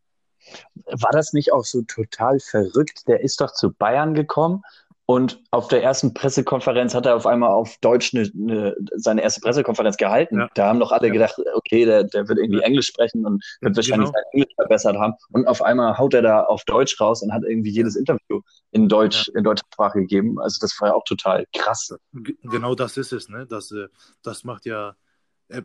War 0.86 1.10
das 1.12 1.32
nicht 1.32 1.52
auch 1.52 1.64
so 1.64 1.82
total 1.82 2.40
verrückt? 2.40 3.08
Der 3.08 3.20
ist 3.20 3.40
doch 3.40 3.52
zu 3.52 3.72
Bayern 3.72 4.14
gekommen 4.14 4.62
und 5.10 5.42
auf 5.52 5.68
der 5.68 5.82
ersten 5.82 6.12
Pressekonferenz 6.12 6.94
hat 6.94 7.06
er 7.06 7.16
auf 7.16 7.26
einmal 7.26 7.48
auf 7.48 7.78
Deutsch 7.80 8.14
eine, 8.14 8.30
eine, 8.38 8.76
seine 8.94 9.22
erste 9.22 9.40
Pressekonferenz 9.40 9.96
gehalten. 9.96 10.40
Ja. 10.40 10.50
Da 10.52 10.66
haben 10.66 10.80
doch 10.80 10.92
alle 10.92 11.06
ja. 11.06 11.14
gedacht, 11.14 11.40
okay, 11.54 11.86
der, 11.86 12.04
der 12.04 12.28
wird 12.28 12.38
irgendwie 12.38 12.60
Englisch 12.60 12.88
sprechen 12.88 13.24
und 13.24 13.42
wird 13.62 13.74
wahrscheinlich 13.74 14.10
genau. 14.10 14.12
sein 14.12 14.24
Englisch 14.32 14.54
verbessert 14.54 14.96
haben. 14.98 15.14
Und 15.32 15.48
auf 15.48 15.62
einmal 15.62 15.96
haut 15.96 16.12
er 16.12 16.20
da 16.20 16.42
auf 16.42 16.62
Deutsch 16.64 17.00
raus 17.00 17.22
und 17.22 17.32
hat 17.32 17.42
irgendwie 17.42 17.70
jedes 17.70 17.96
Interview 17.96 18.42
in 18.70 18.86
Deutsch, 18.86 19.28
ja. 19.28 19.38
in 19.38 19.44
deutscher 19.44 19.64
Sprache 19.72 20.00
gegeben. 20.00 20.38
Also 20.38 20.58
das 20.60 20.78
war 20.78 20.88
ja 20.88 20.94
auch 20.94 21.04
total 21.04 21.46
krass. 21.54 21.96
Genau 22.12 22.74
das 22.74 22.98
ist 22.98 23.14
es, 23.14 23.30
ne? 23.30 23.46
Das, 23.46 23.70
äh, 23.70 23.88
das 24.22 24.44
macht 24.44 24.66
ja, 24.66 24.94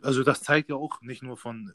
also 0.02 0.22
das 0.22 0.42
zeigt 0.42 0.70
ja 0.70 0.76
auch 0.76 1.00
nicht 1.02 1.22
nur 1.22 1.36
von, 1.36 1.72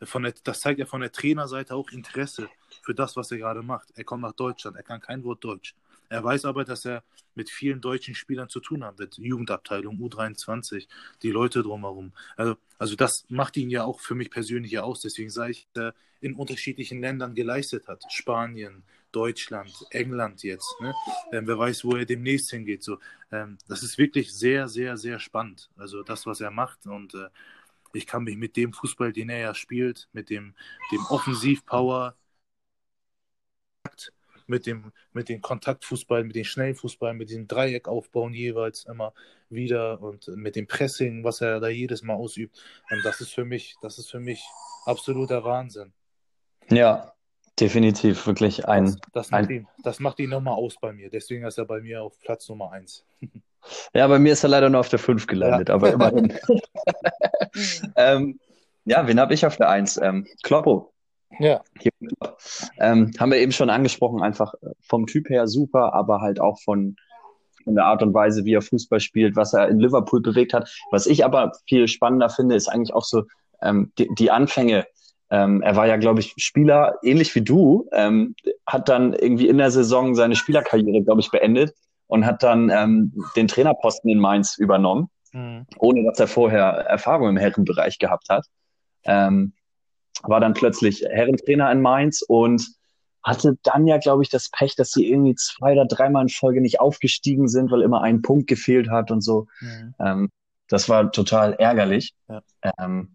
äh, 0.00 0.06
von 0.06 0.22
der, 0.22 0.34
das 0.42 0.60
zeigt 0.60 0.80
ja 0.80 0.86
von 0.86 1.00
der 1.00 1.12
Trainerseite 1.12 1.74
auch 1.74 1.90
Interesse 1.90 2.48
für 2.82 2.94
das, 2.94 3.16
was 3.16 3.30
er 3.30 3.38
gerade 3.38 3.62
macht. 3.62 3.88
Er 3.94 4.04
kommt 4.04 4.22
nach 4.22 4.32
Deutschland, 4.32 4.76
er 4.76 4.82
kann 4.82 5.00
kein 5.00 5.24
Wort 5.24 5.44
Deutsch. 5.44 5.74
Er 6.08 6.22
weiß 6.22 6.44
aber, 6.44 6.64
dass 6.64 6.84
er 6.84 7.02
mit 7.34 7.50
vielen 7.50 7.80
deutschen 7.80 8.14
Spielern 8.14 8.48
zu 8.48 8.60
tun 8.60 8.84
hat, 8.84 8.98
mit 8.98 9.16
Jugendabteilung, 9.18 9.98
U23, 9.98 10.86
die 11.22 11.30
Leute 11.30 11.62
drumherum. 11.62 12.12
Also, 12.36 12.56
also 12.78 12.94
das 12.94 13.24
macht 13.28 13.56
ihn 13.56 13.70
ja 13.70 13.84
auch 13.84 14.00
für 14.00 14.14
mich 14.14 14.30
persönlich 14.30 14.78
aus. 14.78 15.00
Deswegen 15.00 15.30
sage 15.30 15.52
ich, 15.52 15.68
dass 15.72 15.86
er 15.86 15.94
in 16.20 16.34
unterschiedlichen 16.34 17.00
Ländern 17.00 17.34
geleistet 17.34 17.88
hat. 17.88 18.02
Spanien, 18.10 18.84
Deutschland, 19.14 19.72
England 19.90 20.42
jetzt. 20.42 20.74
Ne? 20.80 20.94
Ähm, 21.32 21.46
wer 21.46 21.58
weiß, 21.58 21.84
wo 21.84 21.96
er 21.96 22.04
demnächst 22.04 22.50
hingeht. 22.50 22.82
So, 22.82 22.98
ähm, 23.30 23.58
das 23.68 23.82
ist 23.82 23.96
wirklich 23.98 24.32
sehr, 24.32 24.68
sehr, 24.68 24.96
sehr 24.96 25.18
spannend. 25.18 25.70
Also 25.76 26.02
das, 26.02 26.26
was 26.26 26.40
er 26.40 26.50
macht. 26.50 26.86
Und 26.86 27.14
äh, 27.14 27.28
ich 27.92 28.06
kann 28.06 28.24
mich 28.24 28.36
mit 28.36 28.56
dem 28.56 28.72
Fußball, 28.72 29.12
den 29.12 29.30
er 29.30 29.38
ja 29.38 29.54
spielt, 29.54 30.08
mit 30.12 30.30
dem, 30.30 30.54
dem 30.90 31.00
Offensivpower, 31.08 32.16
mit 34.46 34.66
dem, 34.66 34.92
mit 35.12 35.28
dem 35.28 35.40
Kontaktfußball, 35.40 36.24
mit 36.24 36.36
dem 36.36 36.44
schnellen 36.44 36.74
Fußball, 36.74 37.14
mit 37.14 37.30
dem 37.30 37.46
Dreieck 37.46 37.88
aufbauen 37.88 38.34
jeweils 38.34 38.84
immer 38.84 39.14
wieder 39.48 40.02
und 40.02 40.28
mit 40.28 40.56
dem 40.56 40.66
Pressing, 40.66 41.24
was 41.24 41.40
er 41.40 41.60
da 41.60 41.68
jedes 41.68 42.02
Mal 42.02 42.14
ausübt. 42.14 42.60
Und 42.90 43.04
das 43.04 43.20
ist 43.20 43.32
für 43.32 43.44
mich, 43.44 43.76
das 43.80 43.98
ist 43.98 44.10
für 44.10 44.20
mich 44.20 44.44
absoluter 44.84 45.44
Wahnsinn. 45.44 45.92
Ja, 46.68 47.13
definitiv 47.60 48.26
wirklich 48.26 48.66
ein. 48.68 48.86
Das, 48.86 48.96
das 49.12 49.30
macht, 49.30 49.44
ein... 49.44 49.50
Ihn, 49.50 49.68
das 49.82 50.00
macht 50.00 50.18
ihn 50.18 50.30
nochmal 50.30 50.54
aus 50.54 50.76
bei 50.80 50.92
mir. 50.92 51.10
Deswegen 51.10 51.44
ist 51.44 51.58
er 51.58 51.64
bei 51.64 51.80
mir 51.80 52.02
auf 52.02 52.18
Platz 52.20 52.48
Nummer 52.48 52.72
1. 52.72 53.04
Ja, 53.94 54.06
bei 54.08 54.18
mir 54.18 54.34
ist 54.34 54.42
er 54.42 54.50
leider 54.50 54.68
nur 54.68 54.80
auf 54.80 54.90
der 54.90 54.98
5 54.98 55.26
gelandet, 55.26 55.70
ja. 55.70 55.74
aber 55.74 55.90
immerhin. 55.90 56.34
ähm, 57.96 58.38
ja, 58.84 59.06
wen 59.06 59.18
habe 59.18 59.32
ich 59.32 59.46
auf 59.46 59.56
der 59.56 59.70
1? 59.70 59.98
Ähm, 60.02 60.26
Kloppo. 60.42 60.92
Ja. 61.38 61.62
Ähm, 62.78 63.12
haben 63.18 63.30
wir 63.30 63.38
eben 63.38 63.52
schon 63.52 63.70
angesprochen, 63.70 64.22
einfach 64.22 64.54
äh, 64.54 64.70
vom 64.80 65.06
Typ 65.06 65.30
her 65.30 65.46
super, 65.46 65.94
aber 65.94 66.20
halt 66.20 66.40
auch 66.40 66.60
von, 66.60 66.96
von 67.64 67.74
der 67.74 67.86
Art 67.86 68.02
und 68.02 68.14
Weise, 68.14 68.44
wie 68.44 68.54
er 68.54 68.62
Fußball 68.62 69.00
spielt, 69.00 69.34
was 69.34 69.54
er 69.54 69.68
in 69.68 69.80
Liverpool 69.80 70.20
bewegt 70.20 70.52
hat. 70.52 70.70
Was 70.90 71.06
ich 71.06 71.24
aber 71.24 71.52
viel 71.66 71.88
spannender 71.88 72.28
finde, 72.28 72.54
ist 72.54 72.68
eigentlich 72.68 72.94
auch 72.94 73.04
so 73.04 73.24
ähm, 73.62 73.92
die, 73.98 74.08
die 74.16 74.30
Anfänge. 74.30 74.86
Ähm, 75.34 75.62
er 75.62 75.74
war 75.74 75.88
ja, 75.88 75.96
glaube 75.96 76.20
ich, 76.20 76.32
Spieler, 76.36 76.94
ähnlich 77.02 77.34
wie 77.34 77.42
du, 77.42 77.88
ähm, 77.90 78.36
hat 78.66 78.88
dann 78.88 79.14
irgendwie 79.14 79.48
in 79.48 79.58
der 79.58 79.72
Saison 79.72 80.14
seine 80.14 80.36
Spielerkarriere, 80.36 81.02
glaube 81.02 81.22
ich, 81.22 81.30
beendet 81.32 81.74
und 82.06 82.24
hat 82.24 82.44
dann 82.44 82.70
ähm, 82.70 83.12
den 83.34 83.48
Trainerposten 83.48 84.08
in 84.08 84.20
Mainz 84.20 84.56
übernommen, 84.58 85.08
mhm. 85.32 85.66
ohne 85.78 86.04
dass 86.04 86.20
er 86.20 86.28
vorher 86.28 86.64
Erfahrung 86.64 87.30
im 87.30 87.36
Herrenbereich 87.36 87.98
gehabt 87.98 88.28
hat. 88.28 88.46
Ähm, 89.02 89.54
war 90.22 90.38
dann 90.38 90.54
plötzlich 90.54 91.02
Herrentrainer 91.02 91.72
in 91.72 91.82
Mainz 91.82 92.22
und 92.22 92.64
hatte 93.24 93.58
dann 93.64 93.88
ja, 93.88 93.98
glaube 93.98 94.22
ich, 94.22 94.28
das 94.28 94.50
Pech, 94.50 94.76
dass 94.76 94.92
sie 94.92 95.10
irgendwie 95.10 95.34
zwei 95.34 95.72
oder 95.72 95.86
dreimal 95.86 96.22
in 96.22 96.28
Folge 96.28 96.60
nicht 96.60 96.78
aufgestiegen 96.78 97.48
sind, 97.48 97.72
weil 97.72 97.82
immer 97.82 98.02
ein 98.02 98.22
Punkt 98.22 98.46
gefehlt 98.46 98.88
hat 98.88 99.10
und 99.10 99.20
so. 99.20 99.48
Mhm. 99.60 99.94
Ähm, 99.98 100.30
das 100.68 100.88
war 100.88 101.10
total 101.10 101.54
ärgerlich. 101.54 102.14
Ja. 102.28 102.40
Ähm, 102.78 103.14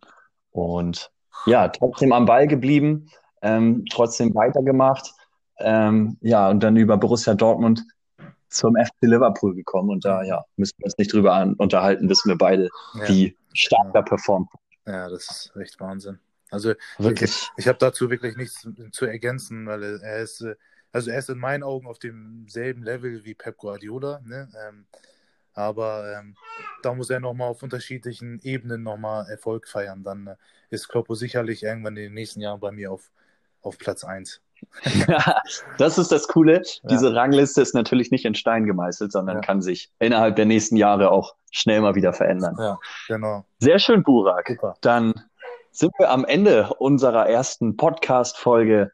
und 0.51 1.11
ja, 1.45 1.67
trotzdem 1.69 2.13
am 2.13 2.25
Ball 2.25 2.47
geblieben, 2.47 3.09
ähm, 3.41 3.85
trotzdem 3.91 4.33
weitergemacht. 4.35 5.13
Ähm, 5.59 6.17
ja, 6.21 6.49
und 6.49 6.61
dann 6.61 6.77
über 6.77 6.97
Borussia 6.97 7.33
Dortmund 7.33 7.83
zum 8.49 8.75
FC 8.75 8.93
Liverpool 9.01 9.55
gekommen. 9.55 9.89
Und 9.89 10.05
da, 10.05 10.23
ja, 10.23 10.43
müssen 10.55 10.75
wir 10.77 10.85
uns 10.85 10.97
nicht 10.97 11.13
drüber 11.13 11.33
an, 11.33 11.53
unterhalten, 11.55 12.09
wissen 12.09 12.29
wir 12.29 12.37
beide, 12.37 12.69
ja. 12.95 13.07
wie 13.07 13.37
stark 13.53 13.93
er 13.93 14.03
performt. 14.03 14.49
Ja, 14.85 15.09
das 15.09 15.23
ist 15.23 15.55
echt 15.61 15.79
Wahnsinn. 15.79 16.19
Also 16.51 16.73
wirklich. 16.97 17.29
ich, 17.29 17.49
ich 17.57 17.67
habe 17.67 17.77
dazu 17.77 18.09
wirklich 18.09 18.35
nichts 18.35 18.67
zu 18.91 19.05
ergänzen, 19.05 19.67
weil 19.67 19.83
er 20.01 20.19
ist, 20.19 20.41
äh, 20.41 20.55
also 20.91 21.11
er 21.11 21.19
ist 21.19 21.29
in 21.29 21.37
meinen 21.37 21.63
Augen 21.63 21.85
auf 21.85 21.99
demselben 21.99 22.83
Level 22.83 23.23
wie 23.23 23.35
Pep 23.35 23.57
Guardiola, 23.57 24.21
ne? 24.25 24.49
Ähm, 24.67 24.85
aber 25.53 26.17
ähm, 26.17 26.35
da 26.83 26.93
muss 26.93 27.09
er 27.09 27.19
nochmal 27.19 27.49
auf 27.49 27.63
unterschiedlichen 27.63 28.39
Ebenen 28.43 28.83
nochmal 28.83 29.29
Erfolg 29.29 29.67
feiern. 29.67 30.03
Dann 30.03 30.27
äh, 30.27 30.35
ist 30.69 30.87
Kloppo 30.87 31.15
sicherlich 31.15 31.63
irgendwann 31.63 31.97
in 31.97 32.03
den 32.03 32.13
nächsten 32.13 32.41
Jahren 32.41 32.59
bei 32.59 32.71
mir 32.71 32.91
auf, 32.91 33.11
auf 33.61 33.77
Platz 33.77 34.03
1. 34.03 34.41
das 35.77 35.97
ist 35.97 36.11
das 36.11 36.27
Coole. 36.27 36.61
Diese 36.83 37.15
Rangliste 37.15 37.61
ist 37.61 37.73
natürlich 37.73 38.11
nicht 38.11 38.25
in 38.25 38.35
Stein 38.35 38.65
gemeißelt, 38.65 39.11
sondern 39.11 39.37
ja. 39.37 39.41
kann 39.41 39.61
sich 39.61 39.91
innerhalb 39.99 40.35
der 40.35 40.45
nächsten 40.45 40.75
Jahre 40.75 41.11
auch 41.11 41.35
schnell 41.51 41.81
mal 41.81 41.95
wieder 41.95 42.13
verändern. 42.13 42.55
Ja, 42.59 42.77
genau. 43.07 43.45
Sehr 43.59 43.79
schön, 43.79 44.03
Burak. 44.03 44.47
Super. 44.47 44.75
Dann 44.81 45.13
sind 45.71 45.93
wir 45.97 46.09
am 46.09 46.25
Ende 46.25 46.73
unserer 46.77 47.27
ersten 47.27 47.77
Podcast-Folge 47.77 48.91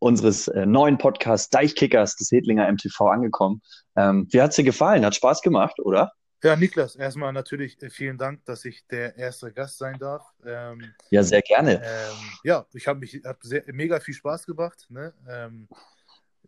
unseres 0.00 0.48
äh, 0.48 0.66
neuen 0.66 0.98
Podcasts 0.98 1.50
Deichkickers 1.50 2.16
des 2.16 2.32
Hedlinger 2.32 2.70
MTV 2.70 3.06
angekommen. 3.06 3.62
Ähm, 3.96 4.26
wie 4.30 4.42
hat 4.42 4.50
es 4.50 4.56
dir 4.56 4.64
gefallen? 4.64 5.04
Hat 5.04 5.14
Spaß 5.14 5.42
gemacht, 5.42 5.78
oder? 5.78 6.12
Ja, 6.42 6.56
Niklas, 6.56 6.96
erstmal 6.96 7.34
natürlich 7.34 7.80
äh, 7.82 7.90
vielen 7.90 8.16
Dank, 8.16 8.44
dass 8.46 8.64
ich 8.64 8.86
der 8.86 9.16
erste 9.16 9.52
Gast 9.52 9.76
sein 9.76 9.98
darf. 9.98 10.24
Ähm, 10.44 10.94
ja, 11.10 11.22
sehr 11.22 11.42
gerne. 11.42 11.82
Ähm, 11.84 12.16
ja, 12.44 12.66
ich 12.72 12.88
habe 12.88 12.98
mich 12.98 13.20
hab 13.24 13.42
sehr, 13.42 13.62
mega 13.66 14.00
viel 14.00 14.14
Spaß 14.14 14.46
gemacht. 14.46 14.86
Ne? 14.88 15.12
Ähm, 15.28 15.68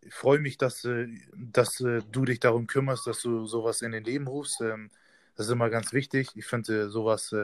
ich 0.01 0.13
freue 0.13 0.39
mich, 0.39 0.57
dass, 0.57 0.83
äh, 0.83 1.07
dass 1.35 1.79
äh, 1.79 2.01
du 2.11 2.25
dich 2.25 2.39
darum 2.39 2.65
kümmerst, 2.65 3.05
dass 3.05 3.21
du 3.21 3.45
sowas 3.45 3.83
in 3.83 3.91
den 3.91 4.03
Leben 4.03 4.27
rufst. 4.27 4.61
Ähm, 4.61 4.89
das 5.35 5.45
ist 5.45 5.51
immer 5.51 5.69
ganz 5.69 5.93
wichtig. 5.93 6.29
Ich 6.35 6.45
finde 6.45 6.89
sowas 6.89 7.35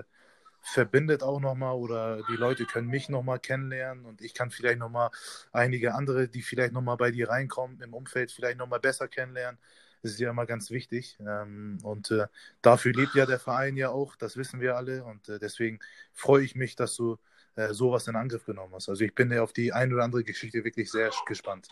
verbindet 0.70 1.24
auch 1.24 1.40
nochmal 1.40 1.76
oder 1.76 2.22
die 2.30 2.36
Leute 2.36 2.66
können 2.66 2.88
mich 2.88 3.10
nochmal 3.10 3.40
kennenlernen 3.40 4.06
und 4.06 4.22
ich 4.22 4.34
kann 4.34 4.52
vielleicht 4.52 4.80
nochmal 4.80 5.10
einige 5.52 5.94
andere, 5.94 6.28
die 6.28 6.42
vielleicht 6.42 6.74
nochmal 6.74 6.98
bei 6.98 7.12
dir 7.12 7.30
reinkommen, 7.30 7.82
im 7.82 7.94
Umfeld 7.94 8.32
vielleicht 8.32 8.58
nochmal 8.58 8.80
besser 8.80 9.08
kennenlernen. 9.08 9.60
Das 10.02 10.12
ist 10.12 10.20
ja 10.20 10.30
immer 10.30 10.46
ganz 10.46 10.72
wichtig. 10.72 11.18
Ähm, 11.20 11.78
und 11.84 12.12
äh, 12.12 12.28
dafür 12.62 12.94
lebt 12.94 13.16
ja 13.16 13.26
der 13.26 13.40
Verein 13.40 13.76
ja 13.76 13.90
auch, 13.90 14.16
das 14.16 14.38
wissen 14.38 14.62
wir 14.62 14.78
alle. 14.78 15.04
Und 15.04 15.28
äh, 15.28 15.40
deswegen 15.40 15.80
freue 16.14 16.44
ich 16.44 16.56
mich, 16.56 16.76
dass 16.76 16.96
du 16.96 17.18
äh, 17.56 17.74
sowas 17.74 18.08
in 18.08 18.16
Angriff 18.16 18.46
genommen 18.46 18.74
hast. 18.74 18.88
Also 18.88 19.04
ich 19.04 19.14
bin 19.14 19.32
ja 19.32 19.44
auf 19.44 19.52
die 19.52 19.74
ein 19.74 19.94
oder 19.94 20.04
andere 20.04 20.24
Geschichte 20.24 20.64
wirklich 20.64 20.90
sehr 20.90 21.12
gespannt. 21.26 21.68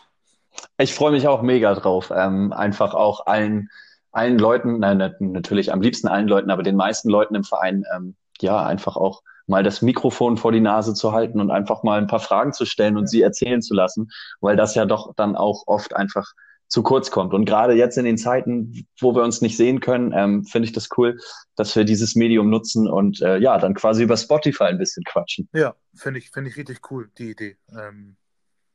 Ich 0.76 0.94
freue 0.94 1.12
mich 1.12 1.26
auch 1.26 1.42
mega 1.42 1.74
drauf. 1.74 2.12
Ähm, 2.14 2.52
einfach 2.52 2.94
auch 2.94 3.26
allen, 3.26 3.70
allen 4.12 4.38
Leuten, 4.38 4.80
nein, 4.80 5.14
natürlich 5.20 5.72
am 5.72 5.80
liebsten 5.80 6.08
allen 6.08 6.28
Leuten, 6.28 6.50
aber 6.50 6.62
den 6.62 6.76
meisten 6.76 7.08
Leuten 7.08 7.34
im 7.34 7.44
Verein 7.44 7.84
ähm, 7.94 8.14
ja, 8.42 8.64
einfach 8.64 8.96
auch 8.96 9.22
mal 9.46 9.62
das 9.62 9.82
Mikrofon 9.82 10.36
vor 10.36 10.52
die 10.52 10.60
Nase 10.60 10.94
zu 10.94 11.12
halten 11.12 11.40
und 11.40 11.50
einfach 11.50 11.82
mal 11.82 11.98
ein 11.98 12.06
paar 12.06 12.20
Fragen 12.20 12.52
zu 12.52 12.66
stellen 12.66 12.96
und 12.96 13.04
ja. 13.04 13.08
sie 13.08 13.22
erzählen 13.22 13.62
zu 13.62 13.74
lassen, 13.74 14.10
weil 14.40 14.56
das 14.56 14.74
ja 14.74 14.84
doch 14.84 15.14
dann 15.16 15.36
auch 15.36 15.64
oft 15.66 15.96
einfach 15.96 16.26
zu 16.68 16.82
kurz 16.82 17.10
kommt. 17.10 17.32
Und 17.32 17.46
gerade 17.46 17.72
jetzt 17.72 17.96
in 17.96 18.04
den 18.04 18.18
Zeiten, 18.18 18.86
wo 19.00 19.14
wir 19.14 19.22
uns 19.22 19.40
nicht 19.40 19.56
sehen 19.56 19.80
können, 19.80 20.12
ähm, 20.14 20.44
finde 20.44 20.66
ich 20.66 20.72
das 20.72 20.88
cool, 20.96 21.18
dass 21.56 21.74
wir 21.74 21.84
dieses 21.84 22.14
Medium 22.14 22.50
nutzen 22.50 22.86
und 22.86 23.22
äh, 23.22 23.38
ja, 23.38 23.58
dann 23.58 23.74
quasi 23.74 24.02
über 24.02 24.16
Spotify 24.16 24.64
ein 24.64 24.78
bisschen 24.78 25.02
quatschen. 25.04 25.48
Ja, 25.54 25.74
finde 25.94 26.18
ich, 26.18 26.30
finde 26.30 26.50
ich 26.50 26.56
richtig 26.56 26.80
cool, 26.90 27.10
die 27.16 27.30
Idee. 27.30 27.56
Ähm, 27.70 28.16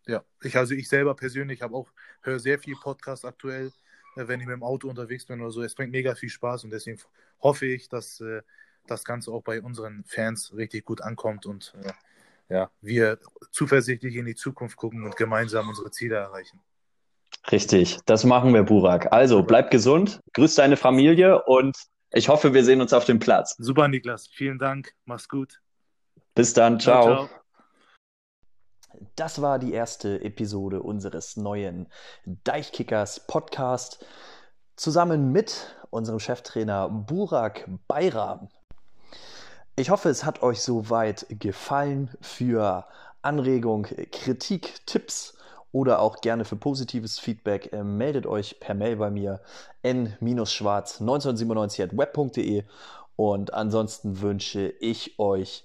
ja, 0.07 0.23
ich, 0.41 0.57
also 0.57 0.73
ich 0.73 0.89
selber 0.89 1.15
persönlich 1.15 1.61
habe 1.61 1.75
auch, 1.75 1.89
höre 2.21 2.39
sehr 2.39 2.59
viel 2.59 2.75
Podcast 2.81 3.25
aktuell, 3.25 3.71
äh, 4.15 4.27
wenn 4.27 4.39
ich 4.39 4.47
mit 4.47 4.55
dem 4.55 4.63
Auto 4.63 4.89
unterwegs 4.89 5.25
bin 5.25 5.39
oder 5.39 5.51
so. 5.51 5.61
Es 5.61 5.75
bringt 5.75 5.91
mega 5.91 6.15
viel 6.15 6.29
Spaß 6.29 6.63
und 6.63 6.71
deswegen 6.71 6.99
hoffe 7.41 7.67
ich, 7.67 7.89
dass 7.89 8.19
äh, 8.21 8.41
das 8.87 9.03
Ganze 9.03 9.31
auch 9.31 9.43
bei 9.43 9.61
unseren 9.61 10.03
Fans 10.05 10.53
richtig 10.55 10.85
gut 10.85 11.01
ankommt 11.01 11.45
und 11.45 11.73
äh, 11.83 11.91
ja, 12.53 12.69
wir 12.81 13.19
zuversichtlich 13.51 14.15
in 14.15 14.25
die 14.25 14.35
Zukunft 14.35 14.77
gucken 14.77 15.03
und 15.03 15.15
gemeinsam 15.15 15.69
unsere 15.69 15.91
Ziele 15.91 16.15
erreichen. 16.15 16.59
Richtig, 17.51 17.99
das 18.05 18.23
machen 18.23 18.53
wir, 18.53 18.63
Burak. 18.63 19.11
Also 19.11 19.43
bleib 19.43 19.71
gesund, 19.71 20.21
grüß 20.33 20.55
deine 20.55 20.77
Familie 20.77 21.43
und 21.43 21.75
ich 22.11 22.29
hoffe, 22.29 22.53
wir 22.53 22.63
sehen 22.63 22.79
uns 22.79 22.93
auf 22.93 23.05
dem 23.05 23.19
Platz. 23.19 23.55
Super, 23.57 23.87
Niklas. 23.87 24.27
Vielen 24.27 24.59
Dank. 24.59 24.93
Mach's 25.05 25.27
gut. 25.27 25.59
Bis 26.35 26.53
dann. 26.53 26.79
Ciao. 26.79 27.03
ciao, 27.03 27.27
ciao. 27.27 27.39
Das 29.15 29.41
war 29.41 29.57
die 29.57 29.73
erste 29.73 30.21
Episode 30.21 30.81
unseres 30.81 31.35
neuen 31.35 31.87
Deichkickers 32.25 33.25
Podcast 33.25 34.05
zusammen 34.75 35.31
mit 35.31 35.75
unserem 35.89 36.19
Cheftrainer 36.19 36.87
Burak 36.89 37.67
Bayram. 37.87 38.49
Ich 39.75 39.89
hoffe, 39.89 40.09
es 40.09 40.23
hat 40.23 40.43
euch 40.43 40.61
soweit 40.61 41.25
gefallen. 41.29 42.11
Für 42.21 42.85
Anregung, 43.23 43.87
Kritik, 44.11 44.85
Tipps 44.85 45.35
oder 45.71 45.99
auch 45.99 46.21
gerne 46.21 46.45
für 46.45 46.55
positives 46.55 47.17
Feedback 47.17 47.73
äh, 47.73 47.83
meldet 47.83 48.27
euch 48.27 48.59
per 48.59 48.75
Mail 48.75 48.97
bei 48.97 49.09
mir 49.09 49.41
n-schwarz 49.81 51.01
1997 51.01 51.85
at 51.85 51.97
web.de 51.97 52.63
und 53.15 53.55
ansonsten 53.55 54.21
wünsche 54.21 54.67
ich 54.79 55.17
euch 55.17 55.63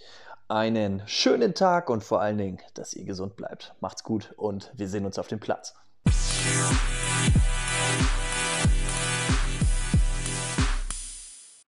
einen 0.48 1.02
schönen 1.06 1.52
Tag 1.52 1.90
und 1.90 2.02
vor 2.02 2.22
allen 2.22 2.38
Dingen, 2.38 2.58
dass 2.72 2.94
ihr 2.94 3.04
gesund 3.04 3.36
bleibt. 3.36 3.74
Macht's 3.80 4.04
gut 4.04 4.32
und 4.38 4.72
wir 4.74 4.88
sehen 4.88 5.04
uns 5.04 5.18
auf 5.18 5.28
dem 5.28 5.40
Platz. 5.40 5.74